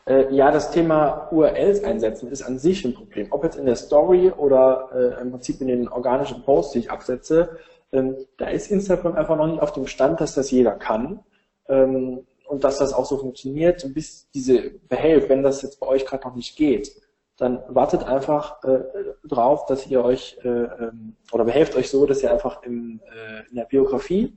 Äh, 0.06 0.34
ja, 0.34 0.50
das 0.50 0.70
Thema 0.70 1.28
URLs 1.30 1.82
einsetzen 1.82 2.30
ist 2.30 2.42
an 2.42 2.58
sich 2.58 2.84
ein 2.84 2.94
Problem. 2.94 3.28
Ob 3.30 3.42
jetzt 3.44 3.56
in 3.56 3.66
der 3.66 3.76
Story 3.76 4.30
oder 4.30 4.90
äh, 4.92 5.22
im 5.22 5.30
Prinzip 5.30 5.60
in 5.60 5.68
den 5.68 5.88
organischen 5.88 6.42
Posts, 6.42 6.72
die 6.72 6.78
ich 6.80 6.90
absetze, 6.90 7.56
ähm, 7.92 8.16
da 8.36 8.48
ist 8.48 8.70
Instagram 8.70 9.14
einfach 9.14 9.36
noch 9.36 9.46
nicht 9.46 9.62
auf 9.62 9.72
dem 9.72 9.86
Stand, 9.86 10.20
dass 10.20 10.34
das 10.34 10.50
jeder 10.50 10.72
kann. 10.72 11.20
Ähm, 11.68 12.26
und 12.46 12.62
dass 12.62 12.78
das 12.78 12.92
auch 12.92 13.06
so 13.06 13.16
funktioniert, 13.16 13.94
bis 13.94 14.28
diese 14.32 14.70
behelft, 14.88 15.30
wenn 15.30 15.42
das 15.42 15.62
jetzt 15.62 15.80
bei 15.80 15.86
euch 15.86 16.04
gerade 16.04 16.28
noch 16.28 16.34
nicht 16.34 16.56
geht, 16.56 16.92
dann 17.38 17.62
wartet 17.68 18.04
einfach 18.04 18.62
äh, 18.64 18.80
drauf, 19.24 19.64
dass 19.66 19.86
ihr 19.86 20.04
euch 20.04 20.38
äh, 20.44 20.48
ähm, 20.48 21.16
oder 21.32 21.44
behelft 21.44 21.74
euch 21.74 21.90
so, 21.90 22.04
dass 22.04 22.22
ihr 22.22 22.30
einfach 22.30 22.62
im, 22.62 23.00
äh, 23.06 23.48
in 23.48 23.56
der 23.56 23.64
Biografie 23.64 24.36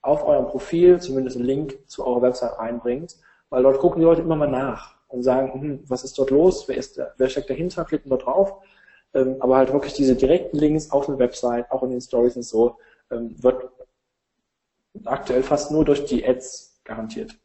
auf 0.00 0.26
eurem 0.26 0.46
Profil 0.46 0.98
zumindest 1.00 1.36
einen 1.36 1.44
Link 1.44 1.78
zu 1.86 2.04
eurer 2.04 2.22
Website 2.22 2.58
reinbringt, 2.58 3.16
weil 3.50 3.62
dort 3.62 3.78
gucken 3.78 4.00
die 4.00 4.06
Leute 4.06 4.22
immer 4.22 4.34
mal 4.34 4.48
nach 4.48 4.96
und 5.12 5.22
sagen, 5.22 5.52
hm, 5.52 5.84
was 5.86 6.04
ist 6.04 6.18
dort 6.18 6.30
los, 6.30 6.66
wer, 6.68 6.76
ist 6.76 6.96
der, 6.96 7.14
wer 7.16 7.28
steckt 7.28 7.50
dahinter, 7.50 7.84
klicken 7.84 8.10
dort 8.10 8.26
drauf. 8.26 8.54
Ähm, 9.14 9.36
aber 9.40 9.56
halt 9.56 9.72
wirklich 9.72 9.92
diese 9.92 10.16
direkten 10.16 10.56
Links 10.56 10.90
auf 10.90 11.08
eine 11.08 11.18
Website, 11.18 11.70
auch 11.70 11.82
in 11.82 11.90
den 11.90 12.00
Stories 12.00 12.36
und 12.36 12.44
so, 12.44 12.78
ähm, 13.10 13.34
wird 13.42 13.70
aktuell 15.04 15.42
fast 15.42 15.70
nur 15.70 15.84
durch 15.84 16.04
die 16.04 16.26
Ads 16.26 16.80
garantiert. 16.84 17.38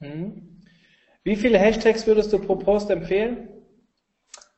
Hm. 0.00 0.60
Wie 1.24 1.36
viele 1.36 1.58
Hashtags 1.58 2.06
würdest 2.06 2.32
du 2.32 2.38
pro 2.38 2.56
Post 2.56 2.90
empfehlen? 2.90 3.48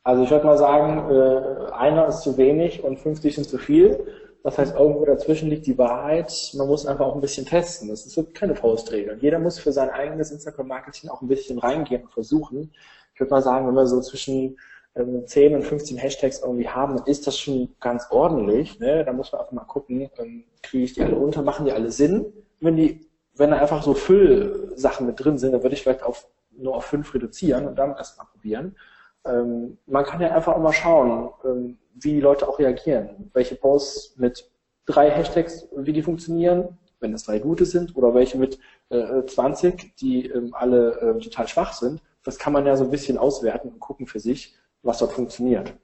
Also 0.03 0.23
ich 0.23 0.31
würde 0.31 0.45
mal 0.45 0.59
sagen, 0.59 1.11
äh, 1.11 1.73
einer 1.73 2.09
ist 2.09 2.21
zu 2.23 2.37
wenig 2.37 2.83
und 2.83 2.99
50 2.99 3.35
sind 3.35 3.45
zu 3.45 3.59
viel. 3.59 4.07
Das 4.45 4.59
heißt, 4.59 4.77
irgendwo 4.77 5.07
dazwischen 5.07 5.49
liegt 5.49 5.67
die 5.67 5.79
Wahrheit. 5.79 6.51
Man 6.53 6.67
muss 6.67 6.85
einfach 6.85 7.07
auch 7.07 7.15
ein 7.15 7.23
bisschen 7.23 7.47
testen. 7.47 7.89
Das 7.89 8.05
ist 8.05 8.35
keine 8.35 8.55
Faustregel. 8.55 9.17
Jeder 9.23 9.39
muss 9.39 9.59
für 9.59 9.73
sein 9.73 9.89
eigenes 9.89 10.31
Instagram-Marketing 10.31 11.09
auch 11.09 11.23
ein 11.23 11.29
bisschen 11.29 11.59
reingehen 11.59 12.03
und 12.03 12.13
versuchen. 12.13 12.71
Ich 13.15 13.21
würde 13.21 13.31
mal 13.31 13.41
sagen, 13.41 13.67
wenn 13.67 13.75
wir 13.75 13.87
so 13.87 14.03
zwischen 14.03 14.59
ähm, 14.97 15.27
10 15.27 15.55
und 15.55 15.63
15 15.63 15.97
Hashtags 15.97 16.43
irgendwie 16.43 16.69
haben, 16.69 16.99
dann 16.99 17.07
ist 17.07 17.27
das 17.27 17.39
schon 17.39 17.75
ganz 17.81 18.09
ordentlich. 18.11 18.79
Ne? 18.79 19.03
Da 19.03 19.15
muss 19.15 19.33
man 19.33 19.41
einfach 19.41 19.53
mal 19.53 19.65
gucken, 19.65 20.11
ähm, 20.19 20.45
kriege 20.63 20.85
ich 20.85 20.93
die 20.93 21.03
alle 21.03 21.17
unter, 21.17 21.41
machen 21.41 21.65
die 21.65 21.73
alle 21.73 21.91
Sinn? 21.91 22.27
Wenn 22.61 22.77
die, 22.77 23.09
wenn 23.35 23.51
da 23.51 23.57
einfach 23.57 23.83
so 23.83 23.95
Füllsachen 23.95 25.07
mit 25.07 25.25
drin 25.25 25.39
sind, 25.39 25.53
dann 25.53 25.62
würde 25.62 25.75
ich 25.75 25.83
vielleicht 25.83 26.03
auf, 26.03 26.29
nur 26.51 26.77
auf 26.77 26.85
5 26.85 27.15
reduzieren 27.15 27.66
und 27.66 27.79
damit 27.79 27.97
erstmal 27.97 28.27
probieren. 28.27 28.77
Ähm, 29.25 29.79
man 29.87 30.05
kann 30.05 30.21
ja 30.21 30.35
einfach 30.35 30.55
auch 30.55 30.61
mal 30.61 30.73
schauen, 30.73 31.31
ähm, 31.45 31.79
wie 31.95 32.15
die 32.15 32.21
Leute 32.21 32.49
auch 32.49 32.59
reagieren. 32.59 33.31
Welche 33.33 33.57
Posts 33.57 34.17
mit 34.19 34.51
drei 34.87 35.11
Hashtags, 35.11 35.67
wie 35.77 35.93
die 35.93 36.03
funktionieren, 36.03 36.79
wenn 37.01 37.15
es 37.15 37.25
drei 37.25 37.39
gute 37.39 37.65
sind, 37.65 37.97
oder 37.97 38.15
welche 38.15 38.39
mit 38.39 38.59
äh, 38.91 39.25
20, 39.25 39.97
die 39.97 40.27
ähm, 40.27 40.55
alle 40.55 41.01
äh, 41.01 41.21
total 41.21 41.49
schwach 41.49 41.73
sind. 41.73 42.03
Das 42.23 42.39
kann 42.39 42.53
man 42.53 42.67
ja 42.67 42.77
so 42.77 42.85
ein 42.85 42.91
bisschen 42.91 43.19
auswerten 43.19 43.69
und 43.69 43.81
gucken 43.81 44.07
für 44.07 44.21
sich, 44.21 44.55
was 44.83 44.99
dort 44.99 45.13
funktioniert. 45.13 45.75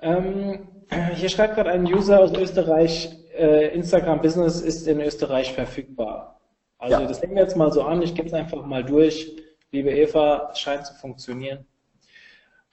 Ähm, 0.00 0.68
hier 1.14 1.28
schreibt 1.28 1.54
gerade 1.54 1.70
ein 1.70 1.86
User 1.86 2.20
aus 2.20 2.32
Österreich, 2.32 3.16
äh, 3.36 3.74
Instagram 3.74 4.20
Business 4.20 4.60
ist 4.60 4.86
in 4.86 5.00
Österreich 5.00 5.52
verfügbar. 5.52 6.40
Also 6.78 7.00
ja. 7.00 7.06
das 7.06 7.20
nehmen 7.22 7.34
wir 7.34 7.42
jetzt 7.42 7.56
mal 7.56 7.72
so 7.72 7.82
an, 7.82 8.02
ich 8.02 8.14
gebe 8.14 8.28
es 8.28 8.34
einfach 8.34 8.64
mal 8.66 8.84
durch. 8.84 9.36
Liebe 9.76 9.90
Eva, 9.90 10.48
es 10.52 10.58
scheint 10.58 10.86
zu 10.86 10.94
funktionieren. 10.94 11.66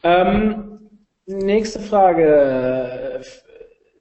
Ähm, 0.03 0.79
Nächste 1.25 1.81
Frage. 1.81 3.21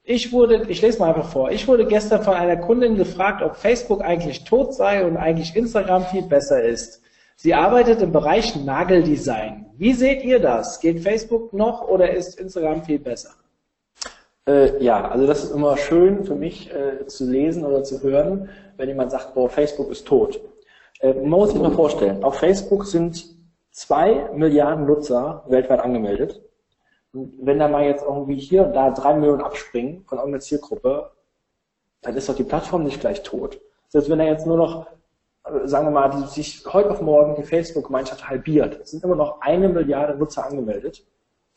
Ich 0.05 0.33
wurde, 0.33 0.67
ich 0.69 0.83
lese 0.83 1.01
mal 1.01 1.09
einfach 1.09 1.29
vor. 1.29 1.51
Ich 1.51 1.67
wurde 1.67 1.85
gestern 1.85 2.23
von 2.23 2.35
einer 2.35 2.57
Kundin 2.57 2.95
gefragt, 2.97 3.43
ob 3.43 3.57
Facebook 3.57 4.03
eigentlich 4.03 4.45
tot 4.45 4.73
sei 4.75 5.05
und 5.05 5.17
eigentlich 5.17 5.57
Instagram 5.57 6.05
viel 6.07 6.23
besser 6.23 6.63
ist. 6.63 7.03
Sie 7.35 7.55
arbeitet 7.55 8.03
im 8.03 8.13
Bereich 8.13 8.55
Nageldesign. 8.55 9.67
Wie 9.77 9.95
seht 9.95 10.23
ihr 10.23 10.39
das? 10.39 10.79
Geht 10.79 11.01
Facebook 11.01 11.53
noch 11.53 11.89
oder 11.89 12.13
ist 12.13 12.39
Instagram 12.39 12.85
viel 12.85 13.01
besser? 13.01 13.31
Äh, 14.47 14.81
ja, 14.81 15.09
also 15.09 15.27
das 15.27 15.43
ist 15.43 15.51
immer 15.53 15.77
schön 15.77 16.25
für 16.25 16.37
mich 16.37 16.73
äh, 16.73 17.05
zu 17.09 17.29
lesen 17.29 17.65
oder 17.65 17.83
zu 17.83 18.01
hören, 18.03 18.49
wenn 18.77 18.89
jemand 18.89 19.11
sagt, 19.11 19.35
boah, 19.35 19.49
Facebook 19.49 19.91
ist 19.91 20.07
tot. 20.07 20.41
Äh, 21.03 21.15
man 21.15 21.29
muss 21.29 21.51
sich 21.51 21.61
mal 21.61 21.73
vorstellen, 21.73 22.25
auf 22.25 22.37
Facebook 22.37 22.87
sind 22.87 23.27
zwei 23.71 24.31
Milliarden 24.35 24.87
Nutzer 24.87 25.45
weltweit 25.49 25.81
angemeldet 25.81 26.41
und 27.13 27.35
wenn 27.43 27.59
da 27.59 27.69
mal 27.69 27.85
jetzt 27.85 28.05
irgendwie 28.05 28.37
hier 28.37 28.67
und 28.67 28.73
da 28.73 28.91
drei 28.91 29.15
Millionen 29.15 29.43
abspringen 29.43 30.05
von 30.07 30.19
irgendeiner 30.19 30.41
Zielgruppe, 30.41 31.11
dann 32.01 32.17
ist 32.17 32.29
doch 32.29 32.37
die 32.37 32.45
Plattform 32.45 32.85
nicht 32.85 33.01
gleich 33.01 33.23
tot. 33.23 33.61
Selbst 33.89 34.09
wenn 34.09 34.19
da 34.19 34.25
jetzt 34.25 34.47
nur 34.47 34.57
noch, 34.57 34.87
äh, 35.45 35.67
sagen 35.67 35.87
wir 35.87 35.91
mal, 35.91 36.09
die 36.09 36.27
sich 36.29 36.65
heute 36.73 36.91
auf 36.91 37.03
morgen 37.03 37.35
die 37.35 37.43
Facebook-Gemeinschaft 37.43 38.29
halbiert, 38.29 38.87
sind 38.87 39.05
immer 39.05 39.17
noch 39.17 39.41
eine 39.41 39.69
Milliarde 39.69 40.17
Nutzer 40.17 40.47
angemeldet, 40.47 41.05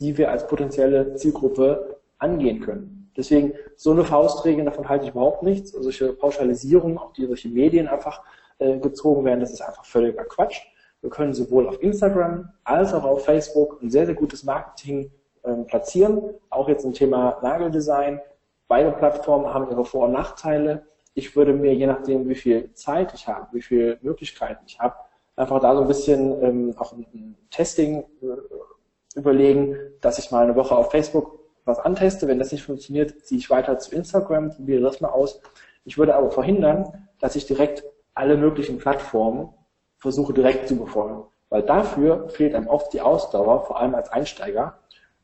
die 0.00 0.18
wir 0.18 0.30
als 0.30 0.46
potenzielle 0.46 1.14
Zielgruppe 1.14 1.96
angehen 2.18 2.60
können. 2.60 3.10
Deswegen, 3.16 3.54
so 3.76 3.92
eine 3.92 4.04
Faustregel, 4.04 4.64
davon 4.66 4.88
halte 4.88 5.06
ich 5.06 5.12
überhaupt 5.12 5.42
nichts. 5.42 5.74
Also 5.74 5.84
solche 5.84 6.12
Pauschalisierungen, 6.12 6.98
auch 6.98 7.14
die 7.14 7.26
solche 7.26 7.48
Medien 7.48 7.88
einfach 7.88 8.22
äh, 8.58 8.78
gezogen 8.78 9.24
werden, 9.24 9.40
das 9.40 9.52
ist 9.52 9.60
einfach 9.60 9.84
völliger 9.84 10.24
Quatsch. 10.24 10.60
Wir 11.00 11.10
können 11.10 11.34
sowohl 11.34 11.68
auf 11.68 11.82
Instagram 11.82 12.52
als 12.64 12.92
auch 12.92 13.04
auf 13.04 13.24
Facebook 13.24 13.82
ein 13.82 13.90
sehr, 13.90 14.06
sehr 14.06 14.14
gutes 14.14 14.44
Marketing 14.44 15.10
ähm, 15.44 15.66
platzieren. 15.66 16.34
Auch 16.50 16.68
jetzt 16.68 16.84
im 16.84 16.92
Thema 16.92 17.38
Nageldesign. 17.42 18.20
Beide 18.68 18.90
Plattformen 18.90 19.52
haben 19.52 19.70
ihre 19.70 19.84
Vor- 19.84 20.06
und 20.06 20.12
Nachteile. 20.12 20.86
Ich 21.14 21.36
würde 21.36 21.52
mir, 21.52 21.74
je 21.74 21.86
nachdem, 21.86 22.28
wie 22.28 22.34
viel 22.34 22.72
Zeit 22.74 23.14
ich 23.14 23.28
habe, 23.28 23.46
wie 23.52 23.62
viele 23.62 23.98
Möglichkeiten 24.02 24.64
ich 24.66 24.78
habe, 24.80 24.96
einfach 25.36 25.60
da 25.60 25.74
so 25.74 25.82
ein 25.82 25.88
bisschen 25.88 26.42
ähm, 26.42 26.74
auch 26.78 26.92
ein 26.92 27.36
Testing 27.50 28.04
äh, 28.22 29.18
überlegen, 29.18 29.76
dass 30.00 30.18
ich 30.18 30.30
mal 30.30 30.44
eine 30.44 30.56
Woche 30.56 30.74
auf 30.74 30.90
Facebook 30.90 31.38
was 31.64 31.78
anteste. 31.78 32.26
Wenn 32.26 32.38
das 32.38 32.52
nicht 32.52 32.64
funktioniert, 32.64 33.24
ziehe 33.24 33.38
ich 33.38 33.50
weiter 33.50 33.78
zu 33.78 33.94
Instagram, 33.94 34.50
probiere 34.50 34.82
das 34.82 35.00
mal 35.00 35.10
aus. 35.10 35.40
Ich 35.84 35.98
würde 35.98 36.14
aber 36.14 36.30
verhindern, 36.30 37.08
dass 37.20 37.36
ich 37.36 37.46
direkt 37.46 37.84
alle 38.16 38.36
möglichen 38.36 38.78
Plattformen 38.78 39.50
versuche 39.98 40.32
direkt 40.32 40.68
zu 40.68 40.76
befolgen. 40.76 41.24
Weil 41.48 41.62
dafür 41.62 42.28
fehlt 42.28 42.54
einem 42.54 42.66
oft 42.66 42.92
die 42.92 43.00
Ausdauer, 43.00 43.64
vor 43.66 43.78
allem 43.78 43.94
als 43.94 44.10
Einsteiger. 44.10 44.78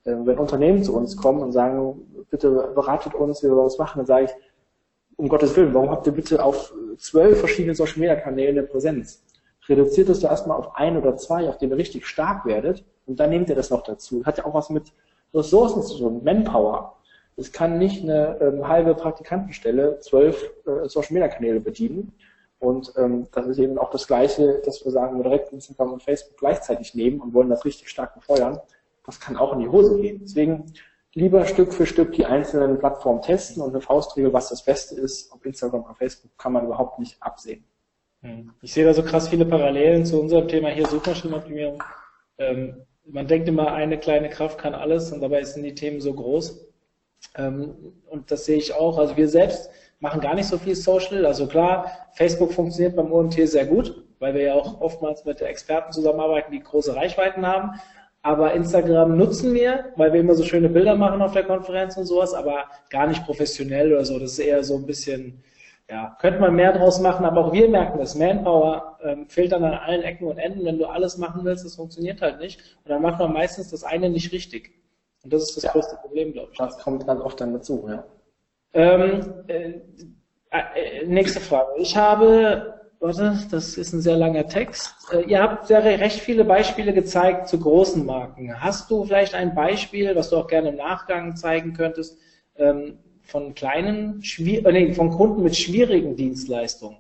Ähm, 0.05 0.27
wenn 0.27 0.39
Unternehmen 0.39 0.85
zu 0.85 0.97
uns 0.97 1.16
kommen 1.16 1.43
und 1.43 1.52
sagen, 1.52 2.24
bitte 2.31 2.73
beratet 2.74 3.14
uns, 3.14 3.43
wie 3.43 3.48
wir 3.48 3.56
was 3.56 3.78
machen, 3.78 3.98
dann 3.98 4.06
sage 4.06 4.27
ich, 4.27 4.31
um 5.16 5.28
Gottes 5.28 5.56
Willen, 5.56 5.74
warum 5.74 5.90
habt 5.90 6.06
ihr 6.06 6.12
bitte 6.12 6.43
auf 6.43 6.73
zwölf 6.98 7.39
verschiedene 7.40 7.74
Social 7.74 7.98
Media 7.98 8.16
Kanäle 8.16 8.51
eine 8.51 8.62
Präsenz? 8.62 9.23
Reduziert 9.69 10.09
es 10.09 10.20
doch 10.20 10.31
erstmal 10.31 10.56
auf 10.56 10.74
ein 10.77 10.97
oder 10.97 11.16
zwei, 11.16 11.48
auf 11.48 11.59
denen 11.59 11.73
ihr 11.73 11.78
richtig 11.78 12.06
stark 12.06 12.44
werdet, 12.47 12.85
und 13.06 13.20
dann 13.20 13.31
nehmt 13.31 13.48
ihr 13.48 13.55
das 13.55 13.70
noch 13.70 13.82
dazu. 13.82 14.24
Hat 14.24 14.39
ja 14.39 14.44
auch 14.47 14.55
was 14.55 14.70
mit 14.70 14.93
Ressourcen 15.35 15.82
zu 15.82 15.98
tun, 15.98 16.23
Manpower. 16.24 16.97
Es 17.36 17.52
kann 17.52 17.78
nicht 17.78 18.02
eine 18.02 18.39
ähm, 18.40 18.69
halbe 18.69 18.94
Praktikantenstelle 18.94 19.98
zwölf 20.01 20.51
äh, 20.66 20.89
Social 20.89 21.14
Media 21.14 21.28
Kanäle 21.28 21.60
bedienen. 21.60 22.12
Und 22.62 22.93
ähm, 22.97 23.26
das 23.32 23.48
ist 23.48 23.59
eben 23.59 23.76
auch 23.76 23.90
das 23.90 24.06
Gleiche, 24.06 24.62
dass 24.64 24.84
wir 24.84 24.93
sagen, 24.93 25.16
wir 25.16 25.24
direkt 25.24 25.52
Instagram 25.52 25.94
und 25.94 26.02
Facebook 26.05 26.39
gleichzeitig 26.39 26.94
nehmen 26.94 27.20
und 27.20 27.34
wollen 27.34 27.51
das 27.51 27.64
richtig 27.64 27.89
stark 27.89 28.14
befeuern. 28.14 28.60
Das 29.05 29.18
kann 29.18 29.36
auch 29.36 29.52
in 29.52 29.59
die 29.59 29.68
Hose 29.68 30.01
gehen. 30.01 30.20
Deswegen 30.22 30.72
lieber 31.12 31.44
Stück 31.44 31.74
für 31.74 31.86
Stück 31.86 32.12
die 32.12 32.24
einzelnen 32.24 32.78
Plattformen 32.78 33.20
testen 33.20 33.64
und 33.64 33.70
eine 33.70 33.80
Faustregel, 33.80 34.32
was 34.32 34.48
das 34.48 34.64
Beste 34.64 34.94
ist, 34.94 35.32
auf 35.32 35.44
Instagram 35.44 35.82
oder 35.82 35.97
Facebook, 35.97 36.30
kann 36.39 36.52
man 36.52 36.64
überhaupt 36.64 37.01
nicht 37.01 37.20
absehen. 37.20 37.64
Hm. 38.20 38.52
Ich 38.62 38.72
sehe 38.72 38.84
da 38.84 38.94
so 38.94 39.02
krass 39.02 39.26
viele 39.26 39.44
Parallelen 39.44 40.06
zu 40.06 40.20
unserem 40.20 40.47
Thema 40.47 40.68
hier 40.68 40.86
Suchmaschinenoptimierung. 40.86 41.82
Ähm, 42.39 42.76
man 43.06 43.26
denkt 43.26 43.48
immer, 43.48 43.72
eine 43.72 43.98
kleine 43.98 44.30
Kraft 44.30 44.59
kann 44.59 44.76
alles 44.76 45.10
und 45.10 45.20
dabei 45.20 45.43
sind 45.43 45.64
die 45.64 45.74
Themen 45.74 46.01
so 46.01 46.14
groß. 46.14 46.64
Ähm, 47.34 47.74
und 48.06 48.30
das 48.30 48.44
sehe 48.44 48.59
ich 48.59 48.72
auch. 48.72 48.98
Also 48.98 49.16
wir 49.16 49.28
selbst 49.28 49.68
machen 50.02 50.20
gar 50.20 50.34
nicht 50.34 50.48
so 50.48 50.58
viel 50.58 50.74
Social. 50.74 51.24
Also 51.24 51.46
klar, 51.46 51.90
Facebook 52.10 52.52
funktioniert 52.52 52.96
beim 52.96 53.12
OMT 53.12 53.48
sehr 53.48 53.64
gut, 53.64 54.04
weil 54.18 54.34
wir 54.34 54.42
ja 54.42 54.54
auch 54.54 54.80
oftmals 54.80 55.24
mit 55.24 55.40
Experten 55.40 55.92
zusammenarbeiten, 55.92 56.52
die 56.52 56.60
große 56.60 56.94
Reichweiten 56.94 57.46
haben. 57.46 57.80
Aber 58.20 58.52
Instagram 58.52 59.16
nutzen 59.16 59.54
wir, 59.54 59.92
weil 59.96 60.12
wir 60.12 60.20
immer 60.20 60.34
so 60.34 60.44
schöne 60.44 60.68
Bilder 60.68 60.96
machen 60.96 61.22
auf 61.22 61.32
der 61.32 61.44
Konferenz 61.44 61.96
und 61.96 62.06
sowas, 62.06 62.34
aber 62.34 62.64
gar 62.90 63.06
nicht 63.06 63.24
professionell 63.24 63.92
oder 63.92 64.04
so. 64.04 64.18
Das 64.18 64.32
ist 64.32 64.38
eher 64.40 64.62
so 64.64 64.76
ein 64.76 64.86
bisschen, 64.86 65.42
ja, 65.88 66.16
könnte 66.20 66.40
man 66.40 66.54
mehr 66.54 66.72
draus 66.72 67.00
machen, 67.00 67.24
aber 67.24 67.46
auch 67.46 67.52
wir 67.52 67.68
merken 67.68 67.98
das. 67.98 68.16
Manpower 68.16 68.98
ähm, 69.04 69.28
fehlt 69.28 69.52
dann 69.52 69.64
an 69.64 69.74
allen 69.74 70.02
Ecken 70.02 70.26
und 70.26 70.38
Enden. 70.38 70.64
Wenn 70.64 70.78
du 70.78 70.86
alles 70.86 71.16
machen 71.16 71.44
willst, 71.44 71.64
das 71.64 71.76
funktioniert 71.76 72.20
halt 72.22 72.40
nicht. 72.40 72.60
Und 72.84 72.90
dann 72.90 73.02
macht 73.02 73.20
man 73.20 73.32
meistens 73.32 73.70
das 73.70 73.84
eine 73.84 74.10
nicht 74.10 74.32
richtig. 74.32 74.72
Und 75.22 75.32
das 75.32 75.44
ist 75.44 75.56
das 75.56 75.64
ja, 75.64 75.72
größte 75.72 75.96
Problem, 76.02 76.32
glaube 76.32 76.50
ich. 76.52 76.58
Das 76.58 76.78
kommt 76.78 77.06
ganz 77.06 77.20
oft 77.20 77.40
dann 77.40 77.52
dazu, 77.52 77.86
ja. 77.88 78.04
Ähm, 78.74 79.34
äh, 79.48 79.72
äh, 80.50 81.06
nächste 81.06 81.40
Frage. 81.40 81.70
Ich 81.78 81.96
habe 81.96 82.80
warte, 83.00 83.36
das 83.50 83.76
ist 83.76 83.92
ein 83.92 84.00
sehr 84.00 84.16
langer 84.16 84.46
Text. 84.46 84.94
Äh, 85.12 85.22
ihr 85.22 85.42
habt 85.42 85.66
sehr 85.66 85.84
recht 85.84 86.20
viele 86.20 86.44
Beispiele 86.44 86.92
gezeigt 86.92 87.48
zu 87.48 87.58
großen 87.58 88.06
Marken. 88.06 88.60
Hast 88.60 88.90
du 88.90 89.04
vielleicht 89.04 89.34
ein 89.34 89.54
Beispiel, 89.54 90.14
was 90.14 90.30
du 90.30 90.36
auch 90.36 90.46
gerne 90.46 90.70
im 90.70 90.76
Nachgang 90.76 91.36
zeigen 91.36 91.72
könntest, 91.74 92.16
ähm, 92.56 92.98
von 93.24 93.54
kleinen, 93.54 94.22
äh, 94.38 94.72
nee, 94.72 94.94
von 94.94 95.10
Kunden 95.10 95.42
mit 95.42 95.56
schwierigen 95.56 96.16
Dienstleistungen? 96.16 96.98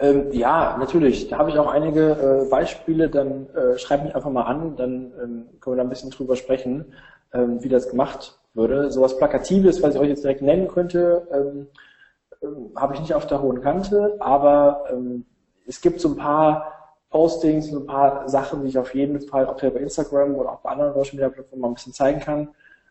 Ähm, 0.00 0.30
ja, 0.32 0.76
natürlich. 0.78 1.28
Da 1.28 1.38
habe 1.38 1.50
ich 1.50 1.58
auch 1.58 1.72
einige 1.72 2.44
äh, 2.46 2.50
Beispiele. 2.50 3.08
Dann 3.08 3.48
äh, 3.54 3.78
schreib 3.78 4.04
mich 4.04 4.14
einfach 4.14 4.30
mal 4.30 4.42
an, 4.42 4.76
dann 4.76 5.12
ähm, 5.22 5.46
können 5.60 5.76
wir 5.76 5.76
da 5.76 5.82
ein 5.82 5.88
bisschen 5.88 6.10
drüber 6.10 6.36
sprechen, 6.36 6.92
ähm, 7.32 7.62
wie 7.62 7.68
das 7.68 7.88
gemacht 7.88 8.37
würde. 8.58 8.90
Sowas 8.90 9.16
Plakatives, 9.16 9.82
was 9.82 9.94
ich 9.94 10.00
euch 10.00 10.08
jetzt 10.08 10.24
direkt 10.24 10.42
nennen 10.42 10.68
könnte, 10.68 11.26
ähm, 11.32 11.68
ähm, 12.42 12.70
habe 12.76 12.94
ich 12.94 13.00
nicht 13.00 13.14
auf 13.14 13.26
der 13.26 13.40
hohen 13.40 13.62
Kante, 13.62 14.16
aber 14.20 14.84
ähm, 14.90 15.24
es 15.66 15.80
gibt 15.80 16.00
so 16.00 16.10
ein 16.10 16.16
paar 16.16 16.74
Postings, 17.10 17.70
so 17.70 17.80
ein 17.80 17.86
paar 17.86 18.28
Sachen, 18.28 18.62
die 18.62 18.68
ich 18.68 18.78
auf 18.78 18.94
jeden 18.94 19.20
Fall, 19.22 19.46
ob 19.46 19.60
bei 19.60 19.68
Instagram 19.68 20.34
oder 20.34 20.52
auch 20.52 20.60
bei 20.60 20.70
anderen 20.70 20.92
Social 20.92 21.14
Media 21.14 21.30
Plattformen 21.30 21.62
mal 21.62 21.68
ein 21.68 21.74
bisschen 21.74 21.94
zeigen 21.94 22.20
kann. 22.20 22.48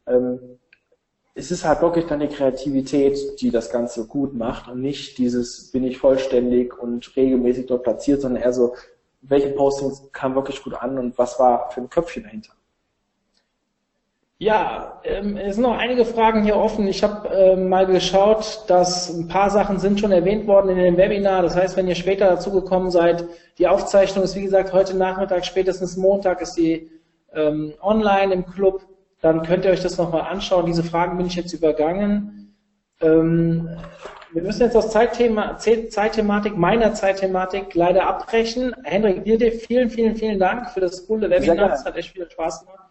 Ähm, 0.07 0.39
es 1.35 1.51
ist 1.51 1.65
halt 1.65 1.81
wirklich 1.81 2.07
dann 2.07 2.19
die 2.19 2.27
Kreativität, 2.27 3.39
die 3.41 3.51
das 3.51 3.69
Ganze 3.69 4.07
gut 4.07 4.33
macht 4.33 4.69
und 4.69 4.81
nicht 4.81 5.19
dieses, 5.19 5.71
bin 5.71 5.83
ich 5.83 5.99
vollständig 5.99 6.77
und 6.79 7.15
regelmäßig 7.15 7.67
dort 7.67 7.83
platziert, 7.83 8.21
sondern 8.21 8.41
eher 8.41 8.53
so, 8.53 8.73
welche 9.21 9.49
Postings 9.49 10.09
kamen 10.11 10.33
wirklich 10.33 10.63
gut 10.63 10.73
an 10.73 10.97
und 10.97 11.17
was 11.17 11.39
war 11.39 11.69
für 11.69 11.81
ein 11.81 11.89
Köpfchen 11.89 12.23
dahinter. 12.23 12.56
Ja, 14.39 15.01
ähm, 15.03 15.35
es 15.35 15.55
sind 15.55 15.63
noch 15.63 15.77
einige 15.77 16.05
Fragen 16.05 16.43
hier 16.43 16.57
offen. 16.57 16.87
Ich 16.87 17.03
habe 17.03 17.27
ähm, 17.29 17.69
mal 17.69 17.87
geschaut, 17.87 18.65
dass 18.67 19.09
ein 19.09 19.27
paar 19.27 19.49
Sachen 19.49 19.79
sind 19.79 19.99
schon 19.99 20.11
erwähnt 20.11 20.45
worden 20.45 20.69
in 20.69 20.77
dem 20.77 20.95
Webinar. 20.97 21.41
Das 21.41 21.55
heißt, 21.55 21.75
wenn 21.75 21.87
ihr 21.87 21.95
später 21.95 22.29
dazugekommen 22.29 22.91
seid, 22.91 23.25
die 23.57 23.67
Aufzeichnung 23.67 24.23
ist 24.23 24.35
wie 24.35 24.43
gesagt 24.43 24.73
heute 24.73 24.95
Nachmittag, 24.95 25.43
spätestens 25.43 25.97
Montag 25.97 26.41
ist 26.41 26.53
die 26.53 26.91
ähm, 27.33 27.73
online 27.81 28.31
im 28.31 28.45
Club. 28.45 28.85
Dann 29.21 29.41
könnt 29.41 29.65
ihr 29.65 29.71
euch 29.71 29.81
das 29.81 29.97
nochmal 29.97 30.29
anschauen. 30.29 30.67
Diese 30.67 30.83
Fragen 30.83 31.17
bin 31.17 31.25
ich 31.25 31.35
jetzt 31.35 31.53
übergangen. 31.53 32.53
Ähm, 33.01 33.67
wir 34.33 34.43
müssen 34.43 34.61
jetzt 34.61 34.77
aus 34.77 34.91
Zeitthema, 34.91 35.57
Zeitthematik, 35.57 36.55
meiner 36.55 36.93
Zeitthematik 36.93 37.73
leider 37.73 38.05
abbrechen. 38.05 38.75
Hendrik, 38.83 39.23
dir 39.23 39.51
vielen, 39.51 39.89
vielen, 39.89 40.15
vielen 40.15 40.37
Dank 40.37 40.69
für 40.69 40.79
das 40.81 41.07
coole 41.07 41.27
Webinar. 41.27 41.73
Es 41.73 41.85
hat 41.85 41.97
echt 41.97 42.11
viel 42.11 42.29
Spaß 42.29 42.65
gemacht. 42.65 42.86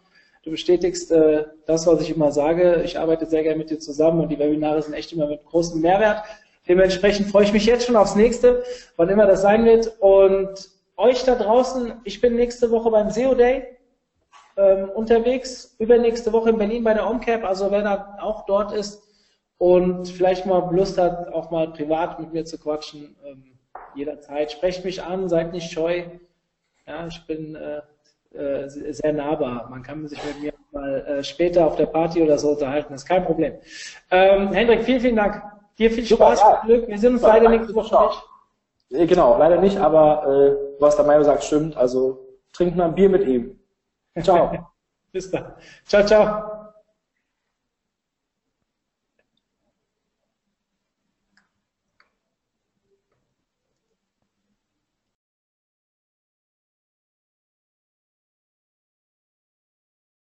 Du 0.47 0.53
bestätigst 0.53 1.11
äh, 1.11 1.45
das, 1.67 1.89
was 1.89 2.01
ich 2.01 2.15
immer 2.15 2.31
sage. 2.31 2.83
Ich 2.85 3.01
arbeite 3.01 3.27
sehr 3.27 3.43
gerne 3.43 3.59
mit 3.59 3.69
dir 3.69 3.81
zusammen 3.81 4.21
und 4.21 4.29
die 4.29 4.39
Webinare 4.39 4.81
sind 4.81 4.95
echt 4.95 5.13
immer 5.13 5.27
mit 5.27 5.45
großem 5.45 5.81
Mehrwert. 5.81 6.23
Dementsprechend 6.69 7.27
freue 7.33 7.43
ich 7.43 7.53
mich 7.53 7.67
jetzt 7.67 7.85
schon 7.85 7.97
aufs 7.97 8.15
nächste, 8.15 8.63
wann 8.95 9.09
immer 9.09 9.27
das 9.27 9.43
sein 9.43 9.65
wird. 9.65 9.97
Und 9.99 10.71
euch 10.97 11.25
da 11.25 11.35
draußen, 11.35 11.95
ich 12.05 12.21
bin 12.21 12.37
nächste 12.37 12.71
Woche 12.71 12.93
beim 12.93 13.11
SEO 13.11 13.35
Day 13.35 13.77
ähm, 14.57 14.89
unterwegs, 14.91 15.75
übernächste 15.81 16.33
Woche 16.33 16.51
in 16.51 16.59
Berlin 16.59 16.85
bei 16.85 16.95
der 16.95 17.11
OMCAP, 17.11 17.43
also 17.43 17.73
wer 17.73 17.83
da 17.83 18.17
auch 18.21 18.47
dort 18.47 18.71
ist 18.71 19.03
und 19.59 20.07
vielleicht 20.07 20.47
mal 20.47 20.73
Lust 20.73 20.97
hat, 20.97 21.27
auch 21.33 21.51
mal 21.51 21.73
privat 21.73 22.21
mit 22.21 22.33
mir 22.33 22.45
zu 22.45 22.57
quatschen, 22.57 23.17
ähm, 23.25 23.59
jederzeit, 23.97 24.53
sprecht 24.53 24.85
mich 24.85 25.03
an, 25.03 25.29
seid 25.29 25.53
nicht 25.53 25.73
scheu. 25.73 26.05
Ja, 26.87 27.09
ich 27.09 27.27
bin 27.27 27.57
äh, 27.57 27.81
äh, 28.37 28.69
sehr 28.69 29.13
nahbar. 29.13 29.69
Man 29.71 29.83
kann 29.83 30.07
sich 30.07 30.23
mit 30.25 30.41
mir 30.41 30.53
mal 30.73 31.01
äh, 31.07 31.25
später 31.25 31.67
auf 31.67 31.77
der 31.77 31.87
Party 31.87 32.23
oder 32.23 32.39
so 32.39 32.51
unterhalten, 32.51 32.93
das 32.93 33.03
ist 33.03 33.09
kein 33.09 33.25
Problem. 33.25 33.55
Ähm, 34.11 34.53
Hendrik, 34.53 34.85
vielen, 34.85 35.01
vielen 35.01 35.17
Dank. 35.17 35.43
Dir 35.79 35.91
viel 35.91 36.07
Spaß, 36.07 36.39
Super, 36.39 36.53
ja. 36.53 36.63
Glück. 36.65 36.89
Wir 36.89 36.99
sehen 36.99 37.15
uns 37.15 37.23
leider 37.23 37.49
nächste 37.49 37.75
Woche 37.75 38.07
nicht. 38.91 39.09
Genau, 39.09 39.37
leider 39.37 39.61
nicht, 39.61 39.77
aber 39.79 40.27
äh, 40.27 40.81
was 40.81 40.97
der 40.97 41.05
Mayo 41.05 41.23
sagt, 41.23 41.45
stimmt. 41.45 41.77
Also 41.77 42.27
trinkt 42.53 42.77
mal 42.77 42.87
ein 42.87 42.95
Bier 42.95 43.09
mit 43.09 43.27
ihm. 43.27 43.59
Ciao. 44.23 44.51
Bis 45.13 45.31
dann. 45.31 45.53
Ciao, 45.85 46.05
ciao. 46.05 46.56